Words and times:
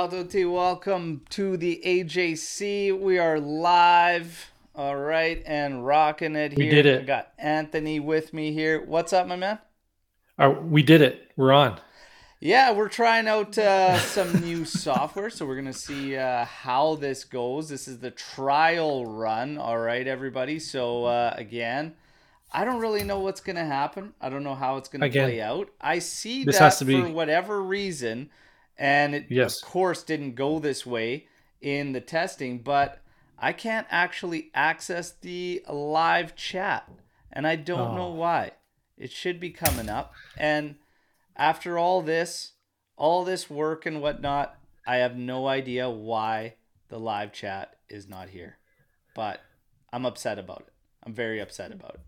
Ciao 0.00 0.06
a 0.06 0.10
tutti, 0.10 0.46
welcome 0.46 1.20
to 1.28 1.58
the 1.58 1.78
AJC. 1.84 2.98
We 2.98 3.18
are 3.18 3.38
live, 3.38 4.50
all 4.74 4.96
right, 4.96 5.42
and 5.44 5.84
rocking 5.84 6.36
it 6.36 6.52
here. 6.52 6.64
We 6.64 6.70
did 6.70 6.86
it. 6.86 7.02
I 7.02 7.04
got 7.04 7.32
Anthony 7.36 8.00
with 8.00 8.32
me 8.32 8.50
here. 8.50 8.82
What's 8.82 9.12
up, 9.12 9.26
my 9.26 9.36
man? 9.36 9.58
Uh, 10.38 10.54
we 10.62 10.82
did 10.82 11.02
it. 11.02 11.30
We're 11.36 11.52
on. 11.52 11.78
Yeah, 12.40 12.72
we're 12.72 12.88
trying 12.88 13.28
out 13.28 13.58
uh, 13.58 13.98
some 13.98 14.40
new 14.40 14.64
software, 14.84 15.28
so 15.28 15.44
we're 15.44 15.56
gonna 15.56 15.74
see 15.74 16.16
uh, 16.16 16.46
how 16.46 16.94
this 16.94 17.24
goes. 17.24 17.68
This 17.68 17.86
is 17.86 17.98
the 17.98 18.10
trial 18.10 19.04
run, 19.04 19.58
all 19.58 19.78
right, 19.78 20.06
everybody. 20.06 20.58
So 20.60 21.04
uh, 21.04 21.34
again, 21.36 21.94
I 22.50 22.64
don't 22.64 22.80
really 22.80 23.04
know 23.04 23.20
what's 23.20 23.42
gonna 23.42 23.66
happen. 23.66 24.14
I 24.18 24.30
don't 24.30 24.44
know 24.44 24.54
how 24.54 24.78
it's 24.78 24.88
gonna 24.88 25.04
Again, 25.04 25.28
play 25.28 25.42
out. 25.42 25.68
I 25.78 25.98
see 25.98 26.44
this 26.44 26.56
that 26.56 26.64
has 26.64 26.78
to 26.78 26.86
be- 26.86 26.98
for 27.02 27.10
whatever 27.10 27.62
reason, 27.62 28.30
and 28.80 29.14
it 29.14 29.26
Yes. 29.28 29.62
of 29.62 29.68
course 29.68 30.02
didn't 30.02 30.34
go 30.34 30.58
this 30.58 30.84
way 30.86 31.26
in 31.60 31.92
the 31.92 32.00
testing, 32.00 32.58
but 32.58 33.00
I 33.38 33.52
can't 33.52 33.86
actually 33.90 34.50
access 34.54 35.12
the 35.12 35.62
live 35.70 36.34
chat, 36.34 36.90
and 37.32 37.46
I 37.46 37.56
don't 37.56 37.94
know 37.94 38.08
Oh. 38.08 38.14
why. 38.14 38.52
It 38.96 39.12
should 39.12 39.38
be 39.38 39.50
coming 39.50 39.88
up, 39.88 40.14
and 40.36 40.76
after 41.36 41.78
all 41.78 42.02
this, 42.02 42.52
all 42.96 43.24
this 43.24 43.48
work 43.48 43.86
and 43.86 44.02
whatnot, 44.02 44.58
I 44.86 44.96
have 44.96 45.16
no 45.16 45.46
idea 45.46 45.88
why 45.88 46.56
the 46.88 46.98
live 46.98 47.32
chat 47.32 47.76
is 47.88 48.08
not 48.08 48.30
here. 48.30 48.58
But 49.14 49.40
I'm 49.92 50.04
upset 50.06 50.38
about 50.38 50.62
it. 50.66 50.72
I'm 51.02 51.14
very 51.14 51.38
upset 51.40 51.72
about 51.72 51.94
it. 51.94 52.00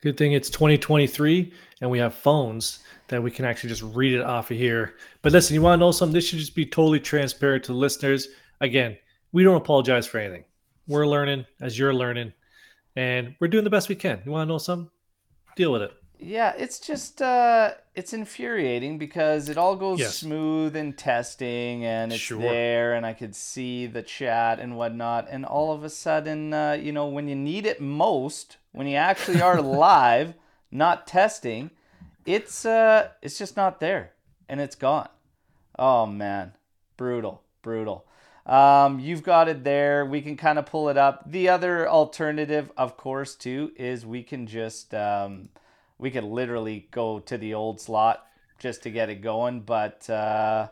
Good 0.00 0.16
thing 0.16 0.32
it's 0.32 0.48
2023 0.50 1.52
and 1.80 1.90
we 1.90 1.98
have 1.98 2.14
phones 2.14 2.78
that 3.08 3.22
we 3.22 3.30
can 3.30 3.44
actually 3.44 3.70
just 3.70 3.82
read 3.82 4.14
it 4.14 4.22
off 4.22 4.50
of 4.50 4.56
here. 4.56 4.94
But 5.22 5.32
listen, 5.32 5.54
you 5.54 5.62
want 5.62 5.78
to 5.78 5.84
know 5.84 5.92
something? 5.92 6.14
This 6.14 6.26
should 6.28 6.38
just 6.38 6.54
be 6.54 6.66
totally 6.66 7.00
transparent 7.00 7.64
to 7.64 7.72
listeners. 7.72 8.28
Again, 8.60 8.96
we 9.32 9.42
don't 9.42 9.56
apologize 9.56 10.06
for 10.06 10.18
anything. 10.18 10.44
We're 10.86 11.06
learning 11.06 11.44
as 11.60 11.78
you're 11.78 11.94
learning, 11.94 12.32
and 12.96 13.34
we're 13.40 13.48
doing 13.48 13.64
the 13.64 13.70
best 13.70 13.88
we 13.88 13.94
can. 13.94 14.22
You 14.24 14.32
want 14.32 14.48
to 14.48 14.52
know 14.52 14.58
something? 14.58 14.90
Deal 15.56 15.72
with 15.72 15.82
it. 15.82 15.92
Yeah, 16.20 16.52
it's 16.58 16.80
just 16.80 17.22
uh 17.22 17.74
it's 17.94 18.12
infuriating 18.12 18.98
because 18.98 19.48
it 19.48 19.56
all 19.56 19.76
goes 19.76 20.00
Yes. 20.00 20.16
smooth 20.16 20.74
in 20.74 20.94
testing 20.94 21.84
and 21.84 22.12
it's 22.12 22.20
Sure. 22.20 22.40
there 22.40 22.94
and 22.94 23.06
I 23.06 23.12
could 23.12 23.36
see 23.36 23.86
the 23.86 24.02
chat 24.02 24.58
and 24.58 24.76
whatnot 24.76 25.28
and 25.30 25.44
all 25.44 25.72
of 25.72 25.84
a 25.84 25.90
sudden 25.90 26.52
uh, 26.52 26.72
you 26.72 26.90
know 26.90 27.06
when 27.06 27.28
you 27.28 27.36
need 27.36 27.66
it 27.66 27.80
most, 27.80 28.56
when 28.72 28.88
you 28.88 28.96
actually 28.96 29.40
are 29.40 29.62
live, 29.86 30.34
not 30.72 31.06
testing, 31.06 31.70
it's 32.28 32.66
uh 32.66 33.08
it's 33.22 33.38
just 33.38 33.56
not 33.56 33.80
there 33.80 34.12
and 34.48 34.60
it's 34.60 34.76
gone. 34.76 35.08
Oh 35.78 36.04
man, 36.04 36.52
brutal, 36.96 37.42
brutal. 37.62 38.06
Um, 38.44 38.98
you've 39.00 39.22
got 39.22 39.48
it 39.48 39.64
there. 39.64 40.04
We 40.04 40.20
can 40.20 40.36
kind 40.36 40.58
of 40.58 40.66
pull 40.66 40.88
it 40.88 40.96
up. 40.96 41.30
The 41.30 41.48
other 41.48 41.88
alternative, 41.88 42.70
of 42.76 42.96
course, 42.96 43.34
too, 43.34 43.72
is 43.76 44.04
we 44.04 44.22
can 44.22 44.46
just 44.46 44.94
um, 44.94 45.48
we 45.98 46.10
could 46.10 46.24
literally 46.24 46.88
go 46.90 47.18
to 47.20 47.38
the 47.38 47.54
old 47.54 47.80
slot 47.80 48.26
just 48.58 48.82
to 48.82 48.90
get 48.90 49.08
it 49.08 49.22
going. 49.22 49.60
But 49.60 50.08
uh, 50.10 50.68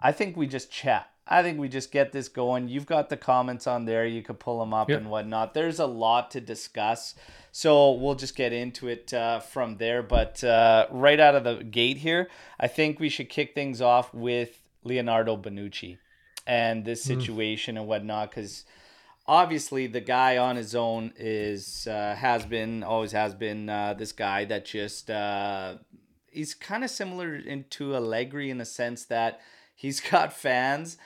I 0.00 0.12
think 0.12 0.36
we 0.36 0.46
just 0.46 0.70
chat. 0.70 1.10
I 1.30 1.42
think 1.42 1.58
we 1.58 1.68
just 1.68 1.92
get 1.92 2.10
this 2.12 2.28
going. 2.28 2.68
You've 2.68 2.86
got 2.86 3.10
the 3.10 3.16
comments 3.16 3.66
on 3.66 3.84
there. 3.84 4.06
You 4.06 4.22
could 4.22 4.38
pull 4.38 4.60
them 4.60 4.72
up 4.72 4.88
Yep. 4.88 5.00
and 5.00 5.10
whatnot. 5.10 5.52
There's 5.52 5.78
a 5.78 5.86
lot 5.86 6.30
to 6.32 6.40
discuss. 6.40 7.14
So 7.52 7.92
we'll 7.92 8.14
just 8.14 8.34
get 8.34 8.52
into 8.52 8.88
it 8.88 9.12
uh, 9.12 9.40
from 9.40 9.76
there. 9.76 10.02
But 10.02 10.42
uh, 10.42 10.86
right 10.90 11.20
out 11.20 11.34
of 11.34 11.44
the 11.44 11.62
gate 11.64 11.98
here, 11.98 12.28
I 12.58 12.66
think 12.66 12.98
we 12.98 13.08
should 13.10 13.28
kick 13.28 13.54
things 13.54 13.82
off 13.82 14.12
with 14.14 14.62
Leonardo 14.84 15.36
Bonucci 15.36 15.98
and 16.46 16.84
this 16.84 17.02
situation 17.02 17.76
and 17.76 17.86
whatnot. 17.86 18.30
Because 18.30 18.64
obviously 19.26 19.86
the 19.86 20.00
guy 20.00 20.38
on 20.38 20.56
his 20.56 20.74
own 20.74 21.12
is 21.16 21.86
uh, 21.86 22.14
has 22.18 22.46
been 22.46 22.82
always 22.82 23.12
has 23.12 23.34
been 23.34 23.68
uh, 23.68 23.92
this 23.92 24.12
guy 24.12 24.46
that 24.46 24.64
just 24.64 25.10
uh, 25.10 25.74
he's 26.30 26.54
kind 26.54 26.84
of 26.84 26.90
similar 26.90 27.34
into 27.36 27.94
Allegri 27.94 28.48
in 28.50 28.56
the 28.56 28.64
sense 28.64 29.04
that 29.04 29.40
he's 29.74 30.00
got 30.10 30.32
fans 30.32 30.96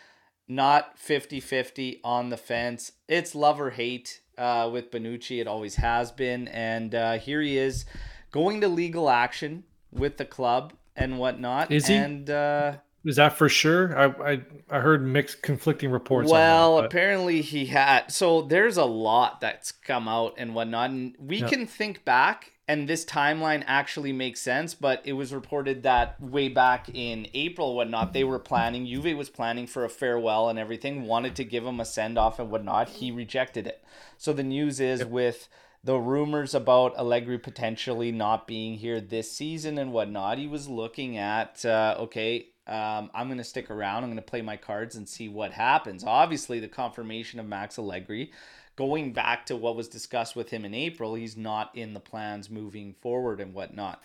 not 0.49 0.99
50-50 0.99 2.01
on 2.05 2.29
the 2.31 2.37
fence 2.37 2.93
it's 3.09 3.35
love 3.35 3.61
or 3.61 3.71
hate 3.71 4.21
uh, 4.39 4.69
with 4.73 4.91
Bonucci 4.91 5.41
it 5.41 5.47
always 5.47 5.77
has 5.77 6.11
been 6.13 6.49
and 6.49 6.95
uh, 6.95 7.19
here 7.19 7.41
he 7.41 7.57
is 7.59 7.85
going 8.31 8.61
to 8.61 8.69
legal 8.69 9.09
action 9.11 9.65
with 9.91 10.17
the 10.17 10.25
club 10.25 10.73
and 10.97 11.19
whatnot 11.19 11.71
Is 11.71 11.87
he? 11.87 11.95
and 11.95 12.29
uh, 12.29 12.75
Is 13.05 13.17
that 13.17 13.37
for 13.37 13.49
sure? 13.49 13.97
I 13.99 14.33
I, 14.33 14.41
I 14.71 14.81
heard 14.81 15.07
mixed 15.07 15.43
conflicting 15.43 15.91
reports. 15.91 16.31
well, 16.31 16.77
that, 16.77 16.85
apparently 16.87 17.41
he 17.43 17.67
had. 17.67 18.11
So 18.13 18.43
there's 18.43 18.77
a 18.77 18.85
lot 18.85 19.41
that's 19.41 19.73
come 19.73 20.07
out 20.09 20.35
and 20.39 20.55
whatnot, 20.55 20.91
and 20.91 21.15
we 21.19 21.39
Yeah. 21.39 21.49
can 21.49 21.67
think 21.67 22.05
back, 22.05 22.53
and 22.73 22.89
this 22.89 23.05
timeline 23.05 23.63
actually 23.67 24.15
makes 24.15 24.41
sense. 24.41 24.73
But 24.73 25.03
it 25.05 25.13
was 25.13 25.35
reported 25.35 25.83
that 25.83 26.19
way 26.19 26.49
back 26.49 26.89
in 26.89 27.27
April, 27.35 27.77
whatnot, 27.77 28.15
they 28.15 28.25
were 28.25 28.39
planning. 28.39 28.87
Juve 28.87 29.15
was 29.17 29.29
planning 29.29 29.67
for 29.67 29.85
a 29.85 29.91
farewell 29.91 30.49
and 30.49 30.59
everything, 30.59 31.05
wanted 31.05 31.37
to 31.37 31.45
give 31.45 31.67
him 31.67 31.81
a 31.81 31.85
send 31.85 32.17
off 32.17 32.39
and 32.39 32.51
whatnot. 32.51 32.89
He 32.89 33.13
rejected 33.13 33.67
it. 33.67 33.85
So 34.17 34.33
the 34.33 34.43
news 34.43 34.81
is 34.81 35.05
with 35.05 35.49
the 35.85 35.99
rumors 35.99 36.55
about 36.55 36.97
Allegri 36.97 37.39
potentially 37.39 38.11
not 38.11 38.47
being 38.47 38.79
here 38.79 39.03
this 39.03 39.31
season 39.31 39.77
and 39.77 39.93
whatnot, 39.93 40.39
he 40.39 40.47
was 40.47 40.67
looking 40.67 41.19
at 41.19 41.65
uh, 41.67 41.97
okay, 41.99 42.47
um, 42.67 43.11
I'm 43.13 43.27
going 43.27 43.39
to 43.39 43.45
stick 43.45 43.71
around. 43.71 44.05
I'm 44.05 44.11
going 44.11 44.17
to 44.17 44.23
play 44.23 44.41
my 44.41 44.57
cards 44.57 44.97
and 44.97 45.07
see 45.07 45.29
what 45.29 45.53
happens. 45.53 46.05
Obviously, 46.07 46.59
the 46.59 46.69
confirmation 46.69 47.39
of 47.39 47.47
Max 47.47 47.79
Allegri, 47.79 48.31
going 48.77 49.13
back 49.13 49.47
to 49.47 49.57
what 49.57 49.77
was 49.77 49.89
discussed 49.89 50.35
with 50.35 50.51
him 50.51 50.65
in 50.65 50.75
April, 50.75 51.15
he's 51.15 51.37
not 51.37 51.75
in 51.77 51.95
the 51.95 52.01
plans 52.01 52.51
moving 52.51 52.95
forward 53.01 53.41
and 53.41 53.55
whatnot. 53.55 54.03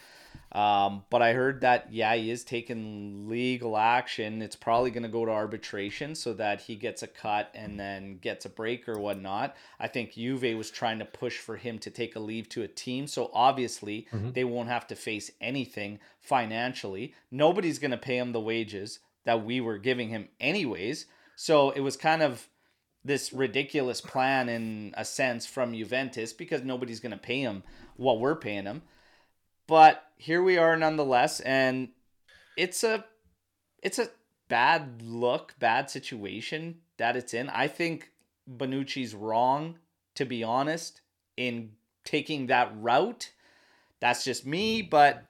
Um, 0.51 1.03
but 1.09 1.21
I 1.21 1.33
heard 1.33 1.61
that 1.61 1.91
yeah, 1.91 2.15
he 2.15 2.31
is 2.31 2.43
taking 2.43 3.27
legal 3.27 3.77
action. 3.77 4.41
It's 4.41 4.55
probably 4.55 4.91
going 4.91 5.03
to 5.03 5.09
go 5.09 5.25
to 5.25 5.31
arbitration 5.31 6.15
so 6.15 6.33
that 6.33 6.61
he 6.61 6.75
gets 6.75 7.03
a 7.03 7.07
cut 7.07 7.51
and 7.53 7.79
then 7.79 8.17
gets 8.19 8.45
a 8.45 8.49
break 8.49 8.87
or 8.87 8.97
whatnot. 8.97 9.55
I 9.79 9.87
think 9.87 10.13
Juve 10.13 10.55
was 10.57 10.71
trying 10.71 10.99
to 10.99 11.05
push 11.05 11.37
for 11.37 11.57
him 11.57 11.79
to 11.79 11.89
take 11.89 12.15
a 12.15 12.19
leave 12.19 12.47
to 12.49 12.63
a 12.63 12.67
team, 12.67 13.07
so 13.07 13.29
obviously 13.33 14.07
they 14.33 14.43
won't 14.45 14.69
have 14.69 14.87
to 14.87 14.95
face 14.95 15.31
anything 15.41 15.99
financially. 16.21 17.13
Nobody's 17.29 17.79
going 17.79 17.91
to 17.91 17.97
pay 17.97 18.17
him 18.17 18.31
the 18.31 18.39
wages 18.39 18.99
that 19.25 19.43
we 19.43 19.59
were 19.59 19.77
giving 19.77 20.09
him 20.09 20.29
anyways. 20.39 21.07
So 21.35 21.71
it 21.71 21.81
was 21.81 21.97
kind 21.97 22.21
of 22.23 22.47
this 23.07 23.33
ridiculous 23.33 24.01
plan 24.01 24.49
in 24.49 24.93
a 24.97 25.05
sense 25.05 25.45
from 25.45 25.73
Juventus 25.73 26.33
because 26.33 26.63
nobody's 26.63 26.99
going 26.99 27.11
to 27.11 27.17
pay 27.17 27.39
him 27.41 27.63
what 27.95 28.19
we're 28.19 28.35
paying 28.35 28.65
him. 28.65 28.81
But 29.65 30.03
here 30.17 30.43
we 30.43 30.57
are 30.57 30.77
nonetheless 30.77 31.39
and 31.39 31.89
it's 32.55 32.83
a 32.83 33.05
it's 33.81 33.99
a 33.99 34.09
bad 34.49 35.01
look, 35.01 35.55
bad 35.59 35.89
situation 35.89 36.79
that 36.97 37.15
it's 37.15 37.33
in. 37.33 37.49
I 37.49 37.67
think 37.67 38.11
Bonucci's 38.49 39.13
wrong 39.15 39.79
to 40.15 40.25
be 40.25 40.43
honest 40.43 41.01
in 41.35 41.71
taking 42.03 42.47
that 42.47 42.71
route. 42.75 43.31
That's 43.99 44.23
just 44.23 44.45
me, 44.45 44.81
but 44.81 45.25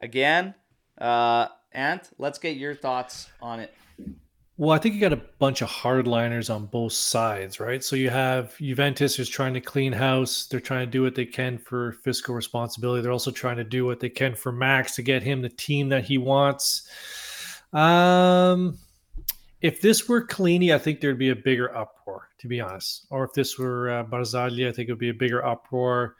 again, 0.00 0.54
uh 0.98 1.48
Ant, 1.72 2.10
let's 2.18 2.38
get 2.38 2.56
your 2.56 2.74
thoughts 2.74 3.30
on 3.40 3.60
it. 3.60 3.74
Well, 4.62 4.70
I 4.70 4.78
think 4.78 4.94
you 4.94 5.00
got 5.00 5.12
a 5.12 5.20
bunch 5.40 5.60
of 5.60 5.68
hardliners 5.68 6.48
on 6.48 6.66
both 6.66 6.92
sides, 6.92 7.58
right? 7.58 7.82
So 7.82 7.96
you 7.96 8.10
have 8.10 8.56
Juventus 8.58 9.16
who's 9.16 9.28
trying 9.28 9.54
to 9.54 9.60
clean 9.60 9.92
house. 9.92 10.46
They're 10.46 10.60
trying 10.60 10.86
to 10.86 10.90
do 10.90 11.02
what 11.02 11.16
they 11.16 11.26
can 11.26 11.58
for 11.58 11.94
fiscal 12.04 12.32
responsibility. 12.32 13.02
They're 13.02 13.10
also 13.10 13.32
trying 13.32 13.56
to 13.56 13.64
do 13.64 13.84
what 13.84 13.98
they 13.98 14.08
can 14.08 14.36
for 14.36 14.52
Max 14.52 14.94
to 14.94 15.02
get 15.02 15.24
him 15.24 15.42
the 15.42 15.48
team 15.48 15.88
that 15.88 16.04
he 16.04 16.16
wants. 16.16 16.88
Um, 17.72 18.78
if 19.62 19.80
this 19.80 20.08
were 20.08 20.24
Chiellini, 20.24 20.72
I 20.72 20.78
think 20.78 21.00
there'd 21.00 21.18
be 21.18 21.30
a 21.30 21.34
bigger 21.34 21.76
uproar, 21.76 22.28
to 22.38 22.46
be 22.46 22.60
honest. 22.60 23.06
Or 23.10 23.24
if 23.24 23.32
this 23.32 23.58
were 23.58 23.90
uh, 23.90 24.04
Barzagli, 24.04 24.68
I 24.68 24.70
think 24.70 24.88
it 24.88 24.92
would 24.92 25.00
be 25.00 25.08
a 25.10 25.14
bigger 25.14 25.44
uproar. 25.44 26.14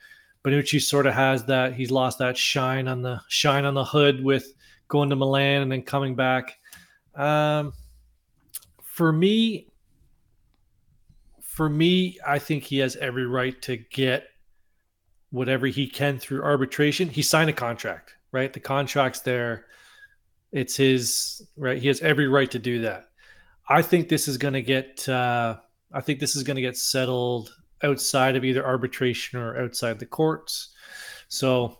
Bonucci 0.44 0.82
sort 0.82 1.06
of 1.06 1.14
has 1.14 1.44
that. 1.44 1.74
He's 1.74 1.92
lost 1.92 2.18
that 2.18 2.36
shine 2.36 2.88
on 2.88 3.02
the 3.02 3.20
shine 3.28 3.64
on 3.64 3.74
the 3.74 3.84
hood 3.84 4.20
with 4.20 4.52
going 4.88 5.10
to 5.10 5.14
Milan 5.14 5.62
and 5.62 5.70
then 5.70 5.82
coming 5.82 6.16
back. 6.16 6.58
Um, 7.14 7.72
for 8.92 9.10
me, 9.10 9.68
for 11.40 11.66
me, 11.66 12.18
I 12.26 12.38
think 12.38 12.62
he 12.62 12.76
has 12.80 12.94
every 12.96 13.24
right 13.24 13.60
to 13.62 13.78
get 13.78 14.28
whatever 15.30 15.66
he 15.66 15.86
can 15.86 16.18
through 16.18 16.42
arbitration. 16.42 17.08
He 17.08 17.22
signed 17.22 17.48
a 17.48 17.54
contract, 17.54 18.16
right? 18.32 18.52
The 18.52 18.60
contract's 18.60 19.20
there. 19.20 19.64
It's 20.52 20.76
his 20.76 21.40
right. 21.56 21.80
He 21.80 21.88
has 21.88 22.02
every 22.02 22.28
right 22.28 22.50
to 22.50 22.58
do 22.58 22.82
that. 22.82 23.08
I 23.66 23.80
think 23.80 24.10
this 24.10 24.28
is 24.28 24.36
going 24.36 24.52
to 24.52 24.62
get. 24.62 25.08
Uh, 25.08 25.56
I 25.94 26.02
think 26.02 26.20
this 26.20 26.36
is 26.36 26.42
going 26.42 26.56
to 26.56 26.62
get 26.62 26.76
settled 26.76 27.56
outside 27.82 28.36
of 28.36 28.44
either 28.44 28.64
arbitration 28.64 29.40
or 29.40 29.58
outside 29.58 30.00
the 30.00 30.06
courts. 30.06 30.74
So, 31.28 31.78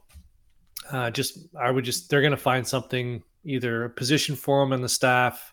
uh, 0.90 1.10
just 1.10 1.40
I 1.60 1.70
would 1.70 1.84
just 1.84 2.08
they're 2.08 2.22
going 2.22 2.30
to 2.30 2.38
find 2.38 2.66
something 2.66 3.22
either 3.44 3.84
a 3.84 3.90
position 3.90 4.34
for 4.34 4.62
him 4.62 4.72
and 4.72 4.82
the 4.82 4.88
staff. 4.88 5.52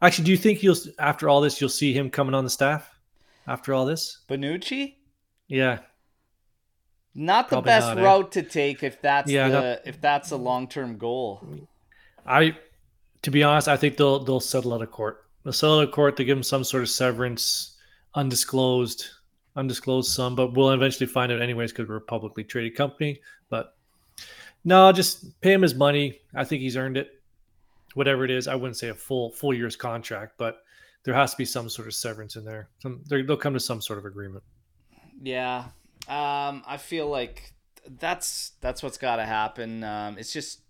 Actually, 0.00 0.24
do 0.26 0.30
you 0.30 0.36
think 0.36 0.62
you'll 0.62 0.76
after 0.98 1.28
all 1.28 1.40
this 1.40 1.60
you'll 1.60 1.70
see 1.70 1.92
him 1.92 2.10
coming 2.10 2.34
on 2.34 2.44
the 2.44 2.50
staff 2.50 2.88
after 3.46 3.74
all 3.74 3.84
this? 3.84 4.18
Bonucci? 4.28 4.94
Yeah. 5.48 5.80
Not 7.14 7.48
the 7.48 7.56
Probably 7.56 7.66
best 7.68 7.86
not, 7.88 7.98
eh? 7.98 8.02
route 8.02 8.32
to 8.32 8.42
take 8.42 8.82
if 8.82 9.00
that's 9.02 9.30
Yeah, 9.30 9.48
the 9.48 9.60
not- 9.60 9.78
if 9.86 10.00
that's 10.00 10.30
a 10.30 10.36
long 10.36 10.68
term 10.68 10.98
goal. 10.98 11.44
I, 12.26 12.56
to 13.22 13.30
be 13.30 13.42
honest, 13.42 13.66
I 13.68 13.76
think 13.76 13.96
they'll 13.96 14.20
they'll 14.20 14.40
settle 14.40 14.74
out 14.74 14.82
of 14.82 14.90
court. 14.90 15.24
They'll 15.42 15.52
settle 15.52 15.78
out 15.80 15.88
of 15.88 15.92
court 15.94 16.16
they 16.16 16.24
give 16.24 16.36
him 16.36 16.42
some 16.44 16.62
sort 16.62 16.82
of 16.82 16.90
severance, 16.90 17.76
undisclosed, 18.14 19.06
undisclosed 19.56 20.10
sum, 20.12 20.36
but 20.36 20.52
we'll 20.52 20.70
eventually 20.70 21.06
find 21.06 21.32
out 21.32 21.40
anyways 21.42 21.72
because 21.72 21.88
we're 21.88 21.96
a 21.96 22.00
publicly 22.00 22.44
traded 22.44 22.76
company. 22.76 23.20
But 23.48 23.74
no, 24.64 24.92
just 24.92 25.40
pay 25.40 25.54
him 25.54 25.62
his 25.62 25.74
money. 25.74 26.20
I 26.34 26.44
think 26.44 26.60
he's 26.62 26.76
earned 26.76 26.96
it. 26.98 27.17
Whatever 27.94 28.24
it 28.24 28.30
is, 28.30 28.48
I 28.48 28.54
wouldn't 28.54 28.76
say 28.76 28.88
a 28.88 28.94
full 28.94 29.30
full 29.30 29.54
year's 29.54 29.76
contract, 29.76 30.34
but 30.38 30.62
there 31.04 31.14
has 31.14 31.32
to 31.32 31.36
be 31.38 31.44
some 31.44 31.68
sort 31.68 31.88
of 31.88 31.94
severance 31.94 32.36
in 32.36 32.44
there. 32.44 32.68
Some, 32.80 33.02
they'll 33.08 33.36
come 33.36 33.54
to 33.54 33.60
some 33.60 33.80
sort 33.80 33.98
of 33.98 34.04
agreement. 34.04 34.44
Yeah. 35.22 35.66
Um, 36.08 36.62
I 36.66 36.76
feel 36.78 37.08
like 37.08 37.54
that's 37.98 38.52
that's 38.60 38.82
what's 38.82 38.98
got 38.98 39.16
to 39.16 39.24
happen. 39.24 39.84
Um, 39.84 40.18
it's 40.18 40.32
just 40.32 40.60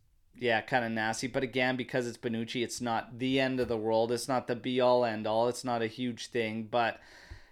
yeah, 0.40 0.60
kind 0.60 0.84
of 0.84 0.92
nasty. 0.92 1.26
But 1.26 1.42
again, 1.42 1.76
because 1.76 2.06
it's 2.06 2.18
Bonucci, 2.18 2.62
it's 2.62 2.80
not 2.80 3.18
the 3.18 3.40
end 3.40 3.60
of 3.60 3.68
the 3.68 3.76
world. 3.76 4.12
It's 4.12 4.28
not 4.28 4.46
the 4.46 4.54
be 4.54 4.80
all 4.80 5.04
end 5.04 5.26
all. 5.26 5.48
It's 5.48 5.64
not 5.64 5.82
a 5.82 5.86
huge 5.86 6.28
thing, 6.28 6.68
but 6.70 7.00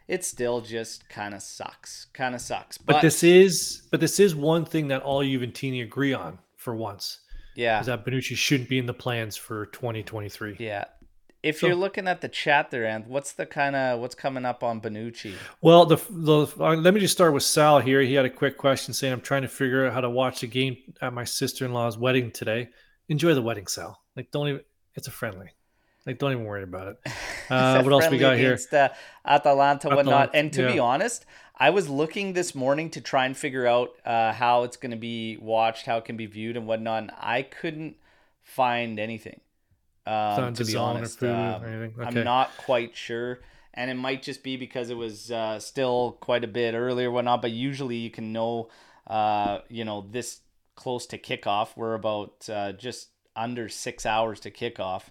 it 0.08 0.24
still 0.24 0.60
just 0.60 1.08
kind 1.08 1.34
of 1.34 1.42
sucks. 1.42 2.06
Kind 2.12 2.34
of 2.34 2.40
sucks. 2.40 2.78
But, 2.78 3.02
this 3.02 3.22
is 3.22 3.82
but 3.90 4.00
this 4.00 4.20
is 4.20 4.34
one 4.34 4.64
thing 4.64 4.88
that 4.88 5.02
all 5.02 5.22
Juventini 5.22 5.82
agree 5.82 6.12
on 6.12 6.38
for 6.56 6.74
once 6.74 7.20
yeah, 7.56 7.80
is 7.80 7.86
that 7.86 8.04
Bonucci 8.04 8.36
shouldn't 8.36 8.68
be 8.68 8.78
in 8.78 8.86
the 8.86 8.94
plans 8.94 9.36
for 9.36 9.66
2023. 9.66 10.56
yeah. 10.58 10.84
If 11.42 11.58
So- 11.60 11.66
you're 11.68 11.76
looking 11.76 12.08
at 12.08 12.22
the 12.22 12.28
chat 12.28 12.70
there, 12.72 12.86
and 12.86 13.06
what's 13.06 13.32
the 13.32 13.46
kind 13.46 13.76
of 13.76 14.00
what's 14.00 14.16
coming 14.16 14.44
up 14.44 14.64
on 14.64 14.80
Bonucci? 14.80 15.34
Well, 15.60 15.86
the 15.86 15.96
the 16.10 16.46
uh, 16.58 16.74
let 16.76 16.92
me 16.92 16.98
just 17.00 17.14
start 17.14 17.32
with 17.34 17.44
Sal 17.44 17.78
here. 17.78 18.00
He 18.00 18.14
had 18.14 18.24
a 18.24 18.30
quick 18.30 18.56
question 18.58 18.92
saying, 18.94 19.12
"I'm 19.12 19.20
trying 19.20 19.42
to 19.42 19.48
figure 19.48 19.86
out 19.86 19.92
how 19.92 20.00
to 20.00 20.10
watch 20.10 20.40
the 20.40 20.48
game 20.48 20.76
at 21.00 21.12
my 21.12 21.22
sister-in-law's 21.24 21.96
wedding 21.98 22.32
today. 22.32 22.70
Enjoy 23.08 23.32
the 23.34 23.42
wedding, 23.42 23.68
Sal. 23.68 24.00
Like, 24.16 24.32
don't 24.32 24.48
even. 24.48 24.60
It's 24.96 25.06
a 25.06 25.12
friendly. 25.12 25.50
Like, 26.04 26.18
don't 26.18 26.32
even 26.32 26.44
worry 26.46 26.62
about 26.64 26.88
it. 26.88 26.96
Uh, 27.48 27.80
what 27.82 27.92
else 27.92 28.10
we 28.10 28.18
got 28.18 28.36
here? 28.36 28.54
against, 28.54 28.74
Uh, 28.74 28.88
Atalanta, 29.24 29.86
whatnot. 29.88 30.30
Atalanta, 30.30 30.36
And 30.36 30.52
to 30.54 30.66
be 30.66 30.80
honest, 30.80 31.24
I 31.58 31.70
was 31.70 31.88
looking 31.88 32.34
this 32.34 32.54
morning 32.54 32.90
to 32.90 33.00
try 33.00 33.24
and 33.24 33.36
figure 33.36 33.66
out 33.66 33.96
uh, 34.04 34.32
how 34.32 34.64
it's 34.64 34.76
going 34.76 34.90
to 34.90 34.96
be 34.96 35.38
watched, 35.38 35.86
how 35.86 35.96
it 35.96 36.04
can 36.04 36.16
be 36.16 36.26
viewed, 36.26 36.56
and 36.56 36.66
whatnot. 36.66 37.02
And 37.04 37.12
I 37.18 37.42
couldn't 37.42 37.96
find 38.42 39.00
anything. 39.00 39.40
Um, 40.06 40.52
to 40.54 40.64
be 40.64 40.76
honest, 40.76 41.22
Um, 41.22 41.64
anything? 41.64 41.94
I'm 41.98 42.22
not 42.22 42.50
quite 42.58 42.94
sure, 42.94 43.40
and 43.74 43.90
it 43.90 43.94
might 43.94 44.22
just 44.22 44.42
be 44.42 44.56
because 44.56 44.90
it 44.90 44.96
was 44.96 45.32
uh, 45.32 45.58
still 45.58 46.18
quite 46.20 46.44
a 46.44 46.48
bit 46.48 46.74
earlier, 46.74 47.10
whatnot. 47.10 47.42
But 47.42 47.52
usually, 47.52 47.96
you 47.96 48.10
can 48.10 48.32
know, 48.32 48.68
uh, 49.06 49.60
you 49.68 49.84
know, 49.84 50.06
this 50.08 50.40
close 50.76 51.06
to 51.06 51.18
kickoff. 51.18 51.70
We're 51.74 51.94
about 51.94 52.48
uh, 52.48 52.72
just 52.72 53.08
under 53.34 53.68
six 53.68 54.06
hours 54.06 54.40
to 54.40 54.50
kickoff. 54.50 55.04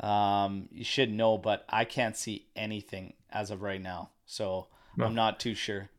Um, 0.00 0.68
you 0.70 0.84
should 0.84 1.12
know, 1.12 1.38
but 1.38 1.64
I 1.70 1.84
can't 1.84 2.16
see 2.16 2.46
anything 2.54 3.14
as 3.30 3.50
of 3.50 3.62
right 3.62 3.80
now, 3.80 4.10
so 4.26 4.66
No. 4.96 5.06
I'm 5.06 5.14
not 5.14 5.40
too 5.40 5.54
sure. 5.54 5.90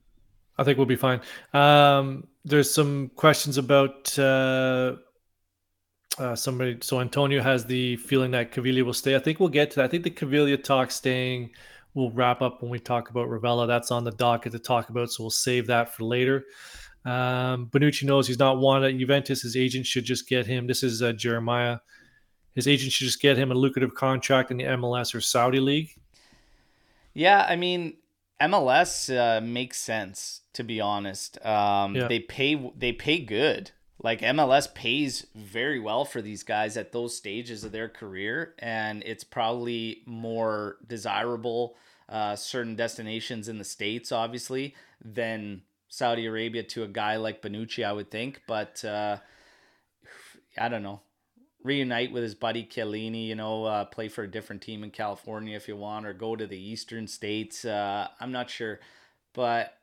I 0.57 0.63
think 0.63 0.77
we'll 0.77 0.87
be 0.87 0.95
fine. 0.95 1.21
Um, 1.53 2.27
there's 2.43 2.73
some 2.73 3.11
questions 3.15 3.57
about 3.57 4.17
uh, 4.17 4.95
uh, 6.17 6.35
somebody. 6.35 6.77
So 6.81 6.99
Antonio 6.99 7.41
has 7.41 7.65
the 7.65 7.97
feeling 7.97 8.31
that 8.31 8.51
Caviglia 8.51 8.83
will 8.83 8.93
stay. 8.93 9.15
I 9.15 9.19
think 9.19 9.39
we'll 9.39 9.49
get 9.49 9.71
to 9.71 9.75
that. 9.77 9.85
I 9.85 9.87
think 9.87 10.03
the 10.03 10.11
Caviglia 10.11 10.61
talk 10.61 10.89
staying 10.91 11.51
will 11.93 12.11
wrap 12.11 12.41
up 12.41 12.61
when 12.61 12.71
we 12.71 12.79
talk 12.79 13.09
about 13.09 13.27
Rovella. 13.27 13.67
That's 13.67 13.91
on 13.91 14.03
the 14.03 14.11
docket 14.11 14.51
to 14.53 14.59
talk 14.59 14.89
about, 14.89 15.11
so 15.11 15.23
we'll 15.23 15.31
save 15.31 15.67
that 15.67 15.93
for 15.93 16.03
later. 16.03 16.45
Um, 17.05 17.67
Bonucci 17.67 18.03
knows 18.03 18.27
he's 18.27 18.39
not 18.39 18.59
wanted 18.59 18.93
at 18.93 18.99
Juventus. 18.99 19.41
His 19.41 19.55
agent 19.55 19.85
should 19.85 20.03
just 20.03 20.27
get 20.27 20.45
him. 20.45 20.67
This 20.67 20.83
is 20.83 21.01
uh, 21.01 21.13
Jeremiah. 21.13 21.79
His 22.53 22.67
agent 22.67 22.91
should 22.91 23.05
just 23.05 23.21
get 23.21 23.37
him 23.37 23.51
a 23.51 23.55
lucrative 23.55 23.93
contract 23.93 24.51
in 24.51 24.57
the 24.57 24.63
MLS 24.63 25.13
or 25.13 25.21
Saudi 25.21 25.59
league. 25.59 25.89
Yeah, 27.13 27.45
I 27.47 27.55
mean, 27.55 27.97
MLS 28.41 29.09
uh, 29.15 29.41
makes 29.41 29.79
sense 29.79 30.41
to 30.57 30.63
be 30.63 30.81
honest. 30.81 31.43
Um, 31.45 31.95
Yeah. 31.95 32.07
They 32.07 32.19
pay 32.19 32.71
they 32.75 32.91
pay 32.91 33.19
good. 33.19 33.71
Like 33.99 34.21
MLS 34.21 34.73
pays 34.73 35.25
very 35.35 35.79
well 35.79 36.03
for 36.05 36.21
these 36.21 36.43
guys 36.43 36.77
at 36.77 36.91
those 36.91 37.15
stages 37.15 37.63
of 37.63 37.71
their 37.71 37.89
career, 37.89 38.53
and 38.59 39.03
it's 39.05 39.23
probably 39.23 40.01
more 40.05 40.77
desirable 40.85 41.75
uh, 42.09 42.35
certain 42.35 42.75
destinations 42.75 43.47
in 43.47 43.57
the 43.57 43.63
states, 43.63 44.11
obviously, 44.11 44.75
than 45.03 45.61
Saudi 45.89 46.25
Arabia 46.25 46.63
to 46.63 46.83
a 46.83 46.87
guy 46.87 47.17
like 47.17 47.41
Bonucci, 47.41 47.83
I 47.85 47.91
would 47.91 48.11
think. 48.11 48.41
But 48.47 48.83
uh, 48.85 49.17
I 50.57 50.69
don't 50.69 50.83
know. 50.83 51.01
Reunite 51.63 52.11
with 52.11 52.23
his 52.23 52.35
buddy 52.35 52.63
Chiellini, 52.63 53.27
you 53.27 53.35
know, 53.35 53.65
uh, 53.65 53.85
play 53.85 54.07
for 54.07 54.23
a 54.23 54.31
different 54.31 54.61
team 54.61 54.83
in 54.83 54.91
California 54.91 55.55
if 55.55 55.67
you 55.67 55.75
want, 55.75 56.05
or 56.05 56.13
go 56.13 56.35
to 56.35 56.47
the 56.47 56.59
eastern 56.59 57.07
states. 57.07 57.65
Uh, 57.65 58.07
I'm 58.19 58.31
not 58.31 58.49
sure, 58.49 58.79
but 59.33 59.73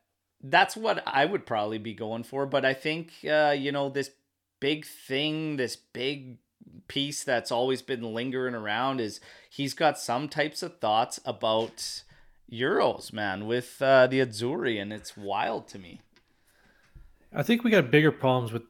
that's 0.43 0.77
what 0.77 1.03
I 1.07 1.25
would 1.25 1.47
probably 1.47 1.79
be 1.79 1.95
going 1.95 2.23
for. 2.23 2.47
But 2.47 2.65
I 2.65 2.75
think, 2.75 3.13
uh, 3.29 3.55
you 3.57 3.73
know, 3.73 3.89
this 3.89 4.11
big 4.61 4.87
thing, 4.87 5.57
this 5.57 5.77
big 5.77 6.39
piece 6.89 7.25
that's 7.25 7.51
always 7.51 7.83
been 7.83 8.15
lingering 8.15 8.55
around 8.55 9.01
is 9.01 9.21
he's 9.51 9.75
got 9.75 9.99
some 9.99 10.29
types 10.29 10.63
of 10.63 10.79
thoughts 10.79 11.21
about 11.25 12.03
Euros, 12.51 13.13
man, 13.13 13.47
with 13.47 13.81
uh, 13.81 14.07
the 14.07 14.21
Azzurri, 14.21 14.81
and 14.81 14.93
it's 14.93 15.17
wild 15.17 15.67
to 15.69 15.79
me. 15.79 16.01
I 17.33 17.43
think 17.43 17.65
we 17.65 17.71
got 17.71 17.91
bigger 17.91 18.13
problems 18.13 18.53
with 18.53 18.63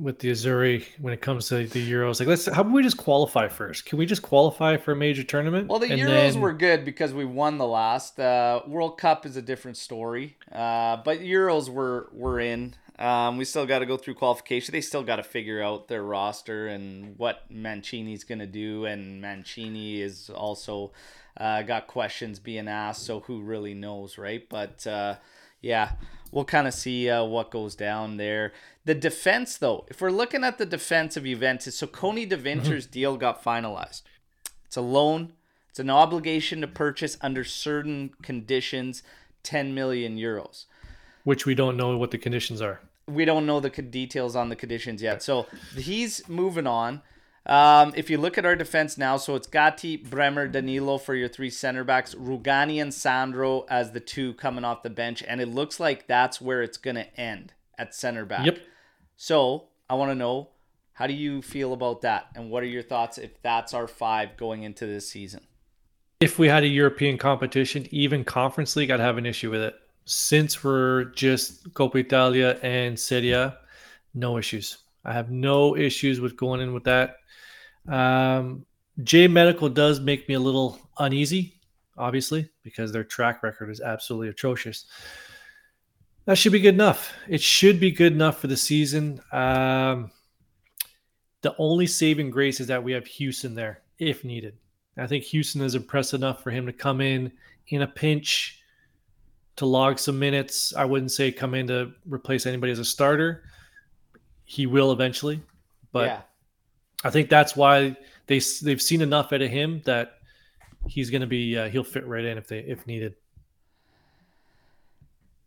with 0.00 0.18
the 0.18 0.30
Azzurri 0.30 0.84
when 0.98 1.12
it 1.12 1.20
comes 1.20 1.48
to 1.48 1.66
the 1.66 1.90
Euros. 1.90 2.20
Like, 2.20 2.28
let's 2.28 2.46
how 2.46 2.62
about 2.62 2.72
we 2.72 2.82
just 2.82 2.96
qualify 2.96 3.48
first? 3.48 3.86
Can 3.86 3.98
we 3.98 4.06
just 4.06 4.22
qualify 4.22 4.76
for 4.76 4.92
a 4.92 4.96
major 4.96 5.22
tournament? 5.22 5.68
Well, 5.68 5.78
the 5.78 5.88
Euros 5.88 6.32
then- 6.32 6.40
were 6.40 6.52
good 6.52 6.84
because 6.84 7.12
we 7.12 7.24
won 7.24 7.58
the 7.58 7.66
last. 7.66 8.18
Uh, 8.18 8.62
World 8.66 8.98
Cup 8.98 9.26
is 9.26 9.36
a 9.36 9.42
different 9.42 9.76
story, 9.76 10.36
uh, 10.52 10.98
but 11.04 11.20
Euros 11.20 11.68
were 11.68 12.08
were 12.12 12.40
in. 12.40 12.74
Um, 12.98 13.38
we 13.38 13.46
still 13.46 13.64
got 13.64 13.78
to 13.78 13.86
go 13.86 13.96
through 13.96 14.14
qualification. 14.14 14.72
They 14.72 14.82
still 14.82 15.02
got 15.02 15.16
to 15.16 15.22
figure 15.22 15.62
out 15.62 15.88
their 15.88 16.02
roster 16.02 16.68
and 16.68 17.16
what 17.18 17.50
Mancini's 17.50 18.24
gonna 18.24 18.46
do. 18.46 18.84
And 18.84 19.22
Mancini 19.22 20.02
is 20.02 20.28
also 20.28 20.92
uh, 21.38 21.62
got 21.62 21.86
questions 21.86 22.38
being 22.38 22.68
asked. 22.68 23.04
So 23.04 23.20
who 23.20 23.40
really 23.40 23.72
knows, 23.72 24.18
right? 24.18 24.46
But 24.48 24.86
uh, 24.86 25.14
yeah, 25.60 25.92
we'll 26.30 26.44
kind 26.44 26.66
of 26.66 26.74
see 26.74 27.08
uh, 27.08 27.24
what 27.24 27.50
goes 27.50 27.74
down 27.74 28.16
there. 28.16 28.52
The 28.84 28.94
defense, 28.94 29.58
though, 29.58 29.84
if 29.88 30.00
we're 30.00 30.10
looking 30.10 30.44
at 30.44 30.58
the 30.58 30.66
defense 30.66 31.16
of 31.16 31.24
Juventus, 31.24 31.76
so 31.76 31.86
Koni 31.86 32.26
De 32.26 32.36
Winter's 32.36 32.86
deal 32.86 33.16
got 33.16 33.44
finalized. 33.44 34.02
It's 34.64 34.76
a 34.76 34.80
loan. 34.80 35.32
It's 35.68 35.78
an 35.78 35.90
obligation 35.90 36.60
to 36.62 36.66
purchase 36.66 37.16
under 37.20 37.44
certain 37.44 38.10
conditions 38.22 39.02
10 39.42 39.74
million 39.74 40.16
euros. 40.16 40.66
which 41.24 41.46
we 41.46 41.54
don't 41.54 41.76
know 41.76 41.96
what 41.96 42.10
the 42.10 42.18
conditions 42.18 42.60
are. 42.60 42.80
We 43.06 43.24
don't 43.24 43.46
know 43.46 43.60
the 43.60 43.70
details 43.70 44.36
on 44.36 44.48
the 44.48 44.56
conditions 44.56 45.02
yet. 45.02 45.22
So 45.22 45.46
he's 45.76 46.28
moving 46.28 46.66
on. 46.66 47.02
Um, 47.50 47.92
if 47.96 48.08
you 48.08 48.16
look 48.16 48.38
at 48.38 48.46
our 48.46 48.54
defense 48.54 48.96
now, 48.96 49.16
so 49.16 49.34
it's 49.34 49.48
Gatti, 49.48 49.96
Bremer, 49.96 50.46
Danilo 50.46 50.98
for 50.98 51.16
your 51.16 51.28
three 51.28 51.50
center 51.50 51.82
backs, 51.82 52.14
Rugani 52.14 52.80
and 52.80 52.94
Sandro 52.94 53.66
as 53.68 53.90
the 53.90 53.98
two 53.98 54.34
coming 54.34 54.64
off 54.64 54.84
the 54.84 54.90
bench, 54.90 55.24
and 55.26 55.40
it 55.40 55.48
looks 55.48 55.80
like 55.80 56.06
that's 56.06 56.40
where 56.40 56.62
it's 56.62 56.76
going 56.76 56.94
to 56.94 57.20
end 57.20 57.52
at 57.76 57.92
center 57.92 58.24
back. 58.24 58.46
Yep. 58.46 58.60
So 59.16 59.64
I 59.88 59.94
want 59.94 60.12
to 60.12 60.14
know 60.14 60.50
how 60.92 61.08
do 61.08 61.12
you 61.12 61.42
feel 61.42 61.72
about 61.72 62.02
that, 62.02 62.28
and 62.36 62.50
what 62.50 62.62
are 62.62 62.66
your 62.66 62.84
thoughts 62.84 63.18
if 63.18 63.42
that's 63.42 63.74
our 63.74 63.88
five 63.88 64.36
going 64.36 64.62
into 64.62 64.86
this 64.86 65.08
season? 65.08 65.40
If 66.20 66.38
we 66.38 66.46
had 66.46 66.62
a 66.62 66.68
European 66.68 67.18
competition, 67.18 67.88
even 67.90 68.22
Conference 68.22 68.76
League, 68.76 68.92
I'd 68.92 69.00
have 69.00 69.18
an 69.18 69.26
issue 69.26 69.50
with 69.50 69.62
it. 69.62 69.74
Since 70.04 70.62
we're 70.62 71.06
just 71.06 71.72
Coppa 71.74 71.96
Italia 71.96 72.60
and 72.62 72.96
Serie 72.96 73.32
A, 73.32 73.58
no 74.14 74.38
issues. 74.38 74.78
I 75.04 75.14
have 75.14 75.30
no 75.30 75.76
issues 75.76 76.20
with 76.20 76.36
going 76.36 76.60
in 76.60 76.74
with 76.74 76.84
that. 76.84 77.16
Um, 77.90 78.64
J 79.02 79.26
Medical 79.28 79.68
does 79.68 80.00
make 80.00 80.28
me 80.28 80.34
a 80.34 80.40
little 80.40 80.78
uneasy, 80.98 81.54
obviously, 81.98 82.48
because 82.62 82.92
their 82.92 83.04
track 83.04 83.42
record 83.42 83.70
is 83.70 83.80
absolutely 83.80 84.28
atrocious. 84.28 84.86
That 86.26 86.38
should 86.38 86.52
be 86.52 86.60
good 86.60 86.74
enough. 86.74 87.12
It 87.28 87.40
should 87.40 87.80
be 87.80 87.90
good 87.90 88.12
enough 88.12 88.40
for 88.40 88.46
the 88.46 88.56
season. 88.56 89.20
Um, 89.32 90.10
the 91.42 91.54
only 91.58 91.86
saving 91.86 92.30
grace 92.30 92.60
is 92.60 92.66
that 92.68 92.82
we 92.82 92.92
have 92.92 93.04
Huijsen 93.04 93.54
there 93.54 93.80
if 93.98 94.24
needed. 94.24 94.56
I 94.96 95.06
think 95.06 95.24
Huijsen 95.24 95.62
is 95.62 95.74
impressed 95.74 96.14
enough 96.14 96.42
for 96.42 96.50
him 96.50 96.66
to 96.66 96.72
come 96.72 97.00
in 97.00 97.32
in 97.68 97.82
a 97.82 97.86
pinch 97.86 98.62
to 99.56 99.66
log 99.66 99.98
some 99.98 100.18
minutes. 100.18 100.74
I 100.76 100.84
wouldn't 100.84 101.10
say 101.10 101.32
come 101.32 101.54
in 101.54 101.66
to 101.68 101.92
replace 102.06 102.46
anybody 102.46 102.72
as 102.72 102.78
a 102.78 102.84
starter. 102.84 103.44
He 104.44 104.66
will 104.66 104.92
eventually, 104.92 105.40
but 105.92 106.06
yeah. 106.06 106.20
I 107.04 107.10
think 107.10 107.28
that's 107.30 107.56
why 107.56 107.96
they 108.26 108.40
they've 108.62 108.82
seen 108.82 109.00
enough 109.00 109.32
out 109.32 109.42
of 109.42 109.50
him 109.50 109.82
that 109.86 110.18
he's 110.86 111.10
going 111.10 111.22
to 111.22 111.26
be 111.26 111.56
uh, 111.56 111.68
he'll 111.68 111.84
fit 111.84 112.06
right 112.06 112.24
in 112.24 112.38
if 112.38 112.46
they 112.48 112.58
if 112.60 112.86
needed. 112.86 113.14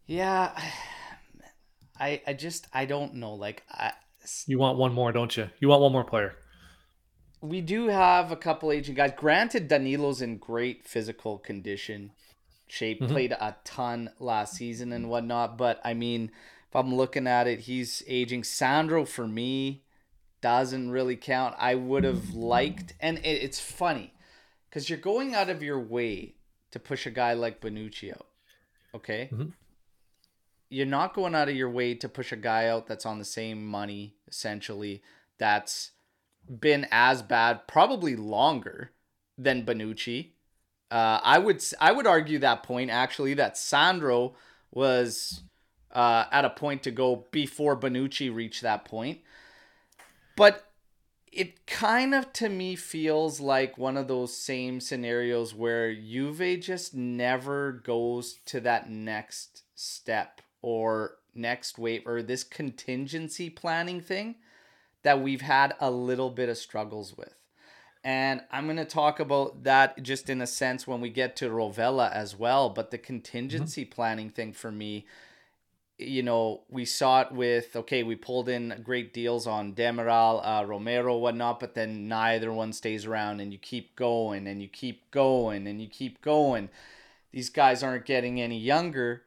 Yeah, 0.06 0.52
I 2.00 2.22
I 2.28 2.34
just 2.34 2.68
I 2.74 2.86
don't 2.86 3.16
know. 3.16 3.34
Like 3.34 3.64
I, 3.70 3.94
You 4.48 4.58
want 4.60 4.78
one 4.78 4.94
more, 4.94 5.12
don't 5.12 5.36
you? 5.36 5.50
You 5.60 5.68
want 5.70 5.82
one 5.82 5.92
more 5.92 6.04
player. 6.04 6.36
we 7.42 7.60
do 7.62 7.88
have 7.90 8.32
a 8.32 8.36
couple 8.38 8.72
aging 8.72 8.96
guys. 8.96 9.12
Granted, 9.18 9.68
Danilo's 9.68 10.22
in 10.22 10.38
great 10.38 10.88
physical 10.88 11.38
condition, 11.38 12.12
shape. 12.68 13.02
Mhm. 13.02 13.10
Played 13.10 13.32
a 13.34 13.56
ton 13.64 14.10
last 14.20 14.56
season 14.56 14.92
and 14.94 15.10
whatnot. 15.10 15.58
But 15.58 15.82
I 15.84 15.94
mean, 15.94 16.32
if 16.70 16.76
I'm 16.76 16.96
looking 16.96 17.28
at 17.28 17.48
it, 17.48 17.62
he's 17.62 18.02
aging. 18.08 18.44
Sandro 18.44 19.06
for 19.06 19.28
me 19.28 19.84
doesn't 20.44 20.92
really 20.92 21.16
count. 21.16 21.56
I 21.58 21.74
would 21.74 22.04
have 22.04 22.36
liked, 22.36 22.94
and 23.00 23.18
it, 23.20 23.42
it's 23.42 23.60
funny 23.60 24.14
because 24.70 24.90
you're 24.90 25.00
going 25.00 25.34
out 25.34 25.50
of 25.50 25.64
your 25.64 25.80
way 25.80 26.36
to 26.72 26.80
push 26.80 27.08
a 27.08 27.12
guy 27.12 27.34
like 27.34 27.62
Bonucci 27.62 28.12
out. 28.12 28.28
Okay. 28.94 29.30
Mhm. 29.34 29.54
You're 30.70 30.86
not 30.86 31.14
going 31.14 31.34
out 31.34 31.50
of 31.50 31.56
your 31.56 31.70
way 31.70 31.96
to 31.96 32.10
push 32.10 32.32
a 32.32 32.36
guy 32.36 32.68
out 32.68 32.88
that's 32.88 33.06
on 33.06 33.20
the 33.20 33.26
same 33.26 33.66
money, 33.66 34.16
essentially, 34.28 35.02
that's 35.38 35.92
been 36.60 36.88
as 36.92 37.22
bad, 37.22 37.68
probably 37.68 38.16
longer 38.16 38.92
than 39.38 39.66
Bonucci. 39.66 40.32
Uh, 40.92 41.20
I 41.24 41.40
would 41.40 41.64
I 41.80 41.92
would 41.92 42.06
argue 42.06 42.40
that 42.40 42.64
point 42.64 42.92
actually 42.92 43.34
that 43.36 43.58
Sandro 43.58 44.36
was 44.72 45.44
uh, 45.92 46.26
at 46.32 46.46
a 46.46 46.50
point 46.50 46.84
to 46.84 46.92
go 46.92 47.28
before 47.32 47.80
Bonucci 47.80 48.34
reached 48.34 48.62
that 48.64 48.86
point, 48.86 49.20
but 50.36 50.72
it 51.32 51.66
kind 51.66 52.14
of 52.14 52.32
to 52.34 52.48
me 52.48 52.76
feels 52.76 53.40
like 53.40 53.78
one 53.78 53.98
of 53.98 54.08
those 54.08 54.38
same 54.38 54.80
scenarios 54.80 55.54
where 55.56 55.94
Juve 55.94 56.60
just 56.62 56.94
never 56.94 57.72
goes 57.72 58.40
to 58.46 58.60
that 58.62 58.90
next 58.90 59.64
step 59.74 60.42
or 60.62 61.18
next 61.34 61.80
wave 61.80 62.04
or 62.06 62.22
this 62.22 62.44
contingency 62.44 63.50
planning 63.50 64.00
thing 64.00 64.36
that 65.02 65.22
we've 65.22 65.42
had 65.42 65.76
a 65.80 65.90
little 65.90 66.30
bit 66.30 66.50
of 66.50 66.58
struggles 66.58 67.18
with. 67.18 67.36
And 68.04 68.42
I'm 68.52 68.66
going 68.66 68.78
to 68.78 68.86
talk 68.86 69.20
about 69.20 69.64
that 69.64 70.02
just 70.04 70.30
in 70.30 70.42
a 70.42 70.48
sense 70.48 70.86
when 70.86 71.00
we 71.00 71.10
get 71.10 71.36
to 71.38 71.50
Rovella 71.50 72.12
as 72.12 72.38
well. 72.38 72.70
But 72.70 72.92
the 72.92 72.98
mm-hmm. 72.98 73.06
contingency 73.06 73.86
planning 73.86 74.30
thing 74.30 74.54
for 74.54 74.72
me, 74.72 75.06
you 76.08 76.24
know, 76.24 76.62
we 76.70 76.86
saw 76.86 77.22
it 77.22 77.32
with, 77.32 77.76
okay, 77.76 78.04
we 78.04 78.16
pulled 78.16 78.50
in 78.50 78.82
great 78.84 79.14
deals 79.14 79.48
on 79.48 79.74
Demiral, 79.74 80.42
uh, 80.44 80.66
Romero, 80.66 81.18
whatnot, 81.18 81.60
but 81.60 81.76
then 81.76 82.08
neither 82.08 82.52
one 82.52 82.74
stays 82.74 83.06
around 83.06 83.40
and 83.40 83.52
you 83.52 83.60
keep 83.60 83.96
going 83.96 84.48
and 84.48 84.62
you 84.62 84.68
keep 84.68 85.10
going 85.12 85.68
and 85.68 85.82
you 85.82 85.88
keep 85.88 86.22
going. 86.22 86.70
These 87.32 87.50
guys 87.50 87.84
aren't 87.84 88.06
getting 88.06 88.42
any 88.42 88.60
younger. 88.60 89.24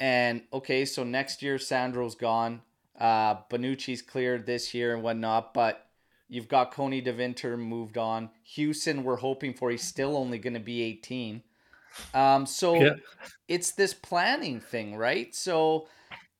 And 0.00 0.42
okay, 0.52 0.84
so 0.84 1.04
next 1.04 1.42
year 1.42 1.58
Sandro's 1.58 2.14
gone. 2.14 2.62
Uh, 2.98 3.36
Bonucci's 3.50 4.02
cleared 4.02 4.46
this 4.46 4.74
year 4.74 4.94
and 4.94 5.02
whatnot, 5.02 5.54
but 5.54 5.86
you've 6.28 6.48
got 6.48 6.72
Koni 6.72 7.00
De 7.00 7.12
Winter 7.12 7.56
moved 7.56 7.98
on. 7.98 8.30
Huijsen, 8.56 9.02
we're 9.02 9.16
hoping 9.16 9.54
for. 9.54 9.70
He's 9.70 9.84
still 9.84 10.16
only 10.16 10.38
going 10.38 10.54
to 10.54 10.60
be 10.60 10.82
18. 10.82 11.42
Um, 12.14 12.46
so 12.46 12.80
Yeah. 12.80 12.94
it's 13.48 13.72
this 13.72 13.94
planning 13.94 14.60
thing, 14.60 14.96
right? 14.96 15.34
So 15.34 15.88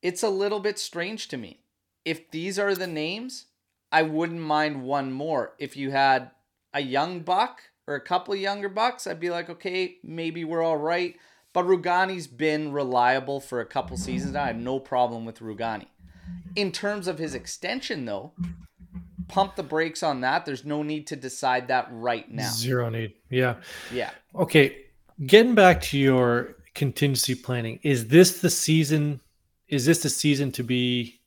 it's 0.06 0.22
a 0.22 0.30
little 0.30 0.60
bit 0.60 0.78
strange 0.78 1.26
to 1.26 1.36
me. 1.36 1.58
If 2.04 2.30
these 2.30 2.60
are 2.60 2.76
the 2.76 2.86
names, 2.86 3.46
I 3.90 4.02
wouldn't 4.02 4.38
mind 4.38 4.84
one 4.84 5.10
more. 5.10 5.54
If 5.58 5.76
you 5.76 5.90
had 5.90 6.30
a 6.72 6.80
young 6.80 7.20
buck 7.20 7.60
or 7.88 7.96
a 7.96 8.00
couple 8.00 8.32
of 8.32 8.38
younger 8.38 8.68
bucks, 8.68 9.08
I'd 9.08 9.18
be 9.18 9.30
like, 9.30 9.50
okay, 9.50 9.96
maybe 10.04 10.44
we're 10.44 10.62
all 10.62 10.76
right. 10.76 11.16
But 11.52 11.66
Rugani's 11.66 12.28
been 12.28 12.70
reliable 12.70 13.40
for 13.40 13.60
a 13.60 13.66
couple 13.66 13.96
seasons 13.96 14.34
now. 14.34 14.44
I 14.44 14.46
have 14.46 14.56
no 14.56 14.78
problem 14.78 15.24
with 15.24 15.40
Rugani. 15.40 15.86
In 16.54 16.70
terms 16.70 17.08
of 17.08 17.18
his 17.18 17.34
extension, 17.34 18.04
though, 18.04 18.32
pump 19.26 19.56
the 19.56 19.64
brakes 19.64 20.04
on 20.04 20.20
that. 20.20 20.46
There's 20.46 20.64
no 20.64 20.84
need 20.84 21.08
to 21.08 21.16
decide 21.16 21.66
that 21.66 21.88
right 21.90 22.30
now. 22.30 22.52
Zero 22.52 22.90
need. 22.90 23.14
Yeah. 23.28 23.56
Yeah. 23.92 24.10
Okay. 24.36 24.84
Getting 25.26 25.56
back 25.56 25.80
to 25.80 25.98
your 25.98 26.54
contingency 26.76 27.34
planning, 27.34 27.80
is 27.82 28.06
this 28.06 28.40
the 28.40 28.50
season? 28.50 29.20
Is 29.68 29.84
this 29.84 30.02
the 30.02 30.10
season 30.10 30.52
to 30.52 30.62
be? 30.62 31.20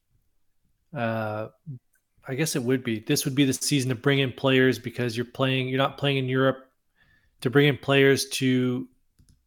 Uh, 0.96 1.48
I 2.28 2.36
guess 2.36 2.56
it 2.56 2.64
would 2.64 2.84
be. 2.84 3.00
This 3.00 3.26
would 3.26 3.36
be 3.36 3.46
the 3.46 3.54
season 3.54 3.90
to 3.90 3.96
bring 3.96 4.20
in 4.20 4.32
players 4.32 4.80
because 4.80 5.18
you're 5.18 5.26
playing. 5.26 5.68
You're 5.68 5.78
not 5.78 5.98
playing 5.98 6.18
in 6.18 6.30
Europe. 6.30 6.66
To 7.42 7.50
bring 7.50 7.68
in 7.68 7.78
players 7.78 8.28
to 8.30 8.88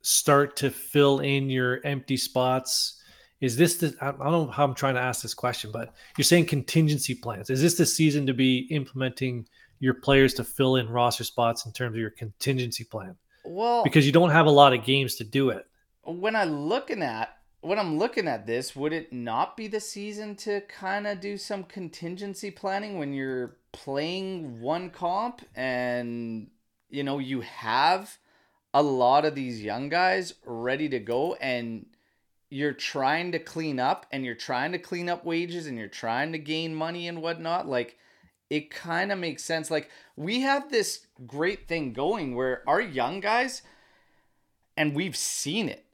start 0.03 0.57
to 0.57 0.71
fill 0.71 1.21
in 1.21 1.49
your 1.49 1.81
empty 1.85 2.17
spots. 2.17 3.01
Is 3.41 3.57
this 3.57 3.77
the? 3.77 3.95
I 4.01 4.13
don't 4.13 4.21
know 4.21 4.47
how 4.47 4.65
I'm 4.65 4.75
trying 4.75 4.95
to 4.95 5.01
ask 5.01 5.23
this 5.23 5.35
question, 5.35 5.71
but 5.73 5.95
you're 6.17 6.25
saying 6.25 6.47
contingency 6.47 7.15
plans. 7.15 7.51
Is 7.51 7.61
this 7.61 7.75
the 7.75 7.87
season 7.87 8.27
to 8.27 8.35
be 8.35 8.69
implementing 8.71 9.47
your 9.81 9.95
players 9.95 10.33
to 10.35 10.45
fill 10.45 10.77
in 10.77 10.89
roster 10.89 11.25
spots 11.25 11.67
in 11.67 11.73
terms 11.73 11.95
of 11.95 12.01
your 12.01 12.11
contingency 12.11 12.85
plan? 12.85 13.17
Well, 13.45 13.83
because 13.83 14.07
you 14.07 14.13
don't 14.13 14.31
have 14.31 14.47
a 14.47 14.51
lot 14.51 14.73
of 14.73 14.85
games 14.85 15.17
to 15.17 15.25
do 15.25 15.51
it. 15.51 15.67
when 16.05 16.37
I'm 16.37 16.53
looking 16.53 17.03
at 17.03 17.37
when 17.63 17.79
I'm 17.79 17.97
looking 17.97 18.29
at 18.29 18.47
this, 18.47 18.75
would 18.77 18.93
it 18.93 19.13
not 19.13 19.57
be 19.57 19.69
the 19.69 19.81
season 19.81 20.35
to 20.37 20.61
kind 20.63 21.07
of 21.07 21.21
do 21.21 21.39
some 21.39 21.63
contingency 21.63 22.51
planning 22.51 22.99
when 22.99 23.13
you're 23.13 23.57
playing 23.73 24.61
one 24.61 24.91
comp 24.91 25.43
and 25.55 26.51
you 26.91 27.03
know 27.03 27.19
you 27.19 27.41
have 27.41 28.19
a 28.75 28.83
lot 28.83 29.25
of 29.25 29.35
these 29.35 29.63
young 29.63 29.89
guys 29.89 30.35
ready 30.45 30.89
to 30.89 30.99
go 30.99 31.35
and 31.41 31.87
you're 32.51 32.73
trying 32.73 33.33
to 33.33 33.39
clean 33.39 33.81
up 33.81 34.05
and 34.13 34.27
you're 34.27 34.35
trying 34.35 34.73
to 34.73 34.79
clean 34.79 35.09
up 35.09 35.25
wages 35.25 35.67
and 35.67 35.79
you're 35.79 35.89
trying 35.89 36.33
to 36.33 36.39
gain 36.39 36.75
money 36.75 37.09
and 37.09 37.23
whatnot 37.23 37.67
like 37.67 37.97
it 38.51 38.71
kind 38.71 39.11
of 39.11 39.19
makes 39.19 39.43
sense. 39.43 39.71
Like 39.71 39.89
we 40.17 40.41
have 40.41 40.71
this 40.71 41.07
great 41.27 41.69
thing 41.69 41.95
going 41.95 42.35
where 42.35 42.63
our 42.67 42.81
young 42.81 43.21
guys 43.21 43.63
and 44.77 44.95
we've 44.95 45.17
seen 45.17 45.71
it 45.71 45.87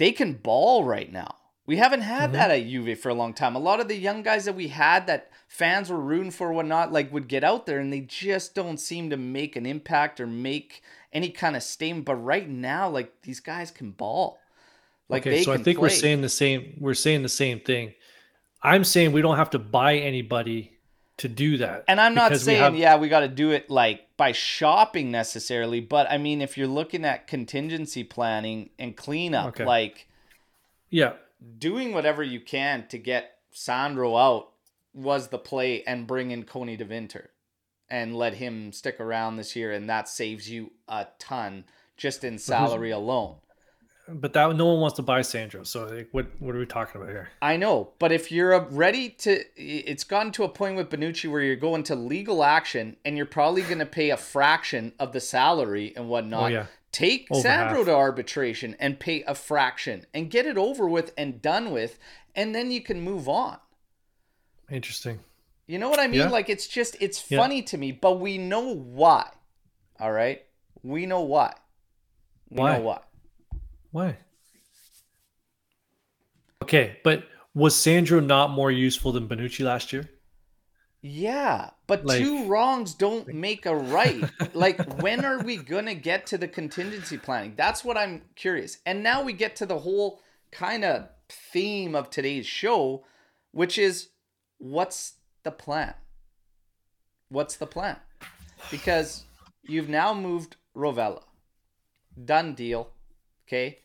they 0.00 0.12
can 0.12 0.32
ball 0.32 0.82
right 0.82 1.12
now. 1.12 1.36
We 1.66 1.76
haven't 1.76 2.00
had 2.00 2.30
Mhm. 2.30 2.32
that 2.32 2.50
at 2.50 2.66
Juve 2.66 2.98
for 2.98 3.10
a 3.10 3.14
long 3.14 3.34
time. 3.34 3.54
A 3.54 3.58
lot 3.58 3.80
of 3.80 3.86
the 3.88 3.96
young 3.96 4.22
guys 4.22 4.46
that 4.46 4.54
we 4.54 4.68
had 4.68 5.06
that 5.08 5.30
fans 5.46 5.90
were 5.90 6.00
rooting 6.00 6.30
for, 6.30 6.50
whatnot, 6.54 6.90
like 6.90 7.12
would 7.12 7.28
get 7.28 7.44
out 7.44 7.66
there 7.66 7.78
and 7.78 7.92
they 7.92 8.00
just 8.00 8.54
don't 8.54 8.78
seem 8.78 9.10
to 9.10 9.18
make 9.18 9.56
an 9.56 9.66
impact 9.66 10.18
or 10.18 10.26
make 10.26 10.82
any 11.12 11.28
kind 11.28 11.54
of 11.54 11.62
statement. 11.62 12.06
But 12.06 12.14
right 12.14 12.48
now, 12.48 12.88
like 12.88 13.12
these 13.22 13.40
guys 13.40 13.70
can 13.70 13.90
ball. 13.90 14.38
Like 15.10 15.26
okay, 15.26 15.42
so 15.42 15.52
I 15.52 15.58
think 15.58 15.78
we're 15.78 15.90
saying 15.90 16.22
the 16.22 16.30
same. 16.30 16.78
We're 16.80 16.94
saying 16.94 17.22
the 17.22 17.28
same 17.28 17.60
thing. 17.60 17.92
I'm 18.62 18.84
saying 18.84 19.12
we 19.12 19.20
don't 19.20 19.36
have 19.36 19.50
to 19.50 19.58
buy 19.58 19.96
anybody 19.96 20.78
to 21.20 21.28
do 21.28 21.56
that. 21.58 21.84
And 21.88 22.00
I'm 22.00 22.14
not 22.14 22.30
because 22.30 22.42
we 22.42 22.52
saying, 22.52 22.62
have- 22.62 22.76
yeah, 22.76 22.96
we 22.96 23.08
got 23.08 23.20
to 23.20 23.28
do 23.28 23.50
it 23.52 23.70
like 23.70 24.08
by 24.16 24.32
shopping 24.32 25.10
necessarily, 25.10 25.80
but 25.80 26.10
I 26.10 26.18
mean, 26.18 26.42
if 26.42 26.58
you're 26.58 26.66
looking 26.66 27.04
at 27.04 27.26
contingency 27.26 28.04
planning 28.04 28.70
and 28.78 28.96
cleanup, 28.96 29.48
Okay. 29.48 29.64
like 29.64 30.06
yeah, 30.90 31.12
doing 31.58 31.92
whatever 31.94 32.22
you 32.22 32.40
can 32.40 32.86
to 32.88 32.98
get 32.98 33.38
Sandro 33.52 34.16
out 34.16 34.48
was 34.92 35.28
the 35.28 35.38
play 35.38 35.82
and 35.84 36.06
bring 36.06 36.30
in 36.32 36.42
Koni 36.44 36.76
De 36.76 36.84
Winter 36.84 37.30
and 37.88 38.14
let 38.16 38.34
him 38.34 38.72
stick 38.72 39.00
around 39.00 39.36
this 39.36 39.54
year. 39.56 39.72
And 39.72 39.88
that 39.88 40.08
saves 40.08 40.50
you 40.50 40.72
a 40.88 41.06
ton 41.18 41.64
just 41.96 42.24
in 42.24 42.38
salary 42.38 42.90
alone. 42.90 43.36
But 44.12 44.32
that 44.32 44.56
no 44.56 44.66
one 44.66 44.80
wants 44.80 44.96
to 44.96 45.02
buy 45.02 45.22
Sandro. 45.22 45.62
So 45.64 45.86
like, 45.86 46.08
what 46.12 46.26
what 46.40 46.54
are 46.54 46.58
we 46.58 46.66
talking 46.66 47.00
about 47.00 47.10
here? 47.12 47.28
I 47.40 47.56
know, 47.56 47.92
but 47.98 48.12
if 48.12 48.32
you're 48.32 48.58
ready 48.70 49.10
to, 49.10 49.44
it's 49.56 50.04
gotten 50.04 50.32
to 50.32 50.44
a 50.44 50.48
point 50.48 50.76
with 50.76 50.90
Bonucci 50.90 51.30
where 51.30 51.40
you're 51.42 51.56
going 51.56 51.82
to 51.84 51.94
legal 51.94 52.42
action 52.42 52.96
and 53.04 53.16
you're 53.16 53.26
probably 53.26 53.62
going 53.62 53.78
to 53.78 53.86
pay 53.86 54.10
a 54.10 54.16
fraction 54.16 54.92
of 54.98 55.12
the 55.12 55.20
salary 55.20 55.92
and 55.96 56.08
whatnot. 56.08 56.42
Oh 56.44 56.46
yeah, 56.54 56.66
Take 56.92 57.28
Over 57.30 57.40
Sandro 57.40 57.78
half. 57.78 57.86
to 57.86 57.94
arbitration 57.94 58.74
and 58.80 58.98
pay 58.98 59.22
a 59.24 59.34
fraction 59.34 60.06
and 60.12 60.30
get 60.30 60.44
it 60.46 60.58
over 60.58 60.88
with 60.88 61.12
and 61.16 61.40
done 61.40 61.70
with, 61.70 61.98
and 62.34 62.54
then 62.54 62.70
you 62.70 62.80
can 62.82 63.00
move 63.00 63.28
on. 63.28 63.58
interesting. 64.70 65.20
You 65.66 65.78
know 65.78 65.88
what 65.88 66.00
I 66.00 66.08
mean? 66.08 66.20
Yeah. 66.22 66.28
Like 66.30 66.48
it's 66.48 66.66
just 66.66 66.96
it's 67.00 67.30
Yeah. 67.30 67.38
funny 67.38 67.62
to 67.62 67.78
me, 67.78 67.92
but 67.92 68.18
we 68.18 68.38
know 68.38 68.74
why. 68.74 69.30
All 70.00 70.10
right? 70.10 70.42
We 70.82 71.06
know 71.06 71.20
why. 71.20 71.54
We 72.50 72.58
Why? 72.58 72.76
know 72.78 72.82
why. 72.82 73.00
Why? 73.90 74.18
Okay, 76.62 76.98
but 77.02 77.24
was 77.54 77.74
Sandro 77.74 78.20
not 78.20 78.50
more 78.50 78.70
useful 78.70 79.12
than 79.12 79.28
Bonucci 79.28 79.64
last 79.64 79.92
year? 79.92 80.08
Yeah, 81.02 81.70
but 81.86 82.04
Like- 82.04 82.22
two 82.22 82.46
wrongs 82.46 82.94
don't 82.94 83.28
make 83.28 83.64
a 83.66 83.74
right. 83.74 84.22
like, 84.54 85.00
when 85.02 85.24
are 85.24 85.42
we 85.42 85.56
gonna 85.56 85.94
get 85.94 86.26
to 86.26 86.38
the 86.38 86.46
contingency 86.48 87.16
planning? 87.16 87.54
That's 87.56 87.82
what 87.84 87.96
I'm 87.96 88.22
curious. 88.36 88.78
And 88.84 89.02
now 89.02 89.22
we 89.22 89.32
get 89.32 89.56
to 89.56 89.66
the 89.66 89.78
whole 89.78 90.20
kind 90.52 90.84
of 90.84 91.08
theme 91.28 91.94
of 91.94 92.10
today's 92.10 92.46
show, 92.46 93.04
which 93.52 93.78
is 93.78 94.10
what's 94.58 95.14
the 95.42 95.50
plan? 95.50 95.94
What's 97.30 97.56
the 97.56 97.66
plan? 97.66 97.96
Because 98.70 99.24
you've 99.62 99.88
now 99.88 100.12
moved 100.12 100.56
Rovella. 100.76 101.22
Done 102.22 102.54
deal. 102.54 102.90
Okay. 103.50 103.78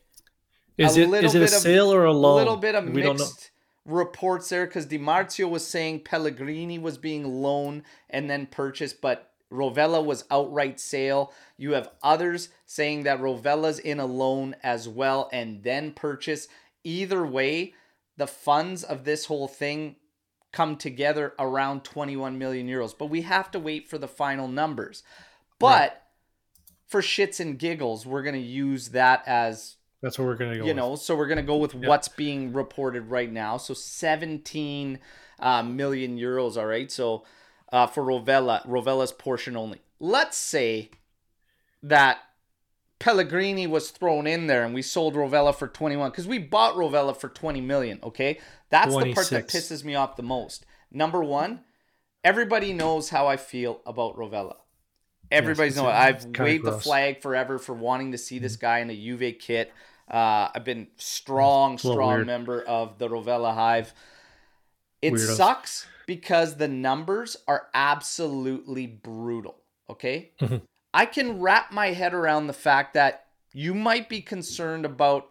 Is 0.78 0.96
a 0.96 1.02
it 1.02 1.10
little 1.10 1.26
is 1.30 1.36
it 1.36 1.40
a 1.40 1.42
bit 1.42 1.54
of- 1.54 1.60
sale 1.60 1.92
or 1.92 2.06
a 2.06 2.14
loan? 2.14 2.34
A 2.34 2.36
little 2.36 2.58
bit 2.58 2.76
of 2.76 2.86
we 2.90 3.02
mixed 3.02 3.50
reports 3.86 4.50
there 4.50 4.66
because 4.66 4.86
Di 4.86 5.00
Marzio 5.00 5.50
was 5.50 5.66
saying 5.66 6.02
Pellegrini 6.02 6.78
was 6.78 6.98
being 6.98 7.42
loaned 7.42 7.84
and 8.10 8.30
then 8.30 8.46
purchased, 8.46 9.02
but 9.02 9.32
Rovella 9.52 10.04
was 10.04 10.26
outright 10.30 10.80
sale. 10.80 11.32
You 11.58 11.74
have 11.74 11.90
others 12.04 12.50
saying 12.66 13.04
that 13.04 13.20
Rovella's 13.20 13.80
in 13.80 14.00
a 14.00 14.06
loan 14.06 14.56
as 14.62 14.88
well 14.88 15.30
and 15.32 15.64
then 15.64 15.94
purchase. 15.94 16.48
Either 16.84 17.26
way, 17.26 17.74
the 18.18 18.28
funds 18.28 18.84
of 18.84 19.04
this 19.04 19.26
whole 19.26 19.48
thing 19.48 19.96
come 20.52 20.76
together 20.78 21.34
around 21.40 21.84
21 21.84 22.38
million 22.38 22.68
euros, 22.68 22.98
but 22.98 23.08
we 23.08 23.22
have 23.22 23.52
to 23.52 23.60
wait 23.60 23.88
for 23.88 23.98
the 23.98 24.08
final 24.08 24.48
numbers. 24.48 25.04
But 25.60 26.05
for 26.88 27.02
shits 27.02 27.40
and 27.40 27.58
giggles, 27.58 28.06
we're 28.06 28.24
going 28.24 28.36
to 28.36 28.42
use 28.42 28.90
that 28.90 29.24
as 29.28 29.78
That's 30.02 30.20
what 30.20 30.26
we're 30.26 30.36
gonna 30.36 30.58
go. 30.58 30.62
you 30.62 30.68
with. 30.68 30.76
know 30.76 30.96
so 30.96 31.16
we're 31.16 31.28
going 31.28 31.38
to 31.38 31.44
go 31.44 31.58
with 31.58 31.74
what's 31.74 32.08
being 32.08 32.54
reported 32.54 33.10
right 33.10 33.32
now. 33.32 33.58
So 33.58 33.74
17 33.74 35.00
uh, 35.40 35.64
million 35.64 36.18
euros 36.18 36.58
all 36.58 36.66
right? 36.66 36.92
So 36.92 37.24
uh, 37.72 37.88
for 37.88 38.04
rovella 38.04 38.66
rovella's 38.68 39.12
portion 39.12 39.58
only. 39.58 39.82
Let's 40.00 40.38
say 40.38 40.92
that 41.84 42.20
pellegrini 43.00 43.68
was 43.68 43.92
thrown 43.92 44.26
in 44.26 44.48
there 44.48 44.64
and 44.64 44.74
we 44.74 44.82
sold 44.82 45.16
rovella 45.16 45.54
for 45.54 45.68
21 45.68 46.12
because 46.12 46.28
we 46.28 46.40
bought 46.40 46.76
rovella 46.76 47.16
for 47.16 47.30
20 47.30 47.62
million 47.62 48.00
okay? 48.04 48.40
That's 48.70 48.96
the 48.96 49.14
part 49.14 49.30
that 49.30 49.48
pisses 49.48 49.84
me 49.84 49.96
off 49.96 50.16
the 50.16 50.24
most. 50.24 50.66
Number 50.92 51.24
one 51.24 51.62
everybody 52.26 52.74
knows 52.74 53.10
how 53.10 53.28
i 53.28 53.38
feel 53.38 53.80
about 53.86 54.18
rovella 54.18 54.56
Everybody's 55.32 55.76
know 55.76 55.88
I've 55.88 56.26
waved 56.38 56.66
the 56.66 56.80
flag 56.80 57.22
forever 57.22 57.58
for 57.58 57.74
wanting 57.74 58.12
to 58.12 58.18
see 58.18 58.40
this 58.40 58.56
guy 58.56 58.80
in 58.80 58.90
a 58.90 58.96
Juve 58.96 59.36
kit. 59.40 59.72
Uh, 60.10 60.50
I've 60.54 60.64
been 60.64 60.88
strong, 60.98 61.78
strong 61.78 61.98
weird. 62.16 62.28
member 62.28 62.62
of 62.62 63.00
the 63.00 63.08
Rovella 63.10 63.54
Hive. 63.54 63.94
It 65.02 65.14
Weirdos. 65.14 65.36
sucks 65.36 65.88
because 66.06 66.58
the 66.58 66.68
numbers 66.68 67.38
are 67.48 67.68
absolutely 67.74 68.86
brutal. 68.88 69.58
Okay, 69.90 70.32
Mhm. 70.40 70.62
I 70.94 71.06
can 71.06 71.40
wrap 71.40 71.72
my 71.72 71.88
head 71.88 72.14
around 72.14 72.48
the 72.48 72.54
fact 72.54 72.94
that 72.94 73.28
you 73.52 73.74
might 73.74 74.10
be 74.10 74.22
concerned 74.22 74.86
about 74.86 75.30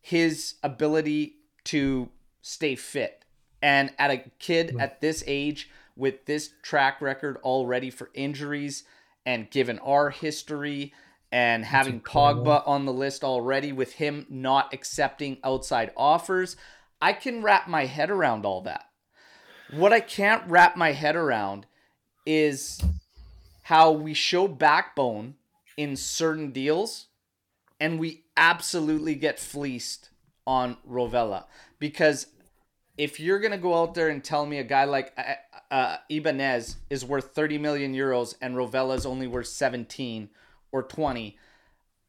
his 0.00 0.54
ability 0.62 1.36
to 1.64 2.10
stay 2.42 2.74
fit, 2.76 3.24
and 3.62 3.92
at 3.98 4.10
a 4.10 4.18
kid 4.38 4.70
Hmm. 4.72 4.80
at 4.80 5.00
this 5.00 5.24
age 5.26 5.70
with 5.96 6.26
this 6.26 6.52
track 6.62 7.00
record 7.00 7.36
already 7.38 7.88
for 7.90 8.10
injuries, 8.14 8.84
and 9.26 9.50
given 9.50 9.78
our 9.80 10.10
history 10.10 10.92
and 11.32 11.64
having. 11.64 12.00
Pogba 12.00 12.66
on 12.66 12.84
the 12.84 12.92
list 12.92 13.24
already 13.24 13.72
with 13.72 13.94
him 13.94 14.26
not 14.28 14.72
accepting 14.72 15.38
outside 15.42 15.90
offers, 15.96 16.56
I 17.00 17.12
can 17.12 17.42
wrap 17.42 17.68
my 17.68 17.86
head 17.86 18.10
around 18.10 18.46
all 18.46 18.60
that. 18.62 18.88
What 19.70 19.92
I 19.92 20.00
can't 20.00 20.48
wrap 20.48 20.76
my 20.76 20.92
head 20.92 21.16
around 21.16 21.66
is 22.24 22.82
how 23.64 23.90
we 23.90 24.14
show 24.14 24.46
backbone 24.46 25.34
in 25.76 25.96
certain 25.96 26.52
deals 26.52 27.06
and 27.80 27.98
we 27.98 28.24
absolutely 28.36 29.14
get 29.14 29.40
fleeced 29.40 30.10
on 30.46 30.76
Rovella 30.88 31.44
because 31.78 32.26
if 32.96 33.18
you're 33.18 33.40
gonna 33.40 33.58
go 33.58 33.80
out 33.80 33.94
there 33.94 34.08
and 34.08 34.22
tell 34.22 34.46
me 34.46 34.58
a 34.58 34.64
guy 34.64 34.84
like 34.84 35.12
uh, 35.16 35.74
uh, 35.74 35.96
Ibanez 36.08 36.76
is 36.90 37.04
worth 37.04 37.34
30 37.34 37.58
million 37.58 37.94
euros 37.94 38.34
and 38.40 38.54
Rovella 38.54 38.96
is 38.96 39.06
only 39.06 39.26
worth 39.26 39.48
17 39.48 40.28
or 40.72 40.82
20, 40.82 41.36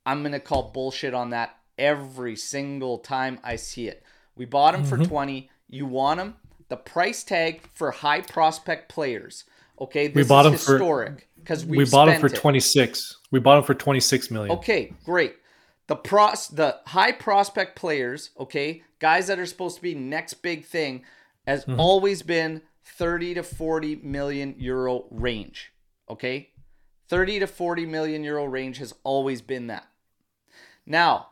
I'm 0.06 0.24
gonna 0.24 0.40
call 0.40 0.72
bullshit 0.72 1.14
on 1.14 1.32
that 1.32 1.58
every 1.78 2.36
single 2.36 3.00
time 3.00 3.40
I 3.44 3.56
see 3.56 3.88
it. 3.88 4.04
We 4.36 4.46
bought 4.46 4.76
him 4.76 4.84
for 4.84 4.98
20. 4.98 5.50
You 5.70 5.86
want 5.86 6.20
him? 6.20 6.36
The 6.68 6.78
price 6.78 7.24
tag 7.24 7.62
for 7.74 7.92
high 7.92 8.22
prospect 8.22 8.90
players. 8.90 9.46
Okay, 9.80 10.08
this 10.08 10.28
bought 10.28 10.46
is 10.46 10.48
him 10.48 10.54
historic 10.54 11.28
because 11.38 11.66
we 11.66 11.86
bought 11.86 12.10
him 12.10 12.20
for 12.20 12.28
it. 12.28 12.36
26. 12.36 13.18
We 13.32 13.40
bought 13.40 13.58
him 13.60 13.64
for 13.64 13.74
26 13.74 14.32
million. 14.32 14.58
Okay, 14.58 14.94
great. 15.04 15.36
The 15.88 15.96
pros 15.96 16.48
the 16.48 16.80
high 16.88 17.12
prospect 17.12 17.76
players, 17.76 18.32
okay, 18.40 18.82
guys 19.00 19.28
that 19.28 19.40
are 19.40 19.46
supposed 19.46 19.76
to 19.76 19.82
be 19.82 19.94
next 19.96 20.36
big 20.36 20.66
thing, 20.66 21.04
has 21.46 21.66
Mm-hmm. 21.66 21.80
always 21.80 22.22
been 22.24 22.62
30 22.84 23.36
to 23.36 23.44
40 23.44 23.98
million 23.98 24.56
euro 24.58 25.06
range. 25.12 25.72
Okay? 26.10 26.50
30 27.08 27.40
to 27.40 27.48
40 27.48 27.86
million 27.86 28.24
euro 28.24 28.46
range 28.46 28.78
has 28.80 28.94
always 29.04 29.42
been 29.42 29.68
that. 29.68 29.88
Now, 30.86 31.28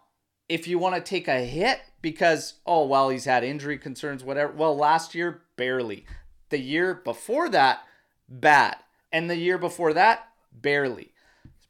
if 0.50 0.68
you 0.68 0.78
want 0.78 0.96
to 0.96 1.02
take 1.02 1.28
a 1.28 1.40
hit 1.42 1.80
because, 2.02 2.56
oh, 2.66 2.86
well, 2.86 3.10
he's 3.10 3.26
had 3.26 3.44
injury 3.44 3.78
concerns, 3.78 4.24
whatever. 4.24 4.52
Well, 4.54 4.76
last 4.76 5.16
year, 5.16 5.42
barely. 5.56 6.06
The 6.50 6.60
year 6.60 6.94
before 6.94 7.50
that, 7.50 7.80
bad. 8.30 8.76
And 9.12 9.30
the 9.30 9.38
year 9.38 9.58
before 9.58 9.94
that, 9.94 10.28
barely. 10.52 11.12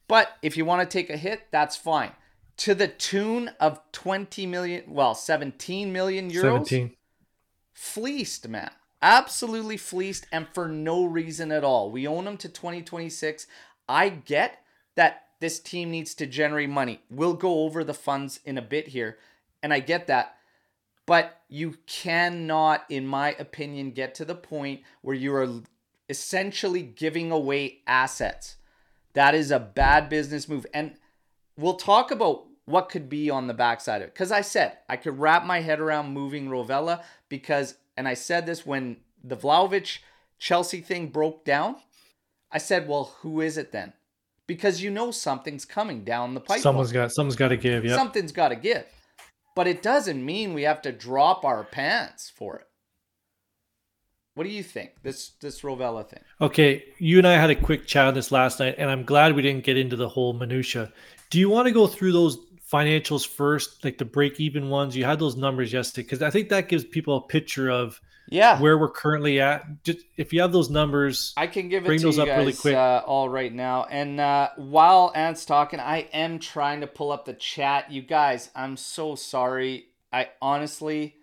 But 0.08 0.36
if 0.42 0.56
you 0.56 0.64
want 0.66 0.82
to 0.82 0.92
take 0.98 1.08
a 1.08 1.16
hit, 1.16 1.42
that's 1.50 1.76
fine. 1.76 2.12
To 2.58 2.74
the 2.74 2.88
tune 2.88 3.50
of 3.58 3.80
20 3.92 4.46
million, 4.46 4.84
well, 4.86 5.14
17 5.14 5.92
million 5.92 6.30
euros, 6.30 6.42
17. 6.42 6.94
fleeced, 7.72 8.48
man. 8.48 8.70
Absolutely 9.02 9.76
fleeced 9.76 10.26
and 10.32 10.46
for 10.54 10.68
no 10.68 11.04
reason 11.04 11.52
at 11.52 11.64
all. 11.64 11.90
We 11.90 12.06
own 12.06 12.24
them 12.24 12.36
to 12.38 12.48
2026. 12.48 13.46
I 13.88 14.08
get 14.08 14.60
that 14.94 15.24
this 15.40 15.58
team 15.58 15.90
needs 15.90 16.14
to 16.14 16.26
generate 16.26 16.70
money. 16.70 17.00
We'll 17.10 17.34
go 17.34 17.64
over 17.64 17.84
the 17.84 17.92
funds 17.92 18.40
in 18.44 18.56
a 18.56 18.62
bit 18.62 18.88
here, 18.88 19.18
and 19.62 19.74
I 19.74 19.80
get 19.80 20.06
that. 20.06 20.36
But 21.06 21.40
you 21.48 21.76
cannot, 21.86 22.84
in 22.88 23.06
my 23.06 23.32
opinion, 23.38 23.90
get 23.90 24.14
to 24.14 24.24
the 24.24 24.34
point 24.34 24.80
where 25.02 25.14
you 25.14 25.34
are 25.34 25.48
essentially 26.08 26.82
giving 26.82 27.30
away 27.30 27.80
assets. 27.86 28.56
That 29.12 29.34
is 29.34 29.50
a 29.50 29.58
bad 29.58 30.08
business 30.08 30.48
move. 30.48 30.66
And 30.72 30.94
we'll 31.56 31.76
talk 31.76 32.10
about 32.10 32.44
what 32.66 32.88
could 32.88 33.08
be 33.08 33.30
on 33.30 33.46
the 33.46 33.54
backside 33.54 34.02
of 34.02 34.08
it. 34.08 34.14
Because 34.14 34.32
I 34.32 34.40
said 34.40 34.78
I 34.88 34.96
could 34.96 35.18
wrap 35.18 35.44
my 35.44 35.60
head 35.60 35.80
around 35.80 36.12
moving 36.12 36.48
Rovella 36.48 37.02
because, 37.28 37.76
and 37.96 38.08
I 38.08 38.14
said 38.14 38.46
this 38.46 38.64
when 38.64 38.98
the 39.22 39.36
Vlahovic 39.36 39.98
Chelsea 40.38 40.80
thing 40.80 41.08
broke 41.08 41.44
down. 41.44 41.76
I 42.50 42.58
said, 42.58 42.88
well, 42.88 43.16
who 43.20 43.40
is 43.40 43.58
it 43.58 43.72
then? 43.72 43.92
Because 44.46 44.82
you 44.82 44.90
know 44.90 45.10
something's 45.10 45.64
coming 45.64 46.04
down 46.04 46.34
the 46.34 46.40
pipeline. 46.40 46.60
Someone's 46.60 46.92
got 46.92 47.12
someone's 47.12 47.36
got 47.36 47.48
to 47.48 47.56
give. 47.56 47.84
Yep. 47.84 47.96
Something's 47.96 48.32
got 48.32 48.48
to 48.48 48.56
give. 48.56 48.84
But 49.56 49.66
it 49.66 49.82
doesn't 49.82 50.24
mean 50.24 50.52
we 50.52 50.62
have 50.62 50.82
to 50.82 50.92
drop 50.92 51.44
our 51.44 51.64
pants 51.64 52.30
for 52.34 52.56
it. 52.56 52.66
What 54.34 54.44
do 54.44 54.50
you 54.50 54.62
think? 54.62 54.90
This 55.02 55.30
this 55.40 55.60
Rovella 55.60 56.08
thing. 56.08 56.20
Okay, 56.40 56.84
you 56.98 57.18
and 57.18 57.26
I 57.26 57.34
had 57.34 57.50
a 57.50 57.54
quick 57.54 57.86
chat 57.86 58.06
on 58.06 58.14
this 58.14 58.32
last 58.32 58.58
night, 58.60 58.74
and 58.78 58.90
I'm 58.90 59.04
glad 59.04 59.34
we 59.34 59.42
didn't 59.42 59.64
get 59.64 59.76
into 59.76 59.96
the 59.96 60.08
whole 60.08 60.32
minutia. 60.32 60.92
Do 61.30 61.38
you 61.38 61.48
want 61.48 61.66
to 61.68 61.72
go 61.72 61.86
through 61.86 62.12
those 62.12 62.38
financials 62.70 63.26
first, 63.26 63.84
like 63.84 63.98
the 63.98 64.04
break-even 64.04 64.68
ones? 64.70 64.96
You 64.96 65.04
had 65.04 65.18
those 65.20 65.36
numbers 65.36 65.72
yesterday, 65.72 66.04
because 66.04 66.22
I 66.22 66.30
think 66.30 66.48
that 66.48 66.68
gives 66.68 66.84
people 66.84 67.16
a 67.16 67.20
picture 67.22 67.70
of 67.70 68.00
Yeah. 68.28 68.60
where 68.60 68.76
we're 68.76 68.90
currently 68.90 69.40
at. 69.40 69.84
Just 69.84 69.98
if 70.16 70.32
you 70.32 70.40
have 70.40 70.50
those 70.50 70.68
numbers, 70.70 71.32
I 71.36 71.46
can 71.46 71.68
give 71.68 71.84
it 71.84 71.86
Bring 71.86 72.00
to 72.00 72.06
those 72.06 72.16
you 72.16 72.22
up 72.22 72.28
guys 72.28 72.38
really 72.38 72.52
quick. 72.54 72.74
Uh, 72.74 73.02
all 73.06 73.28
right 73.28 73.52
now. 73.52 73.84
And 73.84 74.18
uh, 74.18 74.50
while 74.56 75.12
Ant's 75.14 75.44
talking, 75.44 75.78
I 75.78 76.08
am 76.12 76.40
trying 76.40 76.80
to 76.80 76.86
pull 76.88 77.12
up 77.12 77.24
the 77.24 77.34
chat. 77.34 77.92
You 77.92 78.02
guys, 78.02 78.50
I'm 78.56 78.76
so 78.76 79.14
sorry. 79.14 79.86
I 80.12 80.30
honestly, 80.40 81.16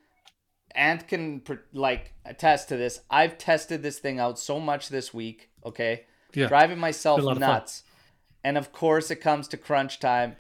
Ant 0.76 1.08
can 1.08 1.42
like 1.74 2.14
attest 2.26 2.70
to 2.70 2.78
this. 2.78 3.02
I've 3.10 3.38
tested 3.38 3.84
this 3.84 4.00
thing 4.00 4.20
out 4.20 4.40
so 4.40 4.60
much 4.60 4.90
this 4.90 5.14
week. 5.14 5.50
Okay, 5.66 6.06
yeah, 6.34 6.48
driving 6.48 6.80
myself 6.80 7.22
of 7.22 7.40
nuts. 7.40 7.84
And 8.44 8.58
of 8.58 8.72
course, 8.72 9.12
it 9.12 9.18
comes 9.18 9.48
to 9.50 9.58
crunch 9.58 10.00
time, 10.00 10.36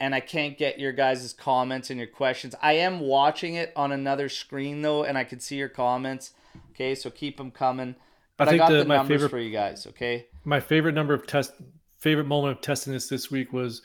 and 0.00 0.14
I 0.14 0.20
can't 0.20 0.56
get 0.56 0.78
your 0.78 0.92
guys' 0.92 1.32
comments 1.32 1.90
and 1.90 1.98
your 1.98 2.06
questions. 2.08 2.54
I 2.62 2.74
am 2.74 3.00
watching 3.00 3.54
it 3.56 3.72
on 3.76 3.92
another 3.92 4.28
screen 4.28 4.82
though, 4.82 5.04
and 5.04 5.18
I 5.18 5.24
can 5.24 5.40
see 5.40 5.56
your 5.56 5.68
comments. 5.68 6.32
Okay, 6.70 6.94
so 6.94 7.10
keep 7.10 7.36
them 7.36 7.50
coming. 7.50 7.94
But 8.38 8.48
I, 8.48 8.50
think 8.52 8.60
got 8.62 8.70
the- 8.70 8.78
the 8.78 8.84
my 8.86 8.96
numbers 8.96 9.14
favorite- 9.16 9.28
for 9.28 9.38
you 9.38 9.50
guys. 9.50 9.86
Okay. 9.86 10.26
my 10.44 10.60
favorite 10.60 10.94
number 10.94 11.12
of 11.14 11.26
test, 11.26 11.52
favorite 11.98 12.26
moment 12.26 12.56
of 12.56 12.62
testing 12.62 12.92
this 12.92 13.08
this 13.08 13.30
week 13.30 13.52
was 13.52 13.82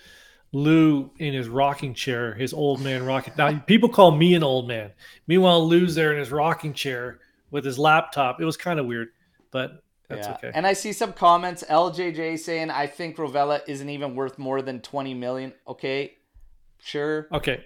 Lou 0.54 1.12
in 1.20 1.34
his 1.34 1.48
rocking 1.50 1.94
chair, 1.94 2.34
his 2.34 2.54
old 2.54 2.82
man 2.82 3.06
rocking. 3.06 3.34
Now 3.38 3.58
people 3.60 3.90
call 3.90 4.12
me 4.12 4.34
an 4.34 4.44
old 4.44 4.68
man. 4.68 4.92
Meanwhile, 5.28 5.68
Lou's 5.68 5.96
there 5.96 6.14
in 6.14 6.20
his 6.20 6.32
rocking 6.32 6.74
chair 6.74 7.20
with 7.52 7.66
his 7.66 7.78
laptop. 7.78 8.40
It 8.42 8.46
was 8.46 8.58
kind 8.58 8.80
of 8.80 8.86
weird, 8.86 9.10
but 9.52 9.84
That's 10.10 10.28
yeah. 10.28 10.34
okay. 10.36 10.52
And 10.54 10.66
I 10.66 10.74
see 10.74 10.94
some 10.94 11.12
comments. 11.14 11.64
LJJ 11.70 12.40
saying 12.40 12.70
I 12.70 12.88
think 12.88 13.18
Rovella 13.18 13.62
isn't 13.68 13.90
even 13.90 14.16
worth 14.16 14.38
more 14.40 14.62
than 14.62 14.80
twenty 14.82 15.14
million. 15.14 15.54
Okay, 15.68 16.14
sure. 16.82 17.28
Okay. 17.32 17.64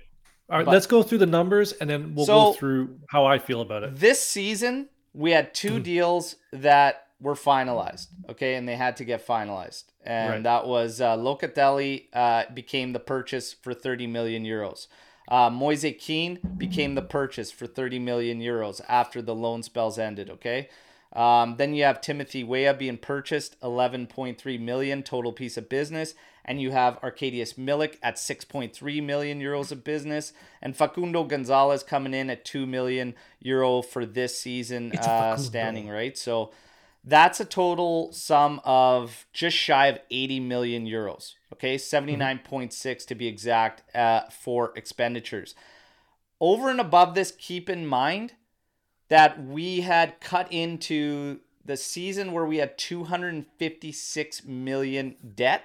All 0.49 0.57
right, 0.57 0.65
But- 0.65 0.71
let's 0.73 0.87
go 0.87 1.01
through 1.03 1.19
the 1.19 1.25
numbers 1.27 1.71
and 1.73 1.89
then 1.89 2.13
we'll 2.15 2.25
So- 2.25 2.33
go 2.51 2.53
through 2.53 2.99
how 3.09 3.25
I 3.25 3.37
feel 3.39 3.61
about 3.61 3.83
it. 3.83 3.95
This 3.95 4.19
season, 4.19 4.89
we 5.13 5.31
had 5.31 5.53
two 5.53 5.73
Mm-hmm. 5.75 5.83
deals 5.83 6.35
that 6.51 7.07
were 7.21 7.35
finalized, 7.35 8.07
okay, 8.29 8.55
and 8.55 8.67
they 8.67 8.75
had 8.75 8.97
to 8.97 9.05
get 9.05 9.25
finalized. 9.25 9.83
And 10.03 10.29
Right. 10.31 10.43
that 10.43 10.67
was 10.67 10.99
uh, 10.99 11.15
Locatelli 11.15 12.07
uh, 12.13 12.45
became 12.53 12.93
the 12.93 12.99
purchase 12.99 13.53
for 13.53 13.73
30 13.73 14.07
million 14.07 14.43
euros. 14.43 14.87
Uh, 15.27 15.49
Moise 15.49 15.85
Kean 15.99 16.39
became 16.57 16.95
the 16.95 17.01
purchase 17.01 17.51
for 17.51 17.67
30 17.67 17.99
million 17.99 18.41
euros 18.41 18.81
after 18.89 19.21
the 19.21 19.35
loan 19.35 19.63
spells 19.63 19.99
ended, 19.99 20.29
okay? 20.29 20.67
Um, 21.13 21.55
then 21.57 21.73
you 21.73 21.83
have 21.83 22.01
Timothy 22.01 22.43
Weah 22.43 22.73
being 22.73 22.97
purchased, 22.97 23.59
11.3 23.61 24.59
million 24.59 25.03
total 25.03 25.31
piece 25.31 25.57
of 25.57 25.69
business. 25.69 26.15
And 26.43 26.59
you 26.59 26.71
have 26.71 26.99
Arkadiusz 27.01 27.53
Milik 27.53 27.97
at 28.01 28.15
6.3 28.15 29.03
million 29.03 29.39
euros 29.39 29.71
of 29.71 29.83
business. 29.83 30.33
And 30.61 30.75
Facundo 30.75 31.23
Gonzalez 31.23 31.83
coming 31.83 32.13
in 32.13 32.29
at 32.29 32.45
2 32.45 32.65
million 32.65 33.13
euro 33.39 33.81
for 33.81 34.05
this 34.05 34.39
season 34.39 34.91
uh, 34.93 35.37
standing, 35.37 35.87
right? 35.87 36.17
So 36.17 36.51
that's 37.03 37.39
a 37.39 37.45
total 37.45 38.13
sum 38.13 38.61
of 38.63 39.25
just 39.33 39.57
shy 39.57 39.87
of 39.87 39.99
80 40.11 40.39
million 40.41 40.85
euros. 40.85 41.33
Okay, 41.53 41.75
79.6 41.75 43.05
to 43.07 43.15
be 43.15 43.27
exact 43.27 43.95
uh, 43.95 44.21
for 44.29 44.71
expenditures. 44.75 45.55
Over 46.39 46.69
and 46.69 46.79
above 46.79 47.15
this, 47.15 47.33
keep 47.37 47.69
in 47.69 47.85
mind 47.85 48.33
that 49.09 49.43
we 49.43 49.81
had 49.81 50.19
cut 50.21 50.51
into 50.51 51.39
the 51.63 51.77
season 51.77 52.31
where 52.31 52.45
we 52.45 52.57
had 52.57 52.77
256 52.77 54.45
million 54.45 55.15
debt. 55.35 55.63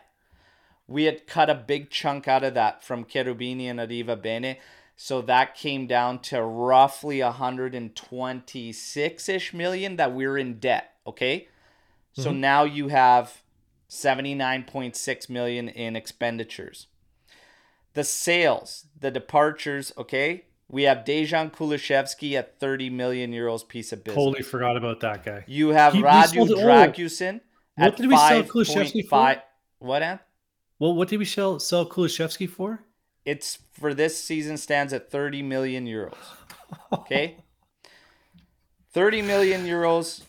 We 0.88 1.05
had 1.05 1.27
cut 1.27 1.51
a 1.51 1.55
big 1.55 1.90
chunk 1.90 2.29
out 2.29 2.44
of 2.44 2.55
that 2.55 2.85
from 2.85 3.05
Cherubini 3.05 3.64
and 3.64 3.79
Arrivabene. 3.79 4.57
So 4.96 5.20
that 5.22 5.55
came 5.55 5.87
down 5.87 6.20
to 6.22 6.42
roughly 6.42 7.22
126 7.22 9.29
ish 9.29 9.55
million 9.55 9.96
that 9.96 10.14
we're 10.14 10.38
in 10.38 10.59
debt. 10.59 10.95
Okay. 11.06 11.48
So 12.12 12.30
mm-hmm. 12.30 12.40
now 12.40 12.64
you 12.64 12.88
have 12.88 13.42
79.6 13.90 15.30
million 15.30 15.68
in 15.68 15.96
expenditures. 15.96 16.86
The 17.94 18.04
sales, 18.04 18.86
the 18.98 19.10
departures, 19.10 19.92
okay. 19.96 20.44
We 20.68 20.82
have 20.82 20.98
Dejan 20.98 21.52
Kulusevski 21.52 22.34
at 22.34 22.58
30 22.58 22.90
million 22.90 23.32
euros 23.32 23.66
piece 23.66 23.92
of 23.92 24.02
business. 24.02 24.24
Totally 24.24 24.42
forgot 24.42 24.76
about 24.76 25.00
that 25.00 25.24
guy. 25.24 25.44
You 25.46 25.68
have 25.68 25.92
He- 25.92 26.02
Radu. 26.02 26.48
Dragusin 26.48 27.40
What 27.76 27.96
did 27.96 28.06
we 28.06 28.16
sell 28.16 28.42
5.5 28.42 28.48
Kulusevski 28.48 29.08
for? 29.08 29.42
What, 29.78 30.02
Ant? 30.02 30.20
Well, 30.78 30.94
what 30.94 31.08
did 31.08 31.18
we 31.18 31.24
sell, 31.24 31.58
sell 31.60 31.86
Kulusevski 31.86 32.48
for? 32.48 32.80
It's 33.24 33.58
for 33.72 33.94
this 33.94 34.22
season 34.22 34.56
stands 34.56 34.92
at 34.92 35.10
30 35.10 35.42
million 35.42 35.86
euros. 35.86 36.16
Okay? 36.92 37.36
30 38.92 39.22
million 39.22 39.66
euros 39.66 40.22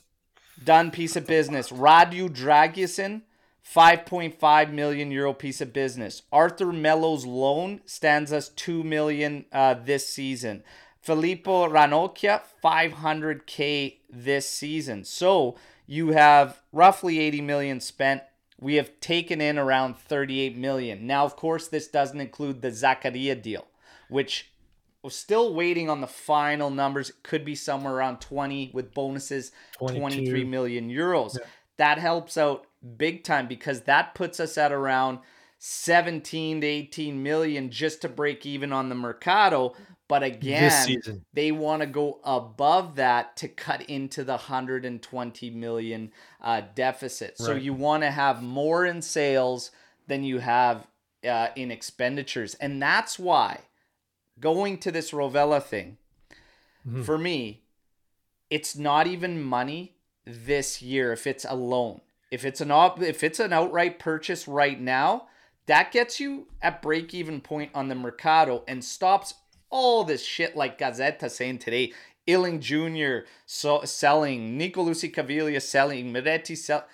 done 0.63 0.91
piece 0.91 1.15
of 1.15 1.27
business. 1.27 1.69
Radu 1.69 2.29
Dragusin 2.29 3.21
5.5 3.63 4.71
million 4.71 5.11
euro 5.11 5.33
piece 5.33 5.61
of 5.61 5.73
business. 5.73 6.21
Arthur 6.31 6.71
Mello's 6.71 7.25
loan 7.25 7.81
stands 7.85 8.31
us 8.31 8.49
2 8.49 8.83
million 8.83 9.45
uh, 9.51 9.73
this 9.73 10.07
season. 10.07 10.63
Filippo 11.01 11.67
Ranocchia 11.67 12.41
500k 12.63 13.97
this 14.09 14.49
season. 14.49 15.03
So 15.03 15.55
you 15.85 16.09
have 16.09 16.61
roughly 16.71 17.19
80 17.19 17.41
million 17.41 17.79
spent. 17.79 18.23
We 18.59 18.75
have 18.75 18.99
taken 18.99 19.39
in 19.39 19.57
around 19.57 19.97
38 19.97 20.57
million. 20.57 21.05
Now, 21.05 21.25
of 21.25 21.35
course, 21.35 21.67
this 21.67 21.87
doesn't 21.87 22.19
include 22.19 22.61
the 22.61 22.69
Zakaria 22.69 23.41
deal, 23.41 23.67
which 24.09 24.51
we're 25.07 25.11
still 25.11 25.53
waiting 25.53 25.89
on 25.89 26.01
the 26.01 26.07
final 26.07 26.69
numbers. 26.69 27.11
It 27.11 27.23
could 27.23 27.45
be 27.45 27.55
somewhere 27.55 27.93
around 27.93 28.19
20 28.19 28.71
with 28.73 28.93
bonuses, 28.93 29.53
22. 29.79 30.01
23 30.01 30.43
million 30.43 30.89
euros. 30.89 31.37
That 31.77 31.97
helps 31.97 32.35
out 32.35 32.65
big 32.97 33.23
time 33.23 33.47
because 33.47 33.83
that 33.83 34.15
puts 34.15 34.41
us 34.41 34.57
at 34.57 34.73
around 34.73 35.19
17 35.59 36.59
to 36.59 36.67
18 36.67 37.23
million 37.23 37.71
just 37.71 38.01
to 38.01 38.09
break 38.09 38.45
even 38.45 38.73
on 38.73 38.89
the 38.89 38.95
Mercato. 38.95 39.75
But 40.09 40.23
again, 40.23 41.23
they 41.31 41.53
want 41.53 41.83
to 41.83 41.87
go 41.87 42.19
above 42.25 42.97
that 42.97 43.37
to 43.37 43.47
cut 43.47 43.83
into 43.83 44.25
the 44.25 44.33
120 44.33 45.49
million 45.51 46.11
uh, 46.41 46.63
deficit. 46.75 47.37
So 47.37 47.55
you 47.55 47.71
want 47.71 48.03
to 48.03 48.11
have 48.11 48.43
more 48.43 48.85
in 48.85 49.01
sales 49.01 49.71
than 50.07 50.25
you 50.25 50.39
have 50.39 50.85
uh, 51.25 51.47
in 51.55 51.71
expenditures. 51.71 52.55
And 52.55 52.81
that's 52.81 53.17
why 53.17 53.61
going 54.39 54.77
to 54.79 54.91
this 54.91 55.11
Rovella 55.11 55.61
thing, 55.61 55.97
Mhm. 56.87 57.05
for 57.05 57.17
me, 57.17 57.63
it's 58.49 58.75
not 58.75 59.07
even 59.07 59.41
money 59.41 59.95
this 60.25 60.81
year 60.81 61.11
if 61.13 61.27
it's 61.27 61.45
a 61.45 61.55
loan. 61.55 62.01
If 62.31 62.43
it's 62.45 62.61
an 62.61 62.71
op- 62.71 63.01
if 63.01 63.23
it's 63.23 63.39
an 63.39 63.53
outright 63.53 63.99
purchase 63.99 64.47
right 64.47 64.79
now, 64.79 65.27
that 65.65 65.91
gets 65.91 66.19
you 66.19 66.47
at 66.61 66.81
break 66.81 67.13
even 67.13 67.41
point 67.41 67.71
on 67.73 67.87
the 67.87 67.95
Mercato 67.95 68.63
and 68.67 68.83
stops 68.83 69.33
all 69.69 70.03
this 70.03 70.23
shit 70.23 70.55
like 70.55 70.77
Gazzetta 70.77 71.29
saying 71.29 71.59
today. 71.59 71.93
Iling-Junior 72.27 73.25
So 73.45 73.83
selling, 73.83 74.57
Nicolussi 74.59 75.13
Caviglia 75.13 75.61
selling, 75.61 76.11
Miretti 76.11 76.57
sell. 76.57 76.85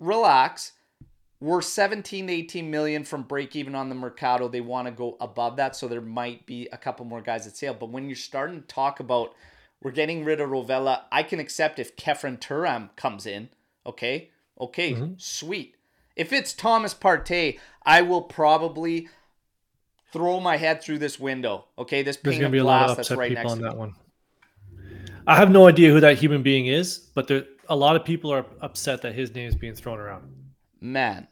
Relax. 0.00 0.72
We're 1.40 1.62
17 1.62 2.26
to 2.26 2.32
18 2.32 2.70
million 2.70 3.04
from 3.04 3.22
break 3.22 3.54
even 3.54 3.74
on 3.74 3.88
the 3.88 3.94
Mercato. 3.94 4.48
They 4.48 4.60
want 4.60 4.88
to 4.88 4.92
go 4.92 5.16
above 5.20 5.56
that, 5.56 5.76
so 5.76 5.86
there 5.86 6.00
might 6.00 6.46
be 6.46 6.68
a 6.72 6.76
couple 6.76 7.06
more 7.06 7.20
guys 7.20 7.46
at 7.46 7.56
sale. 7.56 7.76
But 7.78 7.90
when 7.90 8.08
you're 8.08 8.16
starting 8.16 8.60
to 8.60 8.66
talk 8.66 8.98
about 8.98 9.34
we're 9.82 9.92
getting 9.92 10.24
rid 10.24 10.40
of 10.40 10.50
Rovella, 10.50 11.02
I 11.12 11.22
can 11.22 11.38
accept 11.38 11.78
if 11.78 11.96
Khéphren 11.96 12.40
Thuram 12.40 12.94
comes 12.96 13.26
in. 13.26 13.48
Okay, 13.86 14.30
okay, 14.60 14.92
mm-hmm. 14.92 15.12
sweet. 15.16 15.76
If 16.16 16.32
it's 16.32 16.52
Thomas 16.52 16.94
Partey, 16.94 17.60
I 17.84 18.02
will 18.02 18.22
probably 18.22 19.08
throw 20.12 20.40
my 20.40 20.56
head 20.56 20.82
through 20.82 20.98
this 20.98 21.20
window. 21.20 21.66
Okay, 21.78 22.02
this 22.02 22.16
There's 22.16 22.36
going 22.38 22.50
to 22.50 22.52
be 22.52 22.58
a 22.58 22.64
lot 22.64 22.90
of 22.90 22.98
upset 22.98 23.18
right 23.18 23.36
people 23.36 23.52
on 23.52 23.60
that 23.60 23.74
me. 23.74 23.78
one. 23.78 23.94
I 25.26 25.36
have 25.36 25.50
no 25.50 25.68
idea 25.68 25.92
who 25.92 26.00
that 26.00 26.18
human 26.18 26.42
being 26.42 26.66
is, 26.66 26.98
but 27.14 27.28
there, 27.28 27.44
a 27.68 27.76
lot 27.76 27.96
of 27.96 28.04
people 28.04 28.32
are 28.32 28.46
upset 28.60 29.02
that 29.02 29.14
his 29.14 29.34
name 29.34 29.46
is 29.46 29.54
being 29.54 29.74
thrown 29.74 29.98
around. 29.98 30.37
Man 30.80 31.28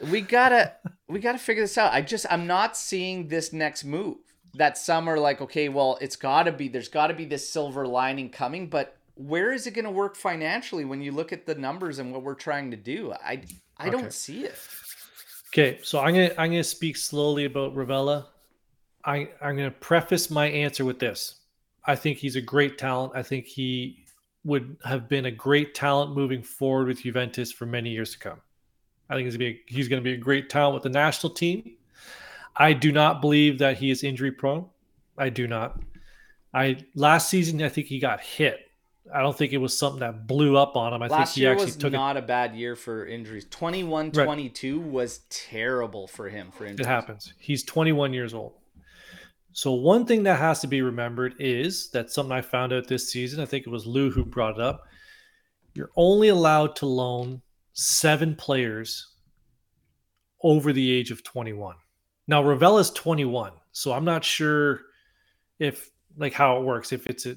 we 0.00 0.20
gotta 0.20 0.72
we 1.08 1.20
gotta 1.20 1.38
figure 1.38 1.62
this 1.62 1.76
out 1.76 1.92
i 1.92 2.00
just 2.00 2.26
i'm 2.30 2.46
not 2.46 2.76
seeing 2.76 3.28
this 3.28 3.52
next 3.52 3.84
move 3.84 4.16
that 4.54 4.78
some 4.78 5.08
are 5.08 5.18
like 5.18 5.40
okay 5.40 5.68
well 5.68 5.98
it's 6.00 6.16
gotta 6.16 6.50
be 6.50 6.68
there's 6.68 6.88
gotta 6.88 7.14
be 7.14 7.24
this 7.24 7.48
silver 7.48 7.86
lining 7.86 8.30
coming 8.30 8.68
but 8.68 8.96
where 9.14 9.52
is 9.52 9.66
it 9.66 9.72
gonna 9.72 9.90
work 9.90 10.16
financially 10.16 10.84
when 10.84 11.02
you 11.02 11.12
look 11.12 11.32
at 11.32 11.44
the 11.44 11.54
numbers 11.54 11.98
and 11.98 12.12
what 12.12 12.22
we're 12.22 12.34
trying 12.34 12.70
to 12.70 12.76
do 12.76 13.12
i 13.24 13.42
i 13.76 13.88
Okay. 13.88 13.90
don't 13.90 14.12
see 14.12 14.44
it 14.44 14.56
Okay, 15.52 15.80
so 15.82 15.98
I'm 15.98 16.14
gonna 16.14 16.30
I'm 16.38 16.50
gonna 16.50 16.62
speak 16.62 16.96
slowly 16.96 17.44
about 17.44 17.74
Rovella. 17.74 18.26
I 19.04 19.28
I'm 19.42 19.56
gonna 19.56 19.72
preface 19.72 20.30
my 20.30 20.46
answer 20.46 20.84
with 20.84 21.00
this. 21.00 21.40
I 21.84 21.96
think 21.96 22.18
he's 22.18 22.36
a 22.36 22.40
great 22.40 22.78
talent. 22.78 23.14
I 23.16 23.24
think 23.24 23.46
he 23.46 24.04
would 24.44 24.76
have 24.84 25.08
been 25.08 25.26
a 25.26 25.30
great 25.32 25.74
talent 25.74 26.14
moving 26.14 26.40
forward 26.40 26.86
with 26.86 27.02
Juventus 27.02 27.50
for 27.50 27.66
many 27.66 27.90
years 27.90 28.12
to 28.12 28.18
come. 28.20 28.40
I 29.10 29.14
think 29.14 29.24
he's 29.26 29.36
gonna 29.36 29.38
be 29.38 29.50
a, 29.50 29.60
he's 29.66 29.88
gonna 29.88 30.02
be 30.02 30.12
a 30.12 30.16
great 30.16 30.48
talent 30.48 30.74
with 30.74 30.84
the 30.84 30.88
national 30.88 31.34
team. 31.34 31.72
I 32.56 32.72
do 32.72 32.92
not 32.92 33.20
believe 33.20 33.58
that 33.58 33.76
he 33.78 33.90
is 33.90 34.04
injury 34.04 34.30
prone. 34.32 34.66
I 35.18 35.28
do 35.28 35.46
not. 35.46 35.80
I 36.54 36.78
last 36.94 37.28
season 37.28 37.62
I 37.62 37.68
think 37.68 37.88
he 37.88 37.98
got 37.98 38.20
hit. 38.20 38.60
I 39.12 39.20
don't 39.22 39.36
think 39.36 39.52
it 39.52 39.58
was 39.58 39.76
something 39.76 40.00
that 40.00 40.28
blew 40.28 40.56
up 40.56 40.76
on 40.76 40.92
him. 40.92 41.02
I 41.02 41.08
last 41.08 41.30
think 41.30 41.34
he 41.36 41.40
year 41.42 41.52
actually 41.52 41.66
was 41.66 41.76
took 41.76 41.92
it. 41.92 41.96
not 41.96 42.16
a 42.16 42.22
bad 42.22 42.54
year 42.54 42.76
for 42.76 43.06
injuries 43.06 43.46
21 43.50 44.12
Right. 44.12 44.24
22 44.24 44.78
was 44.78 45.20
terrible 45.30 46.06
for 46.06 46.28
him 46.28 46.52
for 46.52 46.64
injuries. 46.64 46.86
It 46.86 46.90
happens. 46.90 47.34
He's 47.38 47.64
21 47.64 48.12
years 48.12 48.34
old. 48.34 48.54
So 49.52 49.72
one 49.72 50.06
thing 50.06 50.22
that 50.24 50.38
has 50.38 50.60
to 50.60 50.68
be 50.68 50.80
remembered 50.80 51.34
is 51.40 51.90
that 51.90 52.10
something 52.10 52.32
I 52.32 52.40
found 52.40 52.72
out 52.72 52.86
this 52.86 53.10
season. 53.10 53.40
I 53.40 53.46
think 53.46 53.66
it 53.66 53.70
was 53.70 53.84
Lou 53.86 54.10
who 54.10 54.24
brought 54.24 54.54
it 54.54 54.60
up. 54.60 54.86
You're 55.74 55.90
only 55.96 56.28
allowed 56.28 56.76
to 56.76 56.86
loan 56.86 57.42
seven 57.72 58.34
players 58.34 59.14
over 60.42 60.72
the 60.72 60.90
age 60.90 61.10
of 61.10 61.22
21. 61.22 61.74
Now 62.26 62.42
Rovella's 62.42 62.90
21, 62.90 63.52
so 63.72 63.92
I'm 63.92 64.04
not 64.04 64.24
sure 64.24 64.82
if 65.58 65.90
like 66.16 66.32
how 66.32 66.58
it 66.58 66.64
works. 66.64 66.92
If 66.92 67.06
it's 67.06 67.26
a, 67.26 67.36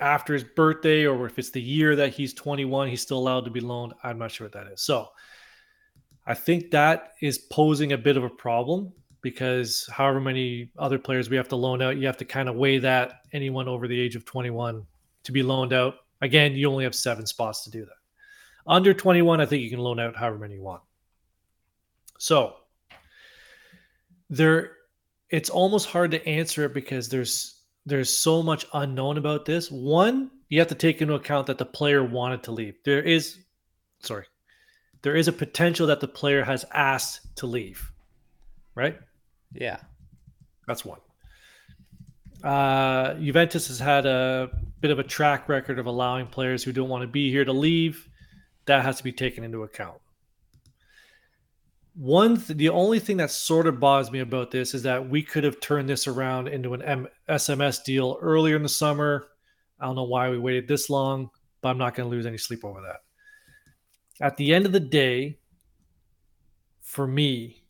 after 0.00 0.34
his 0.34 0.44
birthday 0.44 1.06
or 1.06 1.26
if 1.26 1.38
it's 1.38 1.50
the 1.50 1.60
year 1.60 1.96
that 1.96 2.12
he's 2.12 2.34
21, 2.34 2.88
he's 2.88 3.02
still 3.02 3.18
allowed 3.18 3.44
to 3.44 3.50
be 3.50 3.60
loaned. 3.60 3.94
I'm 4.02 4.18
not 4.18 4.30
sure 4.30 4.46
what 4.46 4.52
that 4.52 4.72
is. 4.72 4.82
So 4.82 5.08
I 6.26 6.34
think 6.34 6.70
that 6.70 7.12
is 7.20 7.38
posing 7.38 7.92
a 7.92 7.98
bit 7.98 8.16
of 8.16 8.24
a 8.24 8.30
problem 8.30 8.92
because 9.22 9.88
however 9.90 10.20
many 10.20 10.70
other 10.78 10.98
players 10.98 11.30
we 11.30 11.36
have 11.36 11.48
to 11.48 11.56
loan 11.56 11.82
out, 11.82 11.96
you 11.96 12.06
have 12.06 12.16
to 12.18 12.24
kind 12.24 12.48
of 12.48 12.56
weigh 12.56 12.78
that 12.78 13.20
anyone 13.32 13.68
over 13.68 13.86
the 13.86 13.98
age 13.98 14.16
of 14.16 14.24
21 14.24 14.84
to 15.24 15.32
be 15.32 15.42
loaned 15.42 15.72
out. 15.72 15.94
Again, 16.20 16.54
you 16.54 16.70
only 16.70 16.84
have 16.84 16.94
seven 16.94 17.26
spots 17.26 17.64
to 17.64 17.70
do 17.70 17.84
that. 17.84 18.01
Under 18.66 18.94
21, 18.94 19.40
I 19.40 19.46
think 19.46 19.62
you 19.62 19.70
can 19.70 19.80
loan 19.80 19.98
out 19.98 20.16
however 20.16 20.38
many 20.38 20.54
you 20.54 20.62
want. 20.62 20.82
So 22.18 22.56
there 24.30 24.72
it's 25.30 25.50
almost 25.50 25.88
hard 25.88 26.10
to 26.12 26.26
answer 26.28 26.64
it 26.64 26.74
because 26.74 27.08
there's 27.08 27.62
there's 27.84 28.16
so 28.16 28.42
much 28.42 28.64
unknown 28.74 29.18
about 29.18 29.44
this. 29.44 29.70
One, 29.70 30.30
you 30.48 30.60
have 30.60 30.68
to 30.68 30.74
take 30.74 31.02
into 31.02 31.14
account 31.14 31.48
that 31.48 31.58
the 31.58 31.64
player 31.64 32.04
wanted 32.04 32.44
to 32.44 32.52
leave. 32.52 32.76
There 32.84 33.02
is 33.02 33.38
sorry. 34.00 34.26
There 35.02 35.16
is 35.16 35.26
a 35.26 35.32
potential 35.32 35.88
that 35.88 36.00
the 36.00 36.06
player 36.06 36.44
has 36.44 36.64
asked 36.72 37.36
to 37.36 37.46
leave. 37.46 37.90
Right? 38.76 38.98
Yeah. 39.52 39.78
That's 40.68 40.84
one. 40.84 41.00
Uh, 42.44 43.14
Juventus 43.14 43.68
has 43.68 43.78
had 43.78 44.06
a 44.06 44.50
bit 44.80 44.90
of 44.90 44.98
a 44.98 45.02
track 45.02 45.48
record 45.48 45.78
of 45.78 45.86
allowing 45.86 46.26
players 46.26 46.62
who 46.62 46.72
don't 46.72 46.88
want 46.88 47.02
to 47.02 47.08
be 47.08 47.30
here 47.30 47.44
to 47.44 47.52
leave. 47.52 48.08
That 48.66 48.84
has 48.84 48.98
to 48.98 49.04
be 49.04 49.12
taken 49.12 49.44
into 49.44 49.62
account. 49.62 49.98
One, 51.94 52.36
th- 52.40 52.56
the 52.56 52.70
only 52.70 52.98
thing 52.98 53.18
that 53.18 53.30
sort 53.30 53.66
of 53.66 53.78
bothers 53.78 54.10
me 54.10 54.20
about 54.20 54.50
this 54.50 54.72
is 54.72 54.82
that 54.84 55.08
we 55.08 55.22
could 55.22 55.44
have 55.44 55.60
turned 55.60 55.88
this 55.88 56.06
around 56.06 56.48
into 56.48 56.72
an 56.74 56.82
M- 56.82 57.08
SMS 57.28 57.84
deal 57.84 58.18
earlier 58.22 58.56
in 58.56 58.62
the 58.62 58.68
summer. 58.68 59.28
I 59.78 59.86
don't 59.86 59.96
know 59.96 60.04
why 60.04 60.30
we 60.30 60.38
waited 60.38 60.66
this 60.66 60.88
long, 60.88 61.28
but 61.60 61.68
I'm 61.68 61.78
not 61.78 61.94
going 61.94 62.08
to 62.08 62.10
lose 62.14 62.24
any 62.24 62.38
sleep 62.38 62.64
over 62.64 62.80
that. 62.80 63.02
At 64.24 64.36
the 64.36 64.54
end 64.54 64.64
of 64.64 64.72
the 64.72 64.80
day, 64.80 65.38
for 66.80 67.06
me, 67.06 67.64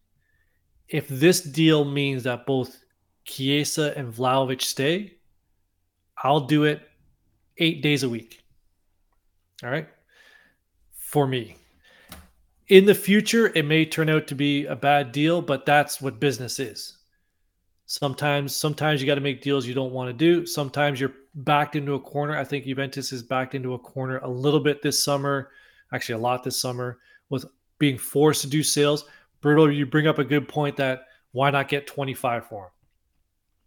if 0.88 1.09
this 1.09 1.40
deal 1.40 1.85
means 1.85 2.24
that 2.24 2.46
both 2.46 2.76
Chiesa 3.24 3.96
and 3.96 4.12
Vlahovic 4.12 4.62
stay, 4.62 5.16
I'll 6.22 6.40
do 6.40 6.64
it 6.64 6.83
eight 7.59 7.83
days 7.83 8.02
a 8.02 8.09
week. 8.09 8.42
All 9.64 9.70
right. 9.70 9.88
For 11.12 11.27
me. 11.27 11.57
In 12.68 12.87
the 12.87 12.94
future, 12.94 13.53
it 13.55 13.66
may 13.66 13.85
turn 13.85 14.09
out 14.09 14.27
to 14.29 14.35
be 14.35 14.64
a 14.64 14.75
bad 14.75 15.12
deal, 15.12 15.42
but 15.42 15.66
that's 15.66 16.01
what 16.01 16.18
business 16.18 16.59
is. 16.59 16.96
Sometimes, 17.85 18.57
sometimes 18.57 19.03
you 19.03 19.07
got 19.07 19.16
to 19.16 19.20
make 19.20 19.42
deals 19.42 19.66
you 19.66 19.75
don't 19.75 19.92
want 19.92 20.09
to 20.09 20.14
do. 20.14 20.46
Sometimes 20.46 20.98
you're 20.98 21.12
backed 21.35 21.77
into 21.77 21.92
a 21.92 22.01
corner. 22.01 22.35
I 22.35 22.44
think 22.44 22.64
Juventus 22.64 23.12
is 23.12 23.22
backed 23.22 23.55
into 23.55 23.75
a 23.75 23.79
corner 23.79 24.20
a 24.20 24.29
little 24.29 24.59
bit 24.59 24.81
this 24.81 25.05
summer, 25.05 25.51
actually 25.92 26.14
a 26.14 26.18
lot 26.18 26.44
this 26.44 26.59
summer, 26.59 26.98
with 27.29 27.44
being 27.79 27.98
forced 27.98 28.40
to 28.40 28.48
do 28.48 28.62
sales. 28.62 29.05
Berto, 29.42 29.77
you 29.77 29.85
bring 29.85 30.07
up 30.07 30.18
a 30.18 30.25
good 30.25 30.48
point 30.48 30.79
that 30.79 31.09
why 31.33 31.51
not 31.51 31.68
get 31.68 31.87
25 31.87 32.46
for 32.46 32.64
him? 32.64 32.70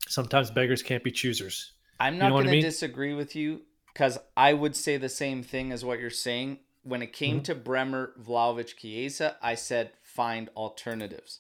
Sometimes 0.08 0.50
beggars 0.50 0.82
can't 0.82 1.04
be 1.04 1.12
choosers. 1.12 1.74
I'm 2.00 2.18
not 2.18 2.26
You 2.26 2.30
know 2.32 2.36
going 2.38 2.50
I 2.50 2.56
to 2.56 2.62
disagree 2.62 3.14
with 3.14 3.36
you 3.36 3.62
because 3.94 4.18
I 4.36 4.54
would 4.54 4.76
say 4.76 4.98
the 4.98 5.10
same 5.10 5.44
thing 5.44 5.72
as 5.72 5.86
what 5.86 6.00
you're 6.00 6.10
saying. 6.10 6.58
When 6.86 7.02
it 7.02 7.12
came 7.14 7.38
Mm-hmm. 7.38 7.44
to 7.44 7.56
Bremer, 7.56 8.14
Vlahovic, 8.22 8.78
Chiesa, 8.78 9.38
I 9.42 9.56
said 9.56 9.92
find 10.04 10.50
alternatives. 10.56 11.40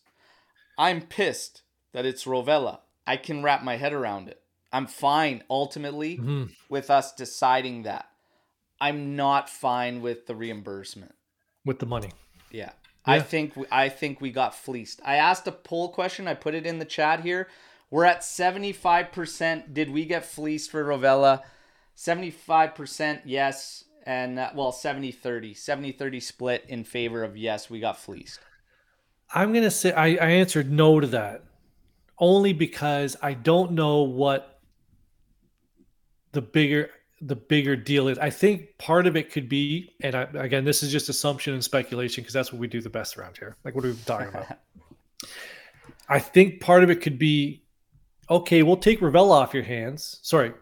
I'm 0.78 1.02
pissed 1.02 1.62
that 1.94 2.06
it's 2.06 2.26
Rovella. 2.26 2.80
I 3.08 3.16
can 3.18 3.44
wrap 3.44 3.64
my 3.64 3.78
head 3.78 3.94
around 3.94 4.28
it. 4.28 4.42
I'm 4.74 4.88
fine 4.88 5.44
ultimately 5.50 6.18
Mhm. 6.18 6.50
with 6.68 6.90
us 6.90 7.14
deciding 7.14 7.84
that. 7.84 8.10
I'm 8.82 9.16
not 9.16 9.50
fine 9.50 10.02
with 10.02 10.26
the 10.28 10.36
reimbursement. 10.36 11.16
With 11.64 11.80
the 11.80 11.86
money. 11.86 12.10
Yeah. 12.52 12.72
I 13.06 13.20
think 13.20 13.56
we, 13.56 13.66
I 13.72 13.88
think 13.90 14.20
we 14.20 14.32
got 14.32 14.56
fleeced. 14.56 15.00
I 15.06 15.16
asked 15.18 15.46
a 15.48 15.52
poll 15.52 15.90
question. 15.90 16.28
I 16.28 16.34
put 16.34 16.56
it 16.56 16.66
in 16.66 16.80
the 16.80 16.86
chat 16.86 17.20
here. 17.22 17.48
We're 17.92 18.04
at 18.06 18.22
75%. 18.24 19.74
Did 19.76 19.92
we 19.92 20.06
get 20.06 20.26
fleeced 20.26 20.72
for 20.72 20.84
Rovella? 20.84 21.44
75% 21.96 23.22
yes 23.26 23.84
and 24.06 24.40
uh, 24.40 24.52
well 24.56 24.72
70-30. 24.72 25.54
70-30 25.54 26.22
split 26.22 26.66
in 26.68 26.84
favor 26.84 27.24
of 27.24 27.36
yes, 27.36 27.70
we 27.70 27.80
got 27.80 27.98
fleeced. 27.98 28.40
I'm 29.34 29.54
gonna 29.54 29.72
say 29.72 29.92
I, 29.92 30.08
I 30.08 30.30
answered 30.30 30.72
no 30.72 31.00
to 31.00 31.08
that, 31.08 31.44
only 32.20 32.54
because 32.54 33.18
I 33.22 33.34
don't 33.34 33.72
know 33.72 34.04
what 34.04 34.62
the 36.32 36.42
bigger 36.42 36.90
the 37.22 37.36
bigger 37.36 37.76
deal 37.76 38.08
is. 38.08 38.20
I 38.20 38.30
think 38.30 38.78
part 38.78 39.08
of 39.08 39.16
it 39.16 39.32
could 39.32 39.50
be, 39.50 39.94
and 40.02 40.16
I, 40.16 40.28
again, 40.36 40.64
this 40.64 40.84
is 40.84 40.92
just 40.92 41.10
assumption 41.10 41.54
and 41.54 41.64
speculation 41.64 42.22
because 42.22 42.34
that's 42.34 42.52
what 42.52 42.60
we 42.60 42.68
do 42.68 42.82
the 42.82 42.90
best 42.90 43.18
around 43.18 43.38
here. 43.38 43.56
Like, 43.64 43.74
what 43.74 43.86
are 43.86 43.90
we 43.90 43.96
talking 44.06 44.28
about? 44.28 44.60
I 46.10 46.20
think 46.20 46.60
part 46.60 46.84
of 46.84 46.90
it 46.90 47.02
could 47.02 47.18
be, 47.18 47.64
okay, 48.30 48.62
we'll 48.62 48.78
take 48.78 49.00
Rovella 49.00 49.32
off 49.32 49.54
your 49.54 49.64
hands. 49.64 50.20
Sorry, 50.22 50.54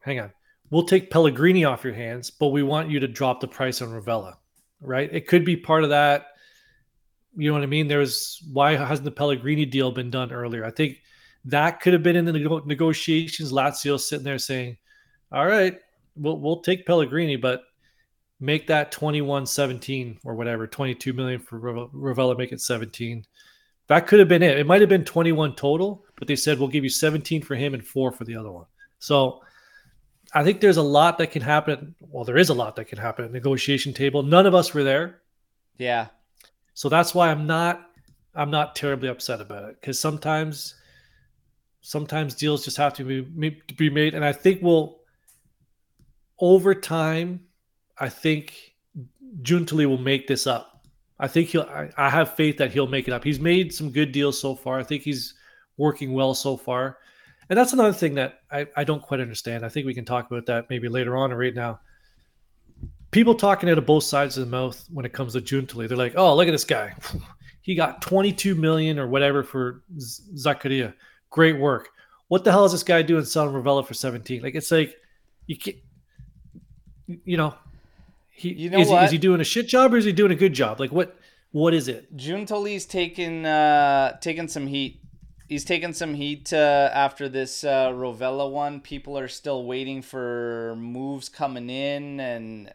hang 0.00 0.20
on. 0.20 0.32
We'll 0.70 0.84
take 0.84 1.10
Pellegrini 1.10 1.64
off 1.64 1.84
your 1.84 1.94
hands, 1.94 2.30
but 2.30 2.48
we 2.48 2.62
want 2.62 2.90
you 2.90 3.00
to 3.00 3.08
drop 3.08 3.40
the 3.40 3.48
price 3.48 3.82
on 3.82 3.88
Rovella, 3.88 4.34
right? 4.80 5.08
It 5.12 5.26
could 5.26 5.44
be 5.44 5.56
part 5.56 5.84
of 5.84 5.90
that 5.90 6.28
you 7.36 7.48
know 7.48 7.54
what 7.54 7.62
I 7.62 7.66
mean? 7.66 7.88
There's 7.88 8.42
why 8.52 8.76
hasn't 8.76 9.04
the 9.04 9.10
Pellegrini 9.10 9.64
deal 9.64 9.92
been 9.92 10.10
done 10.10 10.32
earlier? 10.32 10.64
I 10.64 10.70
think 10.70 10.98
that 11.44 11.80
could 11.80 11.92
have 11.92 12.02
been 12.02 12.16
in 12.16 12.24
the 12.24 12.32
nego- 12.32 12.64
negotiations. 12.64 13.52
Lazio 13.52 13.98
sitting 13.98 14.24
there 14.24 14.38
saying, 14.38 14.76
"All 15.32 15.46
right, 15.46 15.78
we'll 16.16 16.38
we'll 16.38 16.60
take 16.60 16.86
Pellegrini, 16.86 17.36
but 17.36 17.62
make 18.40 18.66
that 18.66 18.90
21-17 18.90 20.18
or 20.24 20.34
whatever, 20.34 20.66
22 20.66 21.12
million 21.12 21.40
for 21.40 21.58
Rav- 21.58 21.92
Rovella, 21.92 22.36
make 22.36 22.52
it 22.52 22.60
17." 22.60 23.24
That 23.86 24.06
could 24.06 24.18
have 24.18 24.28
been 24.28 24.42
it. 24.42 24.58
It 24.58 24.66
might 24.66 24.80
have 24.80 24.90
been 24.90 25.04
21 25.04 25.56
total, 25.56 26.04
but 26.16 26.28
they 26.28 26.36
said 26.36 26.58
we'll 26.58 26.68
give 26.68 26.84
you 26.84 26.90
17 26.90 27.42
for 27.42 27.56
him 27.56 27.74
and 27.74 27.84
four 27.84 28.12
for 28.12 28.24
the 28.24 28.36
other 28.36 28.50
one. 28.50 28.66
So 28.98 29.42
I 30.32 30.44
think 30.44 30.60
there's 30.60 30.76
a 30.76 30.82
lot 30.82 31.18
that 31.18 31.32
can 31.32 31.42
happen. 31.42 31.94
Well, 32.00 32.24
there 32.24 32.38
is 32.38 32.50
a 32.50 32.54
lot 32.54 32.76
that 32.76 32.86
can 32.86 32.98
happen 32.98 33.24
at 33.24 33.32
the 33.32 33.36
negotiation 33.36 33.92
table. 33.92 34.22
None 34.22 34.46
of 34.46 34.54
us 34.54 34.72
were 34.72 34.84
there. 34.84 35.22
Yeah. 35.78 36.06
So 36.74 36.88
that's 36.88 37.14
why 37.14 37.30
I'm 37.30 37.46
not 37.46 37.90
I'm 38.34 38.50
not 38.50 38.76
terribly 38.76 39.08
upset 39.08 39.40
about 39.40 39.68
it 39.68 39.80
because 39.80 39.98
sometimes 39.98 40.76
sometimes 41.80 42.34
deals 42.34 42.64
just 42.64 42.76
have 42.76 42.94
to 42.94 43.04
be 43.04 43.60
be 43.76 43.90
made, 43.90 44.14
and 44.14 44.24
I 44.24 44.32
think 44.32 44.62
we'll 44.62 45.00
over 46.38 46.74
time. 46.74 47.40
I 47.98 48.08
think 48.08 48.74
Giuntoli 49.42 49.86
will 49.86 49.98
make 49.98 50.26
this 50.26 50.46
up. 50.46 50.86
I 51.18 51.28
think 51.28 51.48
he'll. 51.48 51.62
I, 51.62 51.90
I 51.96 52.08
have 52.08 52.34
faith 52.34 52.56
that 52.58 52.72
he'll 52.72 52.86
make 52.86 53.08
it 53.08 53.12
up. 53.12 53.24
He's 53.24 53.40
made 53.40 53.74
some 53.74 53.90
good 53.90 54.12
deals 54.12 54.40
so 54.40 54.54
far. 54.54 54.78
I 54.78 54.82
think 54.82 55.02
he's 55.02 55.34
working 55.76 56.12
well 56.12 56.34
so 56.34 56.56
far, 56.56 56.98
and 57.50 57.58
that's 57.58 57.74
another 57.74 57.92
thing 57.92 58.14
that 58.14 58.40
I, 58.50 58.66
I 58.74 58.84
don't 58.84 59.02
quite 59.02 59.20
understand. 59.20 59.66
I 59.66 59.68
think 59.68 59.84
we 59.84 59.94
can 59.94 60.06
talk 60.06 60.30
about 60.30 60.46
that 60.46 60.70
maybe 60.70 60.88
later 60.88 61.16
on 61.16 61.32
or 61.32 61.36
right 61.36 61.54
now 61.54 61.80
people 63.10 63.34
talking 63.34 63.68
out 63.68 63.78
of 63.78 63.86
both 63.86 64.04
sides 64.04 64.38
of 64.38 64.44
the 64.44 64.50
mouth 64.50 64.84
when 64.92 65.04
it 65.04 65.12
comes 65.12 65.32
to 65.32 65.40
Giuntoli. 65.40 65.88
They're 65.88 65.98
like, 65.98 66.14
"Oh, 66.16 66.34
look 66.36 66.48
at 66.48 66.52
this 66.52 66.64
guy. 66.64 66.94
He 67.62 67.74
got 67.74 68.00
22 68.00 68.54
million 68.54 68.98
or 68.98 69.06
whatever 69.06 69.42
for 69.44 69.82
Z- 69.98 70.22
Zakaria. 70.34 70.94
Great 71.28 71.58
work. 71.58 71.90
What 72.28 72.42
the 72.42 72.50
hell 72.50 72.64
is 72.64 72.72
this 72.72 72.82
guy 72.82 73.02
doing 73.02 73.24
selling 73.26 73.54
Rovella 73.54 73.86
for 73.86 73.92
17? 73.92 74.42
Like 74.42 74.54
it's 74.54 74.70
like 74.70 74.96
you 75.46 75.58
can't, 75.58 75.76
you 77.06 77.36
know, 77.36 77.54
he 78.30 78.54
You 78.54 78.70
know 78.70 78.80
is, 78.80 78.88
he 78.88 78.94
is 78.94 79.10
he 79.10 79.18
doing 79.18 79.42
a 79.42 79.44
shit 79.44 79.68
job 79.68 79.92
or 79.92 79.98
is 79.98 80.06
he 80.06 80.12
doing 80.12 80.32
a 80.32 80.36
good 80.36 80.54
job? 80.54 80.80
Like 80.80 80.90
what 80.90 81.18
what 81.52 81.74
is 81.74 81.86
it? 81.86 82.16
Giuntoli's 82.16 82.86
taken 82.86 83.44
uh 83.44 84.16
taken 84.20 84.48
some 84.48 84.66
heat. 84.66 84.99
He's 85.50 85.64
taken 85.64 85.92
some 85.92 86.14
heat 86.14 86.52
uh, 86.52 86.90
after 86.94 87.28
this 87.28 87.64
uh, 87.64 87.88
Rovella 87.88 88.48
one. 88.48 88.80
People 88.80 89.18
are 89.18 89.26
still 89.26 89.64
waiting 89.64 90.00
for 90.00 90.76
moves 90.78 91.28
coming 91.28 91.68
in, 91.68 92.20
and 92.20 92.72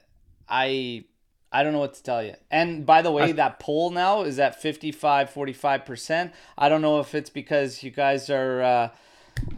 I 0.49 1.05
I 1.53 1.63
don't 1.63 1.71
know 1.71 1.79
what 1.79 1.93
to 1.93 2.03
tell 2.03 2.21
you. 2.21 2.33
And 2.51 2.85
by 2.85 3.01
the 3.01 3.13
way, 3.13 3.31
that 3.31 3.59
poll 3.59 3.91
now 3.91 4.23
is 4.23 4.39
at 4.39 4.61
55 4.61 5.29
45%. 5.33 6.33
I 6.57 6.67
don't 6.67 6.81
know 6.81 6.99
if 6.99 7.15
it's 7.15 7.29
because 7.29 7.81
you 7.81 7.91
guys 7.91 8.29
are 8.29 8.61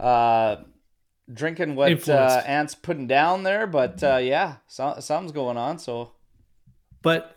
uh, 0.00 0.56
drinking 1.34 1.74
what 1.74 2.08
uh, 2.08 2.42
Ant's 2.46 2.76
putting 2.76 3.08
down 3.08 3.42
there, 3.42 3.66
but 3.66 4.00
uh, 4.00 4.18
yeah, 4.18 4.58
so, 4.68 4.94
something's 5.00 5.32
going 5.32 5.56
on. 5.56 5.80
So 5.80 6.12
But 7.02 7.36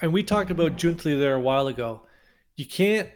and 0.00 0.14
we 0.14 0.22
talked 0.22 0.50
about 0.50 0.78
Giuntoli 0.78 1.18
there 1.18 1.34
a 1.34 1.40
while 1.40 1.66
ago. 1.66 2.00
You 2.56 2.64
can't 2.64 3.10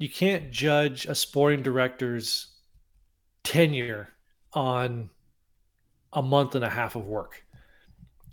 you 0.00 0.08
can't 0.08 0.50
judge 0.50 1.04
a 1.04 1.14
sporting 1.14 1.62
director's 1.62 2.48
tenure 3.44 4.08
on 4.54 5.10
a 6.14 6.22
month 6.22 6.54
and 6.54 6.64
a 6.64 6.70
half 6.70 6.96
of 6.96 7.04
work. 7.04 7.44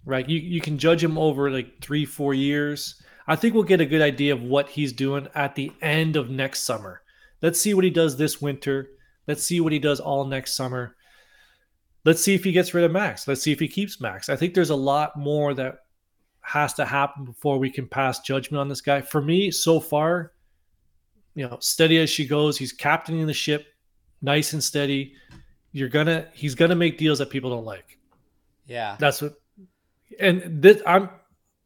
Right? 0.05 0.27
You 0.27 0.39
you 0.39 0.61
can 0.61 0.77
judge 0.77 1.03
him 1.03 1.17
over 1.17 1.51
like 1.51 1.81
3 1.81 2.05
4 2.05 2.33
years. 2.33 3.03
I 3.27 3.35
think 3.35 3.53
we'll 3.53 3.63
get 3.63 3.81
a 3.81 3.85
good 3.85 4.01
idea 4.01 4.33
of 4.33 4.41
what 4.41 4.69
he's 4.69 4.93
doing 4.93 5.27
at 5.35 5.55
the 5.55 5.73
end 5.81 6.15
of 6.15 6.29
next 6.29 6.61
summer. 6.61 7.01
Let's 7.41 7.59
see 7.59 7.73
what 7.73 7.83
he 7.83 7.89
does 7.89 8.15
this 8.15 8.41
winter. 8.41 8.87
Let's 9.27 9.43
see 9.43 9.59
what 9.59 9.73
he 9.73 9.79
does 9.79 9.99
all 9.99 10.23
next 10.23 10.55
summer. 10.55 10.95
Let's 12.05 12.23
see 12.23 12.33
if 12.33 12.45
he 12.45 12.53
gets 12.53 12.73
rid 12.73 12.85
of 12.85 12.93
Max. 12.93 13.27
Let's 13.27 13.41
see 13.41 13.51
if 13.51 13.59
he 13.59 13.67
keeps 13.67 13.99
Max. 13.99 14.29
I 14.29 14.37
think 14.37 14.53
there's 14.53 14.69
a 14.69 14.75
lot 14.75 15.17
more 15.17 15.53
that 15.55 15.79
has 16.39 16.73
to 16.75 16.85
happen 16.85 17.25
before 17.25 17.59
we 17.59 17.69
can 17.69 17.89
pass 17.89 18.21
judgment 18.21 18.61
on 18.61 18.69
this 18.69 18.79
guy. 18.79 19.01
For 19.01 19.21
me, 19.21 19.51
so 19.51 19.81
far, 19.81 20.31
you 21.37 21.47
know, 21.47 21.57
steady 21.61 21.99
as 21.99 22.09
she 22.09 22.25
goes. 22.25 22.57
He's 22.57 22.73
captaining 22.73 23.27
the 23.27 23.33
ship, 23.33 23.67
nice 24.23 24.53
and 24.53 24.63
steady. 24.63 25.13
You're 25.71 25.87
gonna, 25.87 26.27
he's 26.33 26.55
gonna 26.55 26.75
make 26.75 26.97
deals 26.97 27.19
that 27.19 27.29
people 27.29 27.51
don't 27.51 27.63
like. 27.65 27.99
yeah, 28.65 28.97
That's 28.99 29.21
what, 29.21 29.35
and 30.19 30.61
this, 30.63 30.81
I'm, 30.87 31.09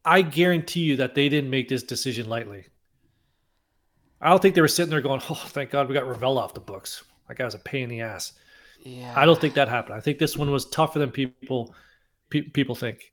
I 0.04 0.20
guarantee 0.20 0.80
you 0.80 0.96
that 0.96 1.14
they 1.14 1.28
didn't 1.30 1.48
make 1.48 1.68
this 1.70 1.82
decision 1.82 2.28
lightly. 2.28 2.66
I 4.20 4.28
don't 4.28 4.42
think 4.42 4.54
they 4.54 4.60
were 4.60 4.68
sitting 4.68 4.90
there 4.90 5.00
going, 5.00 5.22
"Oh, 5.30 5.34
thank 5.34 5.70
God 5.70 5.88
we 5.88 5.94
got 5.94 6.04
Rovella 6.04 6.38
off 6.38 6.54
the 6.54 6.60
books." 6.60 7.02
That 7.28 7.38
guy 7.38 7.44
was 7.44 7.54
a 7.54 7.58
pain 7.58 7.84
in 7.84 7.88
the 7.88 8.00
ass. 8.02 8.34
Yeah. 8.84 9.12
I 9.16 9.24
don't 9.24 9.40
think 9.40 9.54
that 9.54 9.68
happened. 9.68 9.94
I 9.94 10.00
think 10.00 10.18
this 10.18 10.36
one 10.36 10.50
was 10.50 10.68
tougher 10.68 10.98
than 10.98 11.10
people 11.10 11.74
pe- 12.30 12.42
people 12.42 12.74
think. 12.74 13.12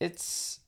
It's 0.00 0.60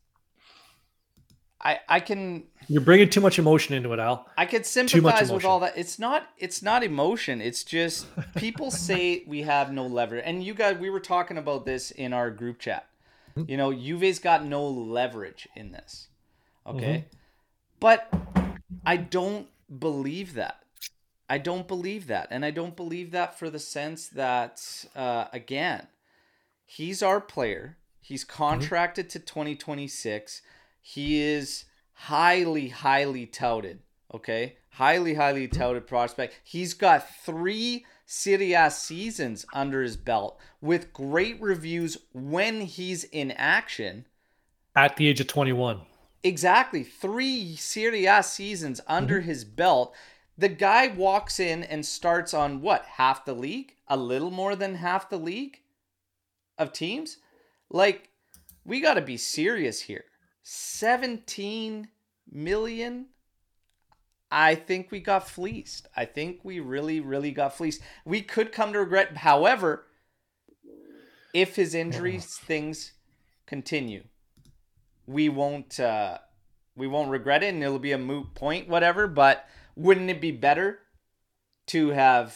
I 1.65 1.81
I 1.89 2.01
can 2.01 2.45
You're 2.69 2.83
bringing 2.83 3.09
too 3.09 3.21
much 3.21 3.39
emotion 3.39 3.75
into 3.75 3.93
it, 3.93 3.99
Al. 3.99 4.29
I 4.37 4.47
could 4.47 4.67
sympathize 4.67 5.33
with 5.33 5.45
all 5.45 5.61
that. 5.61 5.77
It's 5.77 5.99
not 5.99 6.29
it's 6.39 6.63
not 6.63 6.85
emotion. 6.85 7.41
It's 7.41 7.65
just 7.65 8.07
people 8.37 8.71
say 8.71 9.25
we 9.27 9.43
have 9.43 9.73
no 9.73 9.87
leverage. 9.87 10.23
And 10.27 10.45
you 10.45 10.55
guys 10.55 10.77
we 10.79 10.91
were 10.91 11.01
talking 11.01 11.39
about 11.39 11.65
this 11.65 11.91
in 11.91 12.13
our 12.13 12.31
group 12.31 12.59
chat. 12.59 12.87
Hmm? 13.35 13.45
You 13.49 13.57
know, 13.57 13.73
Juve's 13.73 14.19
got 14.19 14.45
no 14.45 14.67
leverage 14.67 15.49
in 15.57 15.73
this. 15.73 16.09
Mm-hmm. 16.67 16.77
Okay? 16.77 17.05
But 17.81 18.13
I 18.85 18.99
don't 18.99 19.49
believe 19.79 20.35
that. 20.35 20.61
I 21.29 21.39
don't 21.39 21.67
believe 21.67 22.07
that. 22.09 22.29
And 22.31 22.45
I 22.45 22.51
don't 22.51 22.77
believe 22.77 23.11
that 23.13 23.39
for 23.39 23.49
the 23.49 23.59
sense 23.59 24.09
that 24.09 24.85
uh 24.95 25.27
again, 25.33 25.87
he's 26.67 27.03
our 27.03 27.21
player. 27.21 27.79
He's 28.03 28.23
contracted 28.23 29.09
to 29.11 29.19
2026. 29.19 30.43
He 30.87 31.19
is 31.19 31.65
highly, 31.95 32.69
highly 32.69 33.25
touted. 33.25 33.81
Okay. 34.13 34.57
Highly, 34.73 35.15
highly 35.15 35.49
touted 35.49 35.87
prospect. 35.87 36.39
He's 36.45 36.75
got 36.75 37.09
three 37.25 37.87
Serie 38.05 38.53
A 38.53 38.71
seasons 38.71 39.47
under 39.55 39.81
his 39.81 39.97
belt 39.97 40.39
with 40.61 40.93
great 40.93 41.41
reviews 41.41 41.97
when 42.13 42.61
he's 42.61 43.05
in 43.05 43.31
action. 43.31 44.05
At 44.77 44.97
the 44.99 45.09
age 45.09 45.21
of 45.21 45.27
21. 45.27 45.81
Exactly. 46.23 46.83
Three 46.83 47.57
Serie 47.57 48.05
A 48.05 48.23
seasons 48.23 48.83
under 48.87 49.21
mm-hmm. 49.21 49.29
his 49.29 49.45
belt. 49.47 49.95
The 50.37 50.51
guy 50.51 50.89
walks 50.89 51.41
in 51.41 51.63
and 51.63 51.87
starts 51.87 52.35
on 52.35 52.61
what? 52.61 52.85
Half 52.85 53.25
the 53.25 53.35
league? 53.35 53.77
A 53.89 53.97
little 53.97 54.31
more 54.31 54.55
than 54.55 54.75
half 54.75 55.09
the 55.09 55.19
league 55.19 55.61
of 56.59 56.75
teams? 56.75 57.17
Like, 57.71 58.11
we 58.67 58.83
got 58.83 58.95
to 58.95 59.01
be 59.01 59.17
serious 59.17 59.81
here. 59.81 60.05
17 60.45 61.89
million? 62.31 63.07
I 64.31 64.55
think 64.55 64.91
we 64.91 65.01
got 65.01 65.29
fleeced. 65.29 65.89
I 65.97 66.05
think 66.05 66.41
we 66.45 66.61
really, 66.61 67.01
really 67.01 67.31
got 67.33 67.57
fleeced. 67.57 67.81
We 68.05 68.21
could 68.23 68.53
come 68.53 68.73
to 68.73 68.81
regret. 68.81 69.17
However, 69.19 69.87
if 71.33 71.57
his 71.57 71.75
injuries 71.75 72.37
things 72.45 72.93
continue, 73.47 74.05
we 75.07 75.29
won't 75.29 75.79
uh 75.81 76.19
we 76.77 76.87
won't 76.87 77.11
regret 77.11 77.43
it 77.43 77.55
and 77.55 77.63
it'll 77.63 77.79
be 77.79 77.93
a 77.93 77.99
moot 77.99 78.35
point 78.35 78.69
whatever 78.69 79.07
but 79.07 79.47
wouldn't 79.77 80.09
it 80.11 80.19
be 80.21 80.33
better 80.33 80.79
to 81.67 81.91
have 81.91 82.35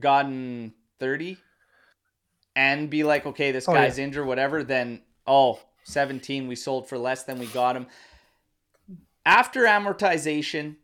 gotten 0.00 0.74
30 0.98 1.38
and 2.56 2.90
be 2.90 3.04
like 3.04 3.24
okay 3.24 3.52
this 3.52 3.68
Oh, 3.68 3.72
guy's 3.72 3.98
yeah. 3.98 4.04
injured 4.04 4.26
whatever 4.26 4.64
then 4.64 5.00
oh 5.28 5.60
17 5.84 6.48
we 6.48 6.54
sold 6.54 6.88
for 6.88 6.98
less 6.98 7.24
than 7.24 7.38
we 7.38 7.46
got 7.46 7.76
him. 7.76 7.86
After 9.24 9.62
amortization 9.62 10.76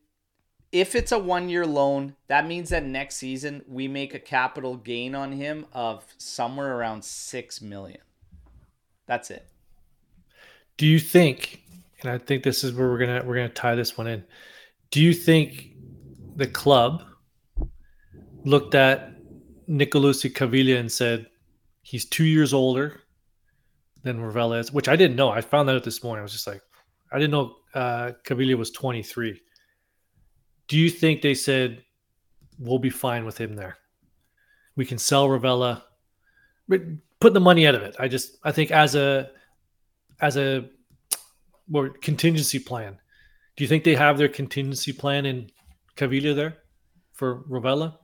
if 0.70 0.94
it's 0.94 1.12
a 1.12 1.18
one 1.18 1.48
year 1.48 1.66
loan 1.66 2.14
that 2.26 2.46
means 2.46 2.70
that 2.70 2.84
next 2.84 3.16
season 3.16 3.62
we 3.66 3.88
make 3.88 4.14
a 4.14 4.18
capital 4.18 4.76
gain 4.76 5.14
on 5.14 5.32
him 5.32 5.66
of 5.72 6.04
somewhere 6.18 6.76
around 6.76 7.04
6 7.04 7.62
million. 7.62 8.00
That's 9.06 9.30
it. 9.30 9.48
Do 10.76 10.86
you 10.86 11.00
think, 11.00 11.62
and 12.02 12.10
I 12.10 12.18
think 12.18 12.44
this 12.44 12.62
is 12.62 12.72
where 12.72 12.88
we're 12.88 12.98
gonna 12.98 13.22
we're 13.24 13.34
gonna 13.34 13.48
tie 13.48 13.74
this 13.74 13.98
one 13.98 14.06
in. 14.06 14.22
Do 14.90 15.02
you 15.02 15.12
think 15.12 15.72
the 16.36 16.46
club 16.46 17.02
looked 18.44 18.74
at 18.76 19.12
Nicolussi 19.68 20.32
Caviglia 20.32 20.78
and 20.78 20.90
said 20.90 21.26
he's 21.82 22.04
two 22.04 22.24
years 22.24 22.54
older 22.54 23.00
than 24.08 24.20
Rovella 24.20 24.58
is, 24.60 24.72
which 24.72 24.88
I 24.88 24.96
didn't 24.96 25.16
know. 25.16 25.28
I 25.28 25.40
found 25.40 25.68
that 25.68 25.76
out 25.76 25.84
this 25.84 26.02
morning. 26.02 26.20
I 26.20 26.22
was 26.22 26.32
just 26.32 26.46
like, 26.46 26.62
I 27.12 27.18
didn't 27.18 27.30
know 27.30 27.56
uh, 27.74 28.12
Caviglia 28.24 28.56
was 28.56 28.70
23. 28.70 29.40
Do 30.66 30.78
you 30.78 30.90
think 30.90 31.22
they 31.22 31.34
said 31.34 31.84
we'll 32.58 32.78
be 32.78 32.90
fine 32.90 33.24
with 33.24 33.38
him 33.38 33.54
there? 33.54 33.76
We 34.76 34.84
can 34.84 34.98
sell 34.98 35.28
Rovella, 35.28 35.82
but 36.68 36.82
put 37.20 37.34
the 37.34 37.40
money 37.40 37.66
out 37.66 37.74
of 37.74 37.82
it. 37.82 37.96
I 37.98 38.08
just 38.08 38.38
I 38.44 38.52
think 38.52 38.70
as 38.70 38.94
a 38.94 39.30
as 40.20 40.36
a 40.36 40.68
what 41.66 42.00
contingency 42.02 42.58
plan. 42.58 42.98
Do 43.56 43.64
you 43.64 43.68
think 43.68 43.84
they 43.84 43.96
have 43.96 44.18
their 44.18 44.28
contingency 44.28 44.92
plan 44.92 45.26
in 45.26 45.50
Caviglia 45.96 46.34
there 46.34 46.58
for 47.12 47.42
Ravella? 47.48 47.98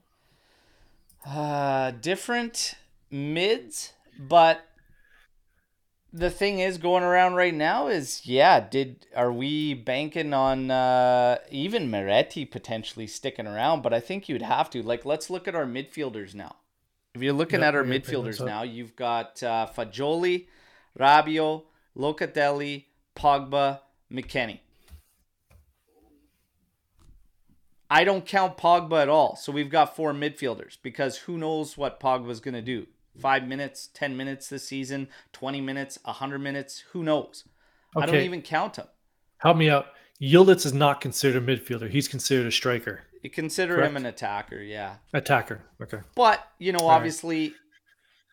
Uh, 1.24 1.92
different 1.92 2.74
mids, 3.10 3.92
but 4.18 4.66
the 6.14 6.30
thing 6.30 6.60
is 6.60 6.78
going 6.78 7.02
around 7.02 7.34
right 7.34 7.52
now 7.52 7.88
is 7.88 8.24
yeah, 8.24 8.60
did 8.60 9.06
are 9.16 9.32
we 9.32 9.74
banking 9.74 10.32
on 10.32 10.70
uh 10.70 11.38
even 11.50 11.90
Miretti 11.90 12.48
potentially 12.48 13.08
sticking 13.08 13.48
around? 13.48 13.82
But 13.82 13.92
I 13.92 13.98
think 14.00 14.28
you'd 14.28 14.42
have 14.42 14.70
to. 14.70 14.82
Like 14.82 15.04
let's 15.04 15.28
look 15.28 15.48
at 15.48 15.56
our 15.56 15.66
midfielders 15.66 16.34
now. 16.34 16.56
If 17.14 17.22
you're 17.22 17.32
looking 17.32 17.60
Yep, 17.60 17.68
at 17.68 17.74
our 17.74 17.82
we're 17.82 17.88
gonna 17.88 18.00
bring 18.00 18.22
midfielders 18.22 18.44
now, 18.44 18.62
you've 18.62 18.94
got 18.94 19.42
uh, 19.42 19.66
Fagioli, 19.76 20.46
Rabiot, 20.98 21.64
Locatelli, 21.96 22.84
Pogba, 23.16 23.80
McKennie. 24.12 24.60
I 27.90 28.04
don't 28.04 28.24
count 28.26 28.56
Pogba 28.56 29.02
at 29.02 29.08
all. 29.08 29.36
So 29.36 29.52
we've 29.52 29.70
got 29.70 29.94
four 29.94 30.12
midfielders 30.12 30.78
because 30.82 31.18
who 31.18 31.38
knows 31.38 31.76
what 31.76 32.00
Pogba's 32.00 32.40
going 32.40 32.54
to 32.54 32.62
do. 32.62 32.86
Five 33.20 33.46
minutes, 33.46 33.88
10 33.94 34.16
minutes 34.16 34.48
this 34.48 34.66
season, 34.66 35.08
20 35.32 35.60
minutes, 35.60 35.98
100 36.04 36.38
minutes, 36.40 36.82
who 36.92 37.02
knows? 37.04 37.44
I 37.96 38.06
don't 38.06 38.16
even 38.16 38.42
count 38.42 38.76
him. 38.76 38.86
Help 39.38 39.56
me 39.56 39.70
out. 39.70 39.86
Yildiz 40.20 40.66
is 40.66 40.72
not 40.74 41.00
considered 41.00 41.42
a 41.42 41.46
midfielder. 41.56 41.88
He's 41.88 42.08
considered 42.08 42.46
a 42.46 42.52
striker, 42.52 43.02
You 43.22 43.30
consider 43.30 43.76
Correct. 43.76 43.90
him 43.90 43.96
an 43.98 44.06
attacker, 44.06 44.60
yeah. 44.60 44.96
attacker. 45.12 45.60
Okay. 45.80 45.98
But, 46.14 46.44
you 46.58 46.72
know, 46.72 46.78
right. 46.88 46.94
obviously, 46.96 47.54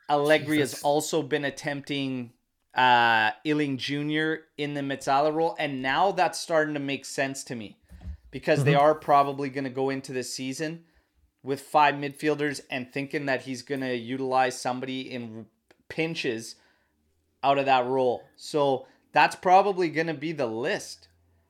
Allegri 0.10 0.60
has 0.60 0.82
also 0.84 1.22
been 1.22 1.46
attempting 1.46 2.32
uh, 2.74 3.32
Iling-Junior 3.46 4.44
in 4.58 4.74
the 4.74 4.82
mezzala 4.82 5.34
role, 5.34 5.56
and 5.60 5.82
now 5.82 6.12
that's 6.12 6.40
starting 6.40 6.74
to 6.74 6.80
make 6.80 7.04
sense 7.06 7.44
to 7.46 7.56
me 7.56 7.78
because 8.32 8.64
they 8.64 8.74
Mhm. 8.74 8.80
are 8.80 8.96
probably 8.96 9.50
going 9.50 9.66
to 9.66 9.70
go 9.70 9.90
into 9.90 10.14
this 10.14 10.34
season 10.34 10.86
with 11.44 11.62
five 11.62 11.96
midfielders 11.96 12.62
and 12.70 12.92
thinking 12.92 13.26
that 13.26 13.44
he's 13.44 13.62
going 13.62 13.82
to 13.82 13.96
utilize 13.96 14.60
somebody 14.60 15.02
in 15.12 15.46
pinches 15.90 16.56
out 17.44 17.58
of 17.58 17.66
that 17.66 17.86
role. 17.86 18.24
So 18.36 18.86
that's 19.12 19.36
probably 19.36 19.90
going 19.90 20.08
to 20.08 20.14
be 20.14 20.32
the 20.32 20.48
list. 20.48 21.08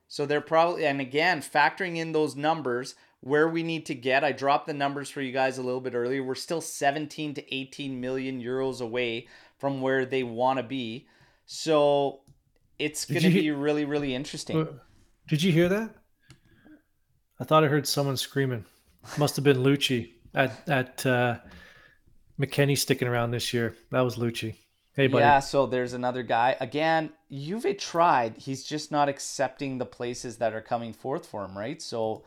So 0.08 0.26
they're 0.26 0.40
probably, 0.40 0.86
and 0.86 1.00
again, 1.00 1.40
factoring 1.40 1.96
in 1.96 2.12
those 2.12 2.36
numbers 2.36 2.94
where 3.20 3.48
we 3.48 3.62
need 3.62 3.86
to 3.86 3.94
get. 3.94 4.24
I 4.24 4.32
dropped 4.32 4.66
the 4.66 4.74
numbers 4.74 5.08
for 5.08 5.20
you 5.20 5.32
guys 5.32 5.58
a 5.58 5.62
little 5.62 5.80
bit 5.80 5.94
earlier. 5.94 6.22
We're 6.22 6.34
still 6.34 6.60
17 6.60 7.34
to 7.34 7.54
18 7.54 8.00
million 8.00 8.42
euros 8.42 8.80
away 8.80 9.28
from 9.58 9.80
where 9.80 10.04
they 10.04 10.22
want 10.22 10.58
to 10.58 10.62
be. 10.62 11.06
So 11.46 12.20
it's 12.78 13.04
going 13.04 13.22
to 13.22 13.30
be 13.30 13.50
really, 13.50 13.84
really 13.84 14.14
interesting. 14.14 14.66
Did 15.28 15.42
you 15.42 15.52
hear 15.52 15.68
that? 15.68 15.94
I 17.38 17.44
thought 17.44 17.64
I 17.64 17.68
heard 17.68 17.86
someone 17.86 18.16
screaming. 18.16 18.64
Must 19.18 19.36
have 19.36 19.44
been 19.44 19.58
Lucci 19.58 20.12
at 20.34 20.68
at 20.68 21.04
uh, 21.06 21.38
McKennie 22.40 22.78
sticking 22.78 23.08
around 23.08 23.30
this 23.30 23.52
year. 23.52 23.74
That 23.90 24.00
was 24.00 24.16
Lucci. 24.16 24.54
Hey, 24.94 25.06
buddy. 25.06 25.22
Yeah, 25.22 25.40
so 25.40 25.66
there's 25.66 25.94
another 25.94 26.22
guy. 26.22 26.54
Again, 26.60 27.12
Juve 27.30 27.78
tried. 27.78 28.36
He's 28.36 28.62
just 28.62 28.92
not 28.92 29.08
accepting 29.08 29.78
the 29.78 29.86
places 29.86 30.36
that 30.36 30.52
are 30.52 30.60
coming 30.60 30.92
forth 30.92 31.24
for 31.24 31.44
him, 31.44 31.56
right? 31.56 31.80
So 31.80 32.24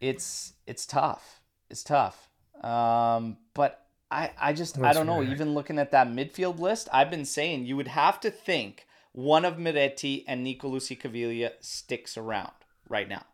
it's 0.00 0.52
it's 0.66 0.86
tough. 0.86 1.40
It's 1.70 1.82
tough. 1.82 2.28
Um, 2.62 3.38
but 3.54 3.84
I 4.10 4.30
I 4.40 4.52
just 4.52 4.78
I 4.78 4.92
don't 4.92 5.06
know. 5.06 5.20
right. 5.20 5.28
Even 5.28 5.54
looking 5.54 5.78
at 5.78 5.90
that 5.90 6.06
midfield 6.06 6.60
list, 6.60 6.88
I've 6.92 7.10
been 7.10 7.24
saying 7.24 7.66
you 7.66 7.76
would 7.76 7.88
have 7.88 8.20
to 8.20 8.30
think 8.30 8.86
one 9.12 9.44
of 9.44 9.56
Miretti 9.56 10.24
and 10.28 10.46
Nicolussi 10.46 10.98
Caviglia 10.98 11.52
sticks 11.60 12.16
around 12.16 12.52
right 12.88 13.08
now. 13.08 13.24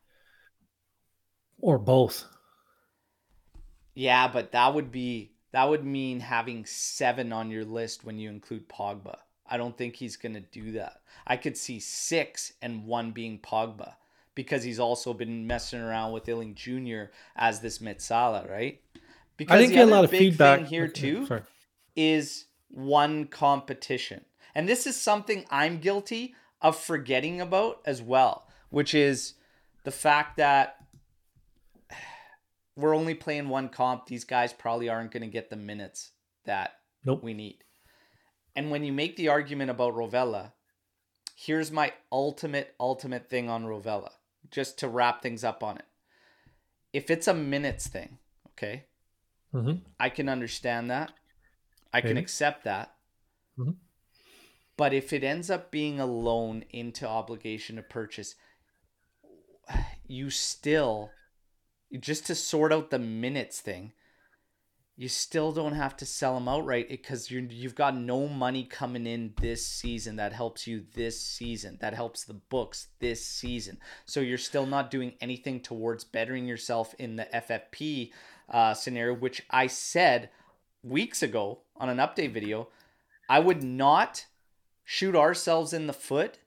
Or 1.58 1.78
both. 1.78 2.24
Yeah, 3.98 4.28
but 4.28 4.52
that 4.52 4.74
would 4.74 4.92
be 4.92 5.32
that 5.50 5.68
would 5.68 5.84
mean 5.84 6.20
having 6.20 6.64
seven 6.66 7.32
on 7.32 7.50
your 7.50 7.64
list 7.64 8.04
when 8.04 8.16
you 8.16 8.30
include 8.30 8.68
Pogba. 8.68 9.16
I 9.44 9.56
don't 9.56 9.76
think 9.76 9.96
he's 9.96 10.16
gonna 10.16 10.38
do 10.38 10.70
that. 10.72 11.00
I 11.26 11.36
could 11.36 11.56
see 11.56 11.80
six 11.80 12.52
and 12.62 12.86
one 12.86 13.10
being 13.10 13.40
Pogba 13.40 13.94
because 14.36 14.62
he's 14.62 14.78
also 14.78 15.12
been 15.12 15.48
messing 15.48 15.80
around 15.80 16.12
with 16.12 16.28
Iling-Junior 16.28 17.10
as 17.34 17.58
this 17.58 17.80
mezzala, 17.80 18.48
right? 18.48 18.80
Because 19.36 19.56
I 19.56 19.58
didn't 19.58 19.70
the 19.70 19.74
get 19.78 19.88
a 19.88 19.90
lot 19.90 20.04
of 20.04 20.12
big 20.12 20.20
feedback 20.20 20.60
thing 20.60 20.66
here 20.66 20.86
too 20.86 21.26
Sorry. 21.26 21.42
is 21.96 22.44
one 22.68 23.24
competition. 23.24 24.24
And 24.54 24.68
this 24.68 24.86
is 24.86 24.94
something 24.94 25.44
I'm 25.50 25.80
guilty 25.80 26.36
of 26.62 26.78
forgetting 26.78 27.40
about 27.40 27.80
as 27.84 28.00
well, 28.00 28.46
which 28.70 28.94
is 28.94 29.34
the 29.82 29.90
fact 29.90 30.36
that 30.36 30.77
we're 32.78 32.94
only 32.94 33.14
playing 33.14 33.48
one 33.48 33.68
comp. 33.68 34.06
These 34.06 34.22
guys 34.24 34.52
probably 34.52 34.88
aren't 34.88 35.10
going 35.10 35.22
to 35.22 35.26
get 35.26 35.50
the 35.50 35.56
minutes 35.56 36.12
that 36.44 36.74
Nope. 37.04 37.24
we 37.24 37.34
need. 37.34 37.64
And 38.54 38.70
when 38.70 38.84
you 38.84 38.92
make 38.92 39.16
the 39.16 39.28
argument 39.28 39.70
about 39.70 39.94
Rovella, 39.94 40.52
here's 41.34 41.72
my 41.72 41.92
ultimate, 42.12 42.74
ultimate 42.78 43.28
thing 43.28 43.50
on 43.50 43.64
Rovella, 43.64 44.10
just 44.52 44.78
to 44.78 44.88
wrap 44.88 45.22
things 45.22 45.42
up 45.42 45.62
on 45.64 45.78
it. 45.78 45.84
If 46.92 47.10
it's 47.10 47.26
a 47.26 47.34
minutes 47.34 47.88
thing, 47.88 48.18
okay, 48.50 48.84
hmm 49.52 49.72
I 49.98 50.08
can 50.08 50.28
understand 50.28 50.88
that. 50.90 51.12
I 51.92 52.00
can 52.00 52.16
accept 52.16 52.64
that. 52.64 52.94
Mhm. 53.58 53.76
But 54.76 54.92
if 54.92 55.12
it 55.12 55.24
ends 55.24 55.50
up 55.50 55.72
being 55.72 55.98
a 55.98 56.06
loan 56.06 56.64
into 56.70 57.08
obligation 57.08 57.76
to 57.76 57.82
purchase, 57.82 58.36
you 60.06 60.30
still, 60.30 61.10
just 62.00 62.26
to 62.26 62.34
sort 62.34 62.72
out 62.72 62.90
the 62.90 62.98
minutes 62.98 63.60
thing, 63.60 63.92
you 64.98 65.08
still 65.08 65.52
don't 65.52 65.74
have 65.74 65.96
to 65.96 66.04
sell 66.04 66.34
them 66.34 66.48
outright 66.48 66.88
because 66.88 67.30
you 67.30 67.46
you've 67.48 67.76
got 67.76 67.96
no 67.96 68.26
money 68.26 68.64
coming 68.64 69.06
in 69.06 69.32
this 69.40 69.64
season 69.64 70.16
that 70.16 70.32
helps 70.32 70.66
you 70.66 70.84
this 70.94 71.22
season 71.22 71.78
that 71.80 71.94
helps 71.94 72.24
the 72.24 72.34
books 72.34 72.88
this 72.98 73.24
season. 73.24 73.78
So 74.06 74.18
you're 74.18 74.38
still 74.38 74.66
not 74.66 74.90
doing 74.90 75.12
anything 75.20 75.60
towards 75.60 76.02
bettering 76.02 76.48
yourself 76.48 76.96
in 76.98 77.14
the 77.14 77.28
ffp 77.32 78.10
uh, 78.50 78.74
scenario 78.74 79.14
which 79.14 79.42
i 79.50 79.68
said 79.68 80.30
weeks 80.82 81.22
ago 81.22 81.60
on 81.76 81.88
an 81.88 81.98
update 81.98 82.32
video 82.32 82.68
i 83.28 83.38
would 83.38 83.62
not 83.62 84.26
shoot 84.84 85.14
ourselves 85.14 85.72
in 85.72 85.86
the 85.86 85.92
foot 85.92 86.38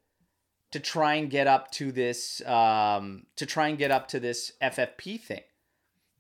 to 0.72 0.80
try 0.80 1.16
and 1.16 1.30
get 1.30 1.48
up 1.48 1.70
to 1.72 1.92
this 1.92 2.42
um, 2.48 3.26
to 3.36 3.46
try 3.46 3.68
and 3.68 3.78
get 3.78 3.92
up 3.92 4.08
to 4.08 4.20
this 4.20 4.54
ffp 4.62 5.20
thing 5.20 5.42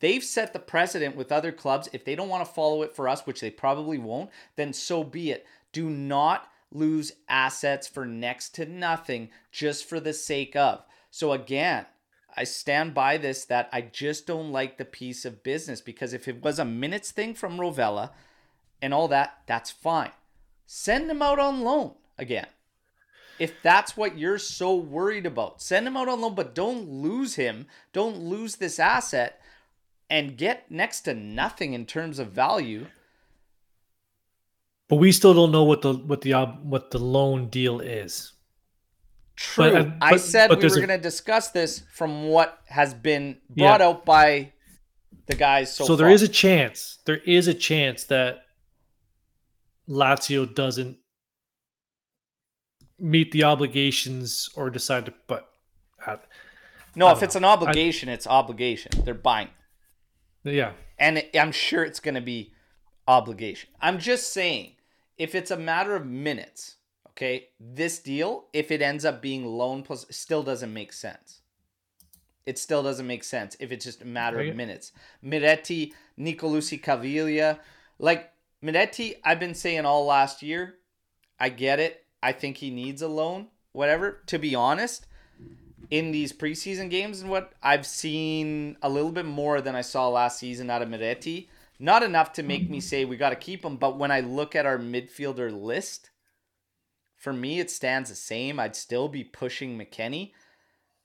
They've 0.01 0.23
set 0.23 0.51
the 0.51 0.59
precedent 0.59 1.15
with 1.15 1.31
other 1.31 1.51
clubs. 1.51 1.87
If 1.93 2.03
they 2.03 2.15
don't 2.15 2.27
want 2.27 2.45
to 2.45 2.51
follow 2.51 2.81
it 2.81 2.91
for 2.91 3.07
us, 3.07 3.25
which 3.25 3.39
they 3.39 3.51
probably 3.51 3.99
won't, 3.99 4.31
then 4.55 4.73
so 4.73 5.03
be 5.03 5.29
it. 5.29 5.45
Do 5.71 5.89
not 5.89 6.49
lose 6.71 7.13
assets 7.29 7.87
for 7.87 8.05
next 8.05 8.55
to 8.55 8.65
nothing 8.65 9.29
just 9.51 9.87
for 9.87 9.99
the 9.99 10.13
sake 10.13 10.55
of. 10.55 10.83
So, 11.11 11.31
again, 11.33 11.85
I 12.35 12.45
stand 12.45 12.95
by 12.95 13.17
this 13.17 13.45
that 13.45 13.69
I 13.71 13.81
just 13.81 14.25
don't 14.25 14.51
like 14.51 14.77
the 14.77 14.85
piece 14.85 15.23
of 15.23 15.43
business 15.43 15.81
because 15.81 16.13
if 16.13 16.27
it 16.27 16.41
was 16.41 16.57
a 16.57 16.65
minutes 16.65 17.11
thing 17.11 17.35
from 17.35 17.57
Rovella 17.57 18.09
and 18.81 18.95
all 18.95 19.07
that, 19.09 19.41
that's 19.45 19.69
fine. 19.69 20.11
Send 20.65 21.11
him 21.11 21.21
out 21.21 21.37
on 21.37 21.61
loan 21.61 21.93
again. 22.17 22.47
If 23.41 23.53
that's 23.63 23.97
what 23.97 24.19
you're 24.19 24.37
so 24.37 24.75
worried 24.75 25.25
about, 25.25 25.63
send 25.63 25.87
him 25.87 25.97
out 25.97 26.07
on 26.07 26.21
loan, 26.21 26.35
but 26.35 26.53
don't 26.53 26.87
lose 26.87 27.33
him. 27.35 27.65
Don't 27.91 28.17
lose 28.19 28.57
this 28.57 28.77
asset 28.77 29.41
and 30.11 30.37
get 30.37 30.69
next 30.69 31.01
to 31.01 31.15
nothing 31.15 31.73
in 31.73 31.87
terms 31.87 32.19
of 32.19 32.27
value. 32.31 32.85
But 34.89 34.97
we 34.97 35.11
still 35.11 35.33
don't 35.33 35.51
know 35.51 35.63
what 35.63 35.81
the 35.81 35.93
what 35.93 36.21
the 36.21 36.33
what 36.61 36.91
the 36.91 36.99
loan 36.99 37.47
deal 37.47 37.79
is. 37.79 38.33
True. 39.37 39.75
uh, 39.75 39.91
I 40.01 40.17
said 40.17 40.49
but 40.49 40.59
we 40.61 40.67
were 40.69 40.75
a- 40.75 40.85
going 40.85 40.89
to 40.89 40.97
discuss 40.99 41.49
this 41.49 41.81
from 41.91 42.27
what 42.27 42.59
has 42.67 42.93
been 42.93 43.37
brought 43.49 43.79
Yeah. 43.79 43.87
out 43.87 44.05
by 44.05 44.53
the 45.25 45.33
guys 45.35 45.75
so, 45.75 45.85
So, 45.85 45.95
there 45.95 46.09
is 46.09 46.21
a 46.21 46.27
chance. 46.27 46.99
There 47.05 47.17
is 47.25 47.47
a 47.47 47.53
chance 47.55 48.03
that 48.05 48.43
Lazio 49.89 50.53
doesn't 50.53 50.97
meet 53.01 53.31
the 53.31 53.43
obligations 53.43 54.49
or 54.55 54.69
decide 54.69 55.07
to. 55.07 55.13
But 55.27 55.49
uh, 56.05 56.17
no, 56.95 57.07
I 57.07 57.11
if 57.13 57.23
it's 57.23 57.35
an 57.35 57.45
obligation, 57.45 58.09
it's 58.09 58.27
obligation. 58.27 58.91
They're 59.03 59.13
buying. 59.13 59.49
yeah, 60.43 60.73
And 60.99 61.17
it, 61.17 61.35
I'm 61.37 61.51
sure 61.51 61.83
it's 61.83 61.99
going 61.99 62.15
to 62.15 62.21
be 62.21 62.53
obligation. 63.07 63.69
I'm 63.81 63.99
just 63.99 64.31
saying, 64.31 64.73
if 65.17 65.35
it's 65.35 65.51
a 65.51 65.57
matter 65.57 65.95
of 65.95 66.05
minutes, 66.05 66.77
okay, 67.09 67.49
this 67.59 67.99
deal, 67.99 68.45
if 68.53 68.71
it 68.71 68.81
ends 68.81 69.05
up 69.05 69.21
being 69.21 69.45
loan 69.45 69.83
plus, 69.83 70.05
still 70.09 70.43
doesn't 70.43 70.73
make 70.73 70.93
sense. 70.93 71.41
It 72.45 72.57
still 72.57 72.81
doesn't 72.81 73.05
make 73.05 73.23
sense 73.23 73.55
if 73.59 73.71
it's 73.71 73.85
just 73.85 74.01
a 74.01 74.05
matter 74.05 74.39
of 74.39 74.55
minutes. 74.55 74.93
Miretti, 75.23 75.93
Nicolussi 76.19 76.81
Caviglia, 76.81 77.59
like 77.99 78.31
Miretti, 78.63 79.15
I've 79.23 79.39
been 79.39 79.53
saying 79.53 79.85
all 79.85 80.05
last 80.05 80.41
year. 80.41 80.75
I 81.39 81.49
get 81.49 81.79
it. 81.79 82.03
I 82.23 82.31
think 82.31 82.57
he 82.57 82.69
needs 82.69 83.01
a 83.01 83.07
loan, 83.07 83.47
whatever. 83.71 84.21
To 84.27 84.37
be 84.39 84.55
honest, 84.55 85.05
in 85.89 86.11
these 86.11 86.31
preseason 86.33 86.89
games 86.89 87.21
and 87.21 87.29
what 87.29 87.53
I've 87.61 87.85
seen 87.85 88.77
a 88.81 88.89
little 88.89 89.11
bit 89.11 89.25
more 89.25 89.59
than 89.61 89.75
I 89.75 89.81
saw 89.81 90.07
last 90.07 90.39
season 90.39 90.69
out 90.69 90.81
of 90.81 90.89
Miretti. 90.89 91.47
Not 91.79 92.03
enough 92.03 92.31
to 92.33 92.43
make 92.43 92.69
me 92.69 92.79
say 92.79 93.05
we 93.05 93.17
got 93.17 93.31
to 93.31 93.35
keep 93.35 93.65
him, 93.65 93.75
but 93.77 93.97
when 93.97 94.11
I 94.11 94.19
look 94.19 94.55
at 94.55 94.67
our 94.67 94.77
midfielder 94.77 95.51
list, 95.51 96.11
for 97.17 97.33
me 97.33 97.59
it 97.59 97.71
stands 97.71 98.09
the 98.09 98.15
same. 98.15 98.59
I'd 98.59 98.75
still 98.75 99.07
be 99.07 99.23
pushing 99.23 99.77
McKennie, 99.77 100.31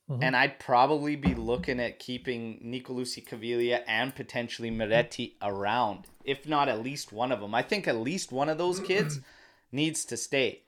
Mhm. 0.08 0.22
and 0.22 0.36
I'd 0.36 0.60
probably 0.60 1.16
be 1.16 1.34
looking 1.34 1.80
at 1.80 1.98
keeping 1.98 2.60
Nicolussi 2.62 3.26
Caviglia 3.26 3.82
and 3.88 4.14
potentially 4.14 4.70
Miretti 4.70 5.34
around, 5.42 6.06
if 6.24 6.46
not 6.46 6.68
at 6.68 6.82
least 6.82 7.10
one 7.10 7.32
of 7.32 7.40
them. 7.40 7.54
I 7.54 7.62
think 7.62 7.88
at 7.88 7.96
least 7.96 8.30
one 8.30 8.48
of 8.50 8.58
those 8.58 8.78
kids 8.78 9.18
needs 9.72 10.04
to 10.04 10.16
stay. 10.16 10.62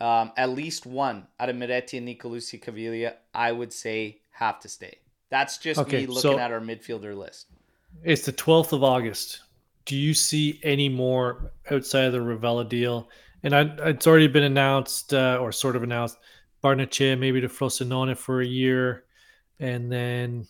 Um, 0.00 0.32
at 0.36 0.50
least 0.50 0.86
one 0.86 1.26
out 1.40 1.48
of 1.48 1.56
Miretti 1.56 1.98
and 1.98 2.06
Nicolussi 2.06 2.62
Caviglia, 2.62 3.14
I 3.34 3.50
would 3.52 3.72
say 3.72 4.20
have 4.30 4.60
to 4.60 4.68
stay. 4.68 4.98
That's 5.30 5.58
just 5.58 5.80
Okay, 5.80 6.02
me 6.02 6.06
looking 6.06 6.20
so- 6.20 6.38
at 6.38 6.52
our 6.52 6.60
midfielder 6.60 7.16
list. 7.16 7.46
it's 8.04 8.24
the 8.24 8.32
twelfth 8.32 8.72
of 8.72 8.84
August. 8.84 9.40
Do 9.86 9.96
you 9.96 10.14
see 10.14 10.60
any 10.62 10.88
more 10.88 11.52
outside 11.70 12.04
of 12.04 12.12
the 12.12 12.18
Rovella 12.18 12.68
deal? 12.68 13.08
And 13.42 13.54
I, 13.54 13.62
it's 13.88 14.06
already 14.06 14.28
been 14.28 14.42
announced, 14.44 15.14
uh, 15.14 15.38
or 15.40 15.50
sort 15.52 15.76
of 15.76 15.82
announced, 15.82 16.18
Barrenechea 16.62 17.18
maybe 17.18 17.40
to 17.40 17.48
Frosinone 17.48 18.16
for 18.16 18.40
a 18.42 18.46
year, 18.46 19.04
and 19.60 19.90
then 19.90 20.46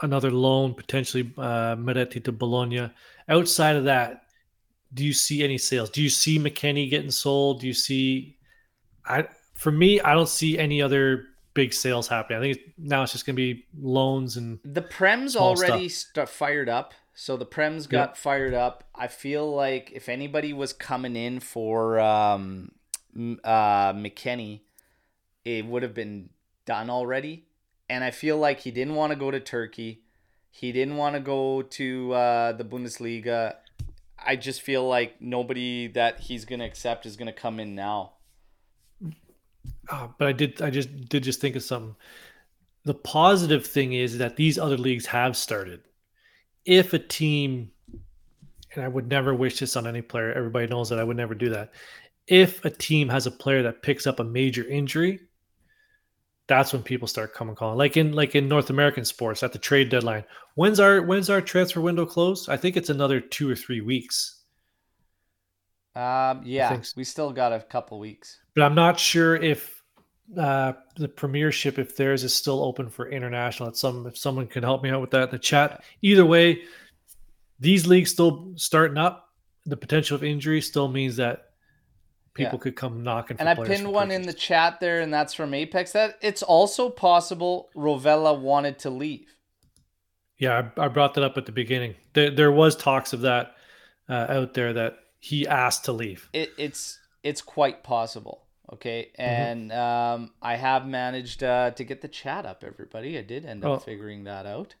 another 0.00 0.30
loan 0.30 0.74
potentially 0.74 1.32
uh, 1.36 1.76
Miretti 1.76 2.22
to 2.24 2.32
Bologna. 2.32 2.90
Outside 3.28 3.76
of 3.76 3.84
that, 3.84 4.24
do 4.94 5.04
you 5.04 5.12
see 5.12 5.44
any 5.44 5.58
sales? 5.58 5.90
Do 5.90 6.02
you 6.02 6.08
see 6.08 6.38
McKennie 6.38 6.88
getting 6.88 7.10
sold? 7.10 7.60
Do 7.60 7.66
you 7.66 7.74
see? 7.74 8.36
I 9.04 9.26
for 9.54 9.72
me, 9.72 10.00
I 10.00 10.14
don't 10.14 10.28
see 10.28 10.58
any 10.58 10.80
other 10.80 11.24
big 11.54 11.74
sales 11.74 12.06
happening. 12.06 12.38
I 12.38 12.42
think 12.42 12.56
it's, 12.56 12.78
now 12.78 13.02
it's 13.02 13.12
just 13.12 13.26
going 13.26 13.34
to 13.34 13.54
be 13.54 13.66
loans 13.76 14.36
and 14.36 14.60
The 14.64 14.82
Prem's 14.82 15.34
already 15.34 15.88
st- 15.88 16.28
fired 16.28 16.68
up. 16.68 16.94
So 17.14 17.36
the 17.36 17.44
Prem's 17.44 17.88
got 17.88 18.16
fired 18.16 18.54
up. 18.54 18.84
I 18.94 19.08
feel 19.08 19.52
like 19.52 19.90
if 19.92 20.08
anybody 20.08 20.52
was 20.52 20.72
coming 20.72 21.16
in 21.16 21.40
for 21.40 21.98
um, 21.98 22.70
uh, 23.42 23.92
McKennie, 23.92 24.60
it 25.44 25.66
would 25.66 25.82
have 25.82 25.94
been 25.94 26.30
done 26.64 26.88
already. 26.88 27.46
And 27.90 28.04
I 28.04 28.12
feel 28.12 28.36
like 28.36 28.60
he 28.60 28.70
didn't 28.70 28.94
want 28.94 29.10
to 29.10 29.18
go 29.18 29.32
to 29.32 29.40
Turkey. 29.40 30.02
He 30.52 30.70
didn't 30.70 30.96
want 30.96 31.16
to 31.16 31.20
go 31.20 31.62
to 31.62 32.12
uh, 32.12 32.52
the 32.52 32.64
Bundesliga. 32.64 33.56
I 34.24 34.36
just 34.36 34.62
feel 34.62 34.86
like 34.86 35.20
nobody 35.20 35.88
that 35.88 36.20
he's 36.20 36.44
going 36.44 36.58
to 36.60 36.64
accept 36.66 37.06
is 37.06 37.16
going 37.16 37.26
to 37.26 37.32
come 37.32 37.60
in 37.60 37.74
now. 37.74 38.14
Oh, 39.90 40.14
but 40.18 40.28
I 40.28 40.32
did. 40.32 40.60
I 40.60 40.70
just 40.70 41.08
did 41.08 41.22
just 41.22 41.40
think 41.40 41.56
of 41.56 41.62
something. 41.62 41.96
The 42.84 42.94
positive 42.94 43.66
thing 43.66 43.92
is 43.92 44.18
that 44.18 44.36
these 44.36 44.58
other 44.58 44.76
leagues 44.76 45.06
have 45.06 45.36
started. 45.36 45.80
If 46.64 46.92
a 46.92 46.98
team, 46.98 47.70
and 48.74 48.84
I 48.84 48.88
would 48.88 49.08
never 49.08 49.34
wish 49.34 49.58
this 49.58 49.76
on 49.76 49.86
any 49.86 50.02
player. 50.02 50.32
Everybody 50.32 50.66
knows 50.66 50.88
that 50.90 50.98
I 50.98 51.04
would 51.04 51.16
never 51.16 51.34
do 51.34 51.48
that. 51.50 51.72
If 52.26 52.64
a 52.64 52.70
team 52.70 53.08
has 53.08 53.26
a 53.26 53.30
player 53.30 53.62
that 53.62 53.82
picks 53.82 54.06
up 54.06 54.20
a 54.20 54.24
major 54.24 54.66
injury, 54.68 55.20
that's 56.48 56.72
when 56.72 56.82
people 56.82 57.06
start 57.06 57.34
coming 57.34 57.54
calling. 57.54 57.78
Like 57.78 57.96
in 57.96 58.12
like 58.12 58.34
in 58.34 58.48
North 58.48 58.70
American 58.70 59.04
sports 59.04 59.42
at 59.42 59.52
the 59.52 59.58
trade 59.58 59.90
deadline. 59.90 60.24
When's 60.54 60.80
our 60.80 61.02
when's 61.02 61.30
our 61.30 61.40
transfer 61.40 61.80
window 61.80 62.06
close? 62.06 62.48
I 62.48 62.56
think 62.56 62.76
it's 62.76 62.90
another 62.90 63.20
two 63.20 63.48
or 63.48 63.54
three 63.54 63.82
weeks. 63.82 64.42
Um, 65.94 66.42
yeah, 66.44 66.80
so. 66.80 66.92
we 66.96 67.04
still 67.04 67.32
got 67.32 67.52
a 67.52 67.60
couple 67.60 67.98
weeks. 67.98 68.38
but 68.54 68.62
I'm 68.62 68.74
not 68.74 69.00
sure 69.00 69.36
if 69.36 69.82
uh, 70.36 70.74
the 70.96 71.08
Premiership, 71.08 71.78
if 71.78 71.96
theirs 71.96 72.24
is 72.24 72.32
still 72.34 72.62
open 72.62 72.88
for 72.88 73.10
international. 73.10 73.68
It's 73.68 73.80
some 73.80 74.06
if 74.06 74.16
someone 74.16 74.46
can 74.46 74.62
help 74.62 74.82
me 74.82 74.90
out 74.90 75.00
with 75.00 75.10
that 75.10 75.24
in 75.24 75.30
the 75.30 75.38
chat. 75.38 75.82
Either 76.02 76.24
way, 76.24 76.62
these 77.60 77.86
leagues 77.86 78.10
still 78.10 78.52
starting 78.56 78.96
up. 78.96 79.28
The 79.66 79.76
potential 79.76 80.14
of 80.14 80.24
injury 80.24 80.62
still 80.62 80.88
means 80.88 81.16
that 81.16 81.47
people 82.38 82.58
Yeah. 82.58 82.62
could 82.62 82.76
come 82.76 83.02
knocking. 83.02 83.36
For 83.36 83.42
And 83.42 83.48
I 83.48 83.54
pinned 83.54 83.92
one 83.92 84.10
in 84.10 84.22
the 84.22 84.32
chat 84.32 84.80
there, 84.80 85.00
and 85.00 85.12
that's 85.12 85.34
from 85.34 85.52
Apex. 85.52 85.92
That 85.92 86.16
it's 86.22 86.42
also 86.42 86.88
possible 86.88 87.68
Rovella 87.76 88.38
wanted 88.38 88.78
to 88.80 88.90
leave. 88.90 89.34
Yeah, 90.38 90.70
I, 90.76 90.84
I 90.84 90.88
brought 90.88 91.14
that 91.14 91.24
up 91.24 91.36
at 91.36 91.46
the 91.46 91.52
beginning. 91.52 91.96
There, 92.14 92.30
there 92.30 92.52
was 92.52 92.76
talks 92.76 93.12
of 93.12 93.22
that 93.22 93.54
uh, 94.08 94.26
out 94.28 94.54
there 94.54 94.72
that 94.72 94.98
he 95.18 95.46
asked 95.46 95.84
to 95.86 95.92
leave. 95.92 96.28
It, 96.32 96.52
it's 96.56 96.98
it's 97.22 97.42
quite 97.42 97.82
possible. 97.82 98.44
Okay, 98.72 99.10
Mm-hmm. 99.18 99.22
and 99.22 99.72
um, 99.72 100.30
I 100.42 100.56
have 100.56 100.86
managed 100.86 101.42
uh, 101.42 101.70
to 101.72 101.84
get 101.84 102.02
the 102.02 102.08
chat 102.08 102.44
up. 102.46 102.62
Everybody, 102.64 103.18
I 103.18 103.22
did 103.22 103.44
end 103.46 103.64
up 103.64 103.70
Oh. 103.70 103.78
figuring 103.78 104.24
that 104.24 104.44
out. 104.46 104.74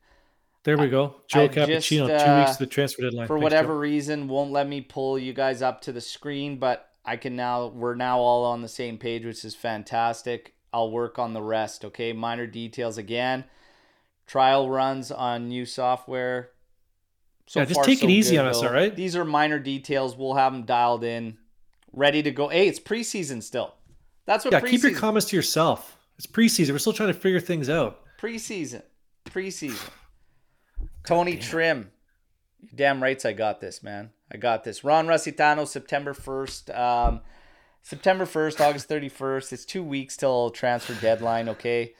There 0.64 0.76
we 0.76 0.88
go. 0.88 1.14
Joe 1.28 1.44
I 1.44 1.48
just, 1.48 1.88
Cappuccino, 1.90 2.06
two 2.08 2.12
uh, 2.30 2.40
weeks 2.40 2.56
to 2.58 2.64
the 2.64 2.70
transfer 2.70 3.02
deadline. 3.02 3.26
for 3.26 3.36
Thanks, 3.36 3.44
whatever 3.44 3.72
Joe. 3.72 3.78
reason 3.78 4.28
won't 4.28 4.50
let 4.52 4.68
me 4.68 4.82
pull 4.82 5.18
you 5.18 5.32
guys 5.32 5.62
up 5.62 5.80
to 5.82 5.92
the 5.92 6.00
screen 6.02 6.58
but 6.58 6.87
i 7.08 7.16
can 7.16 7.34
now 7.36 7.66
we're 7.66 7.94
now 7.94 8.18
all 8.18 8.44
on 8.44 8.62
the 8.62 8.68
same 8.68 8.98
page 8.98 9.24
which 9.24 9.44
is 9.44 9.54
fantastic 9.54 10.54
i'll 10.72 10.90
work 10.90 11.18
on 11.18 11.32
the 11.32 11.42
rest 11.42 11.84
okay 11.84 12.12
minor 12.12 12.46
details 12.46 12.98
again 12.98 13.44
trial 14.26 14.68
runs 14.68 15.10
on 15.10 15.48
new 15.48 15.64
software 15.64 16.50
so 17.46 17.60
Yeah, 17.60 17.64
just 17.64 17.76
far, 17.76 17.84
take 17.84 18.02
it 18.02 18.10
easy 18.10 18.36
good, 18.36 18.42
on 18.42 18.48
us, 18.48 18.62
all 18.62 18.72
right? 18.72 18.94
these 18.94 19.16
are 19.16 19.24
minor 19.24 19.58
details 19.58 20.16
we'll 20.16 20.34
have 20.34 20.52
them 20.52 20.64
dialed 20.64 21.02
in 21.04 21.38
ready 21.92 22.22
to 22.22 22.30
go 22.30 22.48
hey 22.48 22.68
it's 22.68 22.78
preseason 22.80 23.42
still 23.42 23.74
that's 24.26 24.44
what 24.44 24.52
Yeah, 24.52 24.60
preseason 24.60 24.70
keep 24.70 24.82
your 24.82 24.94
comments 24.94 25.30
to 25.30 25.36
yourself. 25.36 25.96
It's 26.18 26.26
preseason. 26.26 26.72
We're 26.72 26.78
still 26.78 26.92
trying 26.92 27.14
to 27.14 27.18
figure 27.18 27.40
things 27.40 27.70
out. 27.70 28.00
Preseason. 28.20 28.82
Preseason. 29.24 29.88
Tony 31.06 31.36
Trim. 31.38 31.90
Damn 32.74 33.02
rights 33.02 33.24
I 33.24 33.32
got 33.32 33.62
this, 33.62 33.82
man. 33.82 34.10
I 34.32 34.36
got 34.36 34.64
this. 34.64 34.84
Ron 34.84 35.06
Rusitano, 35.06 35.66
September 35.66 36.12
1st. 36.14 36.78
Um, 36.78 37.20
September 37.82 38.26
1st, 38.26 38.60
August 38.60 38.88
31st. 38.88 39.52
It's 39.52 39.64
two 39.64 39.82
weeks 39.82 40.16
till 40.16 40.50
transfer 40.50 40.94
deadline, 40.94 41.48
okay? 41.48 41.94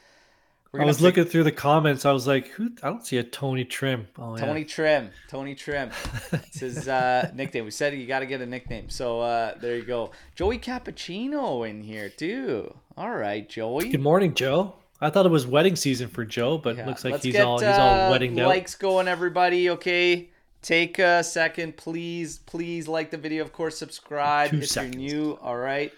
I 0.77 0.85
was 0.85 1.01
looking 1.01 1.25
through 1.25 1.45
the 1.45 1.51
comments. 1.51 2.05
I 2.05 2.11
was 2.11 2.27
like, 2.27 2.49
"Who? 2.49 2.69
I 2.83 2.89
don't 2.89 3.03
see 3.03 3.17
a 3.17 3.23
Tony 3.23 3.65
Trim." 3.65 4.07
Oh 4.19 4.37
yeah. 4.37 4.45
Tony 4.45 4.63
Trim. 4.63 5.09
Tony 5.27 5.55
Trim. 5.55 5.89
It's 6.31 6.59
his 6.59 6.87
uh, 6.87 7.31
nickname. 7.33 7.65
We 7.65 7.71
said 7.71 7.95
you 7.95 8.05
got 8.05 8.19
to 8.19 8.27
get 8.27 8.39
a 8.41 8.45
nickname. 8.45 8.89
So 8.89 9.19
uh, 9.21 9.55
there 9.59 9.75
you 9.75 9.81
go. 9.83 10.11
Joey 10.35 10.59
Cappuccino 10.59 11.67
in 11.67 11.81
here, 11.81 12.09
too. 12.09 12.71
All 12.95 13.09
right, 13.15 13.49
Joey. 13.49 13.89
Good 13.89 14.01
morning, 14.01 14.35
Joe. 14.35 14.75
I 15.01 15.09
thought 15.09 15.25
it 15.25 15.29
was 15.31 15.47
wedding 15.47 15.75
season 15.75 16.07
for 16.07 16.23
Joe, 16.23 16.59
but 16.59 16.77
Yeah, 16.77 16.85
looks 16.85 17.03
like 17.03 17.13
let's 17.13 17.23
he's 17.23 17.33
get, 17.33 17.45
all 17.45 17.57
he's 17.57 17.67
all 17.67 18.07
uh, 18.07 18.11
wedding 18.11 18.39
out. 18.39 18.49
likes 18.49 18.75
going 18.75 19.07
everybody 19.07 19.71
okay 19.71 20.29
take 20.61 20.99
a 20.99 21.23
second 21.23 21.77
please 21.77 22.39
please 22.39 22.87
like 22.87 23.11
the 23.11 23.17
video 23.17 23.43
of 23.43 23.53
course 23.53 23.77
subscribe 23.77 24.51
Two 24.51 24.57
if 24.57 24.67
seconds. 24.67 24.95
you're 24.97 25.13
new 25.13 25.39
all 25.41 25.57
right 25.57 25.91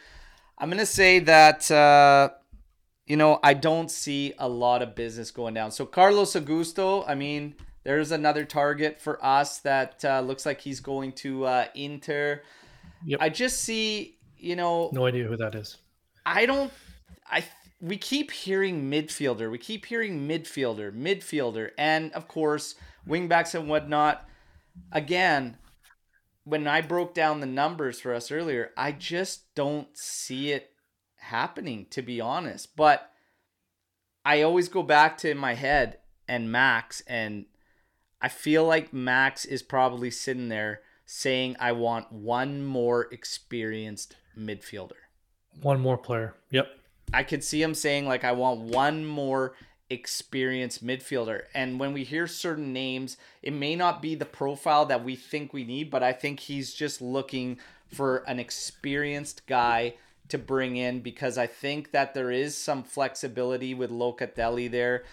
i'm 0.58 0.70
gonna 0.70 0.86
say 0.86 1.20
that 1.20 1.70
uh 1.72 2.30
you 3.08 3.18
know 3.18 3.40
i 3.44 3.54
don't 3.54 3.90
see 3.90 4.34
a 4.38 4.48
lot 4.48 4.82
of 4.82 4.94
business 4.96 5.32
going 5.32 5.54
down 5.54 5.72
so 5.72 5.86
carlos 5.86 6.34
augusto 6.34 7.04
i 7.08 7.16
mean 7.16 7.56
there's 7.84 8.12
another 8.12 8.46
target 8.46 9.02
for 9.02 9.24
us 9.26 9.58
that 9.60 10.06
uh, 10.06 10.20
looks 10.22 10.46
like 10.46 10.62
he's 10.62 10.80
going 10.80 11.12
to 11.12 11.46
uh 11.46 11.66
inter 11.76 12.42
Yep. 13.04 13.20
i 13.22 13.30
just 13.30 13.62
see 13.62 14.18
you 14.38 14.56
know 14.56 14.90
No 14.94 15.06
idea 15.08 15.26
who 15.26 15.38
that 15.38 15.56
is. 15.56 15.78
I 16.26 16.46
don't. 16.46 16.72
I 17.28 17.44
we 17.80 17.98
keep 17.98 18.30
hearing 18.30 18.90
midfielder. 18.92 19.50
We 19.50 19.58
keep 19.58 19.86
hearing 19.86 20.28
midfielder, 20.28 20.92
midfielder, 20.96 21.72
and 21.80 22.12
of 22.14 22.28
course 22.28 22.76
wingbacks 23.08 23.56
and 23.56 23.68
whatnot. 23.68 24.28
Again, 24.92 25.58
when 26.44 26.68
I 26.68 26.82
broke 26.82 27.14
down 27.14 27.40
the 27.40 27.46
numbers 27.46 28.00
for 28.00 28.14
us 28.14 28.32
earlier, 28.32 28.72
I 28.76 28.92
just 28.92 29.54
don't 29.56 29.96
see 29.98 30.52
it 30.52 30.72
happening. 31.16 31.86
To 31.92 32.02
be 32.02 32.20
honest, 32.20 32.76
but 32.76 33.12
I 34.26 34.42
always 34.42 34.70
go 34.70 34.84
back 34.84 35.18
to 35.20 35.30
in 35.30 35.38
my 35.38 35.54
head 35.54 36.00
and 36.28 36.52
Max, 36.52 37.02
and 37.08 37.46
I 38.22 38.28
feel 38.30 38.66
like 38.66 38.94
Max 38.94 39.46
is 39.46 39.64
probably 39.64 40.12
sitting 40.12 40.50
there 40.50 40.82
saying, 41.06 41.56
"I 41.60 41.72
want 41.74 42.12
one 42.12 42.64
more 42.66 43.08
experienced 43.12 44.16
midfielder." 44.38 44.94
One 45.62 45.80
more 45.80 45.98
player. 45.98 46.36
Yep. 46.50 46.68
I 47.14 47.24
could 47.24 47.44
see 47.44 47.62
him 47.62 47.74
saying 47.74 48.08
like 48.08 48.24
I 48.24 48.32
want 48.32 48.62
one 48.62 49.06
more 49.06 49.54
experienced 49.92 50.86
midfielder. 50.86 51.44
And 51.54 51.80
when 51.80 51.94
we 51.94 52.04
hear 52.04 52.26
certain 52.26 52.72
names, 52.74 53.18
it 53.44 53.54
may 53.54 53.76
not 53.76 54.02
be 54.02 54.16
the 54.16 54.26
profile 54.26 54.86
that 54.86 55.04
we 55.04 55.16
think 55.16 55.54
we 55.54 55.64
need, 55.64 55.92
but 55.92 56.02
I 56.02 56.14
think 56.14 56.40
he's 56.40 56.74
just 56.74 57.02
looking 57.02 57.60
for 57.94 58.18
an 58.20 58.40
experienced 58.40 59.46
guy 59.48 59.96
to 60.30 60.38
bring 60.38 60.78
in 60.78 61.02
because 61.02 61.38
I 61.38 61.46
think 61.46 61.92
that 61.92 62.14
there 62.14 62.32
is 62.32 62.58
some 62.58 62.84
flexibility 62.84 63.74
with 63.74 63.92
Locatelli 63.92 64.72
there. 64.72 65.04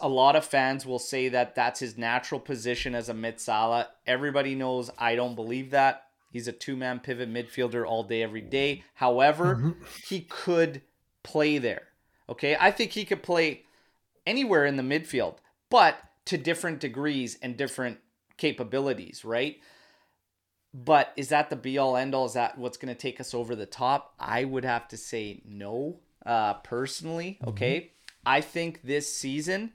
A 0.00 0.08
lot 0.08 0.34
of 0.34 0.46
fans 0.46 0.86
will 0.86 0.98
say 0.98 1.28
that 1.28 1.54
that's 1.54 1.80
his 1.80 1.98
natural 1.98 2.40
position 2.40 2.94
as 2.94 3.10
a 3.10 3.14
mezzala. 3.14 3.88
Everybody 4.06 4.54
knows 4.54 4.90
I 4.98 5.14
don't 5.14 5.34
believe 5.34 5.72
that. 5.72 6.04
He's 6.32 6.48
a 6.48 6.52
two-man 6.52 7.00
pivot 7.00 7.30
midfielder 7.30 7.86
all 7.86 8.02
day, 8.02 8.22
every 8.22 8.40
day. 8.40 8.82
However, 8.94 9.56
mm-hmm. 9.56 9.72
he 10.06 10.22
could 10.22 10.80
play 11.22 11.58
there. 11.58 11.88
Okay, 12.28 12.56
I 12.58 12.70
think 12.70 12.92
he 12.92 13.04
could 13.04 13.22
play 13.22 13.65
anywhere 14.26 14.66
in 14.66 14.76
the 14.76 14.82
midfield, 14.82 15.36
but 15.70 15.96
to 16.26 16.36
different 16.36 16.80
degrees 16.80 17.38
and 17.40 17.56
different 17.56 17.98
capabilities, 18.36 19.24
right? 19.24 19.56
But 20.74 21.12
is 21.16 21.28
that 21.28 21.48
the 21.48 21.56
be 21.56 21.78
all 21.78 21.96
end 21.96 22.14
all? 22.14 22.26
Is 22.26 22.34
that 22.34 22.58
what's 22.58 22.76
going 22.76 22.94
to 22.94 23.00
take 23.00 23.20
us 23.20 23.32
over 23.32 23.56
the 23.56 23.66
top? 23.66 24.14
I 24.18 24.44
would 24.44 24.64
have 24.64 24.88
to 24.88 24.96
say 24.96 25.42
no, 25.46 26.00
uh, 26.24 26.54
personally. 26.54 27.38
Okay, 27.46 27.92
I 28.26 28.40
think 28.40 28.82
this 28.82 29.10
season 29.10 29.72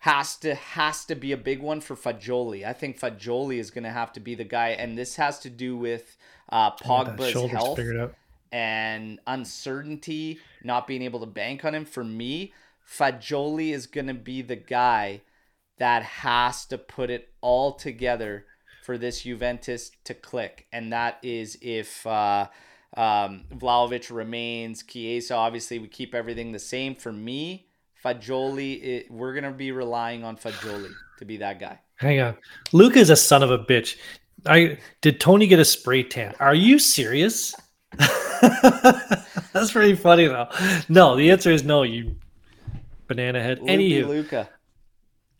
has 0.00 0.36
to 0.36 0.54
has 0.54 1.06
to 1.06 1.14
be 1.14 1.32
a 1.32 1.36
big 1.36 1.62
one 1.62 1.80
for 1.80 1.96
Fagioli. 1.96 2.64
I 2.64 2.74
think 2.74 3.00
Fagioli 3.00 3.58
is 3.58 3.70
going 3.70 3.84
to 3.84 3.90
have 3.90 4.12
to 4.12 4.20
be 4.20 4.34
the 4.34 4.44
guy, 4.44 4.68
and 4.68 4.96
this 4.96 5.16
has 5.16 5.40
to 5.40 5.50
do 5.50 5.76
with 5.76 6.16
uh, 6.50 6.72
Pogba's 6.76 7.50
health 7.50 7.80
and 8.52 9.18
uncertainty, 9.26 10.38
not 10.62 10.86
being 10.86 11.02
able 11.02 11.20
to 11.20 11.26
bank 11.26 11.64
on 11.64 11.74
him. 11.74 11.86
For 11.86 12.04
me, 12.04 12.52
Fagioli 12.88 13.72
is 13.72 13.86
going 13.86 14.06
to 14.06 14.14
be 14.14 14.42
the 14.42 14.56
guy 14.56 15.22
that 15.78 16.02
has 16.02 16.66
to 16.66 16.78
put 16.78 17.10
it 17.10 17.32
all 17.40 17.72
together 17.72 18.46
for 18.84 18.98
this 18.98 19.22
Juventus 19.22 19.90
to 20.04 20.14
click. 20.14 20.66
And 20.72 20.92
that 20.92 21.18
is 21.22 21.58
if 21.62 22.06
uh, 22.06 22.48
um, 22.96 23.44
Vlahovic 23.50 24.14
remains, 24.14 24.82
Chiesa, 24.82 25.34
obviously, 25.34 25.78
we 25.78 25.88
keep 25.88 26.14
everything 26.14 26.52
the 26.52 26.58
same. 26.58 26.94
For 26.94 27.12
me, 27.12 27.66
Fagioli, 28.04 28.82
it, 28.82 29.10
we're 29.10 29.32
going 29.32 29.44
to 29.44 29.50
be 29.50 29.72
relying 29.72 30.22
on 30.22 30.36
Fagioli 30.36 30.92
to 31.18 31.24
be 31.24 31.38
that 31.38 31.58
guy. 31.58 31.80
Hang 31.96 32.20
on. 32.20 32.36
Luke 32.72 32.96
is 32.96 33.10
a 33.10 33.16
son 33.16 33.42
of 33.42 33.50
a 33.50 33.58
bitch. 33.58 33.96
I 34.46 34.78
did 35.00 35.20
Tony 35.20 35.46
get 35.46 35.58
a 35.58 35.64
spray 35.64 36.02
tan? 36.02 36.34
Are 36.38 36.54
you 36.54 36.78
serious? 36.78 37.54
That's 39.52 39.72
pretty 39.72 39.94
funny 39.94 40.26
though. 40.26 40.48
No, 40.88 41.16
the 41.16 41.30
answer 41.30 41.50
is 41.50 41.64
no, 41.64 41.82
you 41.82 42.16
banana 43.06 43.42
head. 43.42 43.60
Anywho, 43.60 44.06
Luca. 44.06 44.48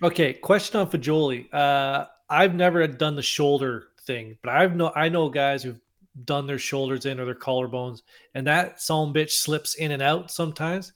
okay, 0.03 0.33
question 0.33 0.81
on 0.81 0.91
Fagioli. 0.91 1.53
Uh 1.53 2.07
I've 2.29 2.55
never 2.55 2.87
done 2.87 3.17
the 3.17 3.23
shoulder 3.23 3.89
thing, 4.01 4.39
but 4.43 4.51
I've 4.51 4.75
know 4.75 4.93
I 4.95 5.09
know 5.09 5.29
guys 5.29 5.63
who've 5.63 5.81
done 6.25 6.47
their 6.47 6.59
shoulders 6.59 7.07
in 7.07 7.21
or 7.21 7.25
their 7.25 7.35
collarbones, 7.35 8.03
and 8.35 8.47
that 8.47 8.81
some 8.81 9.13
bitch 9.13 9.33
slips 9.33 9.75
in 9.75 9.91
and 9.93 10.03
out 10.03 10.31
sometimes. 10.31 10.93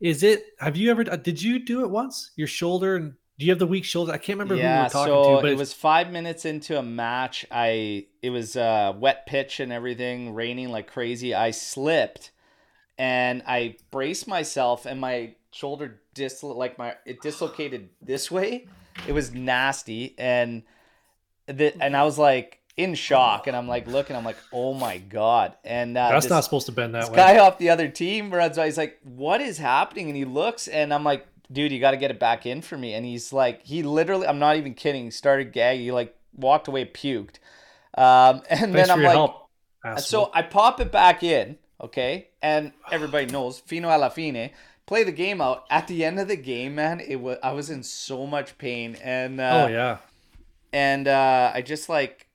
Is 0.00 0.22
it? 0.22 0.44
Have 0.58 0.76
you 0.76 0.90
ever? 0.90 1.04
Did 1.04 1.40
you 1.40 1.64
do 1.64 1.82
it 1.84 1.90
once? 1.90 2.32
Your 2.36 2.48
shoulder 2.48 2.96
and 2.96 3.14
do 3.38 3.46
you 3.46 3.52
have 3.52 3.58
the 3.58 3.66
weak 3.66 3.84
shoulder? 3.84 4.12
I 4.12 4.18
can't 4.18 4.38
remember 4.38 4.54
who 4.54 4.60
we 4.60 4.64
yeah, 4.64 4.84
were 4.84 4.90
talking 4.90 5.12
so 5.12 5.36
to, 5.36 5.42
but 5.42 5.50
it 5.50 5.58
was 5.58 5.72
five 5.72 6.10
minutes 6.10 6.44
into 6.44 6.78
a 6.78 6.82
match. 6.82 7.44
I 7.50 8.06
it 8.22 8.30
was 8.30 8.56
uh, 8.56 8.92
wet 8.96 9.26
pitch 9.26 9.58
and 9.58 9.72
everything, 9.72 10.34
raining 10.34 10.68
like 10.68 10.90
crazy. 10.90 11.34
I 11.34 11.50
slipped, 11.50 12.30
and 12.96 13.42
I 13.46 13.76
braced 13.90 14.28
myself, 14.28 14.86
and 14.86 15.00
my 15.00 15.34
shoulder 15.54 16.00
dislo 16.14 16.54
like 16.56 16.78
my 16.78 16.94
it 17.06 17.22
dislocated 17.22 17.88
this 18.02 18.30
way. 18.30 18.66
It 19.06 19.12
was 19.12 19.32
nasty, 19.32 20.14
and 20.18 20.62
the, 21.46 21.74
and 21.80 21.96
I 21.96 22.04
was 22.04 22.18
like 22.18 22.60
in 22.76 22.94
shock, 22.94 23.46
and 23.46 23.56
I'm 23.56 23.68
like 23.68 23.86
looking, 23.86 24.16
I'm 24.16 24.24
like, 24.24 24.36
oh 24.52 24.74
my 24.74 24.98
god, 24.98 25.54
and 25.64 25.96
uh, 25.96 26.10
that's 26.10 26.26
this- 26.26 26.30
not 26.30 26.44
supposed 26.44 26.66
to 26.66 26.72
bend 26.72 26.94
that 26.94 27.10
way. 27.10 27.16
guy 27.16 27.38
off 27.38 27.58
the 27.58 27.70
other 27.70 27.88
team 27.88 28.32
runs 28.32 28.56
by. 28.56 28.66
He's 28.66 28.78
like, 28.78 28.98
"What 29.04 29.40
is 29.40 29.58
happening?" 29.58 30.08
And 30.08 30.16
he 30.16 30.24
looks, 30.24 30.68
and 30.68 30.92
I'm 30.92 31.04
like, 31.04 31.26
"Dude, 31.52 31.72
you 31.72 31.80
got 31.80 31.92
to 31.92 31.96
get 31.96 32.10
it 32.10 32.18
back 32.18 32.46
in 32.46 32.62
for 32.62 32.76
me." 32.76 32.94
And 32.94 33.04
he's 33.06 33.32
like, 33.32 33.64
he 33.64 33.82
literally, 33.82 34.26
I'm 34.26 34.38
not 34.38 34.56
even 34.56 34.74
kidding. 34.74 35.10
Started 35.10 35.52
gagging. 35.52 35.84
He 35.84 35.92
like 35.92 36.16
walked 36.34 36.68
away, 36.68 36.84
puked. 36.84 37.36
Um, 37.96 38.42
and 38.50 38.72
Thanks 38.72 38.72
then 38.72 38.90
I'm 38.90 39.02
like, 39.02 39.12
help. 39.12 39.48
so. 39.98 40.30
I 40.34 40.42
pop 40.42 40.80
it 40.80 40.90
back 40.90 41.22
in, 41.22 41.58
okay, 41.80 42.28
and 42.42 42.72
everybody 42.90 43.26
knows 43.26 43.60
fino 43.60 43.88
alla 43.88 44.10
fine. 44.10 44.50
Play 44.86 45.04
the 45.04 45.12
game 45.12 45.40
out. 45.40 45.64
At 45.70 45.88
the 45.88 46.04
end 46.04 46.20
of 46.20 46.28
the 46.28 46.36
game, 46.36 46.74
man, 46.74 47.00
it 47.00 47.16
was 47.16 47.38
I 47.42 47.52
was 47.52 47.70
in 47.70 47.82
so 47.82 48.26
much 48.26 48.58
pain, 48.58 48.96
and 49.02 49.40
uh, 49.40 49.64
oh 49.64 49.72
yeah, 49.72 49.98
and 50.72 51.08
uh, 51.08 51.52
I 51.54 51.62
just 51.62 51.88
like 51.88 52.28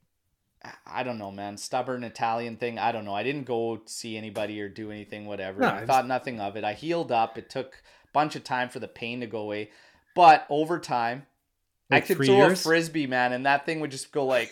I 0.86 1.04
don't 1.04 1.18
know, 1.18 1.32
man, 1.32 1.58
stubborn 1.58 2.04
Italian 2.04 2.58
thing. 2.58 2.80
I 2.80 2.92
don't 2.92 3.06
know. 3.06 3.14
I 3.14 3.24
didn't 3.24 3.46
go 3.46 3.82
see 3.86 4.18
anybody 4.18 4.60
or 4.62 4.68
do 4.68 4.92
anything, 4.92 5.26
whatever. 5.26 5.62
No, 5.62 5.68
I 5.68 5.86
thought 5.86 6.08
nothing 6.08 6.42
of 6.42 6.56
it. 6.56 6.64
I 6.64 6.74
healed 6.74 7.12
up. 7.12 7.38
It 7.38 7.50
took 7.50 7.82
a 8.04 8.12
bunch 8.14 8.36
of 8.36 8.44
time 8.44 8.70
for 8.70 8.80
the 8.80 8.88
pain 8.88 9.22
to 9.22 9.28
go 9.28 9.40
away, 9.40 9.70
but 10.16 10.46
over 10.50 10.80
time, 10.80 11.28
I 11.90 12.02
could 12.02 12.18
throw 12.18 12.36
years? 12.36 12.60
a 12.60 12.64
frisbee, 12.64 13.08
man, 13.08 13.32
and 13.32 13.46
that 13.46 13.66
thing 13.66 13.80
would 13.80 13.92
just 13.92 14.12
go 14.12 14.26
like, 14.26 14.52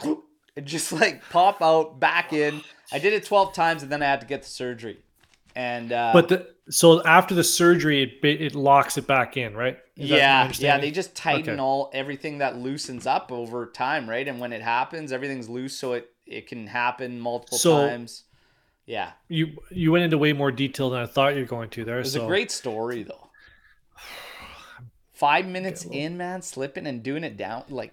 just 0.64 0.92
like 0.92 1.28
pop 1.30 1.60
out 1.60 1.98
back 1.98 2.32
in. 2.32 2.62
I 2.92 2.98
did 2.98 3.12
it 3.12 3.24
twelve 3.24 3.52
times, 3.52 3.82
and 3.82 3.90
then 3.90 4.02
I 4.02 4.06
had 4.06 4.20
to 4.20 4.26
get 4.26 4.42
the 4.42 4.48
surgery. 4.48 4.98
And 5.56 5.92
uh, 5.92 6.10
But 6.12 6.28
the 6.28 6.48
so 6.70 7.02
after 7.04 7.34
the 7.34 7.44
surgery, 7.44 8.02
it 8.02 8.24
it 8.24 8.54
locks 8.54 8.98
it 8.98 9.06
back 9.06 9.36
in, 9.36 9.54
right? 9.56 9.78
Is 9.96 10.10
yeah, 10.10 10.50
yeah, 10.54 10.78
they 10.78 10.90
just 10.90 11.14
tighten 11.16 11.54
Okay. 11.54 11.60
all 11.60 11.90
everything 11.92 12.38
that 12.38 12.56
loosens 12.58 13.06
up 13.06 13.32
over 13.32 13.66
time, 13.66 14.08
right? 14.08 14.26
And 14.28 14.38
when 14.38 14.52
it 14.52 14.62
happens, 14.62 15.10
everything's 15.12 15.48
loose, 15.48 15.76
so 15.76 15.94
it 15.94 16.10
it 16.26 16.46
can 16.46 16.66
happen 16.66 17.18
multiple 17.20 17.58
So- 17.58 17.88
times. 17.88 18.24
Yeah, 18.86 19.10
you 19.28 19.58
you 19.70 19.92
went 19.92 20.04
into 20.04 20.16
way 20.16 20.32
more 20.32 20.50
detail 20.50 20.88
than 20.90 21.00
I 21.02 21.06
thought 21.06 21.34
you 21.34 21.40
were 21.40 21.46
going 21.46 21.68
to 21.70 21.84
there. 21.84 21.96
it 21.96 22.04
was 22.04 22.12
so 22.14 22.24
a 22.24 22.26
great 22.26 22.50
story 22.50 23.02
though. 23.02 23.28
Five 25.12 25.46
minutes 25.46 25.84
in, 25.84 26.16
man, 26.16 26.42
slipping 26.42 26.86
and 26.86 27.02
doing 27.02 27.24
it 27.24 27.36
down 27.36 27.64
like, 27.68 27.92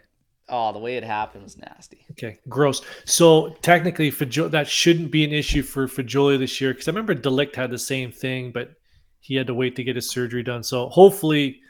oh, 0.49 0.71
the 0.73 0.79
way 0.79 0.97
it 0.97 1.03
happened 1.03 1.43
was 1.43 1.57
nasty. 1.57 2.05
Okay, 2.11 2.39
gross. 2.49 2.81
So 3.05 3.49
technically, 3.61 4.11
Fajo- 4.11 4.51
that 4.51 4.67
shouldn't 4.67 5.11
be 5.11 5.23
an 5.23 5.31
issue 5.33 5.63
for 5.63 5.87
Fagioli 5.87 6.37
this 6.39 6.59
year 6.61 6.73
because 6.73 6.87
I 6.87 6.91
remember 6.91 7.13
de 7.13 7.29
Ligt 7.29 7.55
had 7.55 7.71
the 7.71 7.79
same 7.79 8.11
thing, 8.11 8.51
but 8.51 8.71
he 9.19 9.35
had 9.35 9.47
to 9.47 9.53
wait 9.53 9.75
to 9.77 9.83
get 9.83 9.95
his 9.95 10.09
surgery 10.09 10.43
done. 10.43 10.61
So 10.63 10.87
hopefully, 10.89 11.61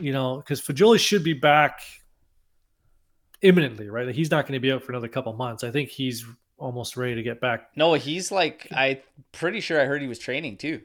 you 0.00 0.12
know, 0.12 0.38
because 0.38 0.60
Fagioli 0.60 0.98
should 0.98 1.22
be 1.22 1.34
back 1.34 1.80
imminently, 3.42 3.88
right? 3.88 4.06
Like, 4.06 4.14
he's 4.16 4.30
not 4.30 4.44
going 4.46 4.54
to 4.54 4.60
be 4.60 4.72
out 4.72 4.82
for 4.82 4.92
another 4.92 5.08
couple 5.08 5.32
months. 5.34 5.64
I 5.64 5.70
think 5.70 5.90
he's 5.90 6.24
almost 6.56 6.96
ready 6.96 7.14
to 7.14 7.22
get 7.22 7.40
back. 7.40 7.68
No, 7.76 7.94
he's 7.94 8.32
like, 8.32 8.66
I 8.72 9.02
pretty 9.32 9.60
sure 9.60 9.80
I 9.80 9.84
heard 9.84 10.02
he 10.02 10.08
was 10.08 10.18
training 10.18 10.56
too. 10.56 10.80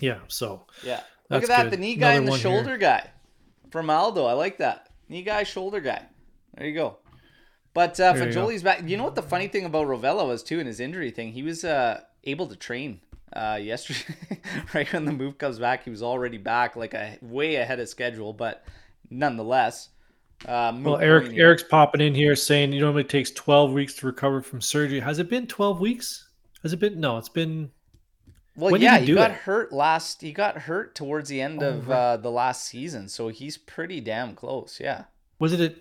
Yeah. 0.00 0.18
So 0.28 0.66
Yeah. 0.82 1.00
Look 1.30 1.42
at 1.42 1.48
that, 1.48 1.62
good. 1.64 1.72
the 1.72 1.76
knee 1.78 1.96
guy 1.96 2.12
Another 2.12 2.18
and 2.18 2.26
the 2.26 2.30
one 2.30 2.40
here. 2.40 2.50
shoulder 2.50 2.76
guy 2.78 3.10
from 3.70 3.90
Aldo. 3.90 4.24
I 4.26 4.32
like 4.34 4.58
that. 4.58 4.88
Knee 5.08 5.22
guy, 5.22 5.42
shoulder 5.44 5.80
guy. 5.80 6.06
There 6.56 6.66
you 6.66 6.74
go. 6.74 6.98
But 7.74 7.98
uh, 7.98 8.12
you. 8.16 8.22
Fagioli's 8.22 8.62
back. 8.62 8.86
You 8.86 8.96
know 8.96 9.04
what 9.04 9.14
the 9.14 9.22
funny 9.22 9.48
thing 9.48 9.64
about 9.64 9.86
Rovella 9.86 10.26
was 10.26 10.42
too 10.42 10.58
in 10.60 10.66
his 10.66 10.80
injury 10.80 11.10
thing? 11.10 11.32
He 11.32 11.42
was 11.42 11.64
uh, 11.64 12.00
able 12.24 12.46
to 12.48 12.56
train 12.56 13.00
uh, 13.32 13.58
yesterday. 13.62 14.14
right 14.74 14.92
when 14.92 15.04
the 15.04 15.12
move 15.12 15.38
comes 15.38 15.58
back, 15.58 15.84
he 15.84 15.90
was 15.90 16.02
already 16.02 16.38
back, 16.38 16.76
like 16.76 16.94
a 16.94 17.16
way 17.22 17.56
ahead 17.56 17.80
of 17.80 17.88
schedule. 17.88 18.32
But 18.32 18.64
nonetheless, 19.10 19.88
uh, 20.46 20.76
well, 20.82 20.98
Eric. 20.98 21.32
Eric's 21.34 21.62
popping 21.62 22.00
in 22.00 22.14
here 22.14 22.36
saying 22.36 22.72
it 22.72 22.80
normally 22.80 23.04
takes 23.04 23.30
twelve 23.30 23.72
weeks 23.72 23.94
to 23.94 24.06
recover 24.06 24.42
from 24.42 24.60
surgery. 24.60 25.00
Has 25.00 25.18
it 25.18 25.30
been 25.30 25.46
twelve 25.46 25.80
weeks? 25.80 26.28
Has 26.62 26.72
it 26.72 26.78
been? 26.80 27.00
No, 27.00 27.16
it's 27.16 27.28
been. 27.28 27.70
Well, 28.54 28.72
when 28.72 28.82
yeah, 28.82 28.98
he 28.98 29.06
he, 29.06 29.14
got 29.14 29.30
it? 29.30 29.36
hurt 29.38 29.72
last. 29.72 30.20
He 30.20 30.32
got 30.32 30.58
hurt 30.58 30.94
towards 30.94 31.30
the 31.30 31.40
end 31.40 31.62
Oh, 31.62 31.68
of 31.70 31.88
right. 31.88 31.96
uh, 31.96 32.16
the 32.18 32.30
last 32.30 32.66
season, 32.66 33.08
so 33.08 33.28
he's 33.28 33.56
pretty 33.56 34.00
damn 34.02 34.34
close. 34.34 34.78
Yeah. 34.78 35.04
Was 35.38 35.54
it? 35.54 35.60
A, 35.60 35.74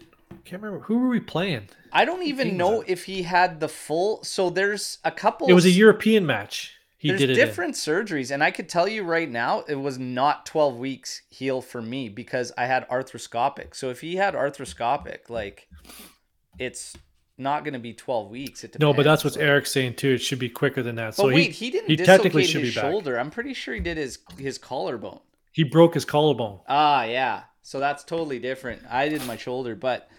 can't 0.45 0.61
remember 0.61 0.86
who 0.86 0.99
were 0.99 1.09
we 1.09 1.19
playing. 1.19 1.69
I 1.91 2.05
don't 2.05 2.23
even 2.23 2.57
know 2.57 2.84
if 2.88 3.05
he 3.05 3.23
had 3.23 3.59
the 3.59 3.67
full. 3.67 4.23
So 4.23 4.49
there's 4.49 4.99
a 5.03 5.11
couple. 5.11 5.47
It 5.47 5.53
was 5.53 5.65
a 5.65 5.69
European 5.71 6.25
match. 6.25 6.75
He 6.97 7.07
There's 7.07 7.19
did 7.21 7.29
it. 7.32 7.38
in. 7.39 7.45
different 7.47 7.73
surgeries, 7.73 8.29
and 8.29 8.43
I 8.43 8.51
could 8.51 8.69
tell 8.69 8.88
you 8.88 9.03
right 9.03 9.27
now, 9.29 9.61
it 9.67 9.73
was 9.73 9.97
not 9.97 10.45
12 10.45 10.77
weeks 10.77 11.23
heal 11.29 11.59
for 11.59 11.82
me 11.82 12.09
because 12.09 12.51
I 12.59 12.67
had 12.67 12.88
arthroscopic. 12.89 13.73
So 13.73 13.89
if 13.89 14.01
he 14.01 14.17
had 14.17 14.36
arthroscopic, 14.36 15.27
like, 15.27 15.67
it's 16.59 16.95
not 17.39 17.63
going 17.63 17.73
to 17.73 17.79
be 17.79 17.93
12 17.93 18.29
weeks. 18.29 18.63
It 18.63 18.79
No, 18.79 18.93
but 18.93 19.01
that's 19.03 19.23
what 19.23 19.36
Eric's 19.36 19.71
saying 19.71 19.95
too. 19.95 20.09
It 20.11 20.19
should 20.19 20.38
be 20.38 20.47
quicker 20.49 20.84
than 20.84 20.93
that. 20.97 21.07
But 21.07 21.15
so 21.15 21.27
wait, 21.27 21.53
he 21.53 21.65
he, 21.65 21.71
didn't 21.71 21.89
he 21.89 21.97
technically 21.97 22.45
should 22.45 22.61
his 22.61 22.75
be 22.75 22.79
back. 22.79 22.91
shoulder. 22.91 23.19
I'm 23.19 23.32
pretty 23.32 23.55
sure 23.55 23.73
he 23.73 23.79
did 23.79 23.97
his 23.97 24.19
his 24.38 24.59
collarbone. 24.59 25.21
he 25.51 25.63
broke 25.63 25.95
his 25.95 26.05
collarbone. 26.05 26.59
Ah, 26.67 27.03
yeah. 27.05 27.43
So 27.64 27.80
that's 27.80 28.03
totally 28.03 28.39
different. 28.39 28.82
I 28.89 29.07
did 29.09 29.26
my 29.26 29.38
shoulder, 29.38 29.76
but 29.76 30.09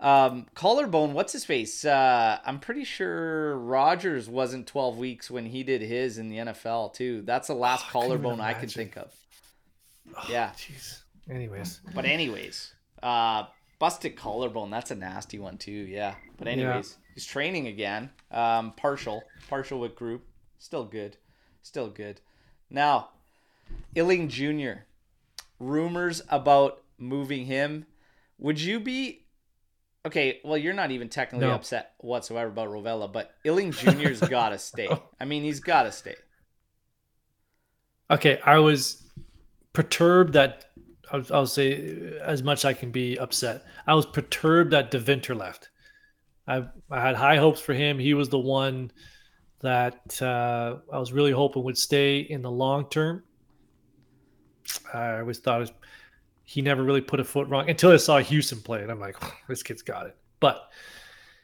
um, 0.00 0.46
collarbone. 0.54 1.12
What's 1.14 1.32
his 1.32 1.44
face? 1.44 1.84
Uh, 1.84 2.38
I'm 2.44 2.58
pretty 2.60 2.84
sure 2.84 3.56
Rodgers 3.58 4.28
wasn't 4.28 4.66
12 4.66 4.98
weeks 4.98 5.30
when 5.30 5.46
he 5.46 5.62
did 5.62 5.82
his 5.82 6.18
in 6.18 6.28
the 6.28 6.38
NFL 6.38 6.94
too. 6.94 7.22
That's 7.22 7.48
the 7.48 7.54
last 7.54 7.84
Oh, 7.84 7.88
I 7.88 7.92
couldn't 7.92 8.06
even 8.12 8.22
collarbone 8.22 8.40
I 8.40 8.54
can 8.54 8.68
think 8.68 8.96
of. 8.96 9.14
Yeah, 10.28 10.50
Jeez. 10.56 11.02
Anyways, 11.28 11.80
but 11.94 12.04
anyways, 12.04 12.72
uh, 13.02 13.44
busted 13.80 14.16
collarbone. 14.16 14.70
That's 14.70 14.92
a 14.92 14.94
nasty 14.94 15.38
one 15.40 15.58
too. 15.58 15.72
Yeah, 15.72 16.14
but 16.38 16.46
Yeah. 16.46 16.52
anyways, 16.52 16.96
he's 17.14 17.26
training 17.26 17.66
again. 17.66 18.10
Um, 18.30 18.72
partial, 18.76 19.24
partial 19.48 19.80
with 19.80 19.96
group. 19.96 20.24
Still 20.58 20.84
good, 20.84 21.16
still 21.62 21.88
good. 21.88 22.20
Now, 22.70 23.08
Iling-Junior 23.96 24.86
Rumors 25.58 26.22
about 26.28 26.82
moving 26.98 27.46
him. 27.46 27.86
Would 28.38 28.60
you 28.60 28.80
be 28.80 29.26
okay? 30.06 30.40
Well, 30.44 30.56
you're 30.58 30.74
not 30.74 30.90
even 30.90 31.08
technically 31.08 31.46
No. 31.46 31.54
upset 31.54 31.92
whatsoever 31.98 32.48
about 32.50 32.68
Rovella, 32.68 33.12
but 33.12 33.34
Iling-Junior's 33.44 34.20
got 34.20 34.50
to 34.50 34.58
stay. 34.58 34.88
I 35.20 35.24
mean, 35.24 35.42
he's 35.42 35.60
got 35.60 35.84
to 35.84 35.92
stay. 35.92 36.14
okay. 38.10 38.38
I 38.44 38.58
was 38.58 39.02
perturbed 39.72 40.32
that 40.34 40.66
I'll, 41.12 41.24
I'll 41.32 41.46
say 41.46 42.12
as 42.20 42.42
much 42.42 42.64
I 42.64 42.72
can 42.72 42.90
be 42.90 43.18
upset. 43.18 43.64
I 43.86 43.94
was 43.94 44.06
perturbed 44.06 44.72
that 44.72 44.90
De 44.90 44.98
Winter 45.00 45.34
left. 45.34 45.70
I 46.48 46.64
I 46.90 47.00
had 47.00 47.16
high 47.16 47.36
hopes 47.36 47.60
for 47.60 47.74
him. 47.74 47.98
He 47.98 48.14
was 48.14 48.28
the 48.28 48.38
one 48.38 48.90
that 49.60 50.20
uh, 50.22 50.76
I 50.92 50.98
was 50.98 51.12
really 51.12 51.32
hoping 51.32 51.64
would 51.64 51.78
stay 51.78 52.18
in 52.18 52.42
the 52.42 52.50
long 52.50 52.88
term. 52.88 53.24
I 54.92 55.20
always 55.20 55.38
thought 55.38 55.56
it 55.56 55.60
was, 55.60 55.72
he 56.46 56.62
never 56.62 56.82
really 56.82 57.00
put 57.00 57.20
a 57.20 57.24
foot 57.24 57.48
wrong 57.48 57.68
until 57.68 57.90
I 57.90 57.96
saw 57.96 58.20
Huijsen 58.20 58.64
play, 58.64 58.80
and 58.80 58.90
I'm 58.90 59.00
like, 59.00 59.16
this 59.48 59.62
kid's 59.62 59.82
got 59.82 60.06
it. 60.06 60.16
But 60.40 60.70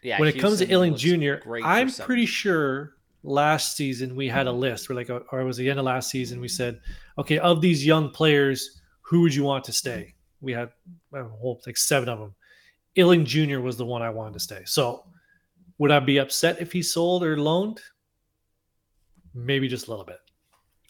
Yeah. 0.02 0.18
when 0.18 0.28
it 0.28 0.38
comes 0.38 0.58
to 0.60 0.72
Iling-Junior, 0.72 1.42
I'm 1.64 1.90
pretty 1.92 2.24
sure 2.24 2.94
last 3.24 3.76
season 3.76 4.14
we 4.16 4.28
had 4.28 4.46
a 4.46 4.52
list. 4.52 4.88
We're 4.88 4.94
like, 4.96 5.10
uh, 5.10 5.20
or 5.30 5.40
it 5.40 5.44
was 5.44 5.56
the 5.56 5.68
end 5.68 5.78
of 5.80 5.84
last 5.84 6.08
season. 6.08 6.40
We 6.40 6.48
said, 6.48 6.80
okay, 7.18 7.38
of 7.38 7.60
these 7.60 7.84
young 7.84 8.10
players, 8.10 8.80
who 9.00 9.20
would 9.22 9.34
you 9.34 9.42
want 9.42 9.64
to 9.64 9.72
stay? 9.72 10.14
We 10.40 10.52
had 10.52 10.70
a 11.12 11.24
whole 11.24 11.60
like 11.66 11.76
seven 11.76 12.08
of 12.08 12.18
them. 12.18 12.34
Iling-Junior 12.96 13.60
was 13.60 13.76
the 13.76 13.86
one 13.86 14.02
I 14.02 14.10
wanted 14.10 14.34
to 14.34 14.40
stay. 14.40 14.62
So 14.66 15.04
would 15.78 15.90
I 15.90 15.98
be 15.98 16.18
upset 16.18 16.60
if 16.60 16.72
he 16.72 16.82
sold 16.82 17.24
or 17.24 17.36
loaned? 17.36 17.80
Maybe 19.34 19.66
just 19.66 19.88
a 19.88 19.90
little 19.90 20.04
bit. 20.04 20.18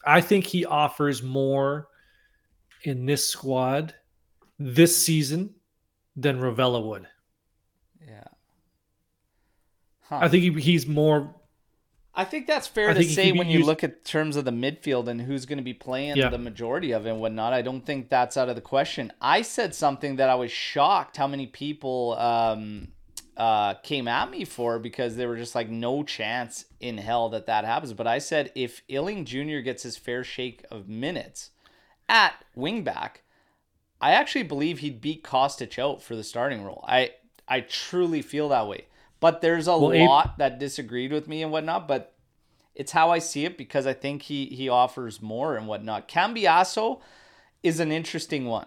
I 0.04 0.20
think 0.20 0.44
he 0.44 0.64
offers 0.64 1.22
more 1.22 1.88
in 2.84 3.06
this 3.06 3.26
squad 3.26 3.94
this 4.58 4.96
season 4.96 5.54
than 6.16 6.40
Rovella 6.40 6.84
would. 6.84 7.06
Yeah. 8.06 8.24
Huh. 10.02 10.18
I 10.22 10.28
think 10.28 10.42
he, 10.42 10.60
he's 10.60 10.86
more 10.86 11.34
I 12.14 12.24
think 12.24 12.46
that's 12.46 12.66
fair 12.66 12.90
I 12.90 12.94
to 12.94 13.04
say 13.04 13.32
when 13.32 13.48
you 13.48 13.64
look 13.64 13.82
at 13.82 14.04
terms 14.04 14.36
of 14.36 14.44
the 14.44 14.50
midfield 14.50 15.08
and 15.08 15.20
who's 15.20 15.46
going 15.46 15.56
to 15.56 15.64
be 15.64 15.72
playing 15.72 16.16
Yeah. 16.16 16.28
the 16.28 16.36
majority 16.38 16.92
of 16.92 17.06
it 17.06 17.10
and 17.10 17.20
whatnot. 17.20 17.54
I 17.54 17.62
don't 17.62 17.84
think 17.86 18.10
that's 18.10 18.36
out 18.36 18.50
of 18.50 18.54
the 18.54 18.60
question. 18.60 19.12
I 19.20 19.40
said 19.40 19.74
something 19.74 20.16
that 20.16 20.28
I 20.28 20.34
was 20.34 20.52
shocked 20.52 21.16
how 21.16 21.26
many 21.26 21.46
people 21.46 22.14
um, 22.18 22.88
uh, 23.34 23.74
came 23.76 24.08
at 24.08 24.30
me 24.30 24.44
for 24.44 24.78
because 24.78 25.16
they 25.16 25.24
were 25.24 25.38
just 25.38 25.54
like, 25.54 25.70
no 25.70 26.02
chance 26.02 26.66
in 26.80 26.98
hell 26.98 27.30
that 27.30 27.46
that 27.46 27.64
happens. 27.64 27.94
But 27.94 28.06
I 28.06 28.18
said 28.18 28.52
if 28.54 28.82
Iling-Junior 28.92 29.62
gets 29.62 29.82
his 29.82 29.96
fair 29.96 30.22
shake 30.22 30.66
of 30.70 30.90
minutes 30.90 31.48
at 32.10 32.34
wingback, 32.54 33.22
I 34.02 34.12
actually 34.12 34.42
believe 34.42 34.80
he'd 34.80 35.00
beat 35.00 35.22
Kostic 35.22 35.78
out 35.78 36.02
for 36.02 36.16
the 36.16 36.24
starting 36.24 36.64
role. 36.64 36.84
I 36.86 37.12
I 37.48 37.60
truly 37.60 38.20
feel 38.20 38.48
that 38.50 38.66
way. 38.68 38.86
But 39.20 39.40
there's 39.40 39.68
a 39.68 39.78
Well, 39.78 39.92
Abe- 39.92 40.08
lot 40.08 40.38
that 40.38 40.58
disagreed 40.58 41.12
with 41.12 41.28
me 41.28 41.42
and 41.42 41.52
whatnot. 41.52 41.86
But 41.86 42.12
it's 42.74 42.92
how 42.92 43.10
I 43.10 43.18
see 43.20 43.44
it 43.44 43.56
because 43.56 43.86
I 43.86 43.92
think 43.92 44.22
he 44.22 44.46
he 44.46 44.68
offers 44.68 45.22
more 45.22 45.56
and 45.56 45.66
whatnot. 45.68 46.08
Cambiaso 46.08 47.00
is 47.62 47.78
an 47.80 47.92
interesting 47.92 48.46
one. 48.46 48.66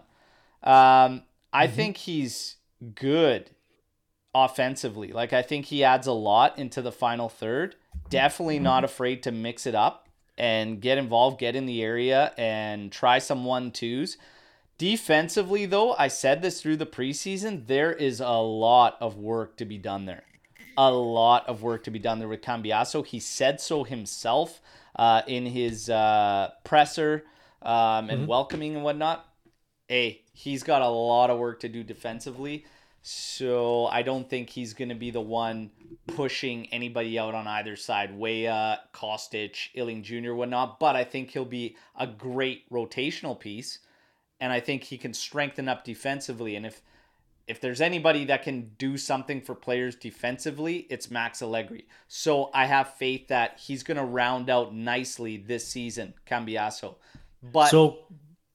Um, 0.64 1.24
I 1.52 1.68
think 1.68 1.98
he's 1.98 2.56
good 2.96 3.52
offensively. 4.34 5.12
Like 5.12 5.34
I 5.34 5.42
think 5.42 5.66
he 5.66 5.84
adds 5.84 6.08
a 6.08 6.12
lot 6.14 6.58
into 6.58 6.82
the 6.82 6.92
final 6.92 7.30
third. 7.30 7.76
Definitely 8.10 8.60
not 8.60 8.84
afraid 8.84 9.24
to 9.24 9.32
mix 9.32 9.66
it 9.66 9.76
up 9.76 10.08
and 10.38 10.82
get 10.82 10.98
involved, 10.98 11.40
get 11.40 11.56
in 11.56 11.66
the 11.66 11.82
area 11.82 12.34
and 12.38 12.92
try 12.92 13.20
some 13.20 13.46
one 13.46 13.72
twos. 13.72 14.18
Defensively, 14.78 15.66
though, 15.66 15.94
I 15.94 16.10
said 16.10 16.42
this 16.42 16.62
through 16.62 16.78
the 16.78 16.86
preseason, 16.86 17.68
there 17.68 17.94
is 17.94 18.20
a 18.20 18.30
lot 18.30 18.98
of 19.00 19.18
work 19.18 19.56
to 19.58 19.66
be 19.66 19.78
done 19.78 20.06
there. 20.06 20.24
A 20.78 20.92
lot 20.92 21.48
of 21.48 21.64
work 21.64 21.86
to 21.86 21.92
be 21.92 22.00
done 22.00 22.20
there 22.20 22.28
with 22.28 22.42
Cambiaso. 22.42 23.06
He 23.06 23.22
said 23.22 23.62
so 23.62 23.86
himself 23.86 24.62
uh, 24.98 25.22
in 25.28 25.46
his 25.46 25.90
uh, 25.90 26.52
presser 26.66 27.24
um, 27.62 28.10
and 28.10 28.28
welcoming 28.28 28.76
and 28.76 28.84
whatnot. 28.84 29.26
Hey, 29.88 30.24
he's 30.34 30.64
got 30.64 30.82
a 30.82 30.90
lot 30.90 31.30
of 31.30 31.40
work 31.40 31.62
to 31.62 31.70
do 31.70 31.82
defensively. 31.82 32.66
So 33.02 33.86
I 33.86 34.02
don't 34.02 34.30
think 34.30 34.50
he's 34.50 34.74
going 34.74 34.90
to 34.90 34.96
be 34.96 35.12
the 35.12 35.22
one 35.22 35.70
pushing 36.08 36.68
anybody 36.74 37.18
out 37.18 37.36
on 37.36 37.48
either 37.48 37.78
side. 37.78 38.18
Weah, 38.18 38.80
Kostic, 38.94 39.70
Iling-Junior, 39.78 40.36
whatnot. 40.36 40.80
But 40.80 40.98
I 40.98 41.06
think 41.06 41.30
he'll 41.30 41.46
be 41.46 41.78
a 41.98 42.08
great 42.08 42.70
rotational 42.70 43.40
piece. 43.40 43.80
And 44.40 44.52
I 44.52 44.60
think 44.60 44.84
he 44.84 44.98
can 44.98 45.14
strengthen 45.14 45.68
up 45.70 45.84
defensively. 45.84 46.56
And 46.56 46.66
if 46.66 46.82
if 47.48 47.62
there's 47.62 47.80
anybody 47.80 48.26
that 48.26 48.44
can 48.44 48.72
do 48.78 48.98
something 48.98 49.40
for 49.40 49.54
players 49.54 49.96
defensively, 49.96 50.88
it's 50.90 51.12
Max 51.12 51.42
Allegri. 51.42 51.88
So 52.08 52.50
I 52.54 52.66
have 52.66 52.96
faith 52.96 53.28
that 53.28 53.60
he's 53.60 53.84
going 53.84 53.98
to 53.98 54.04
round 54.04 54.50
out 54.50 54.74
nicely 54.74 55.38
this 55.38 55.68
season, 55.68 56.16
Cambiaso. 56.26 56.96
But 57.44 57.68
so 57.68 58.08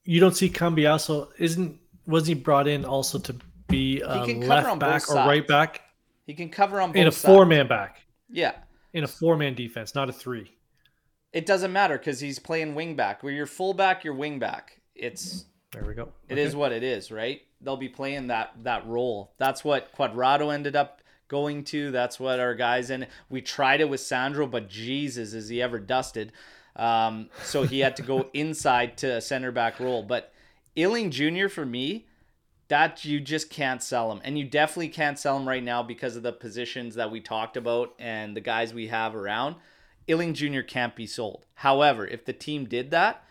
you 0.03 0.19
don't 0.19 0.35
see 0.35 0.49
Cambiaso 0.49 1.29
isn't 1.37 1.79
was 2.05 2.27
he 2.27 2.33
brought 2.33 2.67
in 2.67 2.83
also 2.83 3.19
to 3.19 3.35
be 3.67 4.03
uh, 4.03 4.25
a 4.25 4.33
left 4.35 4.79
back 4.79 5.09
or 5.09 5.15
right 5.15 5.47
back? 5.47 5.81
He 6.25 6.33
can 6.33 6.49
cover 6.49 6.81
on 6.81 6.89
both 6.89 6.97
in 6.97 7.07
a 7.07 7.11
four 7.11 7.45
man 7.45 7.67
back. 7.67 8.01
Yeah. 8.29 8.53
In 8.93 9.03
a 9.03 9.07
four 9.07 9.37
man 9.37 9.53
defense, 9.53 9.95
not 9.95 10.09
a 10.09 10.13
three. 10.13 10.51
It 11.31 11.45
doesn't 11.45 11.71
matter 11.71 11.97
because 11.97 12.19
he's 12.19 12.39
playing 12.39 12.75
wing 12.75 12.95
back. 12.95 13.23
Where 13.23 13.31
you're 13.31 13.45
fullback, 13.45 14.03
you're 14.03 14.13
wing 14.13 14.37
back. 14.37 14.81
It's 14.95 15.45
there 15.71 15.83
we 15.85 15.93
go. 15.93 16.09
It 16.27 16.33
okay. 16.33 16.41
is 16.41 16.55
what 16.55 16.71
it 16.71 16.83
is, 16.83 17.11
right? 17.11 17.41
They'll 17.61 17.77
be 17.77 17.89
playing 17.89 18.27
that 18.27 18.51
that 18.63 18.85
role. 18.87 19.33
That's 19.37 19.63
what 19.63 19.95
Cuadrado 19.95 20.53
ended 20.53 20.75
up 20.75 21.01
going 21.27 21.63
to. 21.63 21.91
That's 21.91 22.19
what 22.19 22.39
our 22.39 22.55
guys 22.55 22.89
in. 22.89 23.07
We 23.29 23.41
tried 23.41 23.81
it 23.81 23.89
with 23.89 24.01
Sandro, 24.01 24.45
but 24.47 24.67
Jesus, 24.67 25.33
is 25.33 25.47
he 25.47 25.61
ever 25.61 25.79
dusted? 25.79 26.33
Um, 26.75 27.29
so 27.43 27.63
he 27.63 27.79
had 27.79 27.95
to 27.97 28.01
go 28.01 28.29
inside 28.33 28.97
to 28.97 29.17
a 29.17 29.21
center 29.21 29.51
back 29.51 29.79
role. 29.79 30.03
But 30.03 30.33
Iling-Junior 30.77 31.49
for 31.49 31.65
me, 31.65 32.07
that 32.67 33.03
you 33.05 33.19
just 33.19 33.49
can't 33.49 33.81
sell 33.81 34.11
him, 34.11 34.21
and 34.23 34.37
you 34.37 34.45
definitely 34.45 34.89
can't 34.89 35.19
sell 35.19 35.37
him 35.37 35.47
right 35.47 35.63
now 35.63 35.83
because 35.83 36.15
of 36.15 36.23
the 36.23 36.33
positions 36.33 36.95
that 36.95 37.11
we 37.11 37.19
talked 37.19 37.57
about 37.57 37.93
and 37.99 38.35
the 38.35 38.41
guys 38.41 38.73
we 38.73 38.87
have 38.87 39.15
around. 39.15 39.55
Iling-Junior 40.09 40.63
can't 40.63 40.95
be 40.95 41.07
sold. 41.07 41.45
However, 41.55 42.05
if 42.05 42.25
the 42.25 42.33
team 42.33 42.65
did 42.65 42.91
that, 42.91 43.23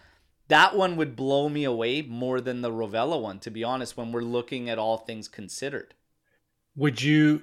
that 0.51 0.77
one 0.77 0.97
would 0.97 1.17
blow 1.17 1.49
me 1.49 1.65
away 1.65 2.03
more 2.03 2.41
than 2.41 2.61
the 2.61 2.71
Rovella 2.71 3.21
one, 3.21 3.39
to 3.41 3.51
be 3.51 3.65
honest, 3.65 3.97
when 3.97 4.13
we're 4.13 4.23
looking 4.23 4.69
at 4.69 4.79
all 4.79 4.99
things 4.99 5.29
considered. 5.29 5.95
Would 6.77 7.03
you 7.03 7.43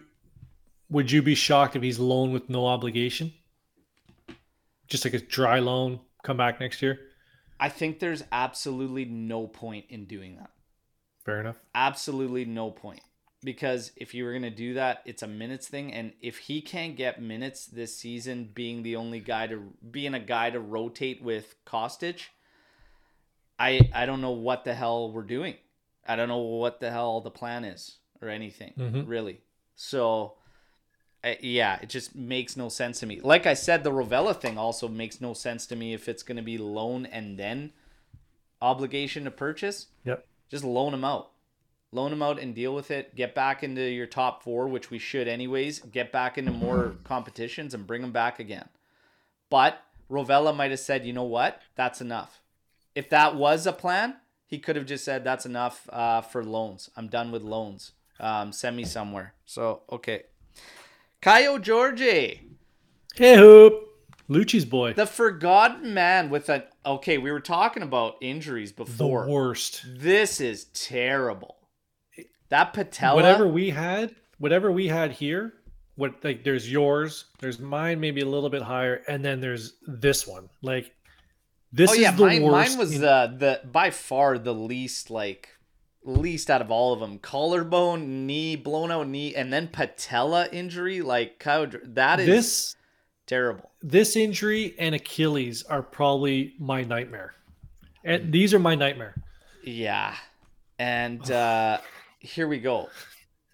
would 0.89 1.12
you 1.12 1.22
be 1.22 1.36
shocked 1.36 1.76
if 1.76 1.82
he's 1.82 1.99
loaned 1.99 2.34
with 2.34 2.49
no 2.49 2.66
obligation? 2.66 3.34
Just 4.88 5.03
like 5.03 5.14
a 5.14 5.20
dry 5.20 5.60
loan, 5.60 5.99
come 6.24 6.38
back 6.38 6.60
next 6.60 6.82
year? 6.82 6.99
I 7.60 7.70
think 7.70 7.99
there's 7.99 8.24
absolutely 8.32 9.03
no 9.05 9.47
point 9.47 9.86
in 9.89 10.05
doing 10.05 10.38
that. 10.38 10.51
Fair 11.26 11.41
enough. 11.41 11.58
Absolutely 11.76 12.45
no 12.45 12.72
point 12.72 13.01
because 13.43 13.91
if 13.95 14.14
you 14.14 14.24
were 14.24 14.32
going 14.32 14.43
to 14.43 14.49
do 14.49 14.76
that, 14.76 15.01
it's 15.05 15.24
a 15.24 15.28
minutes 15.28 15.68
thing. 15.68 15.93
And 15.93 16.14
if 16.22 16.38
he 16.38 16.62
can't 16.62 16.95
get 16.95 17.22
minutes 17.22 17.66
this 17.66 17.95
season, 17.95 18.49
being 18.53 18.84
the 18.84 18.95
only 18.95 19.20
guy 19.20 19.47
to 19.47 19.74
being 19.91 20.14
a 20.14 20.20
guy 20.20 20.49
to 20.49 20.60
rotate 20.60 21.22
with 21.22 21.55
Kostic, 21.66 22.22
I 23.60 23.89
I 23.93 24.05
don't 24.05 24.22
know 24.22 24.32
what 24.32 24.64
the 24.64 24.74
hell 24.74 25.12
we're 25.12 25.24
doing. 25.24 25.55
I 26.08 26.16
don't 26.16 26.30
know 26.30 26.38
what 26.38 26.80
the 26.80 26.91
hell 26.91 27.22
the 27.22 27.32
plan 27.32 27.66
is 27.66 27.97
or 28.22 28.30
anything 28.30 28.74
mm-hmm. 28.78 29.05
really. 29.05 29.41
So. 29.76 30.34
yeah, 31.41 31.78
it 31.82 31.89
just 31.89 32.16
makes 32.16 32.55
no 32.55 32.70
sense 32.70 33.01
to 33.01 33.05
me. 33.05 33.20
Like 33.20 33.45
I 33.45 33.53
said, 33.53 33.84
the 33.84 33.91
Rovella 33.91 34.39
thing 34.39 34.58
also 34.58 34.88
makes 34.88 35.20
no 35.20 35.34
sense 35.34 35.66
to 35.68 35.76
me 35.76 35.93
if 35.93 36.08
it's 36.08 36.24
going 36.24 36.38
to 36.38 36.43
be 36.43 36.58
loan 36.58 37.05
and 37.05 37.38
then 37.38 37.74
obligation 38.62 39.26
to 39.26 39.32
purchase. 39.32 39.88
Yep. 40.05 40.26
Just 40.49 40.64
loan 40.64 40.93
them 40.93 41.03
out 41.03 41.32
loan 41.91 42.12
them 42.12 42.22
out 42.22 42.39
and 42.39 42.53
deal 42.53 42.74
with 42.74 42.91
it. 42.91 43.16
Get 43.16 43.36
back 43.36 43.64
into 43.64 43.82
your 43.82 44.05
top 44.05 44.43
four, 44.43 44.68
which 44.68 44.89
we 44.89 44.99
should 44.99 45.28
anyways. 45.28 45.80
Get 45.80 46.12
back 46.12 46.38
into 46.38 46.51
more 46.51 46.95
competitions 47.03 47.74
and 47.74 47.88
bring 47.88 48.01
them 48.01 48.12
back 48.12 48.39
again. 48.39 48.70
But 49.49 49.82
Rovella 50.10 50.55
might 50.55 50.72
have 50.72 50.80
said, 50.80 51.05
you 51.05 51.14
know 51.14 51.24
what, 51.24 51.62
that's 51.76 52.01
enough. 52.01 52.41
If 52.97 53.09
that 53.09 53.35
was 53.35 53.67
a 53.67 53.73
plan, 53.73 54.15
he 54.47 54.57
could 54.57 54.75
have 54.75 54.87
just 54.87 55.05
said, 55.05 55.23
that's 55.23 55.45
enough 55.45 55.87
uh, 55.93 56.21
for 56.21 56.43
loans. 56.43 56.89
I'm 56.97 57.09
done 57.09 57.31
with 57.31 57.43
loans. 57.43 57.91
Um, 58.19 58.51
send 58.51 58.75
me 58.75 58.85
somewhere. 58.85 59.35
So 59.45 59.83
okay, 59.91 60.23
Kaio 61.21 61.63
Jorge. 61.63 62.39
Hey 63.13 63.35
hoop. 63.35 63.83
Lucci's 64.27 64.65
boy. 64.65 64.93
The 64.93 65.05
forgotten 65.05 65.93
man 65.93 66.31
with 66.31 66.49
a 66.49 66.65
okay, 66.83 67.19
we 67.19 67.31
were 67.31 67.39
talking 67.39 67.83
about 67.83 68.15
injuries 68.19 68.71
before. 68.71 69.25
The 69.25 69.31
worst. 69.31 69.85
This 69.87 70.41
is 70.41 70.65
terrible. 70.73 71.57
That 72.49 72.73
patella. 72.73 73.15
Whatever 73.15 73.47
we 73.47 73.69
had, 73.69 74.15
whatever 74.39 74.71
we 74.71 74.87
had 74.87 75.11
here, 75.11 75.53
what 75.97 76.23
like 76.23 76.43
there's 76.43 76.71
yours, 76.71 77.25
there's 77.37 77.59
mine 77.59 77.99
maybe 77.99 78.21
a 78.21 78.25
little 78.25 78.49
bit 78.49 78.63
higher, 78.63 79.03
and 79.07 79.23
then 79.23 79.39
there's 79.39 79.75
this 79.85 80.25
one. 80.25 80.49
Like 80.63 80.93
this 81.78 81.91
oh, 81.91 81.93
yeah, 81.93 82.11
is 82.11 82.17
the 82.17 82.25
mine, 82.25 82.41
worst. 82.41 82.69
Mine 82.71 82.80
was 82.80 82.95
in... 82.95 83.01
the 83.01 83.36
the 83.38 83.67
by 83.67 83.91
far 83.91 84.39
the 84.39 84.53
least 84.53 85.11
like 85.11 85.49
least 86.03 86.49
out 86.49 86.61
of 86.61 86.71
all 86.71 86.91
of 86.91 86.99
them. 86.99 87.19
Collarbone, 87.19 88.25
knee, 88.25 88.55
blown 88.55 88.91
out 88.91 89.07
knee, 89.07 89.36
and 89.36 89.53
then 89.53 89.67
patella 89.67 90.47
injury. 90.51 91.01
Like 91.01 91.38
Kyle, 91.38 91.67
that 91.84 92.19
is 92.19 92.25
this 92.25 92.75
terrible. 93.28 93.69
This 93.84 94.15
injury 94.15 94.73
and 94.80 94.95
Achilles 94.95 95.63
are 95.63 95.84
probably 95.84 96.55
my 96.57 96.82
nightmare. 96.82 97.36
And 98.03 98.34
these 98.34 98.55
are 98.55 98.59
my 98.59 98.73
nightmare. 98.73 99.13
Yeah. 99.63 100.15
And 100.80 101.30
uh 101.32 101.78
here 102.19 102.47
we 102.47 102.57
go. 102.57 102.89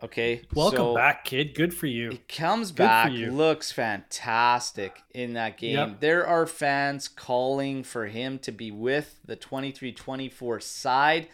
Okay. 0.03 0.41
Welcome 0.53 0.77
so 0.77 0.95
back, 0.95 1.23
kid. 1.23 1.55
Good 1.55 1.73
for 1.73 1.87
you. 1.87 2.09
He 2.09 2.17
comes 2.27 2.71
Good 2.71 2.83
back, 2.83 3.11
looks 3.11 3.71
fantastic 3.71 5.01
in 5.13 5.33
that 5.33 5.57
game. 5.57 5.77
Yep. 5.77 5.99
There 6.01 6.27
are 6.27 6.45
fans 6.45 7.07
calling 7.07 7.83
for 7.83 8.07
him 8.07 8.37
to 8.39 8.51
be 8.51 8.69
with 8.69 9.17
the 9.23 9.37
23 9.37 9.93
24 9.93 10.59
side. 10.59 11.29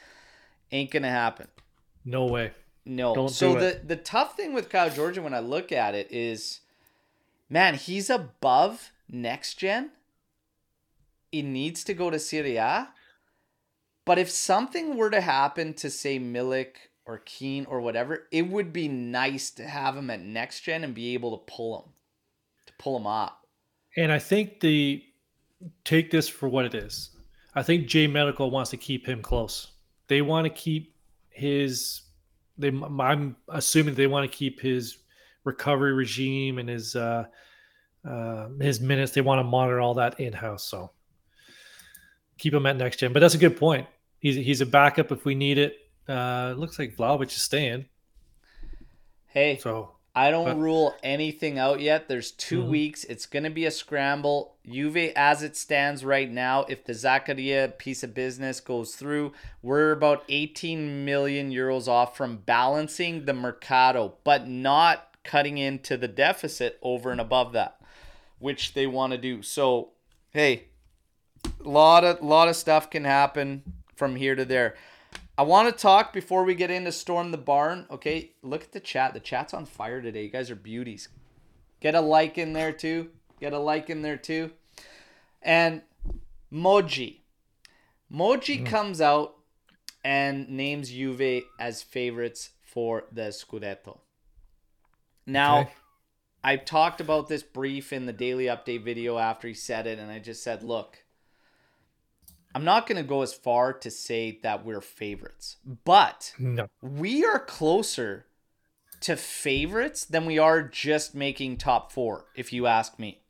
Ain't 0.72 0.92
going 0.92 1.02
to 1.02 1.10
happen. 1.10 1.48
No 2.06 2.28
way. 2.28 2.52
No. 2.86 3.16
Don't 3.16 3.30
so 3.30 3.56
the, 3.56 3.68
it. 3.70 3.88
the 3.88 3.96
tough 3.96 4.38
thing 4.38 4.54
with 4.54 4.70
Kyle 4.70 4.92
Georgian 4.92 5.24
when 5.24 5.34
I 5.34 5.40
look 5.40 5.72
at 5.72 5.96
it 5.96 6.12
is, 6.12 6.60
man, 7.50 7.74
he's 7.74 8.08
above 8.08 8.92
next 9.10 9.56
gen. 9.56 9.90
He 11.32 11.42
needs 11.42 11.84
to 11.86 11.96
go 11.96 12.12
to 12.12 12.20
Serie 12.20 12.58
A. 12.58 12.90
But 14.06 14.20
if 14.20 14.30
something 14.30 14.96
were 14.96 15.10
to 15.10 15.22
happen 15.22 15.74
to, 15.76 15.90
say, 15.90 16.20
Milik 16.20 16.89
or 17.10 17.24
Keen 17.26 17.66
or 17.66 17.82
whatever, 17.82 18.28
it 18.32 18.44
would 18.44 18.72
be 18.72 18.88
nice 18.88 19.50
to 19.50 19.68
have 19.68 19.98
him 19.98 20.12
at 20.12 20.22
next 20.22 20.62
gen 20.62 20.84
and 20.84 20.94
be 20.94 21.16
able 21.16 21.36
to 21.36 21.44
pull 21.52 21.82
him, 21.82 21.92
to 22.68 22.74
pull 22.78 22.96
him 22.96 23.08
up. 23.08 23.48
And 23.98 24.12
I 24.12 24.20
think 24.20 24.60
the 24.60 25.04
take 25.84 26.12
this 26.12 26.30
for 26.30 26.48
what 26.48 26.66
it 26.66 26.76
is. 26.76 27.10
I 27.56 27.64
think 27.64 27.88
J 27.88 28.06
Medical 28.06 28.52
wants 28.52 28.70
to 28.70 28.78
keep 28.78 29.08
him 29.08 29.24
close. 29.24 29.72
They 30.08 30.22
want 30.22 30.46
to 30.46 30.52
keep 30.52 30.96
his. 31.32 32.04
They, 32.60 32.68
I'm 32.68 33.36
assuming 33.48 33.96
they 33.96 34.06
want 34.06 34.30
to 34.30 34.38
keep 34.38 34.60
his 34.60 35.00
recovery 35.46 35.94
regime 35.94 36.60
and 36.60 36.70
his 36.70 36.96
uh, 36.96 37.26
uh, 38.08 38.50
his 38.62 38.80
minutes. 38.80 39.14
They 39.14 39.22
want 39.22 39.40
to 39.40 39.44
monitor 39.44 39.82
all 39.82 39.96
that 39.96 40.20
in 40.20 40.32
house. 40.32 40.64
So 40.64 40.92
keep 42.38 42.54
him 42.54 42.68
at 42.68 42.78
next 42.78 42.98
gen. 42.98 43.14
But 43.14 43.22
that's 43.22 43.34
a 43.34 43.40
good 43.40 43.58
point. 43.58 43.88
He's 44.20 44.36
he's 44.36 44.62
a 44.62 44.68
backup 44.68 45.12
if 45.12 45.26
we 45.26 45.34
need 45.34 45.58
it. 45.58 45.76
Uh, 46.10 46.56
looks 46.58 46.80
like 46.80 46.96
Vlahovic 46.96 47.28
is 47.28 47.34
staying. 47.34 47.86
Hey, 49.28 49.60
so 49.62 49.92
I 50.16 50.32
don't 50.32 50.46
but, 50.46 50.58
rule 50.58 50.96
anything 51.04 51.60
out 51.60 51.80
yet. 51.82 52.08
There's 52.08 52.32
2 52.32 52.62
mm-hmm. 52.62 52.72
weeks. 52.72 53.04
It's 53.04 53.28
going 53.28 53.44
to 53.44 53.52
be 53.52 53.66
a 53.66 53.72
scramble. 53.72 54.56
Juve, 54.68 55.14
as 55.16 55.44
it 55.44 55.56
stands 55.56 56.04
right 56.04 56.30
now, 56.30 56.66
if 56.68 56.84
the 56.84 56.94
Zakaria 56.94 57.78
piece 57.78 58.02
of 58.02 58.16
business 58.16 58.60
goes 58.60 58.96
through, 58.96 59.34
we're 59.62 59.92
about 59.92 60.24
18 60.30 61.06
million 61.06 61.52
euros 61.52 61.88
off 61.88 62.18
from 62.18 62.38
balancing 62.38 63.26
the 63.26 63.34
mercato, 63.34 64.16
but 64.24 64.48
not 64.48 65.16
cutting 65.24 65.60
into 65.60 65.96
the 65.96 66.08
deficit 66.08 66.80
over 66.82 67.12
and 67.12 67.22
above 67.22 67.54
that, 67.54 67.80
which 68.40 68.74
they 68.74 68.88
want 68.88 69.12
to 69.12 69.18
do. 69.18 69.44
So, 69.44 69.92
hey, 70.32 70.66
a 71.64 71.70
lot 71.70 72.04
of 72.04 72.22
lot 72.24 72.48
of 72.48 72.56
stuff 72.56 72.90
can 72.90 73.04
happen 73.04 73.62
from 73.96 74.16
here 74.16 74.36
to 74.36 74.44
there. 74.46 74.76
I 75.40 75.44
want 75.44 75.70
to 75.70 75.82
talk 75.82 76.12
before 76.12 76.44
we 76.44 76.54
get 76.54 76.70
into 76.70 76.92
Storm 76.92 77.32
the 77.32 77.38
Barn. 77.38 77.86
Okay, 77.90 78.32
look 78.44 78.62
at 78.62 78.74
the 78.74 78.82
chat. 78.82 79.14
The 79.14 79.22
chat's 79.22 79.54
on 79.54 79.66
fire 79.66 80.02
today. 80.02 80.24
You 80.24 80.30
guys 80.30 80.52
are 80.52 80.56
beauties. 80.56 81.08
Get 81.80 81.96
a 81.96 82.02
like 82.02 82.38
in 82.38 82.52
there 82.52 82.74
too. 82.74 83.12
Get 83.40 83.54
a 83.54 83.58
like 83.58 83.90
in 83.90 84.02
there 84.02 84.18
too. 84.18 84.52
And 85.42 85.82
Moggi. 86.52 87.22
Moggi 88.14 88.64
mm. 88.64 88.66
comes 88.66 89.00
out 89.00 89.38
and 90.04 90.50
names 90.50 90.90
Juve 90.90 91.44
as 91.58 91.84
favorites 91.84 92.50
for 92.62 93.06
the 93.10 93.30
Scudetto. 93.30 94.00
Now, 95.26 95.62
okay. 95.62 95.72
I 96.44 96.58
talked 96.58 97.00
about 97.00 97.30
this 97.30 97.44
brief 97.44 97.94
in 97.94 98.08
the 98.08 98.12
daily 98.12 98.48
update 98.48 98.84
video 98.84 99.18
after 99.18 99.48
he 99.48 99.54
said 99.54 99.88
it, 99.88 100.00
and 100.00 100.12
I 100.12 100.20
just 100.20 100.44
said, 100.44 100.64
look, 100.64 100.98
I'm 102.56 102.64
not 102.64 102.88
going 102.88 102.98
to 102.98 103.08
go 103.08 103.22
as 103.22 103.34
far 103.34 103.74
to 103.74 103.92
say 103.92 104.40
that 104.44 104.66
we're 104.66 104.82
favorites, 104.82 105.58
but 105.86 106.34
no. 106.40 106.68
we 106.82 107.24
are 107.24 107.40
closer 107.40 108.26
to 109.02 109.16
favorites 109.16 110.04
than 110.06 110.26
we 110.26 110.40
are 110.40 110.64
just 110.64 111.14
making 111.14 111.58
top 111.58 111.92
four, 111.92 112.26
if 112.36 112.52
you 112.52 112.66
ask 112.66 112.98
me. 112.98 113.22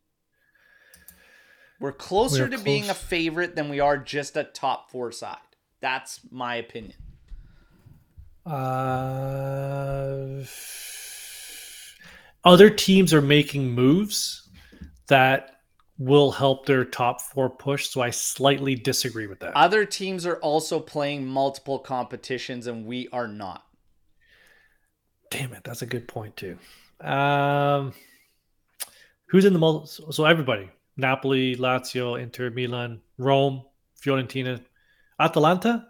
We're 1.80 1.92
closer 1.92 2.44
we're 2.44 2.50
to 2.50 2.56
close. 2.56 2.64
being 2.64 2.90
a 2.90 2.94
favorite 2.94 3.56
than 3.56 3.70
we 3.70 3.80
are 3.80 3.98
just 3.98 4.36
a 4.38 4.44
top 4.44 4.90
four 4.92 5.12
side. 5.12 5.38
That's 5.82 6.22
my 6.30 6.56
opinion. 6.56 6.96
Uh, 8.46 10.44
other 12.44 12.70
teams 12.70 13.14
are 13.14 13.22
making 13.22 13.72
moves 13.72 14.50
that 15.08 15.59
will 16.00 16.32
help 16.32 16.66
their 16.66 16.86
top 16.86 17.22
four 17.22 17.50
push. 17.50 17.90
So 17.90 18.02
I 18.02 18.10
slightly 18.10 18.74
disagree 18.74 19.28
with 19.28 19.42
that. 19.42 19.56
Other 19.56 19.86
teams 19.86 20.26
are 20.26 20.38
also 20.38 20.80
playing 20.80 21.28
multiple 21.28 21.78
competitions, 21.78 22.66
and 22.66 22.86
we 22.86 23.10
are 23.10 23.28
not. 23.28 23.66
Damn 25.30 25.54
it, 25.54 25.64
that's 25.64 25.84
a 25.84 25.86
good 25.86 26.08
point 26.08 26.36
too. 26.38 26.58
Um, 27.02 27.94
who's 29.28 29.46
in 29.46 29.54
the 29.54 29.60
multi? 29.60 30.04
So 30.10 30.26
everybody: 30.26 30.70
Napoli, 30.98 31.56
Lazio, 31.58 32.20
Inter, 32.20 32.50
Milan, 32.50 33.02
Rome, 33.18 33.64
Fiorentina, 34.02 34.64
Atalanta. 35.20 35.89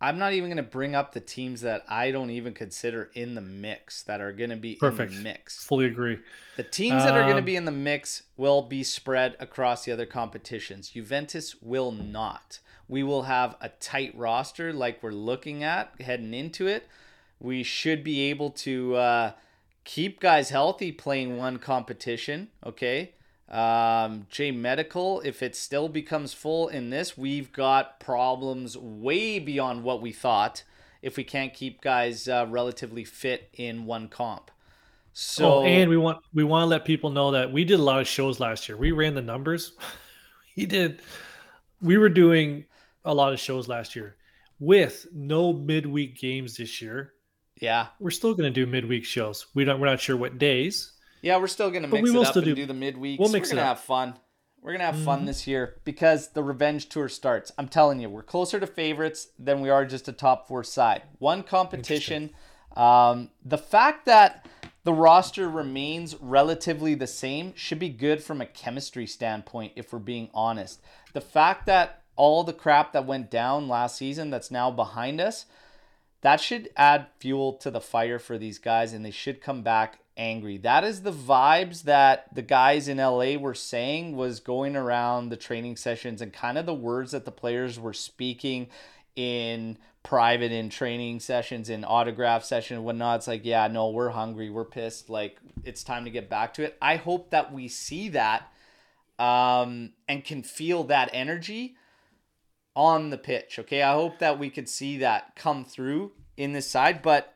I'm 0.00 0.18
not 0.18 0.32
even 0.32 0.48
going 0.48 0.56
to 0.56 0.62
bring 0.62 0.94
up 0.94 1.12
the 1.12 1.20
teams 1.20 1.60
that 1.60 1.84
I 1.88 2.10
don't 2.10 2.30
even 2.30 2.54
consider 2.54 3.10
in 3.14 3.34
the 3.34 3.40
mix 3.42 4.02
that 4.04 4.20
are 4.20 4.32
going 4.32 4.50
to 4.50 4.56
be 4.56 4.76
Perfect. 4.76 5.12
in 5.12 5.18
the 5.18 5.22
mix. 5.24 5.62
Fully 5.62 5.86
agree. 5.86 6.18
The 6.56 6.62
teams 6.62 7.04
that 7.04 7.14
are 7.14 7.22
going 7.22 7.34
to 7.34 7.40
Um, 7.40 7.44
be 7.44 7.56
in 7.56 7.66
the 7.66 7.70
mix 7.70 8.22
will 8.36 8.62
be 8.62 8.82
spread 8.82 9.36
across 9.38 9.84
the 9.84 9.92
other 9.92 10.06
competitions. 10.06 10.90
Juventus 10.90 11.56
will 11.60 11.92
not. 11.92 12.60
We 12.88 13.02
will 13.02 13.24
have 13.24 13.56
a 13.60 13.68
tight 13.68 14.16
roster 14.16 14.72
like 14.72 15.02
we're 15.02 15.10
looking 15.12 15.62
at 15.62 15.92
heading 16.00 16.32
into 16.34 16.66
it. 16.66 16.88
We 17.38 17.62
should 17.62 18.02
be 18.02 18.20
able 18.30 18.50
to 18.50 18.96
uh, 18.96 19.32
keep 19.84 20.18
guys 20.20 20.50
healthy 20.50 20.92
playing 20.92 21.36
one 21.36 21.58
competition. 21.58 22.48
Okay. 22.64 23.12
Um, 23.50 24.26
J 24.30 24.52
Medical, 24.52 25.20
if 25.22 25.42
it 25.42 25.56
still 25.56 25.88
becomes 25.88 26.32
full 26.32 26.68
in 26.68 26.90
this, 26.90 27.18
we've 27.18 27.52
got 27.52 27.98
problems 27.98 28.78
way 28.78 29.38
beyond 29.40 29.82
what 29.82 30.00
we 30.00 30.12
thought 30.12 30.62
if 31.02 31.16
we 31.16 31.24
can't 31.24 31.52
keep 31.52 31.80
guys 31.80 32.28
uh, 32.28 32.46
relatively 32.48 33.04
fit 33.04 33.48
in 33.54 33.86
one 33.86 34.08
comp. 34.08 34.50
So 35.12 35.54
oh, 35.54 35.62
and 35.64 35.90
we 35.90 35.96
want 35.96 36.18
we 36.32 36.44
want 36.44 36.62
to 36.62 36.66
let 36.66 36.84
people 36.84 37.10
know 37.10 37.32
that 37.32 37.50
we 37.50 37.64
did 37.64 37.80
a 37.80 37.82
lot 37.82 38.00
of 38.00 38.06
shows 38.06 38.38
last 38.38 38.68
year. 38.68 38.78
We 38.78 38.92
ran 38.92 39.14
the 39.14 39.22
numbers. 39.22 39.72
he 40.54 40.66
did. 40.66 41.00
We 41.82 41.98
were 41.98 42.08
doing 42.08 42.66
a 43.04 43.12
lot 43.12 43.32
of 43.32 43.40
shows 43.40 43.66
last 43.66 43.96
year 43.96 44.16
with 44.60 45.06
no 45.12 45.52
midweek 45.52 46.18
games 46.18 46.56
this 46.56 46.80
year. 46.80 47.14
yeah, 47.60 47.88
We're 47.98 48.10
still 48.10 48.34
going 48.34 48.52
to 48.52 48.64
do 48.64 48.70
midweek 48.70 49.04
shows. 49.04 49.46
We 49.54 49.64
don't. 49.64 49.80
We're 49.80 49.88
not 49.88 50.00
sure 50.00 50.16
what 50.16 50.38
days. 50.38 50.92
Yeah, 51.22 51.36
we're 51.38 51.46
still 51.48 51.70
gonna 51.70 51.88
mix 51.88 52.10
it 52.10 52.16
up 52.16 52.36
and 52.36 52.44
do, 52.44 52.54
do- 52.54 52.66
the 52.66 52.74
midweeks. 52.74 53.18
we'll 53.18 53.28
mix 53.30 53.50
we're 53.50 53.56
gonna 53.56 53.70
up. 53.70 53.76
have 53.78 53.84
fun. 53.84 54.14
We're 54.62 54.72
gonna 54.72 54.84
have 54.84 55.02
fun 55.02 55.22
Mhm. 55.22 55.26
this 55.26 55.46
year 55.46 55.76
because 55.84 56.28
the 56.28 56.42
revenge 56.42 56.88
tour 56.90 57.08
starts. 57.08 57.50
I'm 57.56 57.68
telling 57.68 57.98
you, 58.00 58.10
we're 58.10 58.22
closer 58.22 58.60
to 58.60 58.66
favorites 58.66 59.28
than 59.38 59.60
we 59.62 59.70
are 59.70 59.84
just 59.86 60.06
a 60.08 60.12
top 60.12 60.46
four 60.48 60.62
side. 60.64 61.02
One 61.18 61.42
competition. 61.42 62.30
Um, 62.76 63.30
the 63.44 63.56
fact 63.58 64.04
that 64.06 64.46
the 64.84 64.92
roster 64.92 65.48
remains 65.48 66.14
relatively 66.20 66.94
the 66.94 67.06
same 67.06 67.54
should 67.54 67.78
be 67.78 67.88
good 67.88 68.22
from 68.22 68.40
a 68.40 68.46
chemistry 68.46 69.06
standpoint, 69.06 69.72
if 69.76 69.92
we're 69.92 69.98
being 69.98 70.30
honest. 70.34 70.80
The 71.14 71.20
fact 71.20 71.66
that 71.66 72.02
all 72.16 72.44
the 72.44 72.52
crap 72.52 72.92
that 72.92 73.06
went 73.06 73.30
down 73.30 73.66
last 73.68 73.96
season 73.96 74.28
that's 74.30 74.50
now 74.50 74.70
behind 74.70 75.20
us, 75.22 75.46
that 76.20 76.38
should 76.40 76.68
add 76.76 77.06
fuel 77.18 77.54
to 77.54 77.70
the 77.70 77.80
fire 77.80 78.18
for 78.18 78.36
these 78.36 78.58
guys 78.58 78.92
and 78.92 79.04
they 79.04 79.10
should 79.10 79.40
come 79.40 79.62
back 79.62 80.00
angry. 80.20 80.58
That 80.58 80.84
is 80.84 81.00
the 81.02 81.12
vibes 81.12 81.84
that 81.84 82.32
the 82.34 82.42
guys 82.42 82.86
in 82.86 82.98
LA 82.98 83.36
were 83.36 83.54
saying 83.54 84.14
was 84.14 84.38
going 84.38 84.76
around 84.76 85.30
the 85.30 85.36
training 85.36 85.76
sessions 85.76 86.20
and 86.20 86.32
kind 86.32 86.58
of 86.58 86.66
the 86.66 86.74
words 86.74 87.12
that 87.12 87.24
the 87.24 87.32
players 87.32 87.80
were 87.80 87.94
speaking 87.94 88.68
in 89.16 89.78
private 90.02 90.52
in 90.52 90.68
training 90.68 91.20
sessions 91.20 91.70
in 91.70 91.84
autograph 91.84 92.44
session 92.44 92.76
and 92.76 92.84
whatnot. 92.84 93.20
It's 93.20 93.28
like, 93.28 93.44
yeah, 93.44 93.66
no, 93.68 93.88
we're 93.90 94.10
hungry, 94.10 94.50
we're 94.50 94.64
pissed, 94.66 95.08
like 95.08 95.38
it's 95.64 95.82
time 95.82 96.04
to 96.04 96.10
get 96.10 96.28
back 96.28 96.54
to 96.54 96.64
it. 96.64 96.76
I 96.80 96.96
hope 96.96 97.30
that 97.30 97.52
we 97.52 97.66
see 97.68 98.10
that 98.10 98.52
um, 99.18 99.94
and 100.06 100.22
can 100.22 100.42
feel 100.42 100.84
that 100.84 101.10
energy 101.14 101.76
on 102.76 103.08
the 103.10 103.18
pitch. 103.18 103.58
Okay, 103.58 103.82
I 103.82 103.94
hope 103.94 104.18
that 104.18 104.38
we 104.38 104.50
could 104.50 104.68
see 104.68 104.98
that 104.98 105.34
come 105.34 105.64
through 105.64 106.12
in 106.36 106.52
this 106.52 106.68
side. 106.68 107.00
But 107.02 107.34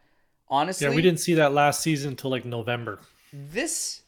honestly, 0.49 0.87
Yeah, 0.87 0.95
we 0.95 1.03
didn't 1.03 1.21
see 1.21 1.35
that 1.35 1.53
last 1.53 1.81
season 1.81 2.11
until 2.11 2.31
like 2.31 2.45
November. 2.45 3.01
this 3.33 4.03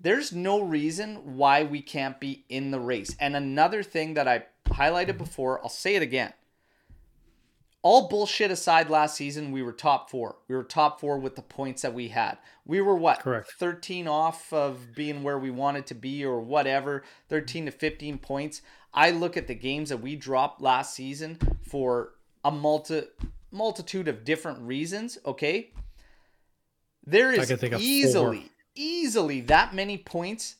there's 0.00 0.32
no 0.32 0.60
reason 0.60 1.36
why 1.36 1.64
we 1.64 1.82
can't 1.82 2.20
be 2.20 2.44
in 2.48 2.70
the 2.70 2.78
race. 2.78 3.16
And 3.18 3.34
another 3.34 3.82
thing 3.82 4.14
that 4.14 4.28
I 4.28 4.44
highlighted 4.66 5.18
before, 5.18 5.60
I'll 5.60 5.68
say 5.68 5.96
it 5.96 6.02
again. 6.02 6.32
All 7.82 8.08
bullshit 8.08 8.50
aside, 8.50 8.90
last 8.90 9.16
season 9.16 9.50
we 9.52 9.62
were 9.62 9.72
top 9.72 10.10
four. 10.10 10.36
We 10.48 10.56
were 10.56 10.64
top 10.64 11.00
four 11.00 11.18
with 11.18 11.36
the 11.36 11.42
points 11.42 11.82
that 11.82 11.94
we 11.94 12.08
had. 12.08 12.38
We 12.64 12.80
were 12.80 12.96
what? 12.96 13.20
Correct. 13.20 13.52
13 13.58 14.08
off 14.08 14.52
of 14.52 14.94
being 14.94 15.22
where 15.22 15.38
we 15.38 15.50
wanted 15.50 15.86
to 15.86 15.94
be 15.94 16.24
or 16.24 16.40
whatever, 16.40 17.04
13 17.28 17.66
to 17.66 17.72
15 17.72 18.18
points. 18.18 18.62
I 18.92 19.10
look 19.10 19.36
at 19.36 19.46
the 19.46 19.54
games 19.54 19.90
that 19.90 20.00
we 20.00 20.16
dropped 20.16 20.60
last 20.60 20.94
season 20.94 21.38
for 21.62 22.14
a 22.44 22.50
multi 22.50 23.02
multitude 23.50 24.08
of 24.08 24.24
different 24.24 24.60
reasons, 24.60 25.18
okay? 25.24 25.70
There 27.06 27.32
is 27.32 27.48
can 27.48 27.56
think 27.56 27.74
of 27.74 27.80
easily, 27.80 28.50
easily 28.74 29.40
that 29.42 29.74
many 29.74 29.96
points 29.96 30.56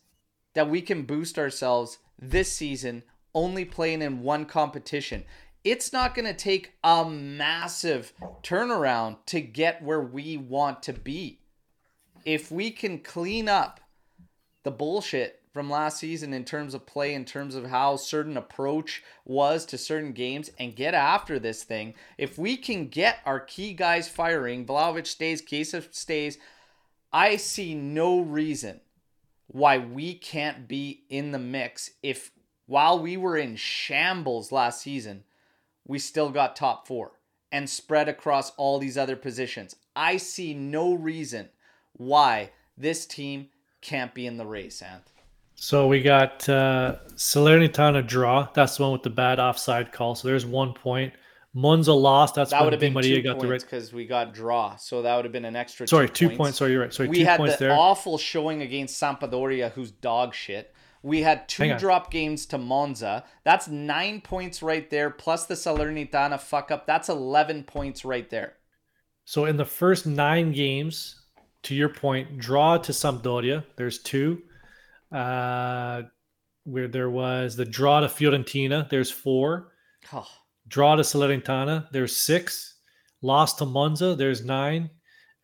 that 0.54 0.70
we 0.70 0.80
can 0.80 1.02
boost 1.02 1.38
ourselves 1.38 1.98
this 2.18 2.52
season 2.52 3.02
only 3.34 3.64
playing 3.64 4.02
in 4.02 4.22
one 4.22 4.44
competition. 4.44 5.24
It's 5.64 5.92
not 5.92 6.14
going 6.14 6.26
to 6.26 6.34
take 6.34 6.72
a 6.82 7.04
massive 7.04 8.12
turnaround 8.42 9.18
to 9.26 9.40
get 9.40 9.82
where 9.82 10.00
we 10.00 10.36
want 10.36 10.82
to 10.84 10.92
be. 10.92 11.40
If 12.24 12.50
we 12.50 12.70
can 12.70 12.98
clean 13.00 13.48
up 13.48 13.80
the 14.62 14.70
bullshit 14.70 15.37
from 15.58 15.68
last 15.68 15.98
season 15.98 16.32
in 16.32 16.44
terms 16.44 16.72
of 16.72 16.86
play, 16.86 17.12
in 17.12 17.24
terms 17.24 17.56
of 17.56 17.66
how 17.66 17.96
certain 17.96 18.36
approach 18.36 19.02
was 19.24 19.66
to 19.66 19.76
certain 19.76 20.12
games, 20.12 20.52
and 20.56 20.76
get 20.76 20.94
after 20.94 21.36
this 21.36 21.64
thing. 21.64 21.94
If 22.16 22.38
we 22.38 22.56
can 22.56 22.86
get 22.86 23.18
our 23.26 23.40
key 23.40 23.72
guys 23.72 24.08
firing, 24.08 24.64
Vlahovic 24.64 25.08
stays, 25.08 25.42
Kasich 25.42 25.92
stays, 25.92 26.38
I 27.12 27.34
see 27.38 27.74
no 27.74 28.20
reason 28.20 28.82
why 29.48 29.78
we 29.78 30.14
can't 30.14 30.68
be 30.68 31.02
in 31.10 31.32
the 31.32 31.40
mix 31.40 31.90
if 32.04 32.30
while 32.66 33.00
we 33.00 33.16
were 33.16 33.36
in 33.36 33.56
shambles 33.56 34.52
last 34.52 34.80
season, 34.80 35.24
we 35.84 35.98
still 35.98 36.30
got 36.30 36.54
top 36.54 36.86
four 36.86 37.14
and 37.50 37.68
spread 37.68 38.08
across 38.08 38.50
all 38.50 38.78
these 38.78 38.96
other 38.96 39.16
positions. 39.16 39.74
I 39.96 40.18
see 40.18 40.54
no 40.54 40.94
reason 40.94 41.48
why 41.94 42.52
this 42.76 43.06
team 43.06 43.48
can't 43.80 44.14
be 44.14 44.24
in 44.24 44.36
the 44.36 44.46
race, 44.46 44.80
Ant. 44.80 45.02
So 45.60 45.88
we 45.88 46.02
got 46.02 46.48
uh, 46.48 46.96
Salernitana 47.16 48.06
draw. 48.06 48.48
That's 48.54 48.76
the 48.76 48.84
one 48.84 48.92
with 48.92 49.02
the 49.02 49.10
bad 49.10 49.40
offside 49.40 49.90
call. 49.90 50.14
So 50.14 50.28
there's 50.28 50.46
one 50.46 50.72
point. 50.72 51.12
Monza 51.52 51.92
lost. 51.92 52.36
That's 52.36 52.52
That 52.52 52.62
would 52.62 52.72
have 52.72 52.78
been 52.78 52.92
Maria 52.92 53.16
two 53.16 53.22
got 53.22 53.40
points 53.40 53.64
because 53.64 53.92
we 53.92 54.06
got 54.06 54.32
draw. 54.32 54.76
So 54.76 55.02
that 55.02 55.16
would 55.16 55.24
have 55.24 55.32
been 55.32 55.44
an 55.44 55.56
extra. 55.56 55.88
Sorry, 55.88 56.08
two 56.08 56.28
two 56.28 56.36
points. 56.36 56.58
Sorry, 56.58 56.70
you're 56.70 56.82
right. 56.82 56.94
Sorry, 56.94 57.08
we 57.08 57.18
two 57.18 57.24
had 57.24 57.38
points 57.38 57.56
the 57.56 57.66
there. 57.66 57.76
awful 57.76 58.18
showing 58.18 58.62
against 58.62 59.02
Sampdoria, 59.02 59.72
who's 59.72 59.90
dog 59.90 60.32
shit. 60.32 60.72
We 61.02 61.22
had 61.22 61.48
two 61.48 61.76
drop 61.76 62.12
games 62.12 62.46
to 62.46 62.58
Monza. 62.58 63.24
That's 63.42 63.66
nine 63.66 64.20
points 64.20 64.62
right 64.62 64.88
there, 64.88 65.10
plus 65.10 65.46
the 65.46 65.54
Salernitana 65.54 66.38
fuck 66.38 66.70
up. 66.70 66.86
That's 66.86 67.08
eleven 67.08 67.64
points 67.64 68.04
right 68.04 68.30
there. 68.30 68.54
So 69.24 69.44
in 69.46 69.56
the 69.56 69.64
first 69.64 70.06
nine 70.06 70.52
games, 70.52 71.20
to 71.64 71.74
your 71.74 71.88
point, 71.88 72.38
draw 72.38 72.78
to 72.78 72.92
Sampdoria. 72.92 73.64
There's 73.74 73.98
two. 73.98 74.42
Uh, 75.12 76.02
where 76.64 76.88
there 76.88 77.08
was 77.10 77.56
the 77.56 77.64
draw 77.64 78.00
to 78.00 78.06
Fiorentina. 78.08 78.88
There's 78.90 79.10
four. 79.10 79.72
Oh, 80.12 80.26
Draw 80.68 80.96
to 80.96 81.02
Salernitana. 81.02 81.90
There's 81.92 82.14
six. 82.14 82.76
Lost 83.22 83.58
to 83.58 83.64
Monza. 83.66 84.14
There's 84.14 84.44
nine. 84.44 84.90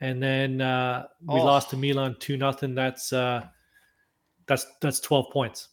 And 0.00 0.22
then 0.22 0.60
uh, 0.60 1.06
we 1.26 1.40
Oh. 1.40 1.44
lost 1.44 1.70
to 1.70 1.76
Milan 1.78 2.16
two 2.20 2.36
nothing. 2.36 2.74
That's 2.74 3.10
uh, 3.12 3.46
that's 4.46 4.66
that's 4.82 5.00
twelve 5.00 5.30
points. 5.32 5.68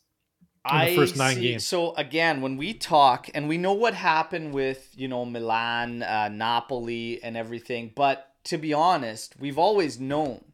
in 0.72 0.78
the 0.78 0.84
I 0.84 0.96
first 0.96 1.18
nine 1.18 1.36
see. 1.36 1.42
games. 1.42 1.66
So 1.66 1.94
again, 1.96 2.40
when 2.42 2.56
we 2.56 2.74
talk, 2.74 3.30
and 3.34 3.50
we 3.50 3.58
know 3.58 3.74
what 3.74 3.94
happened 3.94 4.54
with 4.54 4.90
you 4.96 5.10
know 5.10 5.26
Milan, 5.26 6.02
uh, 6.04 6.30
Napoli, 6.30 7.22
and 7.22 7.36
everything, 7.36 7.92
but 7.94 8.28
to 8.46 8.58
be 8.58 8.74
honest, 8.74 9.36
we've 9.40 9.58
always 9.58 10.00
known 10.00 10.46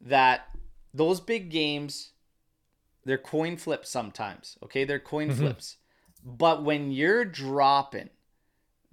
that 0.00 0.48
those 0.94 1.20
big 1.20 1.50
games, 1.50 2.12
they're 3.04 3.18
coin 3.18 3.56
flips 3.56 3.88
sometimes. 3.90 4.56
Okay, 4.62 4.84
they're 4.84 4.98
coin 5.00 5.30
Mhm. 5.30 5.36
flips, 5.38 5.76
but 6.24 6.62
when 6.62 6.90
you're 6.92 7.24
dropping 7.24 8.10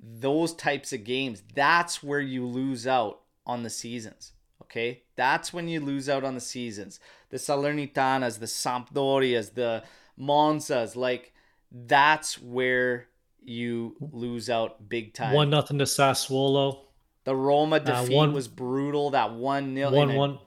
those 0.01 0.53
types 0.55 0.93
of 0.93 1.03
games, 1.03 1.43
that's 1.53 2.01
where 2.01 2.22
you 2.22 2.45
lose 2.45 2.88
out 2.88 3.22
on 3.45 3.64
the 3.64 3.70
seasons. 3.70 4.34
Okay, 4.64 5.03
that's 5.16 5.51
when 5.51 5.68
you 5.68 5.80
lose 5.80 6.07
out 6.07 6.24
on 6.24 6.36
the 6.36 6.39
seasons. 6.41 6.99
The 7.30 7.38
Salernitanas, 7.38 8.39
the 8.39 8.45
Sampdorias, 8.45 9.53
the 9.55 9.84
Monzas, 10.20 10.95
like 10.95 11.34
that's 11.72 12.39
where 12.41 13.07
you 13.41 13.95
lose 13.99 14.49
out 14.49 14.89
big 14.89 15.14
time. 15.14 15.34
One 15.34 15.49
nothing 15.49 15.80
to 15.80 15.86
Sassuolo. 15.86 16.86
the 17.26 17.36
Roma 17.36 17.80
defeat 17.80 18.16
one- 18.16 18.34
was 18.34 18.47
brutal. 18.47 19.12
That 19.12 19.34
one 19.34 19.74
nil. 19.74 19.91
One 19.91 20.16
one. 20.16 20.39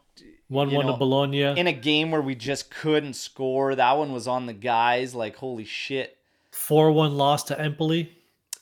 One 0.52 0.70
one 0.70 0.86
to 0.86 0.92
Bologna. 0.92 1.40
in 1.42 1.66
a 1.66 1.72
game 1.72 2.10
where 2.10 2.20
we 2.20 2.34
just 2.34 2.70
couldn't 2.70 3.14
score. 3.14 3.74
That 3.74 3.96
one 3.96 4.12
was 4.12 4.28
on 4.28 4.44
the 4.46 4.52
guys. 4.52 5.14
Like 5.14 5.36
holy 5.36 5.64
shit. 5.64 6.18
Four 6.50 6.92
one 6.92 7.16
loss 7.16 7.44
to 7.44 7.58
Empoli. 7.58 8.12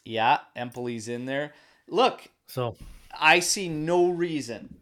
Yeah, 0.04 0.38
Empoli's 0.54 1.08
in 1.08 1.26
there. 1.26 1.52
Look, 1.88 2.28
So 2.46 2.76
I 3.18 3.40
see 3.40 3.68
no 3.68 4.08
reason 4.10 4.76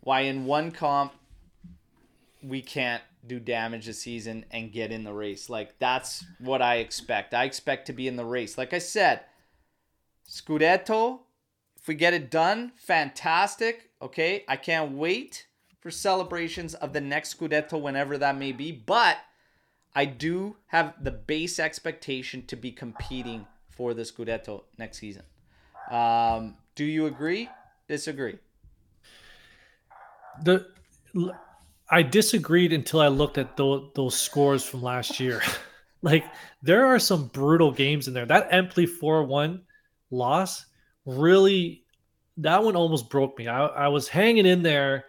why 0.00 0.20
in 0.20 0.46
one 0.46 0.70
comp 0.70 1.12
we 2.42 2.62
can't 2.62 3.02
do 3.26 3.38
damage 3.38 3.86
this 3.86 4.00
season 4.00 4.44
and 4.50 4.72
get 4.72 4.90
in 4.90 5.04
the 5.04 5.12
race. 5.12 5.50
Like 5.50 5.78
that's 5.78 6.24
what 6.38 6.62
I 6.62 6.76
expect. 6.76 7.34
I 7.34 7.44
expect 7.44 7.86
to 7.88 7.92
be 7.92 8.08
in 8.08 8.16
the 8.16 8.24
race. 8.24 8.56
Like 8.56 8.72
I 8.72 8.78
said, 8.78 9.20
Scudetto, 10.28 11.20
if 11.78 11.86
we 11.88 11.94
get 11.94 12.14
it 12.14 12.30
done, 12.30 12.72
fantastic. 12.76 13.90
Okay, 14.00 14.44
I 14.48 14.56
can't 14.56 14.92
wait 14.92 15.46
for 15.84 15.90
celebrations 15.90 16.72
of 16.72 16.94
the 16.94 17.00
next 17.00 17.38
Scudetto 17.38 17.78
whenever 17.78 18.16
that 18.16 18.38
may 18.38 18.52
be, 18.52 18.72
but 18.72 19.18
I 19.94 20.06
do 20.06 20.56
have 20.68 20.94
the 20.98 21.10
base 21.10 21.58
expectation 21.58 22.46
to 22.46 22.56
be 22.56 22.72
competing 22.72 23.46
for 23.68 23.92
the 23.92 24.00
Scudetto 24.00 24.62
next 24.78 24.96
season. 24.96 25.24
Um, 25.90 26.56
do 26.74 26.84
you 26.84 27.04
agree? 27.04 27.50
Disagree? 27.86 28.38
the 30.42 30.66
I 31.90 32.02
disagreed 32.02 32.72
until 32.72 33.00
I 33.00 33.08
looked 33.08 33.36
at 33.36 33.58
those, 33.58 33.90
those 33.94 34.18
scores 34.18 34.64
from 34.64 34.82
last 34.82 35.20
year. 35.20 35.42
like 36.02 36.24
there 36.62 36.86
are 36.86 36.98
some 36.98 37.26
brutal 37.26 37.70
games 37.70 38.08
in 38.08 38.14
there. 38.14 38.24
That 38.24 38.48
Empoli 38.50 38.86
4-1 38.86 39.60
loss 40.10 40.64
really 41.04 41.84
that 42.38 42.64
one 42.64 42.74
almost 42.74 43.10
broke 43.10 43.38
me. 43.38 43.48
I, 43.48 43.66
I 43.66 43.88
was 43.88 44.08
hanging 44.08 44.46
in 44.46 44.62
there 44.62 45.04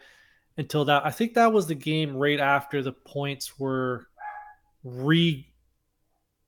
until 0.57 0.85
that 0.85 1.05
I 1.05 1.11
think 1.11 1.33
that 1.35 1.51
was 1.51 1.67
the 1.67 1.75
game 1.75 2.15
right 2.15 2.39
after 2.39 2.81
the 2.81 2.91
points 2.93 3.59
were 3.59 4.07
re 4.83 5.47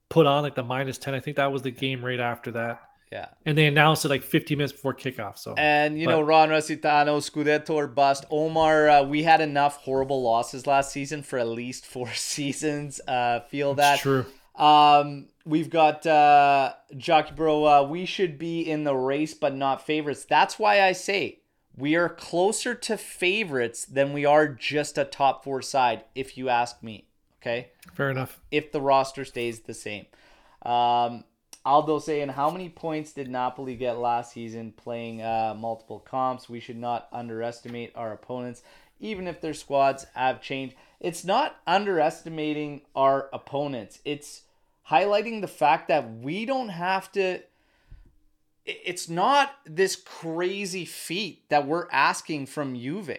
put 0.10 0.26
on 0.26 0.44
like 0.44 0.56
the 0.56 0.64
minus 0.64 0.98
10. 0.98 1.14
I 1.14 1.20
think 1.20 1.38
that 1.38 1.52
was 1.52 1.62
the 1.64 1.72
game 1.72 2.04
right 2.04 2.20
after 2.20 2.52
that. 2.52 2.82
Yeah. 3.12 3.28
And 3.46 3.58
they 3.58 3.68
announced 3.68 4.04
it 4.06 4.10
like 4.10 4.24
50 4.24 4.56
minutes 4.56 4.74
before 4.74 4.94
kickoff. 4.94 5.38
So 5.38 5.54
And, 5.58 5.98
you 6.00 6.06
But- 6.06 6.12
know, 6.12 6.22
Ron 6.22 6.50
Rositano, 6.50 7.18
Scudetto 7.22 7.72
or 7.72 7.88
bust. 7.88 8.26
Omar, 8.30 8.90
uh, 8.90 9.04
we 9.04 9.24
had 9.24 9.42
enough 9.42 9.78
horrible 9.78 10.22
losses 10.22 10.68
last 10.68 10.92
season 10.92 11.24
for 11.24 11.40
at 11.40 11.48
least 11.48 11.86
four 11.86 12.10
seasons. 12.14 13.00
Uh, 13.08 13.42
feel 13.42 13.72
it's 13.72 13.78
that. 13.78 14.00
true. 14.00 14.26
Um, 14.56 15.28
we've 15.46 15.70
got 15.70 16.06
uh, 16.06 16.74
Jockey 16.98 17.34
Bro. 17.36 17.66
Uh, 17.66 17.84
we 17.84 18.06
should 18.06 18.38
be 18.40 18.62
in 18.62 18.84
the 18.84 18.96
race, 18.96 19.34
but 19.34 19.54
not 19.56 19.86
favorites. 19.86 20.26
That's 20.26 20.58
why 20.58 20.82
I 20.82 20.92
say 20.94 21.40
we 21.78 21.96
are 21.96 22.10
closer 22.10 22.74
to 22.74 22.98
favorites 22.98 23.86
than 23.86 24.12
we 24.14 24.26
are 24.26 24.48
just 24.48 24.98
a 24.98 25.06
top 25.06 25.44
four 25.44 25.62
side, 25.62 26.04
if 26.16 26.38
you 26.38 26.50
ask 26.50 26.82
me. 26.82 27.06
Okay. 27.42 27.70
Fair 27.94 28.10
enough. 28.10 28.42
if 28.52 28.72
the 28.72 28.82
roster 28.82 29.24
stays 29.24 29.62
the 29.62 29.74
same. 29.74 30.08
Um, 30.64 31.24
Aldo 31.66 32.00
saying, 32.00 32.30
how 32.30 32.50
many 32.50 32.70
points 32.70 33.14
did 33.14 33.30
Napoli 33.30 33.76
get 33.76 33.98
last 33.98 34.34
season 34.34 34.72
playing 34.72 35.22
uh, 35.22 35.54
multiple 35.58 36.00
comps? 36.00 36.50
We 36.50 36.60
should 36.60 36.78
not 36.78 37.08
underestimate 37.12 37.92
our 37.96 38.14
opponents, 38.14 38.64
even 39.00 39.28
if 39.28 39.42
their 39.42 39.54
squads 39.54 40.06
have 40.16 40.42
changed. 40.42 40.76
It's 41.00 41.24
not 41.24 41.58
underestimating 41.68 42.82
our 42.96 43.30
opponents. 43.32 44.00
It's 44.04 44.44
highlighting 44.90 45.42
the 45.42 45.48
fact 45.48 45.90
that 45.90 46.20
we 46.20 46.46
don't 46.46 46.70
have 46.70 47.12
to. 47.14 47.42
It's 48.68 49.08
not 49.08 49.56
this 49.66 49.96
crazy 49.96 50.84
feat 50.86 51.48
that 51.50 51.66
we're 51.66 51.88
asking 51.92 52.48
from 52.48 52.76
Juve. 52.76 53.10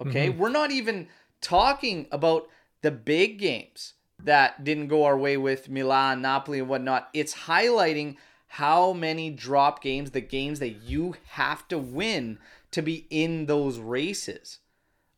Okay, 0.00 0.28
mm-hmm. 0.28 0.38
we're 0.38 0.48
not 0.48 0.70
even 0.70 1.08
talking 1.40 2.06
about 2.12 2.48
the 2.82 2.90
big 2.90 3.38
games 3.38 3.94
that 4.22 4.64
didn't 4.64 4.88
go 4.88 5.04
our 5.04 5.18
way 5.18 5.36
with 5.36 5.68
Milan, 5.68 6.22
Napoli, 6.22 6.60
and 6.60 6.68
whatnot. 6.68 7.08
It's 7.12 7.34
highlighting 7.34 8.16
how 8.46 8.92
many 8.92 9.30
drop 9.30 9.82
games, 9.82 10.10
the 10.10 10.20
games 10.20 10.58
that 10.60 10.82
you 10.82 11.16
have 11.30 11.66
to 11.68 11.78
win 11.78 12.38
to 12.70 12.82
be 12.82 13.06
in 13.10 13.46
those 13.46 13.78
races. 13.78 14.58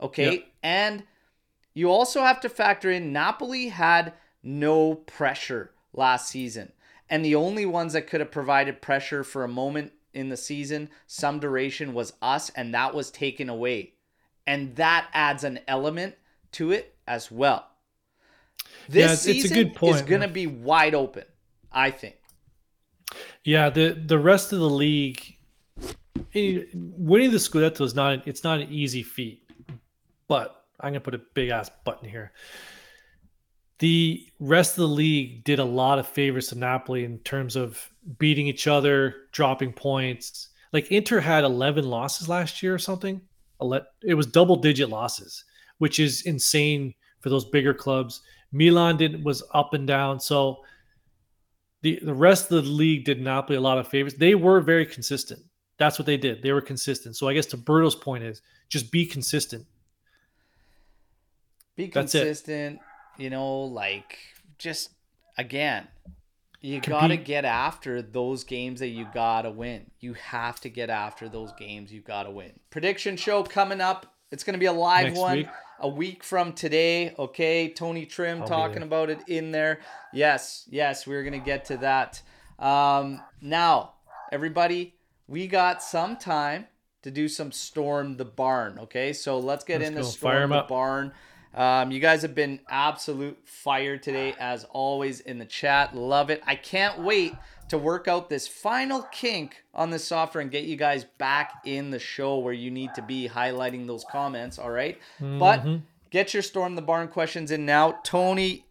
Okay, 0.00 0.32
Yep. 0.32 0.46
and 0.62 1.04
you 1.74 1.90
also 1.90 2.22
have 2.22 2.40
to 2.40 2.48
factor 2.48 2.90
in 2.90 3.12
Napoli 3.12 3.68
had 3.68 4.14
no 4.42 4.94
pressure 4.94 5.72
last 5.92 6.28
season. 6.28 6.72
And 7.12 7.22
the 7.22 7.34
only 7.34 7.66
ones 7.66 7.92
that 7.92 8.06
could 8.06 8.20
have 8.20 8.30
provided 8.30 8.80
pressure 8.80 9.22
for 9.22 9.44
a 9.44 9.48
moment 9.48 9.92
in 10.14 10.30
the 10.30 10.36
season, 10.36 10.88
some 11.06 11.40
duration, 11.40 11.92
was 11.92 12.14
us, 12.22 12.48
and 12.56 12.72
that 12.72 12.94
was 12.94 13.10
taken 13.10 13.50
away. 13.50 13.92
And 14.46 14.74
that 14.76 15.08
adds 15.12 15.44
an 15.44 15.60
element 15.68 16.14
to 16.52 16.72
it 16.72 16.94
as 17.06 17.30
well. 17.30 17.68
This 18.88 18.96
Yeah, 18.96 19.04
it's- 19.04 19.26
it's 19.26 19.38
a 19.44 19.48
season 19.48 19.56
good 19.58 19.74
point, 19.76 19.96
is 19.96 20.02
going 20.02 20.22
to 20.22 20.28
be 20.28 20.46
wide 20.46 20.94
open, 20.94 21.24
I 21.70 21.90
think. 21.90 22.16
Yeah, 23.44 23.68
the 23.68 23.90
the 23.92 24.18
rest 24.18 24.54
of 24.54 24.60
the 24.60 24.70
league, 24.70 25.36
eh, 26.34 26.62
winning 26.72 27.30
the 27.30 27.36
Scudetto 27.36 27.84
is 27.84 27.94
not 27.94 28.26
it's 28.26 28.42
not 28.42 28.60
an 28.60 28.72
easy 28.72 29.02
feat, 29.02 29.50
but 30.28 30.64
I'm 30.80 30.92
gonna 30.94 31.00
put 31.00 31.14
a 31.14 31.18
big 31.18 31.50
ass 31.50 31.70
button 31.84 32.08
here. 32.08 32.32
The 33.82 34.28
rest 34.38 34.74
of 34.74 34.82
the 34.82 34.94
league 34.94 35.42
did 35.42 35.58
a 35.58 35.64
lot 35.64 35.98
of 35.98 36.06
favors 36.06 36.46
to 36.46 36.54
Napoli 36.54 37.04
in 37.04 37.18
terms 37.18 37.56
of 37.56 37.90
beating 38.16 38.46
each 38.46 38.68
other, 38.68 39.26
dropping 39.32 39.72
points. 39.72 40.50
Like 40.72 40.92
Inter 40.92 41.18
had 41.18 41.42
11 41.42 41.84
losses 41.90 42.28
last 42.28 42.62
year 42.62 42.72
or 42.72 42.78
something. 42.78 43.20
It 44.04 44.14
was 44.14 44.26
double 44.26 44.54
digit 44.54 44.88
losses, 44.88 45.44
which 45.78 45.98
is 45.98 46.22
insane 46.22 46.94
for 47.18 47.28
those 47.28 47.46
bigger 47.46 47.74
clubs. 47.74 48.20
Milan 48.52 48.98
did 48.98 49.24
was 49.24 49.42
up 49.52 49.74
and 49.74 49.84
down. 49.84 50.20
So 50.20 50.58
the 51.80 51.98
the 52.04 52.14
rest 52.14 52.52
of 52.52 52.64
the 52.64 52.70
league 52.70 53.04
did 53.04 53.20
Napoli 53.20 53.56
a 53.56 53.60
lot 53.60 53.78
of 53.78 53.88
favors. 53.88 54.14
They 54.14 54.36
were 54.36 54.60
very 54.60 54.86
consistent. 54.86 55.40
That's 55.78 55.98
what 55.98 56.06
they 56.06 56.16
did. 56.16 56.40
They 56.40 56.52
were 56.52 56.60
consistent. 56.60 57.16
So 57.16 57.26
I 57.26 57.34
guess 57.34 57.46
to 57.46 57.56
Berto's 57.56 57.96
point 57.96 58.22
is 58.22 58.42
just 58.68 58.92
be 58.92 59.04
consistent. 59.04 59.66
Be 61.74 61.88
That's 61.88 62.14
it. 62.14 62.26
consistent, 62.26 62.78
you 63.16 63.30
know, 63.30 63.62
like 63.62 64.18
just 64.58 64.90
again, 65.36 65.88
you 66.60 66.80
got 66.80 67.08
to 67.08 67.16
get 67.16 67.44
after 67.44 68.00
those 68.00 68.44
games 68.44 68.80
that 68.80 68.88
you 68.88 69.06
got 69.12 69.42
to 69.42 69.50
win. 69.50 69.90
You 70.00 70.14
have 70.14 70.60
to 70.60 70.68
get 70.68 70.90
after 70.90 71.28
those 71.28 71.52
games 71.52 71.92
you 71.92 72.00
got 72.00 72.24
to 72.24 72.30
win. 72.30 72.52
Prediction 72.70 73.16
show 73.16 73.42
coming 73.42 73.80
up. 73.80 74.14
It's 74.30 74.44
going 74.44 74.54
to 74.54 74.60
be 74.60 74.66
a 74.66 74.72
live 74.72 75.06
Next 75.08 75.18
one 75.18 75.36
week. 75.38 75.48
a 75.80 75.88
week 75.88 76.24
from 76.24 76.52
today. 76.52 77.14
Okay, 77.18 77.68
Tony 77.68 78.06
Trim 78.06 78.42
I'll 78.42 78.48
talking 78.48 78.82
about 78.82 79.10
it 79.10 79.20
in 79.26 79.50
there. 79.50 79.80
Yes, 80.12 80.66
yes, 80.70 81.06
we're 81.06 81.22
going 81.22 81.38
to 81.38 81.44
get 81.44 81.66
to 81.66 81.76
that. 81.78 82.22
Um, 82.58 83.20
now, 83.40 83.94
everybody, 84.30 84.94
we 85.26 85.48
got 85.48 85.82
some 85.82 86.16
time 86.16 86.66
to 87.02 87.10
do 87.10 87.28
some 87.28 87.50
Storm 87.52 88.16
the 88.16 88.24
Barn. 88.24 88.78
Okay, 88.84 89.12
so 89.12 89.38
let's 89.38 89.64
get 89.64 89.80
Let's 89.80 89.90
into. 89.90 90.04
Storm 90.04 90.50
the 90.50 90.58
up. 90.58 90.68
Barn. 90.68 91.12
Um, 91.54 91.90
you 91.90 92.00
guys 92.00 92.22
have 92.22 92.34
been 92.34 92.60
absolute 92.68 93.38
fire 93.44 93.98
today, 93.98 94.34
as 94.40 94.64
always, 94.64 95.20
in 95.20 95.38
the 95.38 95.44
chat. 95.44 95.94
Love 95.94 96.30
it. 96.30 96.42
I 96.46 96.54
can't 96.56 97.00
wait 97.00 97.34
to 97.68 97.76
work 97.78 98.08
out 98.08 98.28
this 98.28 98.48
final 98.48 99.02
kink 99.12 99.62
on 99.74 99.90
this 99.90 100.04
software 100.04 100.40
and 100.40 100.50
get 100.50 100.64
you 100.64 100.76
guys 100.76 101.04
back 101.18 101.52
in 101.64 101.90
the 101.90 101.98
show 101.98 102.38
where 102.38 102.54
you 102.54 102.70
need 102.70 102.94
to 102.94 103.02
be 103.02 103.28
highlighting 103.28 103.86
those 103.86 104.04
comments. 104.10 104.58
All 104.58 104.70
right? 104.70 104.98
But 105.20 105.60
Mhm. 105.60 105.82
get 106.10 106.32
your 106.34 106.42
Storm 106.42 106.74
the 106.74 106.82
Barn 106.82 107.08
questions 107.08 107.50
in 107.50 107.66
now. 107.66 108.00
Tony, 108.02 108.64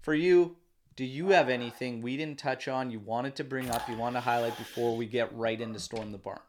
for 0.00 0.14
you, 0.14 0.56
do 0.96 1.04
you 1.06 1.28
have 1.28 1.48
anything 1.48 2.02
we 2.02 2.18
didn't 2.18 2.38
touch 2.38 2.68
on 2.68 2.90
you 2.90 3.00
wanted 3.00 3.34
to 3.36 3.44
bring 3.44 3.70
up, 3.70 3.88
you 3.88 3.96
want 3.96 4.16
to 4.16 4.20
highlight 4.20 4.56
before 4.58 4.94
we 4.96 5.06
get 5.06 5.34
right 5.34 5.58
into 5.58 5.80
Storm 5.80 6.12
the 6.12 6.18
Barn? 6.18 6.40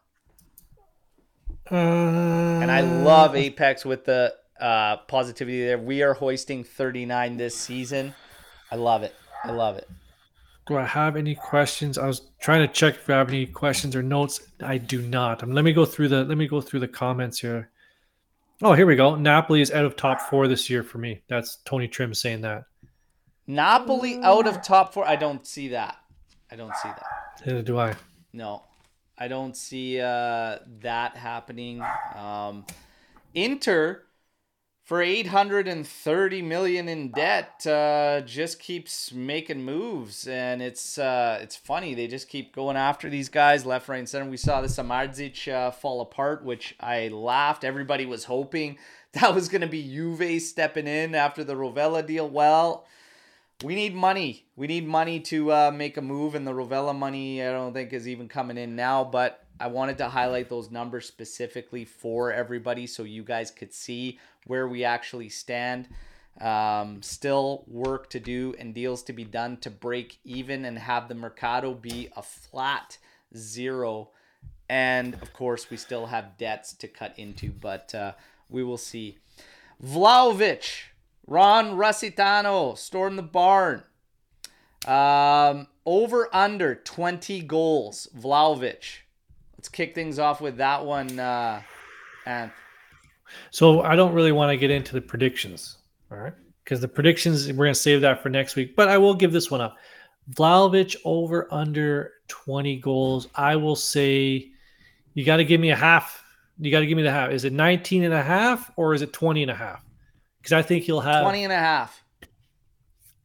And 1.70 2.70
I 2.70 2.82
love 2.82 3.34
Apex 3.34 3.84
with 3.84 4.04
the 4.04 4.34
uh, 4.64 4.96
positivity 5.08 5.62
there. 5.62 5.78
We 5.78 6.02
are 6.02 6.14
hoisting 6.14 6.64
39 6.64 7.36
this 7.36 7.54
season. 7.54 8.14
I 8.70 8.76
love 8.76 9.02
it. 9.02 9.14
I 9.44 9.50
love 9.50 9.76
it. 9.76 9.88
Do 10.66 10.78
I 10.78 10.84
have 10.84 11.16
any 11.16 11.34
questions? 11.34 11.98
I 11.98 12.06
was 12.06 12.22
trying 12.40 12.66
to 12.66 12.72
check 12.72 12.94
if 12.94 13.10
I 13.10 13.18
have 13.18 13.28
any 13.28 13.44
questions 13.44 13.94
or 13.94 14.02
notes. 14.02 14.40
I 14.62 14.78
do 14.78 15.02
not. 15.02 15.42
Um, 15.42 15.52
let 15.52 15.64
me 15.66 15.74
go 15.74 15.84
through 15.84 16.08
the 16.08 16.24
let 16.24 16.38
me 16.38 16.48
go 16.48 16.62
through 16.62 16.80
the 16.80 16.88
comments 16.88 17.38
here. 17.38 17.70
Oh, 18.62 18.72
here 18.72 18.86
we 18.86 18.96
go. 18.96 19.16
Napoli 19.16 19.60
is 19.60 19.70
out 19.70 19.84
of 19.84 19.96
top 19.96 20.22
four 20.22 20.48
this 20.48 20.70
year 20.70 20.82
for 20.82 20.96
me. 20.96 21.20
That's 21.28 21.56
Tony 21.66 21.86
Trim 21.86 22.14
saying 22.14 22.40
that. 22.40 22.64
Napoli 23.46 24.22
out 24.22 24.46
of 24.46 24.62
top 24.62 24.94
four. 24.94 25.06
I 25.06 25.16
don't 25.16 25.46
see 25.46 25.68
that. 25.68 25.98
I 26.50 26.56
don't 26.56 26.74
see 26.76 26.88
that. 26.88 27.04
Neither 27.44 27.62
do 27.62 27.78
I. 27.78 27.94
No, 28.32 28.62
I 29.18 29.28
don't 29.28 29.54
see 29.54 30.00
uh, 30.00 30.60
that 30.80 31.18
happening. 31.18 31.84
Um, 32.16 32.64
Inter, 33.34 34.04
for 34.84 35.00
830 35.00 36.42
million 36.42 36.88
in 36.90 37.10
debt 37.10 37.66
uh, 37.66 38.20
just 38.20 38.60
keeps 38.60 39.12
making 39.12 39.64
moves. 39.64 40.28
And 40.28 40.60
it's 40.60 40.98
uh, 40.98 41.38
it's 41.40 41.56
funny 41.56 41.94
they 41.94 42.06
just 42.06 42.28
keep 42.28 42.54
going 42.54 42.76
after 42.76 43.08
these 43.08 43.30
guys 43.30 43.64
left 43.64 43.88
right 43.88 43.98
and 43.98 44.08
center. 44.08 44.28
We 44.28 44.36
saw 44.36 44.60
the 44.60 44.68
Samardzic 44.68 45.50
uh, 45.50 45.70
fall 45.70 46.02
apart 46.02 46.44
which 46.44 46.76
I 46.78 47.08
laughed. 47.08 47.64
Everybody 47.64 48.04
was 48.04 48.24
hoping 48.24 48.78
that 49.12 49.34
was 49.34 49.48
going 49.48 49.62
to 49.62 49.66
be 49.66 49.82
Juve 49.82 50.42
stepping 50.42 50.86
in 50.86 51.14
after 51.14 51.42
the 51.42 51.54
Rovella 51.54 52.06
deal. 52.06 52.28
Well 52.28 52.86
we 53.62 53.74
need 53.74 53.94
money. 53.94 54.44
We 54.56 54.66
need 54.66 54.86
money 54.86 55.20
to 55.20 55.52
uh, 55.52 55.70
make 55.74 55.96
a 55.96 56.02
move 56.02 56.34
and 56.34 56.46
the 56.46 56.52
Rovella 56.52 56.94
money 56.94 57.42
I 57.42 57.52
don't 57.52 57.72
think 57.72 57.92
is 57.94 58.06
even 58.06 58.28
coming 58.28 58.58
in 58.58 58.76
now. 58.76 59.04
But 59.04 59.44
I 59.58 59.68
wanted 59.68 59.98
to 59.98 60.08
highlight 60.08 60.48
those 60.48 60.70
numbers 60.70 61.06
specifically 61.06 61.84
for 61.84 62.32
everybody 62.32 62.86
so 62.86 63.04
you 63.04 63.22
guys 63.22 63.50
could 63.50 63.72
see 63.72 64.18
where 64.46 64.68
we 64.68 64.84
actually 64.84 65.28
stand. 65.28 65.88
Um, 66.40 67.00
still 67.00 67.64
work 67.68 68.10
to 68.10 68.18
do 68.18 68.56
and 68.58 68.74
deals 68.74 69.04
to 69.04 69.12
be 69.12 69.24
done 69.24 69.56
to 69.58 69.70
break 69.70 70.18
even 70.24 70.64
and 70.64 70.76
have 70.78 71.08
the 71.08 71.14
Mercato 71.14 71.74
be 71.74 72.08
a 72.16 72.22
flat 72.22 72.98
zero. 73.36 74.10
And 74.68 75.14
of 75.14 75.32
course, 75.32 75.70
we 75.70 75.76
still 75.76 76.06
have 76.06 76.38
debts 76.38 76.72
to 76.74 76.88
cut 76.88 77.18
into, 77.18 77.50
but 77.50 77.94
uh, 77.94 78.12
we 78.48 78.64
will 78.64 78.78
see. 78.78 79.18
Vlahovic, 79.82 80.64
Ron 81.26 81.76
Rusitano, 81.76 82.76
storm 82.76 83.16
the 83.16 83.22
barn. 83.22 83.82
Um, 84.86 85.68
over 85.86 86.28
under 86.34 86.74
20 86.74 87.40
goals, 87.42 88.08
Vlahovic. 88.16 89.00
Let's 89.56 89.68
kick 89.68 89.94
things 89.94 90.18
off 90.18 90.40
with 90.40 90.58
that 90.58 90.84
one, 90.84 91.18
uh, 91.18 91.62
and 92.26 92.50
so 93.50 93.82
I 93.82 93.96
don't 93.96 94.14
really 94.14 94.32
want 94.32 94.50
to 94.50 94.56
get 94.56 94.70
into 94.70 94.92
the 94.92 95.00
predictions, 95.00 95.78
all 96.10 96.18
right? 96.18 96.32
Because 96.62 96.80
the 96.80 96.88
predictions 96.88 97.52
we're 97.52 97.66
gonna 97.66 97.74
save 97.74 98.00
that 98.00 98.22
for 98.22 98.28
next 98.28 98.56
week. 98.56 98.74
But 98.74 98.88
I 98.88 98.98
will 98.98 99.14
give 99.14 99.32
this 99.32 99.50
one 99.50 99.60
up. 99.60 99.76
Vlahovic 100.32 100.96
over 101.04 101.48
under 101.52 102.12
20 102.28 102.76
goals. 102.76 103.28
I 103.34 103.56
will 103.56 103.76
say 103.76 104.50
you 105.14 105.24
got 105.24 105.36
to 105.36 105.44
give 105.44 105.60
me 105.60 105.70
a 105.70 105.76
half. 105.76 106.22
You 106.58 106.70
got 106.70 106.80
to 106.80 106.86
give 106.86 106.96
me 106.96 107.02
the 107.02 107.10
half. 107.10 107.30
Is 107.30 107.44
it 107.44 107.52
19 107.52 108.04
and 108.04 108.14
a 108.14 108.22
half 108.22 108.70
or 108.76 108.94
is 108.94 109.02
it 109.02 109.12
20 109.12 109.42
and 109.42 109.50
a 109.50 109.54
half? 109.54 109.84
Because 110.38 110.52
I 110.52 110.62
think 110.62 110.84
he'll 110.84 111.00
have 111.00 111.22
20 111.22 111.44
and 111.44 111.52
a 111.52 111.56
half. 111.56 112.02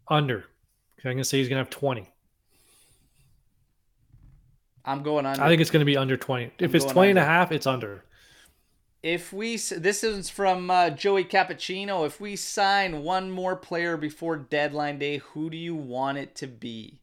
Under. 0.08 0.46
I'm 0.98 1.04
going 1.04 1.18
to 1.18 1.24
say 1.24 1.38
he's 1.38 1.48
going 1.48 1.58
to 1.58 1.64
have 1.64 1.70
20. 1.70 2.10
I'm 4.84 5.04
going 5.04 5.26
under. 5.26 5.42
I 5.42 5.48
think 5.48 5.62
it's 5.62 5.72
going 5.72 5.82
to 5.82 5.86
be 5.86 5.98
under 5.98 6.18
20. 6.18 6.46
If 6.46 6.54
I'm 6.60 6.76
it's 6.76 6.86
going 6.86 6.94
20 6.94 7.10
and 7.12 7.20
a 7.20 7.26
half, 7.26 7.52
it's 7.52 7.68
under. 7.68 8.04
If 9.02 9.32
we 9.32 9.56
this 9.56 10.04
is 10.04 10.30
from 10.30 10.70
uh, 10.70 10.90
Joey 10.90 11.24
Cappuccino. 11.24 12.06
If 12.06 12.20
we 12.20 12.36
sign 12.36 13.04
one 13.04 13.32
more 13.32 13.56
player 13.56 13.96
before 13.96 14.36
deadline 14.36 15.00
day, 15.00 15.18
who 15.18 15.50
do 15.50 15.56
you 15.56 15.76
want 15.76 16.18
it 16.18 16.36
to 16.36 16.48
be? 16.48 17.00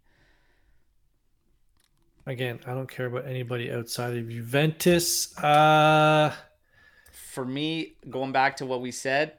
Again, 2.26 2.58
I 2.66 2.74
don't 2.74 2.90
care 2.90 3.06
about 3.06 3.26
anybody 3.26 3.70
outside 3.70 4.16
of 4.16 4.28
Juventus. 4.28 5.36
Uh, 5.38 6.34
For 7.12 7.44
me, 7.44 7.94
going 8.10 8.32
back 8.32 8.56
to 8.56 8.66
what 8.66 8.80
we 8.80 8.90
said, 8.90 9.34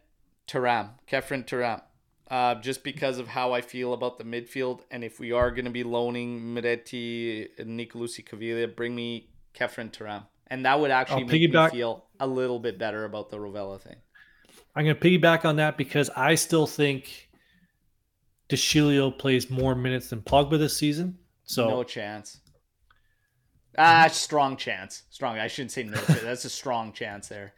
Thuram, 0.47 0.91
Khéphren 1.11 1.45
Thuram. 1.45 1.81
Uh, 2.29 2.55
just 2.55 2.83
because 2.83 3.19
of 3.19 3.27
how 3.27 3.53
I 3.53 3.61
feel 3.61 3.93
about 3.93 4.17
the 4.17 4.23
midfield, 4.23 4.81
and 4.89 5.03
if 5.03 5.19
we 5.19 5.31
are 5.31 5.51
going 5.51 5.65
to 5.65 5.71
be 5.71 5.83
loaning 5.83 6.41
Miretti 6.41 7.47
and 7.57 7.79
Nicolussi 7.79 8.25
Caviglia, 8.25 8.73
bring 8.73 8.95
me 8.95 9.29
Khéphren 9.53 9.91
Thuram. 9.91 10.23
And 10.47 10.65
that 10.65 10.79
would 10.79 10.91
actually 10.91 11.23
I'll 11.23 11.27
make 11.27 11.53
me 11.53 11.69
feel 11.69 12.05
a 12.19 12.27
little 12.27 12.59
bit 12.59 12.77
better 12.77 13.05
about 13.05 13.29
the 13.29 13.37
Rovella 13.37 13.79
thing. 13.79 13.97
I'm 14.75 14.85
going 14.85 14.95
to 14.95 15.01
piggyback 15.01 15.45
on 15.45 15.55
that 15.57 15.77
because 15.77 16.09
I 16.15 16.35
still 16.35 16.67
think 16.67 17.29
De 18.49 18.55
Sciglio 18.55 19.15
plays 19.17 19.49
more 19.49 19.75
minutes 19.75 20.09
than 20.09 20.21
Pogba 20.21 20.57
this 20.57 20.77
season. 20.77 21.17
So 21.43 21.67
no 21.67 21.83
chance. 21.83 22.39
Ah, 23.77 24.07
strong 24.07 24.57
chance. 24.57 25.03
Strong. 25.09 25.37
I 25.37 25.47
shouldn't 25.47 25.71
say 25.71 25.83
no. 25.83 25.99
That's 26.23 26.45
a 26.45 26.49
strong 26.49 26.93
chance 26.93 27.27
there. 27.27 27.53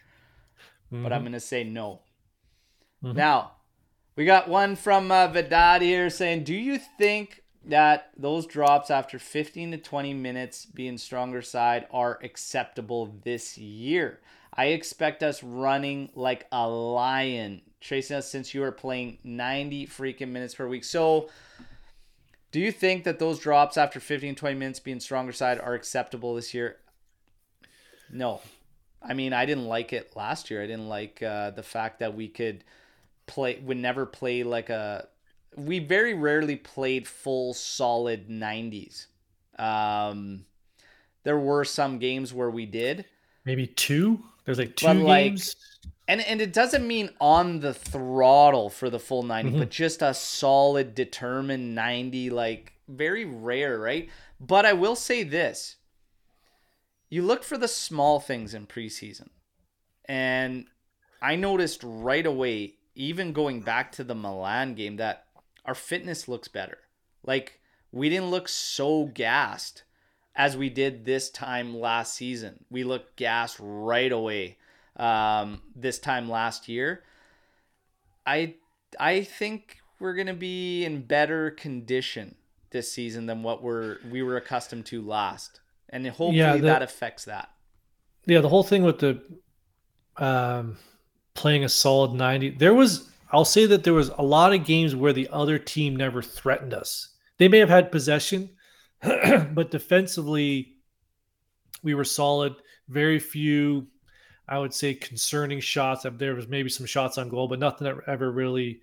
But 0.91 1.13
I'm 1.13 1.21
Mhm. 1.21 1.25
going 1.25 1.31
to 1.33 1.39
say 1.39 1.63
no. 1.63 2.01
Mhm. 3.03 3.15
Now, 3.15 3.51
we 4.15 4.25
got 4.25 4.49
one 4.49 4.75
from 4.75 5.11
uh, 5.11 5.27
Vedad 5.27 5.81
here 5.81 6.09
saying, 6.09 6.43
"Do 6.43 6.53
you 6.53 6.77
think 6.77 7.43
that 7.63 8.11
those 8.17 8.45
drops 8.47 8.89
after 8.89 9.19
15 9.19 9.71
to 9.71 9.77
20 9.77 10.13
minutes 10.13 10.65
being 10.65 10.97
stronger 10.97 11.41
side 11.41 11.87
are 11.91 12.19
acceptable 12.23 13.05
this 13.23 13.57
year? 13.57 14.19
I 14.53 14.67
expect 14.67 15.23
us 15.23 15.43
running 15.43 16.09
like 16.15 16.47
a 16.51 16.67
lion, 16.67 17.61
chasing 17.79 18.17
us 18.17 18.29
since 18.29 18.53
you 18.53 18.63
are 18.63 18.71
playing 18.71 19.19
90 19.23 19.87
freaking 19.87 20.29
minutes 20.29 20.55
per 20.55 20.67
week." 20.67 20.83
So, 20.83 21.29
do 22.51 22.59
you 22.59 22.71
think 22.71 23.03
that 23.03 23.19
those 23.19 23.39
drops 23.39 23.77
after 23.77 23.99
15 23.99 24.35
20 24.35 24.55
minutes 24.55 24.79
being 24.79 24.99
stronger 24.99 25.31
side 25.31 25.59
are 25.59 25.73
acceptable 25.73 26.35
this 26.35 26.53
year? 26.53 26.77
No. 28.11 28.41
I 29.01 29.13
mean, 29.13 29.31
I 29.33 29.45
didn't 29.45 29.65
like 29.65 29.93
it 29.93 30.15
last 30.15 30.49
year. 30.49 30.61
I 30.61 30.67
didn't 30.67 30.89
like 30.89 31.23
uh, 31.23 31.51
the 31.51 31.63
fact 31.63 31.99
that 31.99 32.15
we 32.15 32.27
could 32.27 32.63
play 33.27 33.59
would 33.63 33.77
never 33.77 34.05
play 34.05 34.43
like 34.43 34.69
a 34.69 35.07
we 35.55 35.79
very 35.79 36.13
rarely 36.15 36.55
played 36.55 37.07
full 37.07 37.53
solid 37.53 38.27
90s. 38.27 39.05
Um 39.57 40.45
there 41.23 41.37
were 41.37 41.63
some 41.63 41.99
games 41.99 42.33
where 42.33 42.49
we 42.49 42.65
did. 42.65 43.05
maybe 43.45 43.67
two. 43.67 44.23
There's 44.49 44.57
like 44.57 44.75
two 44.75 44.87
like, 44.87 45.25
games. 45.25 45.55
And 46.07 46.21
and 46.21 46.41
it 46.41 46.53
doesn't 46.53 46.87
mean 46.87 47.11
on 47.21 47.59
the 47.59 47.71
throttle 47.71 48.71
for 48.71 48.89
the 48.89 48.97
full 48.97 49.21
90, 49.21 49.51
Mhm. 49.51 49.59
but 49.59 49.69
just 49.69 50.01
a 50.01 50.11
solid 50.11 50.95
determined 50.95 51.75
90 51.75 52.31
like 52.31 52.73
very 52.87 53.25
rare, 53.25 53.77
right? 53.77 54.09
But 54.39 54.65
I 54.65 54.73
will 54.73 54.95
say 54.95 55.21
this. 55.21 55.75
You 57.09 57.21
look 57.21 57.43
for 57.43 57.59
the 57.59 57.67
small 57.67 58.19
things 58.19 58.55
in 58.55 58.65
preseason. 58.65 59.29
And 60.05 60.65
I 61.21 61.35
noticed 61.35 61.81
right 61.83 62.25
away 62.25 62.73
even 62.95 63.33
going 63.33 63.61
back 63.61 63.91
to 63.91 64.03
the 64.03 64.15
Milan 64.15 64.73
game 64.73 64.95
that 64.95 65.27
our 65.63 65.75
fitness 65.75 66.27
looks 66.27 66.47
better. 66.47 66.79
Like 67.23 67.59
we 67.91 68.09
didn't 68.09 68.31
look 68.31 68.47
so 68.47 69.05
gassed 69.05 69.83
as 70.35 70.55
we 70.55 70.69
did 70.69 71.05
this 71.05 71.29
time 71.29 71.75
last 71.77 72.13
season. 72.13 72.63
We 72.69 72.83
looked 72.83 73.15
gas 73.17 73.59
right 73.59 74.11
away 74.11 74.57
um, 74.95 75.61
this 75.75 75.99
time 75.99 76.29
last 76.29 76.67
year. 76.69 77.03
I 78.25 78.55
I 78.99 79.23
think 79.23 79.77
we're 79.99 80.13
gonna 80.15 80.33
be 80.33 80.85
in 80.85 81.01
better 81.03 81.51
condition 81.51 82.35
this 82.71 82.91
season 82.91 83.25
than 83.25 83.43
what 83.43 83.63
we're 83.63 83.97
we 84.09 84.21
were 84.23 84.37
accustomed 84.37 84.85
to 84.87 85.01
last, 85.01 85.59
and 85.89 86.05
hopefully 86.07 86.37
Yeah, 86.37 86.55
the- 86.55 86.61
that 86.63 86.81
affects 86.81 87.25
that. 87.25 87.49
Yeah, 88.25 88.41
the 88.41 88.49
whole 88.49 88.63
thing 88.63 88.83
with 88.83 88.99
the 88.99 89.21
um, 90.17 90.77
playing 91.33 91.63
a 91.63 91.69
solid 91.69 92.13
90. 92.13 92.51
There 92.51 92.73
was, 92.73 93.09
I'll 93.31 93.45
say 93.45 93.65
that 93.67 93.83
there 93.85 93.93
was 93.93 94.09
a 94.09 94.21
lot 94.21 94.53
of 94.53 94.65
games 94.65 94.93
where 94.95 95.13
the 95.13 95.29
other 95.31 95.57
team 95.57 95.95
never 95.95 96.21
threatened 96.21 96.73
us. 96.73 97.09
They 97.37 97.47
may 97.47 97.59
have 97.59 97.69
had 97.69 97.91
possession, 97.91 98.49
but 99.53 99.71
defensively, 99.71 100.75
we 101.83 101.93
were 101.93 102.03
solid. 102.03 102.55
Very 102.87 103.19
few, 103.19 103.87
I 104.47 104.59
would 104.59 104.73
say, 104.73 104.93
concerning 104.93 105.59
shots. 105.59 106.05
There 106.17 106.35
was 106.35 106.47
maybe 106.47 106.69
some 106.69 106.85
shots 106.85 107.17
on 107.17 107.29
goal, 107.29 107.47
but 107.47 107.59
nothing 107.59 107.85
that 107.85 107.97
ever 108.07 108.31
really 108.31 108.81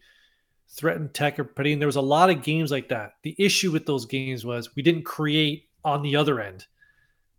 threatened 0.69 1.15
Tech 1.15 1.39
or 1.39 1.45
Padine. 1.45 1.79
There 1.79 1.89
was 1.89 1.97
a 1.97 2.01
lot 2.01 2.31
of 2.31 2.43
games 2.43 2.71
like 2.71 2.89
that. 2.89 3.15
The 3.23 3.37
issue 3.39 3.71
with 3.71 3.87
those 3.87 4.07
games 4.07 4.45
was 4.45 4.75
we 4.75 4.83
didn't 4.83 5.05
create 5.05 5.69
on 5.85 6.03
the 6.03 6.17
other 6.17 6.41
end. 6.41 6.67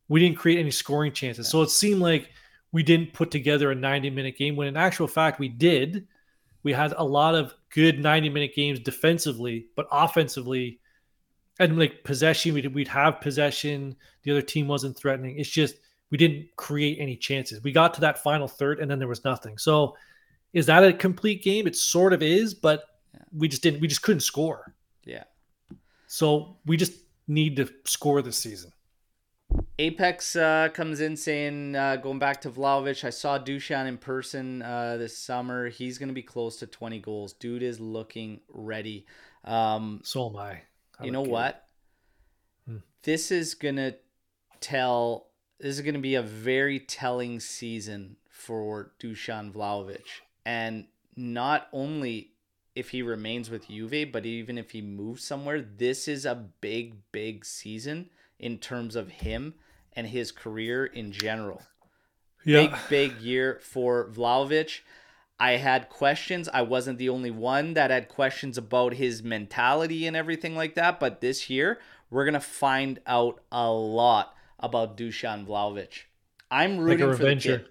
We 0.07 0.19
didn't 0.19 0.37
create 0.37 0.59
any 0.59 0.71
scoring 0.71 1.11
chances. 1.11 1.49
So 1.49 1.61
it 1.61 1.69
seemed 1.69 2.01
like 2.01 2.29
we 2.71 2.83
didn't 2.83 3.13
put 3.13 3.31
together 3.31 3.71
a 3.71 3.75
90 3.75 4.09
minute 4.09 4.37
game 4.37 4.55
when 4.55 4.67
in 4.67 4.77
actual 4.77 5.07
fact 5.07 5.39
we 5.39 5.49
did. 5.49 6.07
We 6.63 6.73
had 6.73 6.93
a 6.97 7.03
lot 7.03 7.35
of 7.35 7.53
good 7.69 7.99
90 7.99 8.29
minute 8.29 8.55
games 8.55 8.79
defensively, 8.79 9.67
but 9.75 9.87
offensively, 9.91 10.79
and 11.59 11.77
like 11.77 12.03
possession, 12.03 12.53
we'd, 12.53 12.73
we'd 12.73 12.87
have 12.87 13.21
possession. 13.21 13.95
The 14.23 14.31
other 14.31 14.41
team 14.41 14.67
wasn't 14.67 14.97
threatening. 14.97 15.39
It's 15.39 15.49
just 15.49 15.75
we 16.11 16.17
didn't 16.17 16.47
create 16.55 16.97
any 16.99 17.15
chances. 17.15 17.61
We 17.63 17.71
got 17.71 17.93
to 17.95 18.01
that 18.01 18.23
final 18.23 18.47
third 18.47 18.79
and 18.79 18.89
then 18.89 18.99
there 18.99 19.07
was 19.07 19.25
nothing. 19.25 19.57
So 19.57 19.95
is 20.53 20.65
that 20.67 20.83
a 20.83 20.93
complete 20.93 21.43
game? 21.43 21.67
It 21.67 21.75
sort 21.75 22.13
of 22.13 22.21
is, 22.21 22.53
but 22.53 22.83
we 23.35 23.47
just 23.47 23.63
didn't, 23.63 23.81
we 23.81 23.87
just 23.87 24.01
couldn't 24.01 24.21
score. 24.21 24.75
Yeah. 25.03 25.23
So 26.07 26.57
we 26.65 26.77
just 26.77 26.93
need 27.27 27.57
to 27.57 27.69
score 27.85 28.21
this 28.21 28.37
season. 28.37 28.71
Apex 29.79 30.35
uh, 30.35 30.69
comes 30.73 31.01
in 31.01 31.15
saying, 31.15 31.75
uh, 31.75 31.97
going 31.97 32.19
back 32.19 32.41
to 32.41 32.49
Vlahovic, 32.49 33.03
I 33.03 33.11
saw 33.11 33.37
Dushan 33.39 33.87
in 33.87 33.97
person 33.97 34.61
uh, 34.61 34.97
this 34.97 35.17
summer. 35.17 35.69
He's 35.69 35.97
going 35.97 36.09
to 36.09 36.13
be 36.13 36.23
close 36.23 36.57
to 36.57 36.67
20 36.67 36.99
goals. 36.99 37.33
Dude 37.33 37.63
is 37.63 37.79
looking 37.79 38.41
ready. 38.49 39.05
Um, 39.45 40.01
So 40.03 40.29
am 40.29 40.35
I. 40.35 40.61
I 40.99 41.05
you 41.05 41.11
know 41.11 41.23
care. 41.23 41.31
what? 41.31 41.67
Hmm. 42.67 42.77
This 43.03 43.31
is 43.31 43.53
going 43.53 43.77
to 43.77 43.95
tell, 44.59 45.27
this 45.59 45.75
is 45.75 45.81
going 45.81 45.95
to 45.95 45.99
be 45.99 46.15
a 46.15 46.21
very 46.21 46.79
telling 46.79 47.39
season 47.39 48.17
for 48.29 48.91
Dushan 48.99 49.51
Vlahovic. 49.51 50.05
And 50.45 50.85
not 51.15 51.67
only 51.73 52.31
if 52.75 52.89
he 52.89 53.01
remains 53.01 53.49
with 53.49 53.67
Juve, 53.67 54.11
but 54.11 54.25
even 54.25 54.57
if 54.57 54.71
he 54.71 54.81
moves 54.81 55.23
somewhere, 55.23 55.61
this 55.61 56.07
is 56.07 56.25
a 56.25 56.35
big, 56.61 56.95
big 57.11 57.43
season 57.43 58.09
in 58.39 58.59
terms 58.59 58.95
of 58.95 59.09
him 59.09 59.55
and 59.93 60.07
his 60.07 60.31
career 60.31 60.85
in 60.85 61.11
general. 61.11 61.61
Big, 62.45 62.71
big 62.87 63.19
year 63.19 63.59
for 63.61 64.09
Vlahovic. 64.09 64.81
I 65.39 65.53
had 65.53 65.89
questions. 65.89 66.49
I 66.51 66.63
wasn't 66.63 66.97
the 66.97 67.09
only 67.09 67.31
one 67.31 67.73
that 67.75 67.91
had 67.91 68.09
questions 68.09 68.57
about 68.57 68.95
his 68.95 69.21
mentality 69.21 70.07
and 70.07 70.15
everything 70.15 70.55
like 70.55 70.75
that. 70.75 70.99
But 70.99 71.21
this 71.21 71.49
year, 71.49 71.79
we're 72.09 72.25
going 72.25 72.33
to 72.33 72.39
find 72.39 72.99
out 73.05 73.41
a 73.51 73.69
lot 73.69 74.35
about 74.59 74.97
Dusan 74.97 75.45
Vlahovic. 75.45 76.05
I'm 76.49 76.77
rooting 76.79 77.07
like 77.07 77.17
for 77.17 77.23
the 77.23 77.35
kid. 77.35 77.69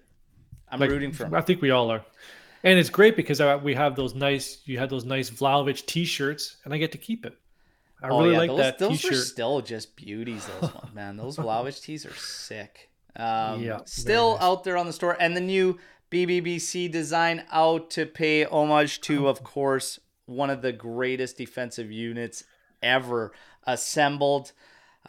I'm 0.69 0.79
like, 0.79 0.89
rooting 0.89 1.11
for 1.11 1.25
him. 1.25 1.35
I 1.35 1.41
think 1.41 1.61
we 1.61 1.71
all 1.71 1.91
are. 1.91 2.03
And 2.63 2.79
it's 2.79 2.89
great 2.89 3.15
because 3.15 3.41
we 3.63 3.75
have 3.75 3.95
those 3.95 4.15
nice, 4.15 4.59
you 4.65 4.77
had 4.77 4.89
those 4.89 5.05
nice 5.05 5.29
Vlahovic 5.29 5.85
t-shirts 5.85 6.57
and 6.63 6.73
I 6.73 6.77
get 6.77 6.91
to 6.93 6.97
keep 6.97 7.25
it. 7.25 7.37
I 8.01 8.09
oh, 8.09 8.19
really 8.19 8.33
yeah, 8.33 8.37
like 8.37 8.49
those, 8.49 8.57
that 8.59 8.79
those 8.79 9.01
t-shirt. 9.01 9.11
are 9.13 9.15
still 9.15 9.61
just 9.61 9.95
beauties. 9.95 10.47
Those 10.61 10.73
ones, 10.73 10.93
man. 10.93 11.17
Those 11.17 11.37
Vlahovic 11.37 11.81
tees 11.81 12.05
are 12.05 12.13
sick. 12.13 12.89
Um, 13.15 13.63
Yeah, 13.63 13.79
still 13.85 14.33
nice. 14.33 14.43
out 14.43 14.63
there 14.63 14.77
on 14.77 14.85
the 14.85 14.93
store, 14.93 15.17
and 15.19 15.35
the 15.35 15.41
new 15.41 15.79
BBBC 16.11 16.91
design 16.91 17.43
out 17.51 17.89
to 17.91 18.05
pay 18.05 18.45
homage 18.45 19.01
to, 19.01 19.27
of 19.27 19.43
course, 19.43 19.99
one 20.25 20.49
of 20.49 20.61
the 20.61 20.71
greatest 20.71 21.37
defensive 21.37 21.91
units 21.91 22.43
ever 22.81 23.33
assembled. 23.65 24.51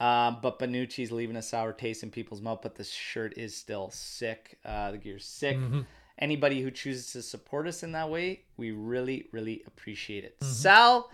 Um, 0.01 0.39
but 0.43 0.59
Bonucci's 0.59 1.11
leaving 1.11 1.37
a 1.37 1.43
sour 1.43 1.73
taste 1.73 2.03
in 2.03 2.11
people's 2.11 2.41
mouth. 2.41 2.61
But 2.63 2.77
the 2.77 2.85
shirt 2.85 3.37
is 3.37 3.57
still 3.57 3.91
sick. 3.91 4.59
Uh, 4.65 4.93
the 4.93 4.99
gear's 4.99 5.25
sick. 5.25 5.57
Mhm. 5.57 5.87
Anybody 6.19 6.63
who 6.63 6.71
chooses 6.71 7.13
to 7.13 7.23
support 7.23 7.67
us 7.69 7.83
in 7.83 7.93
that 7.93 8.11
way, 8.11 8.43
we 8.57 8.73
really, 8.73 9.27
really 9.33 9.63
appreciate 9.67 10.25
it. 10.25 10.39
Mm-hmm. 10.41 10.53
Sal 10.53 11.11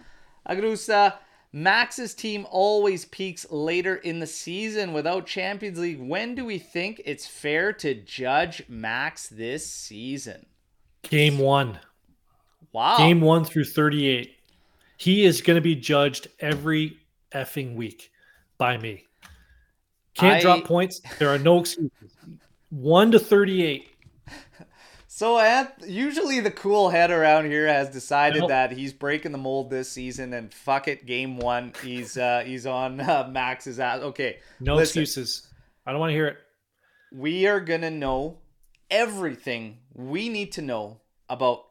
Agrusa, 0.48 1.14
Max's 1.56 2.14
team 2.16 2.48
always 2.50 3.04
peaks 3.04 3.46
later 3.48 3.94
in 3.94 4.18
the 4.18 4.26
season 4.26 4.92
without 4.92 5.24
Champions 5.24 5.78
League. 5.78 6.00
When 6.00 6.34
do 6.34 6.44
we 6.44 6.58
think 6.58 7.00
it's 7.04 7.28
fair 7.28 7.72
to 7.74 7.94
judge 7.94 8.64
Max 8.68 9.28
this 9.28 9.64
season? 9.64 10.46
Game 11.02 11.38
one. 11.38 11.78
Wow. 12.72 12.98
Game 12.98 13.20
one 13.20 13.44
through 13.44 13.66
38. 13.66 14.34
He 14.96 15.24
is 15.24 15.42
going 15.42 15.54
to 15.54 15.60
be 15.60 15.76
judged 15.76 16.26
every 16.40 16.98
effing 17.32 17.76
week 17.76 18.10
by 18.58 18.76
me. 18.76 19.04
Can't 20.14 20.38
I- 20.38 20.40
drop 20.40 20.64
points. 20.64 21.02
There 21.20 21.28
are 21.28 21.38
no 21.38 21.60
excuses. 21.60 22.16
One 22.70 23.12
to 23.12 23.20
38. 23.20 23.90
So 25.16 25.36
Anth- 25.36 25.88
usually 25.88 26.40
the 26.40 26.50
cool 26.50 26.90
head 26.90 27.12
around 27.12 27.44
here 27.44 27.68
has 27.68 27.88
decided 27.88 28.40
Nope. 28.40 28.48
that 28.48 28.72
he's 28.72 28.92
breaking 28.92 29.30
the 29.30 29.38
mold 29.38 29.70
this 29.70 29.88
season 29.88 30.32
and 30.32 30.52
fuck 30.52 30.88
it, 30.88 31.06
game 31.06 31.36
one, 31.36 31.72
he's 31.84 32.18
uh, 32.18 32.42
he's 32.44 32.66
on 32.66 33.00
uh, 33.00 33.28
Max's 33.30 33.78
ass. 33.78 34.00
Okay, 34.00 34.38
No 34.58 34.74
Listen. 34.74 35.02
excuses. 35.02 35.46
I 35.86 35.92
don't 35.92 36.00
want 36.00 36.10
to 36.10 36.14
hear 36.14 36.26
it. 36.26 36.38
we 37.12 37.46
are 37.46 37.60
gonna 37.60 37.92
know 37.92 38.38
everything 38.90 39.78
we 39.92 40.28
need 40.28 40.50
to 40.50 40.62
know 40.62 41.00
about 41.28 41.66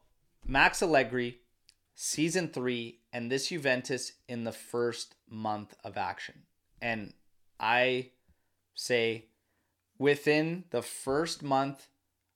Max 0.45 0.81
Allegri, 0.81 1.39
season 1.95 2.47
three, 2.47 3.01
and 3.11 3.29
this 3.29 3.49
Juventus 3.49 4.13
in 4.29 4.45
the 4.45 4.53
first 4.53 5.15
month 5.29 5.75
of 5.83 5.97
action. 5.97 6.43
And 6.81 7.13
I 7.59 8.11
say 8.73 9.25
within 9.97 10.63
the 10.69 10.81
first 10.81 11.43
month, 11.43 11.89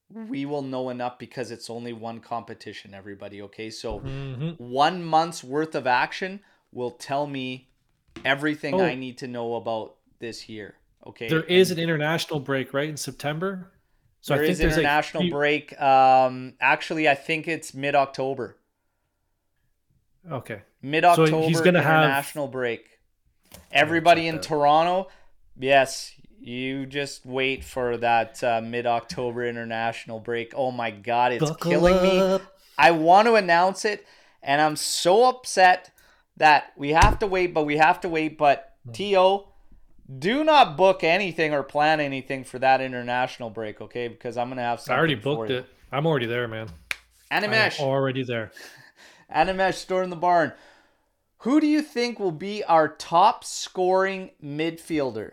we 0.09 0.45
will 0.45 0.61
know 0.61 0.89
enough 0.89 1.19
because 1.19 1.51
it's 1.51 1.69
only 1.69 1.93
one 1.93 2.19
competition, 2.19 2.93
everybody. 2.93 3.41
Okay. 3.41 3.69
So 3.69 3.99
Mhm. 3.99 4.59
one 4.59 5.03
month's 5.03 5.43
worth 5.43 5.75
of 5.75 5.85
action 5.85 6.39
will 6.71 6.91
tell 6.91 7.27
me 7.27 7.69
everything 8.23 8.75
Oh. 8.75 8.83
I 8.83 8.95
need 8.95 9.17
to 9.19 9.27
know 9.27 9.55
about 9.55 9.95
this 10.19 10.47
year. 10.49 10.75
Okay. 11.05 11.27
There 11.27 11.43
is 11.43 11.71
And- 11.71 11.79
an 11.79 11.83
international 11.83 12.39
break, 12.39 12.73
right, 12.73 12.89
in 12.89 12.97
September? 12.97 13.71
So 14.21 14.33
there 14.33 14.43
I 14.43 14.45
think 14.47 14.51
is 14.53 14.57
there's 14.59 14.71
like 14.73 14.79
international 14.79 15.29
break. 15.29 15.79
Um, 15.81 16.53
actually, 16.59 17.07
I 17.07 17.15
think 17.15 17.47
it's 17.47 17.73
mid 17.73 17.93
October. 17.95 18.57
Okay. 20.29 20.61
Mid 20.81 21.05
October 21.05 21.47
he's 21.47 21.61
gonna 21.61 21.81
have- 21.81 22.03
international 22.03 22.47
break. 22.47 22.99
Everybody 23.71 24.27
in. 24.27 24.39
Toronto, 24.41 25.09
yes, 25.57 26.13
you 26.39 26.85
just 26.85 27.25
wait 27.25 27.63
for 27.63 27.97
that 27.97 28.43
uh, 28.43 28.61
mid 28.61 28.85
October 28.85 29.45
international 29.45 30.19
break. 30.19 30.53
Oh 30.55 30.71
my 30.71 30.91
God, 30.91 31.33
it's 31.33 31.49
Buckle 31.49 31.71
killing 31.71 32.01
me. 32.01 32.39
I 32.77 32.91
want 32.91 33.27
to 33.27 33.35
announce 33.35 33.85
it, 33.85 34.05
and 34.41 34.61
I'm 34.61 34.75
so 34.75 35.27
upset 35.29 35.91
that 36.37 36.73
we 36.77 36.89
have 36.91 37.19
to 37.19 37.27
wait, 37.27 37.53
but 37.53 37.65
we 37.65 37.77
have 37.77 37.99
to 38.01 38.09
wait. 38.09 38.37
But 38.37 38.67
Hmm. 38.87 38.93
To, 38.93 39.43
do 40.19 40.43
not 40.43 40.77
book 40.77 41.03
anything 41.03 41.53
or 41.53 41.63
plan 41.63 41.99
anything 41.99 42.43
for 42.43 42.59
that 42.59 42.79
international 42.79 43.49
break, 43.49 43.81
okay? 43.81 44.07
Because 44.07 44.37
I'm 44.37 44.49
gonna 44.49 44.61
have 44.61 44.79
some. 44.79 44.95
I 44.95 44.97
already 44.97 45.15
booked 45.15 45.51
it. 45.51 45.65
I'm 45.91 46.05
already 46.05 46.25
there, 46.25 46.47
man. 46.47 46.67
I'm 47.29 47.43
Animesh, 47.43 47.79
already 47.79 48.23
there. 48.23 48.51
Animesh, 49.35 49.75
store 49.75 50.03
in 50.03 50.09
the 50.09 50.15
barn. 50.15 50.53
Who 51.39 51.59
do 51.59 51.67
you 51.67 51.81
think 51.81 52.19
will 52.19 52.31
be 52.31 52.63
our 52.63 52.87
top 52.87 53.43
scoring 53.43 54.31
midfielder? 54.43 55.31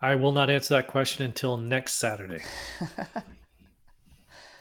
I 0.00 0.14
will 0.14 0.32
not 0.32 0.50
answer 0.50 0.74
that 0.74 0.88
question 0.88 1.24
until 1.24 1.56
next 1.56 1.94
Saturday. 1.94 2.42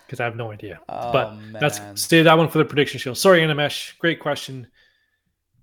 Because 0.06 0.20
I 0.20 0.26
have 0.26 0.36
no 0.36 0.52
idea. 0.52 0.80
Oh, 0.88 1.12
but 1.12 1.36
man. 1.36 1.54
that's 1.60 1.80
save 2.02 2.26
that 2.26 2.38
one 2.38 2.50
for 2.50 2.60
the 2.60 2.66
prediction 2.66 3.00
show. 3.00 3.14
Sorry, 3.14 3.40
Animesh. 3.40 3.98
Great 3.98 4.20
question. 4.20 4.68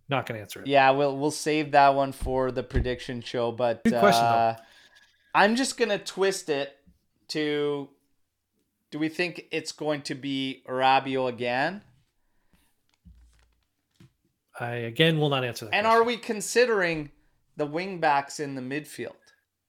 Not 0.08 0.26
gonna 0.26 0.40
answer 0.40 0.60
it. 0.60 0.66
Yeah, 0.66 0.90
we'll 0.90 1.16
we'll 1.16 1.30
save 1.30 1.70
that 1.72 1.94
one 1.94 2.12
for 2.12 2.50
the 2.50 2.62
prediction 2.62 3.20
show. 3.20 3.52
But 3.52 3.84
Good 3.84 3.98
question, 4.00 4.24
uh, 4.24 4.56
I'm 5.34 5.54
just 5.54 5.78
gonna 5.78 5.98
twist 5.98 6.48
it 6.48 6.76
to. 7.28 7.88
Do 8.90 8.98
we 8.98 9.08
think 9.08 9.46
it's 9.52 9.72
going 9.72 10.02
to 10.02 10.14
be 10.14 10.64
Rabiot 10.68 11.28
again? 11.28 11.82
I 14.58 14.74
again 14.74 15.18
will 15.18 15.30
not 15.30 15.44
answer 15.44 15.66
that. 15.66 15.74
And 15.74 15.86
question. 15.86 16.02
are 16.02 16.04
we 16.04 16.16
considering 16.16 17.10
the 17.56 17.66
wingbacks 17.66 18.40
in 18.40 18.54
the 18.54 18.60
midfield? 18.60 19.14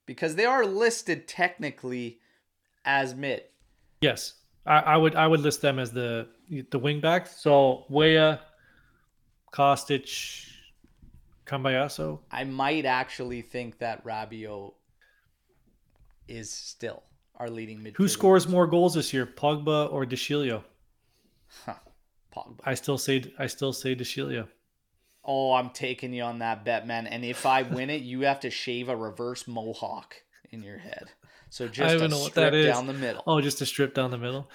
Because 0.05 0.35
they 0.35 0.45
are 0.45 0.65
listed 0.65 1.27
technically 1.27 2.19
as 2.85 3.15
mid. 3.15 3.43
Yes, 4.01 4.33
I, 4.65 4.79
I 4.79 4.97
would. 4.97 5.15
I 5.15 5.27
would 5.27 5.39
list 5.39 5.61
them 5.61 5.79
as 5.79 5.91
the 5.91 6.27
the 6.71 6.79
wing 6.79 6.99
backs. 6.99 7.41
So 7.41 7.85
Weah, 7.89 8.41
Kostic, 9.53 10.49
Cambiaso. 11.45 12.19
I 12.31 12.43
might 12.43 12.85
actually 12.85 13.41
think 13.41 13.79
that 13.79 14.03
Rabiot 14.05 14.73
is 16.27 16.51
still 16.51 17.03
our 17.35 17.49
leading 17.49 17.79
midfielder. 17.79 17.97
Who 17.97 18.07
scores 18.07 18.47
more 18.47 18.67
goals 18.67 18.93
this 18.93 19.13
year, 19.13 19.25
Pogba 19.25 19.91
or 19.91 20.05
De 20.05 20.15
Sciglio? 20.15 20.63
Huh, 21.65 21.75
Pogba. 22.35 22.59
I 22.65 22.73
still 22.73 22.97
say. 22.97 23.33
I 23.39 23.47
still 23.47 23.73
say 23.73 23.95
De 23.95 24.03
Sciglio. 24.03 24.47
Oh, 25.25 25.53
I'm 25.53 25.69
taking 25.69 26.13
you 26.13 26.23
on 26.23 26.39
that 26.39 26.65
bet, 26.65 26.85
man. 26.85 27.07
And 27.07 27.23
if 27.23 27.45
I 27.45 27.63
win 27.63 27.89
it, 27.89 28.01
you 28.01 28.21
have 28.21 28.41
to 28.41 28.49
shave 28.49 28.89
a 28.89 28.95
reverse 28.95 29.47
mohawk 29.47 30.15
in 30.51 30.63
your 30.63 30.77
head. 30.77 31.11
So 31.49 31.67
just 31.67 31.95
a 31.95 32.07
know 32.07 32.17
what 32.17 32.31
strip 32.31 32.51
that 32.51 32.53
is. 32.55 32.65
down 32.65 32.87
the 32.87 32.93
middle. 32.93 33.23
Oh, 33.27 33.39
just 33.39 33.61
a 33.61 33.65
strip 33.65 33.93
down 33.93 34.11
the 34.11 34.17
middle. 34.17 34.49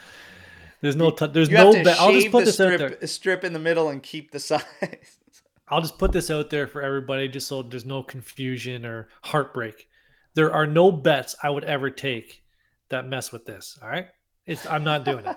There's 0.80 0.96
no. 0.96 1.10
T- 1.10 1.26
there's 1.28 1.48
you 1.48 1.56
no. 1.56 1.72
bet. 1.72 2.00
I'll 2.00 2.12
just 2.12 2.30
put 2.30 2.44
this 2.44 2.60
out 2.60 2.74
strip, 2.74 3.00
there. 3.00 3.08
strip 3.08 3.44
in 3.44 3.52
the 3.52 3.58
middle 3.58 3.88
and 3.88 4.02
keep 4.02 4.30
the 4.30 4.40
size. 4.40 4.62
I'll 5.68 5.80
just 5.80 5.98
put 5.98 6.12
this 6.12 6.30
out 6.30 6.50
there 6.50 6.66
for 6.66 6.82
everybody, 6.82 7.28
just 7.28 7.46
so 7.46 7.62
there's 7.62 7.84
no 7.84 8.02
confusion 8.02 8.84
or 8.86 9.08
heartbreak. 9.22 9.88
There 10.34 10.52
are 10.52 10.66
no 10.66 10.90
bets 10.90 11.36
I 11.42 11.50
would 11.50 11.64
ever 11.64 11.90
take 11.90 12.42
that 12.88 13.06
mess 13.06 13.32
with 13.32 13.44
this. 13.44 13.78
All 13.82 13.88
right, 13.88 14.08
it's. 14.46 14.66
I'm 14.66 14.84
not 14.84 15.04
doing 15.04 15.24
it. 15.24 15.36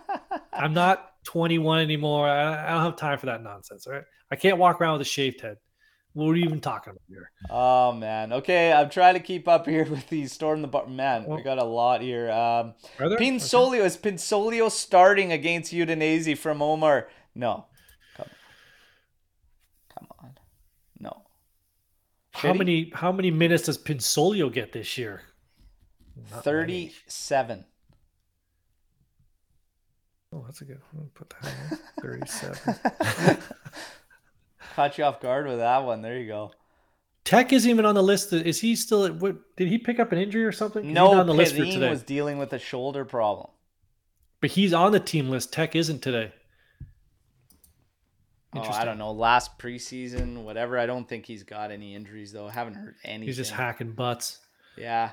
I'm 0.54 0.74
not 0.74 1.11
21 1.26 1.82
anymore. 1.82 2.28
I, 2.28 2.68
I 2.68 2.70
don't 2.72 2.84
have 2.84 2.96
time 2.96 3.18
for 3.18 3.28
that 3.28 3.44
nonsense. 3.44 3.88
All 3.88 3.94
right, 3.94 4.04
I 4.32 4.36
can't 4.36 4.58
walk 4.58 4.82
around 4.82 4.94
with 4.94 5.08
a 5.08 5.10
shaved 5.10 5.42
head. 5.42 5.58
What 6.14 6.32
are 6.32 6.36
you 6.36 6.44
even 6.44 6.60
talking 6.60 6.92
about 6.92 7.04
here? 7.08 7.32
Oh 7.50 7.94
man. 7.94 8.34
Okay, 8.34 8.74
I'm 8.74 8.90
trying 8.90 9.14
to 9.14 9.22
keep 9.22 9.48
up 9.48 9.66
here 9.66 9.86
with 9.90 10.10
these 10.10 10.34
storm 10.34 10.62
the 10.62 10.68
bar. 10.68 10.88
Man, 10.88 11.26
we 11.26 11.42
got 11.42 11.58
a 11.58 11.64
lot 11.64 12.02
here. 12.02 12.30
Um? 12.30 12.74
Pinsoglio 13.00 13.84
is 13.86 13.98
Pinsoglio 13.98 14.70
starting 14.70 15.32
against 15.32 15.72
Udinese 15.72 16.38
from 16.38 16.62
Omar? 16.62 17.08
No. 17.34 17.66
Come. 18.18 18.28
Come 19.98 20.08
on. 20.22 20.32
No. 21.00 21.24
How 22.34 22.52
he? 22.52 22.58
many? 22.58 22.92
How 22.94 23.12
many 23.14 23.32
minutes 23.32 23.64
does 23.64 23.78
Pinsoglio 23.78 24.52
get 24.52 24.74
this 24.74 24.98
year? 24.98 25.22
Not 26.30 26.44
many. 26.46 26.94
37. 30.32 30.34
Oh, 30.34 30.44
that's 30.46 30.62
a 30.62 30.66
good. 30.66 30.82
I'll 30.98 31.10
put 31.14 31.30
that 31.42 31.54
in. 31.72 31.78
Thirty-seven. 32.02 33.38
Caught 34.76 34.98
you 34.98 35.04
off 35.04 35.20
guard 35.22 35.48
with 35.48 35.58
that 35.58 35.84
one. 35.84 36.02
There 36.02 36.18
you 36.18 36.28
go. 36.28 36.52
Tech 37.24 37.52
isn't 37.54 37.70
even 37.70 37.86
on 37.86 37.94
the 37.96 38.02
list. 38.04 38.32
Is 38.34 38.60
he 38.62 38.76
still? 38.76 39.06
At, 39.06 39.16
what 39.16 39.36
did 39.58 39.68
he 39.68 39.78
pick 39.78 40.00
up 40.00 40.12
an 40.12 40.18
injury 40.18 40.44
or 40.46 40.52
something? 40.52 40.82
'Cause 40.84 40.88
he's 40.88 40.96
No, 40.96 41.12
not 41.14 41.22
on 41.22 41.28
the 41.28 41.34
list 41.34 41.56
for 41.56 41.62
Pedine 41.62 41.74
today. 41.74 41.90
was 41.90 42.04
dealing 42.04 42.38
with 42.38 42.54
a 42.54 42.60
shoulder 42.60 43.06
problem. 43.06 43.50
But 44.40 44.52
he's 44.52 44.74
on 44.74 44.92
the 44.92 45.00
team 45.00 45.30
list. 45.30 45.54
Tech 45.54 45.76
isn't 45.76 46.02
today. 46.02 46.32
Oh, 48.54 48.62
I 48.62 48.84
don't 48.84 48.98
know. 48.98 49.12
Last 49.12 49.58
preseason, 49.60 50.44
whatever. 50.44 50.78
I 50.78 50.86
don't 50.86 51.08
think 51.08 51.26
he's 51.26 51.44
got 51.44 51.72
any 51.72 51.96
injuries 51.96 52.32
though. 52.34 52.48
I 52.48 52.52
haven't 52.52 52.74
heard 52.74 52.96
anything. 53.06 53.28
He's 53.28 53.38
just 53.38 53.52
hacking 53.52 53.92
butts. 53.94 54.40
Yeah. 54.78 55.12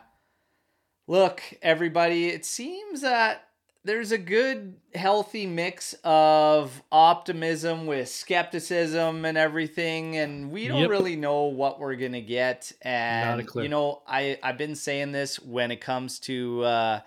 Look, 1.06 1.42
everybody, 1.62 2.28
it 2.28 2.44
seems 2.44 3.02
that 3.02 3.47
there's 3.84 4.12
a 4.12 4.18
good, 4.18 4.76
healthy 4.94 5.46
mix 5.46 5.94
of 6.04 6.82
optimism 6.92 7.86
with 7.86 8.08
skepticism 8.08 9.24
and 9.24 9.38
everything, 9.38 10.16
and 10.16 10.50
we 10.50 10.68
don't 10.68 10.86
Yep. 10.86 10.88
really 10.88 11.16
know 11.16 11.44
what 11.44 11.78
we're 11.80 11.96
gonna 11.96 12.20
get. 12.20 12.72
And 12.82 13.50
you 13.54 13.68
know, 13.68 14.02
I 14.06 14.38
I've 14.42 14.58
been 14.58 14.74
saying 14.74 15.12
this 15.12 15.40
when 15.40 15.70
it 15.70 15.80
comes 15.80 16.18
to 16.20 16.62
uh, 16.64 17.00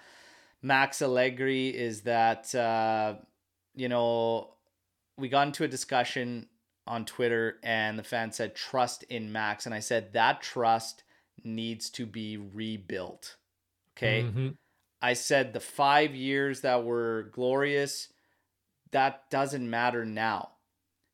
Max 0.61 1.02
Allegri 1.02 1.69
is 1.69 2.02
that 2.03 2.53
uh, 2.56 3.15
you 3.76 3.89
know 3.89 4.56
we 5.18 5.30
got 5.30 5.48
into 5.48 5.64
a 5.64 5.68
discussion 5.68 6.48
on 6.88 7.06
Twitter, 7.06 7.60
and 7.64 7.98
the 7.99 8.03
fan 8.03 8.31
said 8.31 8.56
trust 8.56 9.03
in 9.03 9.31
Max, 9.31 9.65
and 9.65 9.76
I 9.76 9.80
said 9.80 10.14
that 10.14 10.41
trust 10.41 11.03
needs 11.43 11.89
to 11.91 12.06
be 12.06 12.38
rebuilt. 12.38 13.38
Okay. 13.98 14.31
Mhm. 14.34 14.57
I 15.02 15.14
said 15.14 15.53
the 15.53 15.60
five 15.60 16.14
years 16.15 16.61
that 16.61 16.84
were 16.84 17.30
glorious, 17.32 18.10
that 18.91 19.30
doesn't 19.30 19.69
matter 19.69 20.06
now. 20.06 20.49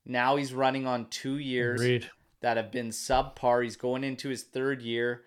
Now 0.05 0.35
he's 0.35 0.53
running 0.53 0.85
on 0.85 1.09
two 1.09 1.37
years 1.37 1.81
Agreed. 1.81 2.09
that 2.41 2.57
have 2.57 2.71
been 2.71 2.89
subpar. 2.89 3.63
He's 3.63 3.77
going 3.77 4.03
into 4.03 4.29
his 4.29 4.43
third 4.43 4.81
year. 4.81 5.23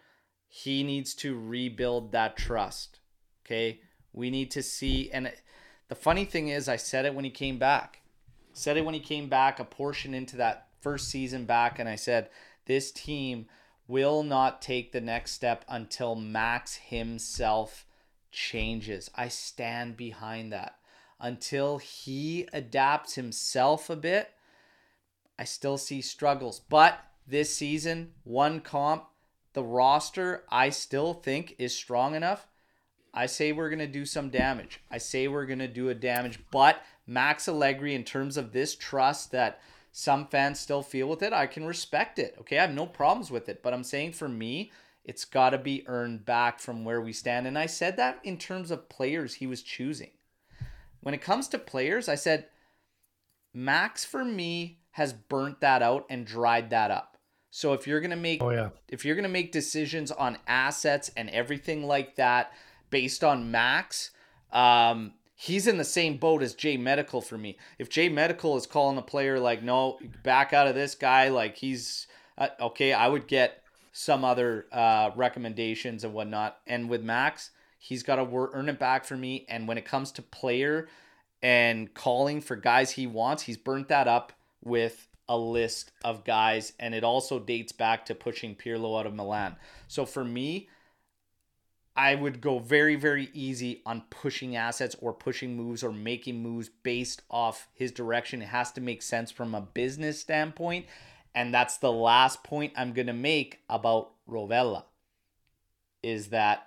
He 0.48 0.82
needs 0.82 1.14
to 1.16 1.38
rebuild 1.38 2.12
that 2.12 2.36
trust. 2.36 3.00
Okay. 3.46 3.80
We 4.12 4.30
need 4.30 4.50
to 4.52 4.62
see. 4.62 5.10
And 5.12 5.32
the 5.88 5.94
funny 5.94 6.24
thing 6.24 6.48
is, 6.48 6.68
I 6.68 6.76
said 6.76 7.04
it 7.04 7.14
when 7.14 7.24
he 7.24 7.30
came 7.30 7.58
back. 7.58 8.00
Said 8.52 8.76
it 8.76 8.84
when 8.84 8.94
he 8.94 9.00
came 9.00 9.28
back, 9.28 9.60
a 9.60 9.64
portion 9.64 10.12
into 10.12 10.36
that 10.36 10.68
first 10.80 11.08
season 11.08 11.44
back. 11.44 11.78
And 11.78 11.88
I 11.88 11.94
said, 11.94 12.30
this 12.66 12.90
team 12.90 13.46
will 13.86 14.22
not 14.22 14.60
take 14.62 14.92
the 14.92 15.00
next 15.00 15.32
step 15.32 15.64
until 15.68 16.14
Max 16.14 16.76
himself 16.76 17.84
changes. 18.30 19.10
I 19.14 19.28
stand 19.28 19.96
behind 19.96 20.52
that. 20.52 20.76
Until 21.18 21.78
he 21.78 22.48
adapts 22.52 23.14
himself 23.14 23.90
a 23.90 23.96
bit, 23.96 24.30
I 25.38 25.44
still 25.44 25.76
see 25.76 26.00
struggles. 26.00 26.60
But 26.60 26.98
this 27.26 27.54
season, 27.54 28.12
one 28.24 28.60
comp, 28.60 29.04
the 29.52 29.62
roster, 29.62 30.44
I 30.50 30.70
still 30.70 31.12
think 31.14 31.56
is 31.58 31.74
strong 31.74 32.14
enough. 32.14 32.46
I 33.12 33.26
say 33.26 33.52
we're 33.52 33.70
going 33.70 33.80
to 33.80 33.86
do 33.86 34.04
some 34.04 34.30
damage. 34.30 34.80
I 34.90 34.98
say 34.98 35.28
we're 35.28 35.46
going 35.46 35.58
to 35.58 35.68
do 35.68 35.88
a 35.88 35.94
damage. 35.94 36.38
But 36.50 36.82
Max 37.06 37.48
Allegri, 37.48 37.94
in 37.94 38.04
terms 38.04 38.36
of 38.36 38.52
this 38.52 38.76
trust 38.76 39.32
that 39.32 39.60
some 39.92 40.26
fans 40.28 40.60
still 40.60 40.82
feel 40.82 41.08
with 41.08 41.22
it, 41.22 41.32
I 41.32 41.46
can 41.46 41.66
respect 41.66 42.18
it. 42.18 42.36
Okay. 42.40 42.58
I 42.58 42.62
have 42.62 42.74
no 42.74 42.86
problems 42.86 43.30
with 43.30 43.48
it. 43.48 43.62
But 43.62 43.74
I'm 43.74 43.84
saying 43.84 44.12
for 44.12 44.28
me, 44.28 44.70
it's 45.10 45.24
got 45.24 45.50
to 45.50 45.58
be 45.58 45.82
earned 45.88 46.24
back 46.24 46.60
from 46.60 46.84
where 46.84 47.00
we 47.00 47.12
stand. 47.12 47.48
And 47.48 47.58
I 47.58 47.66
said 47.66 47.96
that 47.96 48.20
in 48.22 48.38
terms 48.38 48.70
of 48.70 48.88
players 48.88 49.34
he 49.34 49.46
was 49.48 49.60
choosing. 49.60 50.12
When 51.00 51.14
it 51.14 51.20
comes 51.20 51.48
to 51.48 51.58
players, 51.58 52.08
I 52.08 52.14
said 52.14 52.46
Max 53.52 54.04
for 54.04 54.24
me 54.24 54.78
has 54.92 55.12
burnt 55.12 55.60
that 55.62 55.82
out 55.82 56.06
and 56.08 56.24
dried 56.24 56.70
that 56.70 56.92
up. 56.92 57.16
So 57.50 57.72
if 57.72 57.88
you're 57.88 58.00
gonna 58.00 58.14
make 58.14 58.40
Oh 58.40 58.50
yeah. 58.50 58.68
if 58.86 59.04
you're 59.04 59.16
gonna 59.16 59.28
make 59.28 59.50
decisions 59.50 60.12
on 60.12 60.38
assets 60.46 61.10
and 61.16 61.28
everything 61.30 61.88
like 61.88 62.14
that 62.14 62.52
based 62.90 63.24
on 63.24 63.50
Max, 63.50 64.12
um, 64.52 65.14
he's 65.34 65.66
in 65.66 65.76
the 65.76 65.84
same 65.84 66.18
boat 66.18 66.40
as 66.40 66.54
Jay 66.54 66.76
Medical 66.76 67.20
for 67.20 67.36
me. 67.36 67.58
If 67.80 67.90
Jay 67.90 68.08
Medical 68.08 68.56
is 68.56 68.64
calling 68.64 68.96
a 68.96 69.02
player 69.02 69.40
like, 69.40 69.64
no, 69.64 69.98
back 70.22 70.52
out 70.52 70.68
of 70.68 70.76
this 70.76 70.94
guy, 70.94 71.30
like 71.30 71.56
he's 71.56 72.06
uh, 72.38 72.50
okay, 72.60 72.92
I 72.92 73.08
would 73.08 73.26
get 73.26 73.64
some 73.92 74.24
other 74.24 74.66
uh, 74.72 75.10
recommendations 75.16 76.04
and 76.04 76.14
whatnot. 76.14 76.58
And 76.66 76.88
with 76.88 77.02
Max, 77.02 77.50
he's 77.78 78.02
got 78.02 78.16
to 78.16 78.50
earn 78.52 78.68
it 78.68 78.78
back 78.78 79.04
for 79.04 79.16
me. 79.16 79.46
And 79.48 79.66
when 79.66 79.78
it 79.78 79.84
comes 79.84 80.12
to 80.12 80.22
player 80.22 80.88
and 81.42 81.92
calling 81.94 82.40
for 82.40 82.56
guys 82.56 82.92
he 82.92 83.06
wants, 83.06 83.44
he's 83.44 83.56
burnt 83.56 83.88
that 83.88 84.06
up 84.06 84.32
with 84.62 85.08
a 85.28 85.36
list 85.36 85.92
of 86.04 86.24
guys. 86.24 86.72
And 86.78 86.94
it 86.94 87.04
also 87.04 87.38
dates 87.38 87.72
back 87.72 88.06
to 88.06 88.14
pushing 88.14 88.54
Pirlo 88.54 88.98
out 88.98 89.06
of 89.06 89.14
Milan. 89.14 89.56
So 89.88 90.04
for 90.04 90.24
me, 90.24 90.68
I 91.96 92.14
would 92.14 92.40
go 92.40 92.58
very, 92.60 92.96
very 92.96 93.28
easy 93.34 93.82
on 93.84 94.04
pushing 94.10 94.56
assets 94.56 94.96
or 95.00 95.12
pushing 95.12 95.56
moves 95.56 95.82
or 95.82 95.92
making 95.92 96.42
moves 96.42 96.68
based 96.68 97.22
off 97.30 97.68
his 97.74 97.92
direction. 97.92 98.42
It 98.42 98.46
has 98.46 98.72
to 98.72 98.80
make 98.80 99.02
sense 99.02 99.30
from 99.30 99.54
a 99.54 99.60
business 99.60 100.20
standpoint. 100.20 100.86
And 101.34 101.54
that's 101.54 101.76
the 101.78 101.92
last 101.92 102.42
point 102.42 102.72
I'm 102.76 102.92
going 102.92 103.06
to 103.06 103.12
make 103.12 103.60
about 103.68 104.10
Rovella 104.28 104.84
is 106.02 106.28
that 106.28 106.66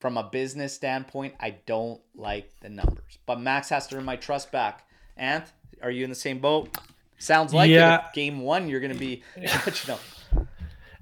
from 0.00 0.16
a 0.16 0.22
business 0.24 0.74
standpoint, 0.74 1.34
I 1.40 1.50
don't 1.66 2.00
like 2.14 2.50
the 2.60 2.68
numbers. 2.68 3.18
But 3.26 3.40
Max 3.40 3.68
has 3.70 3.86
to 3.88 3.96
earn 3.96 4.04
my 4.04 4.16
trust 4.16 4.52
back. 4.52 4.86
Anth, 5.18 5.46
are 5.82 5.90
you 5.90 6.04
in 6.04 6.10
the 6.10 6.16
same 6.16 6.38
boat? 6.38 6.76
Sounds 7.18 7.54
like 7.54 7.70
Yeah. 7.70 7.96
it. 7.98 8.12
Game 8.14 8.40
one, 8.40 8.68
you're 8.68 8.80
going 8.80 8.92
to 8.92 8.98
be, 8.98 9.22
you 9.40 9.48
know, 9.88 9.98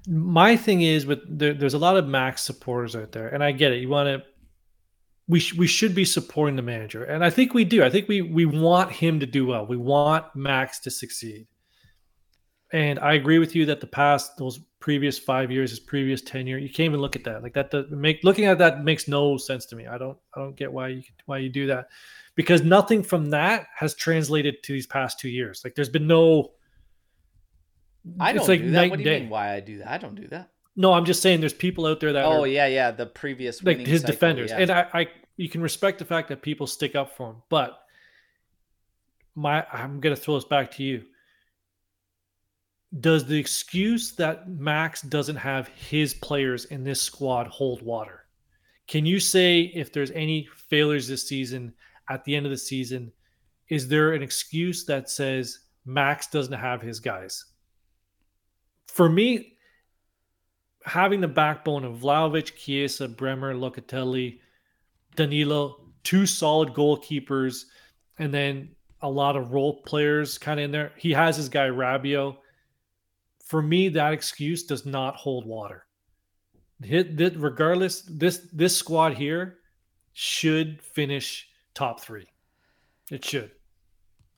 my 0.07 0.55
thing 0.55 0.81
is 0.81 1.05
with 1.05 1.19
there, 1.27 1.53
there's 1.53 1.73
a 1.73 1.79
lot 1.79 1.97
of 1.97 2.07
max 2.07 2.43
supporters 2.43 2.95
out 2.95 3.11
there 3.11 3.27
and 3.27 3.43
i 3.43 3.51
get 3.51 3.71
it 3.71 3.77
you 3.81 3.89
want 3.89 4.07
to 4.07 4.23
we, 5.27 5.39
sh- 5.39 5.55
we 5.55 5.65
should 5.65 5.95
be 5.95 6.05
supporting 6.05 6.55
the 6.55 6.61
manager 6.61 7.03
and 7.03 7.25
i 7.25 7.29
think 7.31 7.55
we 7.55 7.65
do 7.65 7.83
i 7.83 7.89
think 7.89 8.07
we 8.07 8.21
we 8.21 8.45
want 8.45 8.91
him 8.91 9.19
to 9.19 9.25
do 9.25 9.47
well 9.47 9.65
we 9.65 9.75
want 9.75 10.23
max 10.35 10.77
to 10.79 10.91
succeed 10.91 11.47
and 12.73 12.99
i 12.99 13.13
agree 13.13 13.39
with 13.39 13.55
you 13.55 13.65
that 13.65 13.79
the 13.79 13.87
past 13.87 14.37
those 14.37 14.59
previous 14.79 15.17
five 15.19 15.51
years 15.51 15.69
his 15.69 15.79
previous 15.79 16.21
tenure 16.21 16.57
you 16.57 16.67
can't 16.69 16.85
even 16.85 16.99
look 16.99 17.15
at 17.15 17.23
that 17.23 17.41
like 17.43 17.53
that 17.53 17.71
does 17.71 17.85
make 17.91 18.23
looking 18.23 18.45
at 18.45 18.57
that 18.57 18.83
makes 18.83 19.07
no 19.07 19.37
sense 19.37 19.65
to 19.65 19.75
me 19.75 19.87
i 19.87 19.97
don't 19.97 20.17
i 20.35 20.39
don't 20.39 20.55
get 20.55 20.71
why 20.71 20.87
you 20.89 21.03
why 21.25 21.37
you 21.37 21.49
do 21.49 21.67
that 21.67 21.87
because 22.35 22.63
nothing 22.63 23.01
from 23.03 23.29
that 23.29 23.67
has 23.75 23.93
translated 23.95 24.61
to 24.63 24.73
these 24.73 24.87
past 24.87 25.19
two 25.19 25.29
years 25.29 25.61
like 25.63 25.73
there's 25.75 25.89
been 25.89 26.07
no 26.07 26.51
I 28.19 28.33
don't 28.33 28.41
it's 28.41 28.49
like 28.49 28.61
do 28.61 28.69
that. 28.69 28.71
night 28.71 28.89
What 28.91 28.97
do 28.97 29.03
you 29.03 29.09
day. 29.09 29.19
mean 29.21 29.29
why 29.29 29.53
I 29.53 29.59
do 29.59 29.79
that? 29.79 29.87
I 29.87 29.97
don't 29.97 30.13
do 30.15 30.27
that. 30.27 30.49
no 30.75 30.93
i'm 30.93 31.05
just 31.05 31.21
saying 31.23 31.39
there's 31.39 31.53
people 31.53 31.85
out 31.87 31.99
there 31.99 32.13
that 32.13 32.25
Oh 32.25 32.43
are 32.43 32.47
yeah, 32.47 32.67
yeah. 32.67 32.91
The 32.91 33.05
previous 33.07 33.63
like 33.63 33.79
his 33.79 34.01
cycle, 34.01 34.13
defenders, 34.13 34.51
yeah. 34.51 34.57
and 34.59 34.71
I, 34.71 34.87
I, 34.93 35.07
you 35.37 35.49
can 35.49 35.61
respect 35.61 35.97
the 35.99 36.05
fact 36.05 36.29
that 36.29 36.41
people 36.43 36.67
stick 36.67 36.95
up 36.95 37.15
for 37.17 37.31
him, 37.31 37.37
but 37.49 37.79
my, 39.35 39.65
I'm 39.73 39.99
gonna 39.99 40.15
throw 40.15 40.35
this 40.35 40.45
back 40.45 40.71
to 40.71 40.83
you. 40.83 41.03
Does 42.99 43.25
the 43.25 43.37
excuse 43.37 44.11
that 44.13 44.49
Max 44.49 45.01
doesn't 45.01 45.35
have 45.35 45.67
his 45.69 46.13
players 46.13 46.65
in 46.65 46.83
this 46.83 47.01
squad 47.01 47.47
hold 47.47 47.81
water? 47.81 48.25
Can 48.87 49.05
you 49.05 49.19
say 49.19 49.61
if 49.75 49.91
there's 49.91 50.11
any 50.11 50.47
failures 50.69 51.07
this 51.07 51.27
season 51.27 51.73
at 52.09 52.23
the 52.23 52.35
end 52.35 52.45
of 52.45 52.51
the 52.51 52.57
season, 52.57 53.11
is 53.69 53.87
there 53.87 54.13
an 54.13 54.21
excuse 54.21 54.85
that 54.85 55.09
says 55.09 55.59
Max 55.85 56.27
doesn't 56.27 56.53
have 56.53 56.81
his 56.81 56.99
guys? 56.99 57.45
For 58.87 59.09
me, 59.09 59.57
having 60.85 61.19
the 61.19 61.27
backbone 61.27 61.83
of 61.83 61.97
Vlahovic, 61.97 62.55
Chiesa, 62.55 63.07
Bremer, 63.07 63.55
Locatelli, 63.55 64.39
Danilo, 65.15 65.81
two 66.03 66.25
solid 66.25 66.69
goalkeepers, 66.73 67.65
and 68.19 68.33
then 68.33 68.69
a 69.01 69.09
lot 69.09 69.35
of 69.35 69.51
role 69.51 69.81
players 69.81 70.37
kind 70.37 70.59
of 70.59 70.65
in 70.65 70.71
there. 70.71 70.91
He 70.95 71.11
has 71.11 71.35
his 71.35 71.49
guy 71.49 71.67
Rabiot. 71.67 72.37
For 73.45 73.61
me, 73.61 73.89
that 73.89 74.11
excuse 74.11 74.63
does 74.63 74.85
not 74.85 75.15
hold 75.15 75.45
water. 75.45 75.85
Hit 76.83 77.15
that 77.17 77.37
regardless, 77.37 78.01
this 78.01 78.47
this 78.51 78.75
squad 78.75 79.13
here 79.13 79.59
should 80.13 80.81
finish 80.81 81.47
top 81.73 82.01
three. 82.01 82.27
It 83.09 83.23
should. 83.23 83.51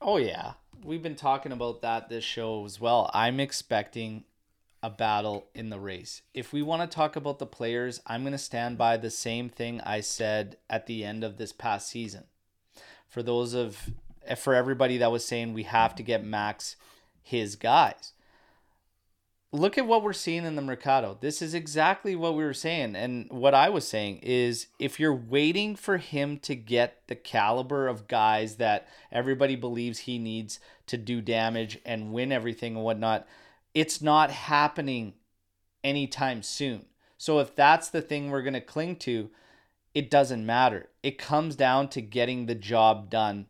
Oh 0.01 0.17
yeah, 0.17 0.53
we've 0.84 1.01
been 1.01 1.15
talking 1.15 1.51
about 1.51 1.81
that 1.81 2.09
this 2.09 2.23
show 2.23 2.65
as 2.65 2.79
well. 2.79 3.09
I'm 3.13 3.39
expecting 3.39 4.25
a 4.84 4.89
battle 4.89 5.47
in 5.55 5.69
the 5.69 5.79
race. 5.79 6.21
If 6.34 6.53
we 6.53 6.61
want 6.61 6.84
to 6.89 6.95
talk 6.95 7.15
about 7.15 7.39
the 7.39 7.47
players, 7.47 8.01
I'm 8.05 8.21
going 8.21 8.34
to 8.34 8.38
stand 8.38 8.77
by 8.77 8.97
the 8.97 9.09
same 9.09 9.49
thing 9.49 9.81
I 9.81 10.01
said 10.01 10.57
at 10.69 10.85
the 10.85 11.03
end 11.03 11.23
of 11.23 11.38
this 11.38 11.51
past 11.51 11.89
season. 11.89 12.25
For 13.07 13.23
those 13.23 13.53
of 13.53 13.89
for 14.38 14.53
everybody 14.53 14.97
that 14.97 15.11
was 15.11 15.25
saying 15.25 15.53
we 15.53 15.63
have 15.63 15.95
to 15.95 16.03
get 16.03 16.23
Max 16.23 16.75
his 17.23 17.55
guys. 17.55 18.13
Look 19.53 19.78
at 19.78 19.88
what 19.88 20.03
we're 20.03 20.11
seeing 20.11 20.44
in 20.44 20.57
the 20.57 20.61
Mercato. 20.61 21.18
This 21.22 21.41
is 21.41 21.53
exactly 21.53 22.18
what 22.18 22.36
we 22.36 22.44
were 22.44 22.53
saying. 22.53 22.98
And 22.98 23.32
what 23.32 23.53
I 23.53 23.69
was 23.69 23.88
saying 23.88 24.19
is 24.22 24.68
if 24.78 24.99
you're 24.99 25.15
waiting 25.15 25.78
for 25.78 25.98
him 25.98 26.38
to 26.40 26.53
get 26.53 27.03
the 27.07 27.15
caliber 27.15 27.88
of 27.88 28.10
guys 28.10 28.57
that 28.57 28.88
everybody 29.10 29.56
believes 29.56 29.99
he 29.99 30.19
needs 30.19 30.60
to 30.88 30.98
do 30.98 31.22
damage 31.22 31.80
and 31.86 32.11
win 32.11 32.34
everything 32.34 32.76
and 32.76 32.84
whatnot, 32.84 33.26
it's 33.74 34.02
not 34.02 34.32
happening 34.32 35.14
anytime 35.82 36.44
soon. 36.44 36.86
So 37.18 37.40
if 37.40 37.56
that's 37.56 37.90
the 37.90 38.02
thing 38.02 38.30
we're 38.30 38.41
going 38.41 38.53
to 38.53 38.61
cling 38.61 38.98
to, 38.98 39.30
it 39.94 40.11
doesn't 40.11 40.45
matter. 40.45 40.90
It 41.03 41.18
comes 41.18 41.56
down 41.56 41.88
to 41.90 42.02
getting 42.02 42.45
the 42.45 42.56
job 42.56 43.10
done 43.10 43.48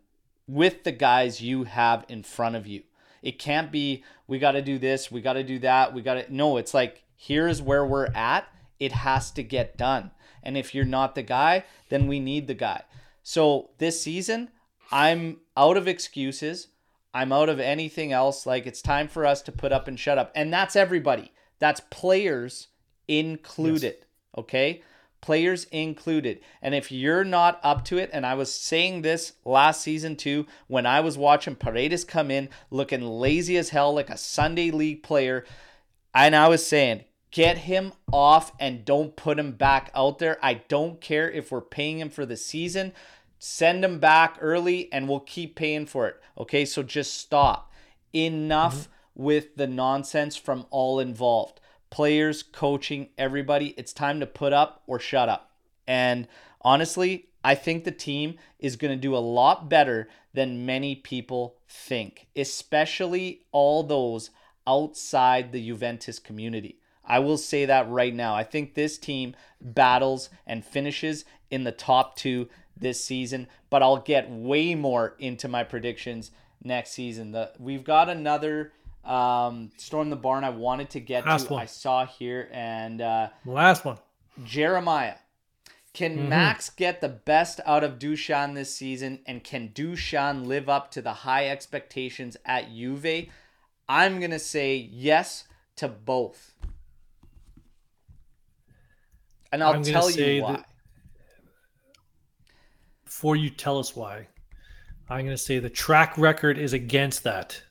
with 0.47 0.83
the 0.83 0.91
guys 0.91 1.41
you 1.41 1.63
have 1.63 2.05
in 2.07 2.21
front 2.21 2.55
of 2.55 2.67
you. 2.67 2.83
It 3.21 3.39
can't 3.39 3.71
be 3.71 4.03
we 4.27 4.39
got 4.39 4.51
to 4.53 4.61
do 4.61 4.77
this, 4.77 5.11
we 5.11 5.21
got 5.21 5.33
to 5.33 5.43
do 5.43 5.59
that, 5.59 5.93
we 5.93 6.01
got 6.01 6.15
to 6.15 6.33
No, 6.33 6.57
it's 6.57 6.73
like 6.73 7.03
here's 7.15 7.61
where 7.61 7.85
we're 7.85 8.07
at. 8.13 8.47
It 8.79 8.91
has 8.91 9.31
to 9.31 9.43
get 9.43 9.77
done. 9.77 10.11
And 10.43 10.55
if 10.55 10.73
you're 10.73 10.85
not 10.85 11.15
the 11.15 11.23
guy, 11.23 11.65
then 11.89 12.07
we 12.07 12.19
need 12.19 12.47
the 12.47 12.53
guy. 12.53 12.83
So 13.23 13.71
this 13.79 14.01
season, 14.01 14.49
I'm 14.91 15.41
out 15.57 15.77
of 15.77 15.87
excuses. 15.87 16.69
I'm 17.13 17.33
out 17.33 17.49
of 17.49 17.59
anything 17.59 18.13
else. 18.13 18.45
Like 18.45 18.65
it's 18.67 18.81
time 18.81 19.07
for 19.07 19.25
us 19.25 19.41
to 19.43 19.51
put 19.51 19.71
up 19.71 19.87
and 19.87 19.99
shut 19.99 20.17
up. 20.17 20.31
And 20.35 20.53
that's 20.53 20.75
everybody. 20.75 21.31
That's 21.59 21.81
players 21.89 22.67
included. 23.07 23.95
Yes. 23.99 24.05
Okay? 24.37 24.81
Players 25.27 25.65
included. 25.73 26.39
And 26.61 26.73
if 26.73 26.89
you're 26.89 27.25
not 27.25 27.59
up 27.61 27.83
to 27.87 27.97
it, 27.97 28.09
and 28.13 28.25
I 28.25 28.33
was 28.33 28.49
saying 28.49 29.01
this 29.01 29.33
last 29.43 29.81
season 29.81 30.15
too, 30.15 30.47
when 30.67 30.85
I 30.85 31.01
was 31.01 31.17
watching 31.17 31.57
Paredes 31.57 32.05
come 32.05 32.31
in 32.31 32.47
looking 32.71 33.01
lazy 33.01 33.57
as 33.57 33.71
hell 33.71 33.93
like 33.93 34.09
a 34.09 34.15
Sunday 34.15 34.71
league 34.71 35.03
player, 35.03 35.43
and 36.15 36.33
I 36.33 36.47
was 36.47 36.65
saying, 36.65 37.03
get 37.29 37.57
him 37.57 37.91
off 38.09 38.53
and 38.57 38.85
don't 38.85 39.17
put 39.17 39.37
him 39.37 39.51
back 39.51 39.91
out 39.93 40.19
there. 40.19 40.37
I 40.41 40.61
don't 40.69 41.01
care 41.01 41.29
if 41.29 41.51
we're 41.51 41.59
paying 41.59 41.99
him 41.99 42.09
for 42.09 42.25
the 42.25 42.37
season. 42.37 42.93
Send 43.37 43.83
him 43.83 43.99
back 43.99 44.37
early 44.39 44.89
and 44.93 45.09
we'll 45.09 45.19
keep 45.19 45.57
paying 45.57 45.87
for 45.87 46.07
it. 46.07 46.21
Okay, 46.37 46.63
so 46.63 46.83
just 46.83 47.15
stop. 47.15 47.73
Enough 48.13 48.75
mm-hmm. 48.83 49.23
with 49.25 49.57
the 49.57 49.67
nonsense 49.67 50.37
from 50.37 50.67
all 50.69 51.01
involved 51.01 51.59
players, 51.89 52.43
coaching, 52.43 53.09
everybody. 53.17 53.73
It's 53.77 53.93
time 53.93 54.19
to 54.19 54.25
put 54.25 54.53
up 54.53 54.83
or 54.87 54.99
shut 54.99 55.29
up. 55.29 55.51
And 55.87 56.27
honestly, 56.61 57.27
I 57.43 57.55
think 57.55 57.83
the 57.83 57.91
team 57.91 58.37
is 58.59 58.75
going 58.75 58.93
to 58.93 59.01
do 59.01 59.15
a 59.15 59.19
lot 59.19 59.69
better 59.69 60.09
than 60.33 60.65
many 60.65 60.95
people 60.95 61.55
think, 61.69 62.27
especially 62.35 63.41
all 63.51 63.83
those 63.83 64.29
outside 64.65 65.51
the 65.51 65.65
Juventus 65.65 66.19
community. 66.19 66.79
I 67.05 67.19
will 67.19 67.37
say 67.37 67.65
that 67.65 67.89
right 67.89 68.13
now. 68.13 68.35
I 68.35 68.43
think 68.43 68.73
this 68.73 68.97
team 68.97 69.35
battles 69.61 70.29
and 70.45 70.65
finishes 70.65 71.23
in 71.49 71.63
the 71.63 71.71
top 71.71 72.17
two 72.17 72.49
this 72.75 73.03
season, 73.03 73.47
but 73.69 73.81
I'll 73.81 73.97
get 73.97 74.29
way 74.29 74.75
more 74.75 75.15
into 75.17 75.47
my 75.47 75.63
predictions 75.63 76.31
next 76.61 76.91
season. 76.91 77.31
The 77.31 77.53
we've 77.57 77.83
got 77.83 78.09
another 78.09 78.73
um, 79.07 79.71
Storm 79.77 80.09
the 80.09 80.15
Barn 80.15 80.43
I 80.43 80.49
wanted 80.49 80.89
to 80.91 80.99
get 80.99 81.25
last 81.25 81.47
to. 81.47 81.53
One. 81.53 81.61
I 81.63 81.65
saw 81.65 82.05
here 82.05 82.49
and 82.51 83.01
uh, 83.01 83.29
last 83.45 83.85
one. 83.85 83.97
Jeremiah. 84.43 85.15
Can 85.93 86.15
mm-hmm. 86.15 86.29
Max 86.29 86.69
get 86.69 87.01
the 87.01 87.09
best 87.09 87.59
out 87.65 87.83
of 87.83 87.97
Dusan 87.97 88.53
this 88.53 88.71
season, 88.71 89.19
and 89.25 89.43
can 89.43 89.69
Dusan 89.69 90.45
live 90.45 90.69
up 90.69 90.91
to 90.91 91.01
the 91.01 91.13
high 91.13 91.49
expectations 91.49 92.37
at 92.45 92.71
Juve? 92.71 93.29
I'm 93.89 94.19
gonna 94.19 94.37
say 94.37 94.75
yes 94.75 95.45
to 95.77 95.87
both, 95.87 96.53
and 99.51 99.63
I'll 99.63 99.81
tell 99.81 100.11
you 100.11 100.43
why. 100.43 100.63
before 103.05 103.35
you 103.35 103.49
tell 103.49 103.79
us 103.79 103.95
why, 103.95 104.27
I'm 105.09 105.25
gonna 105.25 105.35
say 105.35 105.57
the 105.57 105.69
track 105.69 106.15
record 106.15 106.59
is 106.59 106.73
against 106.73 107.23
that. 107.23 107.63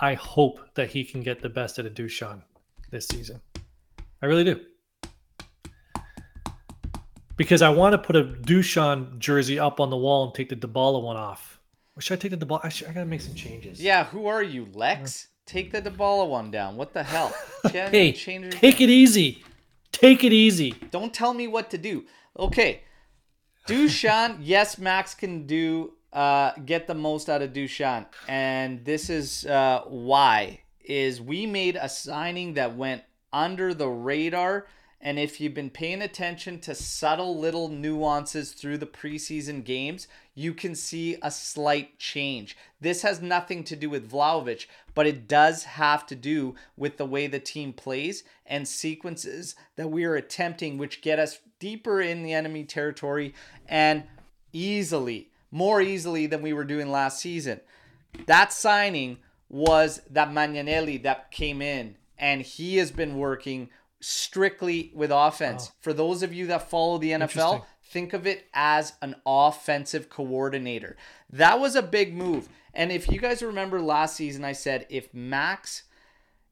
I 0.00 0.14
hope 0.14 0.60
that 0.74 0.90
he 0.90 1.04
can 1.04 1.22
get 1.22 1.42
the 1.42 1.48
best 1.48 1.78
out 1.78 1.86
of 1.86 1.94
Dushan 1.94 2.42
this 2.90 3.06
season. 3.08 3.40
I 4.22 4.26
really 4.26 4.44
do. 4.44 4.60
Because 7.36 7.62
I 7.62 7.68
want 7.68 7.92
to 7.92 7.98
put 7.98 8.16
a 8.16 8.24
Dushan 8.24 9.18
jersey 9.18 9.58
up 9.58 9.80
on 9.80 9.90
the 9.90 9.96
wall 9.96 10.24
and 10.24 10.34
take 10.34 10.48
the 10.48 10.56
Dybala 10.56 11.02
one 11.02 11.16
off. 11.16 11.60
Or 11.96 12.00
should 12.00 12.18
I 12.18 12.20
take 12.20 12.38
the 12.38 12.46
Dybala? 12.46 12.60
I, 12.64 12.68
should, 12.68 12.88
I 12.88 12.92
gotta 12.92 13.06
make 13.06 13.20
some 13.20 13.34
changes. 13.34 13.80
Yeah, 13.80 14.04
who 14.04 14.26
are 14.26 14.42
you, 14.42 14.66
Lex? 14.72 15.24
Uh, 15.24 15.28
take 15.46 15.72
the 15.72 15.82
Dybala 15.82 16.28
one 16.28 16.50
down. 16.50 16.76
What 16.76 16.94
the 16.94 17.02
hell? 17.02 17.32
hey, 17.72 18.12
take 18.12 18.80
it 18.80 18.90
easy. 18.90 19.44
Take 19.92 20.22
it 20.22 20.32
easy. 20.32 20.74
Don't 20.90 21.12
tell 21.12 21.34
me 21.34 21.48
what 21.48 21.70
to 21.70 21.78
do. 21.78 22.04
Okay. 22.38 22.82
Dushan, 23.66 24.38
yes, 24.40 24.78
Max 24.78 25.14
can 25.14 25.46
do 25.46 25.92
uh, 26.18 26.52
get 26.66 26.88
the 26.88 26.94
most 26.96 27.30
out 27.30 27.42
of 27.42 27.52
Dusan, 27.52 28.04
and 28.26 28.84
this 28.84 29.08
is 29.08 29.46
uh, 29.46 29.82
why 29.86 30.62
is 30.82 31.20
we 31.20 31.46
made 31.46 31.76
a 31.76 31.88
signing 31.88 32.54
that 32.54 32.74
went 32.74 33.04
under 33.32 33.72
the 33.72 33.86
radar. 33.86 34.66
And 35.00 35.16
if 35.16 35.40
you've 35.40 35.54
been 35.54 35.70
paying 35.70 36.02
attention 36.02 36.58
to 36.62 36.74
subtle 36.74 37.38
little 37.38 37.68
nuances 37.68 38.50
through 38.50 38.78
the 38.78 38.86
preseason 38.86 39.62
games, 39.62 40.08
you 40.34 40.54
can 40.54 40.74
see 40.74 41.16
a 41.22 41.30
slight 41.30 42.00
change. 42.00 42.56
This 42.80 43.02
has 43.02 43.22
nothing 43.22 43.62
to 43.62 43.76
do 43.76 43.88
with 43.88 44.10
Vlahovic, 44.10 44.66
but 44.96 45.06
it 45.06 45.28
does 45.28 45.62
have 45.62 46.04
to 46.06 46.16
do 46.16 46.56
with 46.76 46.96
the 46.96 47.06
way 47.06 47.28
the 47.28 47.38
team 47.38 47.72
plays 47.72 48.24
and 48.44 48.66
sequences 48.66 49.54
that 49.76 49.92
we 49.92 50.04
are 50.04 50.16
attempting, 50.16 50.78
which 50.78 51.00
get 51.00 51.20
us 51.20 51.38
deeper 51.60 52.00
in 52.00 52.24
the 52.24 52.32
enemy 52.32 52.64
territory 52.64 53.34
and 53.68 54.02
easily 54.52 55.30
more 55.50 55.80
easily 55.80 56.26
than 56.26 56.42
we 56.42 56.52
were 56.52 56.64
doing 56.64 56.90
last 56.90 57.20
season. 57.20 57.60
That 58.26 58.52
signing 58.52 59.18
was 59.48 60.02
that 60.10 60.30
Magnanelli 60.30 61.02
that 61.02 61.30
came 61.30 61.62
in, 61.62 61.96
and 62.18 62.42
he 62.42 62.76
has 62.76 62.90
been 62.90 63.16
working 63.16 63.70
strictly 64.00 64.92
with 64.94 65.10
offense. 65.10 65.72
For 65.80 65.92
those 65.92 66.22
of 66.22 66.32
you 66.32 66.46
that 66.48 66.70
follow 66.70 66.98
the 66.98 67.12
NFL, 67.12 67.64
think 67.82 68.12
of 68.12 68.26
it 68.26 68.46
as 68.52 68.92
an 69.00 69.16
offensive 69.26 70.08
coordinator. 70.08 70.96
That 71.30 71.58
was 71.60 71.74
a 71.74 71.82
big 71.82 72.14
move. 72.14 72.48
And 72.74 72.92
if 72.92 73.10
you 73.10 73.18
guys 73.18 73.42
remember 73.42 73.80
last 73.80 74.16
season, 74.16 74.44
I 74.44 74.52
said 74.52 74.86
if 74.88 75.12
Max, 75.14 75.84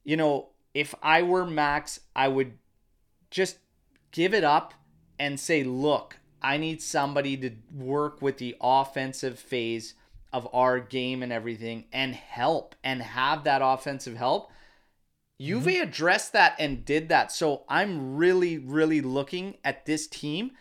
you 0.04 0.16
know, 0.16 0.48
if 0.74 0.94
I 1.02 1.22
were 1.22 1.46
Max, 1.46 2.00
I 2.14 2.28
would 2.28 2.54
just 3.30 3.58
give 4.10 4.34
it 4.34 4.44
up 4.44 4.74
and 5.18 5.38
say, 5.38 5.62
look, 5.62 6.18
I 6.46 6.58
need 6.58 6.80
somebody 6.80 7.36
to 7.38 7.50
work 7.74 8.22
with 8.22 8.38
the 8.38 8.54
offensive 8.60 9.36
phase 9.36 9.94
of 10.32 10.46
our 10.52 10.78
game 10.78 11.24
and 11.24 11.32
everything 11.32 11.86
and 11.92 12.14
help 12.14 12.76
and 12.84 13.02
have 13.02 13.42
that 13.42 13.62
offensive 13.64 14.16
help. 14.16 14.52
Juve 15.40 15.64
mm-hmm. 15.64 15.82
addressed 15.82 16.32
that 16.34 16.54
and 16.60 16.84
did 16.84 17.08
that. 17.08 17.32
So 17.32 17.64
I'm 17.68 18.14
really, 18.14 18.58
really 18.58 19.00
looking 19.00 19.56
at 19.64 19.86
this 19.86 20.06
team 20.06 20.52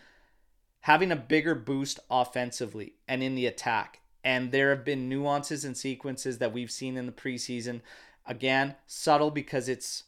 having 0.80 1.12
a 1.12 1.16
bigger 1.16 1.54
boost 1.54 2.00
offensively 2.10 2.94
and 3.06 3.22
in 3.22 3.36
the 3.36 3.46
attack. 3.46 4.00
And 4.24 4.50
there 4.50 4.70
have 4.70 4.84
been 4.84 5.08
nuances 5.08 5.64
and 5.64 5.76
sequences 5.76 6.38
that 6.38 6.52
we've 6.52 6.72
seen 6.72 6.96
in 6.96 7.06
the 7.06 7.12
preseason. 7.12 7.80
Again, 8.26 8.74
subtle 8.88 9.30
because 9.30 9.68
it's 9.68 10.02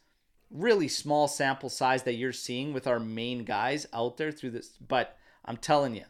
really 0.51 0.89
small 0.89 1.29
sample 1.29 1.69
size 1.69 2.03
that 2.03 2.15
you're 2.15 2.33
seeing 2.33 2.73
with 2.73 2.89
our 2.89 2.99
main 2.99 3.45
guys 3.45 3.87
out 3.93 4.17
there 4.17 4.33
through 4.33 4.51
this. 4.51 4.71
But 4.71 5.17
I'm 5.45 5.57
telling 5.57 5.95
you, 5.95 6.05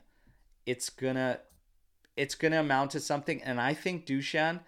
it's 0.66 0.90
gonna 0.90 1.40
it's 2.16 2.34
gonna 2.34 2.60
amount 2.60 2.90
to 2.92 3.00
something. 3.00 3.42
And 3.42 3.60
I 3.60 3.74
think 3.74 4.05
Dusan, 4.05 4.60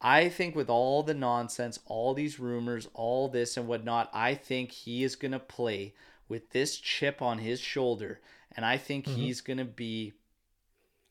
I 0.00 0.28
think 0.28 0.54
with 0.54 0.70
all 0.70 1.02
the 1.02 1.14
nonsense, 1.14 1.80
all 1.86 2.14
these 2.14 2.38
rumors, 2.38 2.88
all 2.94 3.28
this 3.28 3.56
and 3.56 3.66
whatnot, 3.66 4.08
I 4.14 4.34
think 4.34 4.70
he 4.70 5.02
is 5.04 5.16
gonna 5.16 5.40
play 5.40 5.94
with 6.28 6.50
this 6.50 6.76
chip 6.78 7.20
on 7.20 7.38
his 7.38 7.60
shoulder, 7.60 8.20
and 8.56 8.64
I 8.64 8.76
think 8.76 9.04
mm-hmm. 9.04 9.16
he's 9.16 9.40
gonna 9.40 9.64
be, 9.64 10.12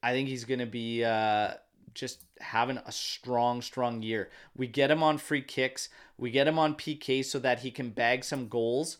I 0.01 0.13
think 0.13 0.29
he's 0.29 0.45
gonna 0.45 0.65
be 0.65 1.03
uh, 1.03 1.55
just 1.93 2.23
having 2.39 2.77
a 2.77 2.91
strong, 2.91 3.61
strong 3.61 4.01
year. 4.01 4.29
We 4.55 4.67
get 4.67 4.89
him 4.89 5.03
on 5.03 5.17
free 5.17 5.41
kicks, 5.41 5.89
we 6.17 6.31
get 6.31 6.47
him 6.47 6.57
on 6.57 6.75
PK 6.75 7.23
so 7.25 7.37
that 7.39 7.59
he 7.59 7.71
can 7.71 7.89
bag 7.89 8.23
some 8.23 8.47
goals 8.47 8.97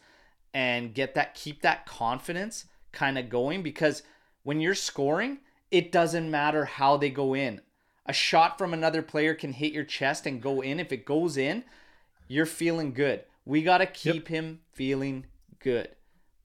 and 0.53 0.93
get 0.93 1.15
that, 1.15 1.35
keep 1.35 1.61
that 1.61 1.85
confidence 1.85 2.65
kind 2.91 3.17
of 3.17 3.29
going 3.29 3.63
because 3.63 4.03
when 4.43 4.59
you're 4.59 4.75
scoring, 4.75 5.39
it 5.71 5.91
doesn't 5.91 6.29
matter 6.29 6.65
how 6.65 6.97
they 6.97 7.09
go 7.09 7.35
in. 7.35 7.61
A 8.05 8.13
shot 8.13 8.57
from 8.57 8.73
another 8.73 9.01
player 9.01 9.35
can 9.35 9.53
hit 9.53 9.71
your 9.71 9.83
chest 9.83 10.25
and 10.25 10.41
go 10.41 10.61
in. 10.61 10.79
If 10.79 10.91
it 10.91 11.05
goes 11.05 11.37
in, 11.37 11.63
you're 12.27 12.45
feeling 12.45 12.93
good. 12.93 13.23
We 13.45 13.61
got 13.61 13.79
to 13.79 13.85
keep 13.85 14.15
yep. 14.15 14.27
him 14.27 14.59
feeling 14.73 15.25
good. 15.59 15.89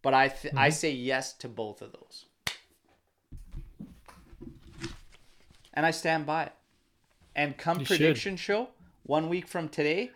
But 0.03 0.13
I 0.13 0.29
th- 0.29 0.53
mm-hmm. 0.53 0.59
I 0.59 0.69
say 0.69 0.91
yes 0.91 1.33
to 1.35 1.49
both 1.49 1.81
of 1.81 1.93
those. 1.93 2.27
And 5.73 5.87
I 5.87 5.91
stand 5.91 6.27
by 6.27 6.45
it. 6.45 6.53
And 7.35 7.57
come 7.57 7.81
you 7.81 7.87
prediction 7.87 8.37
should. 8.37 8.45
show, 8.45 8.69
one 9.03 9.29
week 9.29 9.49
from 9.49 9.69
today, 9.69 10.11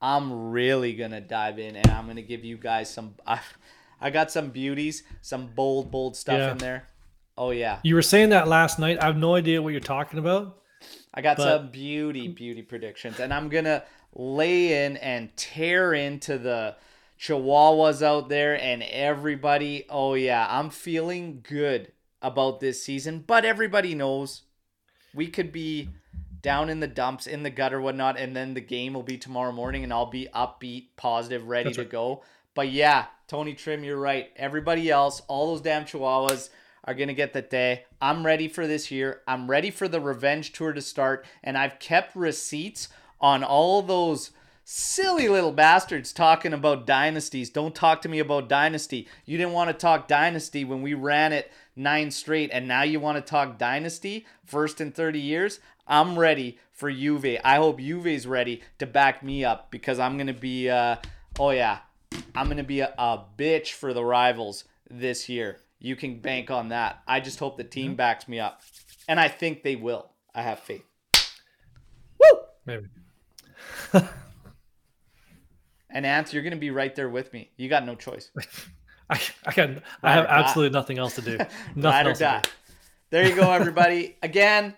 I'm 0.00 0.50
really 0.50 0.94
going 0.94 1.12
to 1.12 1.20
dive 1.20 1.58
in 1.58 1.76
and 1.76 1.88
I'm 1.88 2.04
going 2.04 2.16
to 2.16 2.22
give 2.22 2.44
you 2.44 2.56
guys 2.56 2.90
some. 2.92 3.14
Uh, 3.26 3.38
I 4.02 4.10
got 4.10 4.30
some 4.30 4.50
beauties, 4.50 5.04
some 5.20 5.46
bold, 5.46 5.90
bold 5.90 6.16
stuff 6.16 6.38
yeah. 6.38 6.52
in 6.52 6.58
there. 6.58 6.86
Oh 7.38 7.50
yeah. 7.50 7.78
You 7.82 7.94
were 7.94 8.02
saying 8.02 8.30
that 8.30 8.48
last 8.48 8.78
night. 8.78 9.00
I 9.00 9.06
have 9.06 9.16
no 9.16 9.34
idea 9.34 9.62
what 9.62 9.70
you're 9.70 9.80
talking 9.80 10.18
about. 10.18 10.58
I 11.14 11.22
got 11.22 11.36
but... 11.36 11.44
some 11.44 11.70
beauty, 11.70 12.28
beauty 12.28 12.62
predictions, 12.62 13.20
and 13.20 13.32
I'm 13.32 13.48
gonna 13.48 13.84
lay 14.14 14.84
in 14.84 14.96
and 14.98 15.34
tear 15.36 15.94
into 15.94 16.36
the 16.36 16.76
Chihuahuas 17.18 18.02
out 18.02 18.28
there 18.28 18.60
and 18.60 18.82
everybody. 18.82 19.86
Oh 19.88 20.14
yeah, 20.14 20.46
I'm 20.50 20.70
feeling 20.70 21.44
good 21.48 21.92
about 22.20 22.60
this 22.60 22.82
season, 22.82 23.24
but 23.26 23.44
everybody 23.44 23.94
knows 23.94 24.42
we 25.14 25.28
could 25.28 25.52
be 25.52 25.90
down 26.42 26.68
in 26.68 26.80
the 26.80 26.88
dumps, 26.88 27.26
in 27.26 27.44
the 27.44 27.50
gutter, 27.50 27.80
whatnot, 27.80 28.18
and 28.18 28.34
then 28.34 28.54
the 28.54 28.60
game 28.60 28.94
will 28.94 29.02
be 29.02 29.16
tomorrow 29.16 29.52
morning, 29.52 29.84
and 29.84 29.92
I'll 29.92 30.10
be 30.10 30.28
upbeat, 30.34 30.88
positive, 30.96 31.46
ready 31.46 31.68
That's 31.68 31.76
to 31.76 31.82
right. 31.82 31.90
go. 31.90 32.24
But 32.54 32.70
yeah, 32.70 33.06
Tony 33.32 33.54
Trim, 33.54 33.82
you're 33.82 33.96
right. 33.96 34.30
Everybody 34.36 34.90
else, 34.90 35.22
all 35.26 35.46
those 35.46 35.62
damn 35.62 35.86
Chihuahuas 35.86 36.50
are 36.84 36.92
gonna 36.92 37.14
get 37.14 37.32
the 37.32 37.40
day. 37.40 37.86
I'm 37.98 38.26
ready 38.26 38.46
for 38.46 38.66
this 38.66 38.90
year. 38.90 39.22
I'm 39.26 39.50
ready 39.50 39.70
for 39.70 39.88
the 39.88 40.02
revenge 40.02 40.52
tour 40.52 40.74
to 40.74 40.82
start, 40.82 41.24
and 41.42 41.56
I've 41.56 41.78
kept 41.78 42.14
receipts 42.14 42.88
on 43.22 43.42
all 43.42 43.80
those 43.80 44.32
silly 44.64 45.30
little 45.30 45.50
bastards 45.50 46.12
talking 46.12 46.52
about 46.52 46.86
dynasties. 46.86 47.48
Don't 47.48 47.74
talk 47.74 48.02
to 48.02 48.08
me 48.10 48.18
about 48.18 48.50
dynasty. 48.50 49.08
You 49.24 49.38
didn't 49.38 49.54
want 49.54 49.70
to 49.70 49.74
talk 49.74 50.08
dynasty 50.08 50.66
when 50.66 50.82
we 50.82 50.92
ran 50.92 51.32
it 51.32 51.50
nine 51.74 52.10
straight, 52.10 52.50
and 52.52 52.68
now 52.68 52.82
you 52.82 53.00
want 53.00 53.16
to 53.16 53.22
talk 53.22 53.56
dynasty 53.56 54.26
first 54.44 54.78
in 54.78 54.92
30 54.92 55.18
years. 55.18 55.58
I'm 55.88 56.18
ready 56.18 56.58
for 56.70 56.92
Juve. 56.92 57.38
I 57.42 57.56
hope 57.56 57.80
Juve's 57.80 58.26
ready 58.26 58.60
to 58.78 58.86
back 58.86 59.22
me 59.22 59.42
up 59.42 59.70
because 59.70 59.98
I'm 59.98 60.18
gonna 60.18 60.34
be. 60.34 60.68
Uh, 60.68 60.96
oh 61.40 61.48
yeah, 61.48 61.78
I'm 62.34 62.48
gonna 62.48 62.64
be 62.64 62.80
a, 62.80 62.92
a 62.98 63.24
bitch 63.36 63.72
for 63.72 63.92
the 63.92 64.04
rivals 64.04 64.64
this 64.90 65.28
year. 65.28 65.58
You 65.78 65.96
can 65.96 66.20
bank 66.20 66.50
on 66.50 66.68
that. 66.68 67.02
I 67.06 67.20
just 67.20 67.38
hope 67.38 67.56
the 67.56 67.64
team 67.64 67.96
backs 67.96 68.28
me 68.28 68.38
up, 68.38 68.62
and 69.08 69.18
I 69.18 69.28
think 69.28 69.62
they 69.62 69.76
will. 69.76 70.10
I 70.34 70.42
have 70.42 70.60
faith. 70.60 70.84
Woo! 72.20 72.38
Maybe. 72.64 72.86
And 75.92 76.06
Ants, 76.06 76.32
you're 76.32 76.42
gonna 76.42 76.56
be 76.56 76.70
right 76.70 76.94
there 76.94 77.08
with 77.08 77.32
me. 77.32 77.50
You 77.56 77.68
got 77.68 77.84
no 77.84 77.94
choice. 77.94 78.30
I, 79.10 79.20
I 79.44 79.52
got. 79.52 79.70
I 80.02 80.12
have 80.12 80.24
or 80.24 80.28
die. 80.28 80.38
absolutely 80.38 80.72
nothing 80.72 80.98
else 80.98 81.14
to 81.16 81.22
do. 81.22 81.36
Ride 81.38 81.48
Nothing 81.76 82.06
or 82.06 82.10
else 82.10 82.18
to 82.18 82.40
do. 82.42 82.50
There 83.10 83.28
you 83.28 83.36
go, 83.36 83.52
everybody. 83.52 84.16
Again, 84.22 84.74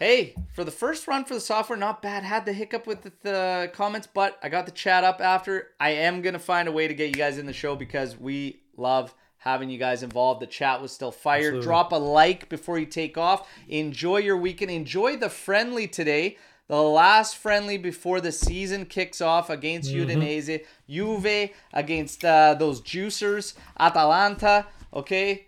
hey, 0.00 0.34
for 0.54 0.64
the 0.64 0.70
first 0.72 1.06
run 1.06 1.24
for 1.24 1.34
the 1.34 1.40
software, 1.40 1.78
not 1.78 2.02
bad. 2.02 2.24
Had 2.24 2.44
the 2.46 2.52
hiccup 2.52 2.86
with 2.88 3.02
the, 3.02 3.12
the 3.22 3.70
comments, 3.72 4.08
but 4.12 4.38
I 4.42 4.48
got 4.48 4.66
the 4.66 4.72
chat 4.72 5.04
up 5.04 5.20
after. 5.20 5.68
I 5.78 5.90
am 5.90 6.22
gonna 6.22 6.40
find 6.40 6.66
a 6.66 6.72
way 6.72 6.88
to 6.88 6.94
get 6.94 7.08
you 7.08 7.14
guys 7.14 7.38
in 7.38 7.46
the 7.46 7.52
show 7.52 7.76
because 7.76 8.18
we 8.18 8.62
love 8.76 9.14
having 9.38 9.70
you 9.70 9.78
guys 9.78 10.02
involved. 10.02 10.40
The 10.42 10.46
chat 10.46 10.82
was 10.82 10.90
still 10.92 11.12
fired. 11.12 11.44
Absolutely. 11.44 11.62
Drop 11.66 11.92
a 11.92 11.96
like 11.96 12.48
before 12.48 12.78
you 12.78 12.86
take 12.86 13.16
off. 13.16 13.48
Enjoy 13.68 14.16
your 14.18 14.36
weekend. 14.36 14.70
Enjoy 14.70 15.16
the 15.16 15.30
friendly 15.30 15.86
today. 15.86 16.36
The 16.68 16.80
last 16.80 17.36
friendly 17.36 17.78
before 17.78 18.20
the 18.20 18.30
season 18.30 18.86
kicks 18.86 19.20
off 19.20 19.50
against 19.50 19.90
Mm-hmm. 19.90 20.20
Udinese, 20.20 20.64
Juve 20.88 21.50
against 21.72 22.24
uh, 22.24 22.54
those 22.54 22.80
juicers, 22.80 23.54
Atalanta. 23.78 24.66
Okay, 24.94 25.46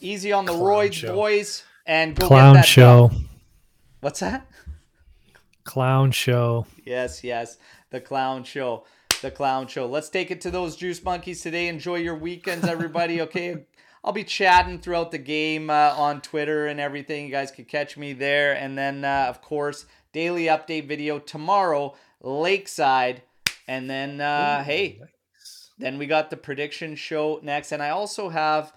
easy 0.00 0.30
on 0.32 0.44
the 0.44 0.52
Clown 0.52 0.62
roids, 0.62 0.92
show. 0.92 1.14
boys, 1.14 1.64
and 1.86 2.14
go 2.14 2.26
Clown 2.26 2.54
get 2.54 2.60
that 2.60 2.66
show. 2.66 3.10
What's 4.00 4.20
that? 4.20 4.46
Clown 5.64 6.12
show. 6.12 6.66
Yes, 6.84 7.24
yes, 7.24 7.58
the 7.90 8.00
clown 8.00 8.44
show, 8.44 8.84
the 9.22 9.30
clown 9.30 9.66
show. 9.66 9.86
Let's 9.86 10.08
take 10.08 10.30
it 10.30 10.40
to 10.42 10.50
those 10.50 10.76
juice 10.76 11.02
monkeys 11.02 11.42
today. 11.42 11.66
Enjoy 11.66 11.96
your 11.96 12.16
weekends, 12.16 12.66
everybody. 12.66 13.20
Okay. 13.28 13.64
I'll 14.04 14.12
be 14.12 14.24
chatting 14.24 14.78
throughout 14.78 15.10
the 15.10 15.18
game 15.18 15.68
uh, 15.70 15.92
on 15.96 16.20
Twitter 16.20 16.68
and 16.68 16.78
everything. 16.78 17.26
You 17.26 17.32
guys 17.32 17.50
can 17.50 17.64
catch 17.64 17.96
me 17.96 18.12
there. 18.12 18.52
And 18.54 18.78
then, 18.78 19.04
uh, 19.04 19.26
of 19.28 19.42
course, 19.42 19.86
daily 20.12 20.44
update 20.44 20.86
video 20.86 21.18
tomorrow, 21.18 21.96
Lakeside. 22.22 23.22
And 23.66 23.90
then, 23.90 24.20
uh, 24.20 24.62
hey, 24.62 25.02
then 25.78 25.98
we 25.98 26.06
got 26.06 26.30
the 26.30 26.36
prediction 26.36 26.94
show 26.94 27.40
next. 27.42 27.72
And 27.72 27.82
I 27.82 27.90
also 27.90 28.28
have, 28.28 28.72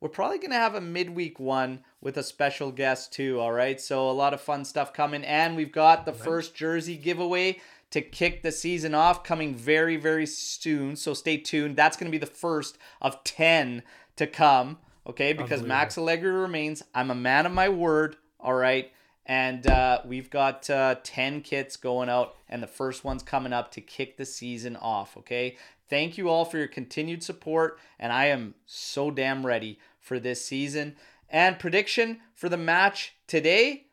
we're 0.00 0.08
probably 0.08 0.38
going 0.38 0.50
to 0.50 0.56
have 0.56 0.74
a 0.74 0.80
midweek 0.80 1.38
one 1.38 1.84
with 2.04 2.16
a 2.18 2.22
special 2.22 2.70
guest 2.70 3.12
too. 3.12 3.40
All 3.40 3.50
right. 3.50 3.80
So 3.80 4.08
a 4.08 4.12
lot 4.12 4.34
of 4.34 4.40
fun 4.40 4.64
stuff 4.64 4.92
coming. 4.92 5.24
And 5.24 5.56
we've 5.56 5.72
got 5.72 6.04
the 6.04 6.12
first 6.12 6.54
jersey 6.54 6.96
giveaway 6.96 7.60
to 7.90 8.02
kick 8.02 8.42
the 8.42 8.52
season 8.52 8.94
off 8.94 9.24
coming 9.24 9.54
very, 9.54 9.96
very 9.96 10.26
soon. 10.26 10.94
So 10.94 11.14
stay 11.14 11.38
tuned. 11.38 11.76
That's 11.76 11.96
going 11.96 12.12
to 12.12 12.16
be 12.16 12.24
the 12.24 12.30
first 12.30 12.78
of 13.00 13.24
10 13.24 13.82
to 14.16 14.26
come. 14.26 14.78
Okay. 15.06 15.32
Because 15.32 15.62
Max 15.62 15.98
Allegri 15.98 16.30
remains. 16.30 16.82
I'm 16.94 17.10
a 17.10 17.16
man 17.16 17.46
of 17.46 17.52
my 17.52 17.70
word. 17.70 18.16
All 18.38 18.54
right. 18.54 18.92
And 19.26 19.66
uh, 19.66 20.02
we've 20.04 20.28
got 20.28 20.68
uh, 20.68 20.96
10 21.02 21.40
kits 21.40 21.78
going 21.78 22.10
out, 22.10 22.36
and 22.46 22.62
the 22.62 22.66
first 22.66 23.04
one's 23.04 23.22
coming 23.22 23.54
up 23.54 23.72
to 23.72 23.80
kick 23.80 24.18
the 24.18 24.26
season 24.26 24.76
off. 24.76 25.16
Okay. 25.16 25.56
Thank 25.88 26.18
you 26.18 26.28
all 26.28 26.44
for 26.44 26.58
your 26.58 26.66
continued 26.66 27.22
support, 27.22 27.78
and 27.98 28.12
I 28.12 28.26
am 28.26 28.54
so 28.66 29.10
damn 29.10 29.46
ready 29.46 29.78
for 29.98 30.18
this 30.18 30.44
season. 30.44 30.96
And 31.34 31.58
prediction 31.58 32.20
for 32.36 32.48
the 32.48 32.56
match 32.56 33.12
today 33.26 33.86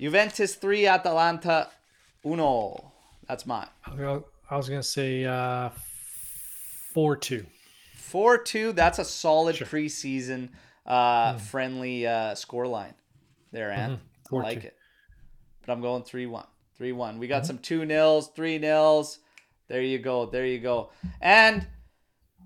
Juventus 0.00 0.54
3, 0.54 0.86
Atalanta 0.86 1.68
1. 2.22 2.38
That's 3.28 3.44
mine. 3.44 3.68
I 3.86 4.56
was 4.56 4.68
gonna 4.70 4.82
say 4.82 5.24
uh, 5.26 5.68
four 6.94 7.14
two. 7.16 7.44
4 7.96 8.38
2. 8.38 8.72
That's 8.72 8.98
a 8.98 9.04
solid 9.04 9.56
Sure. 9.56 9.66
preseason 9.66 10.48
uh, 10.86 11.36
friendly 11.36 12.06
uh, 12.06 12.34
score 12.34 12.66
line 12.66 12.94
there, 13.52 13.70
Ant. 13.70 14.00
I 14.28 14.34
4-2. 14.34 14.42
like 14.42 14.64
it. 14.64 14.76
But 15.60 15.72
I'm 15.72 15.82
going 15.82 16.04
3 16.04 16.24
1. 16.24 16.46
3 16.78 16.92
1. 16.92 17.18
We 17.18 17.26
got 17.26 17.44
some 17.44 17.58
2 17.58 17.84
nils, 17.84 18.28
3 18.28 18.58
nils. 18.58 19.18
There 19.68 19.82
you 19.82 19.98
go. 19.98 20.24
There 20.26 20.46
you 20.46 20.58
go. 20.60 20.90
And 21.20 21.66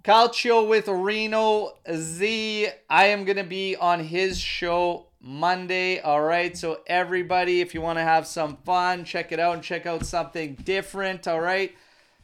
Calcio 0.03 0.67
with 0.67 0.89
Reno 0.89 1.75
Z. 1.93 2.69
I 2.89 3.05
am 3.07 3.27
going 3.27 3.37
to 3.37 3.45
be 3.45 3.77
on 3.77 4.01
his 4.01 4.41
show 4.41 5.09
Monday. 5.21 6.01
All 6.01 6.23
right. 6.23 6.57
So, 6.57 6.81
everybody, 6.87 7.61
if 7.61 7.75
you 7.75 7.83
want 7.83 7.99
to 7.99 8.03
have 8.03 8.27
some 8.27 8.57
fun, 8.65 9.05
check 9.05 9.31
it 9.31 9.39
out 9.39 9.55
and 9.55 9.63
check 9.63 9.85
out 9.85 10.07
something 10.07 10.55
different. 10.55 11.29
All 11.29 11.43
right. 11.43 11.75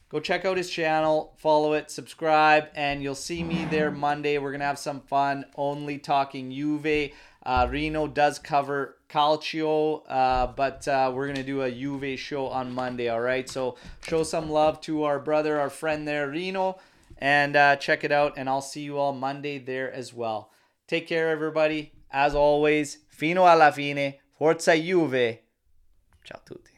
Go 0.08 0.20
check 0.20 0.46
out 0.46 0.56
his 0.56 0.70
channel, 0.70 1.34
follow 1.36 1.74
it, 1.74 1.90
subscribe, 1.90 2.68
and 2.74 3.02
you'll 3.02 3.14
see 3.14 3.42
me 3.42 3.66
there 3.66 3.90
Monday. 3.90 4.38
We're 4.38 4.52
going 4.52 4.60
to 4.60 4.66
have 4.66 4.78
some 4.78 5.00
fun, 5.00 5.44
only 5.56 5.98
talking 5.98 6.50
Juve. 6.50 7.10
Uh, 7.44 7.68
Reno 7.68 8.06
does 8.06 8.38
cover 8.38 8.96
Calcio, 9.10 10.02
uh, 10.08 10.46
but 10.46 10.86
uh, 10.88 11.12
we're 11.12 11.26
going 11.26 11.36
to 11.36 11.42
do 11.42 11.62
a 11.62 11.70
Juve 11.70 12.18
show 12.18 12.46
on 12.46 12.72
Monday, 12.72 13.08
all 13.08 13.20
right? 13.20 13.48
So 13.48 13.76
show 14.06 14.22
some 14.22 14.48
love 14.48 14.80
to 14.82 15.02
our 15.02 15.18
brother, 15.18 15.60
our 15.60 15.70
friend 15.70 16.06
there, 16.06 16.30
Reno, 16.30 16.78
and 17.18 17.56
uh, 17.56 17.76
check 17.76 18.04
it 18.04 18.12
out, 18.12 18.34
and 18.36 18.48
I'll 18.48 18.62
see 18.62 18.82
you 18.82 18.98
all 18.98 19.12
Monday 19.12 19.58
there 19.58 19.92
as 19.92 20.12
well. 20.12 20.50
Take 20.86 21.08
care, 21.08 21.30
everybody. 21.30 21.92
As 22.10 22.34
always, 22.34 22.98
fino 23.10 23.44
alla 23.44 23.72
fine, 23.72 24.14
forza 24.38 24.76
Juve. 24.76 25.40
Ciao 26.24 26.38
a 26.38 26.48
tutti. 26.48 26.75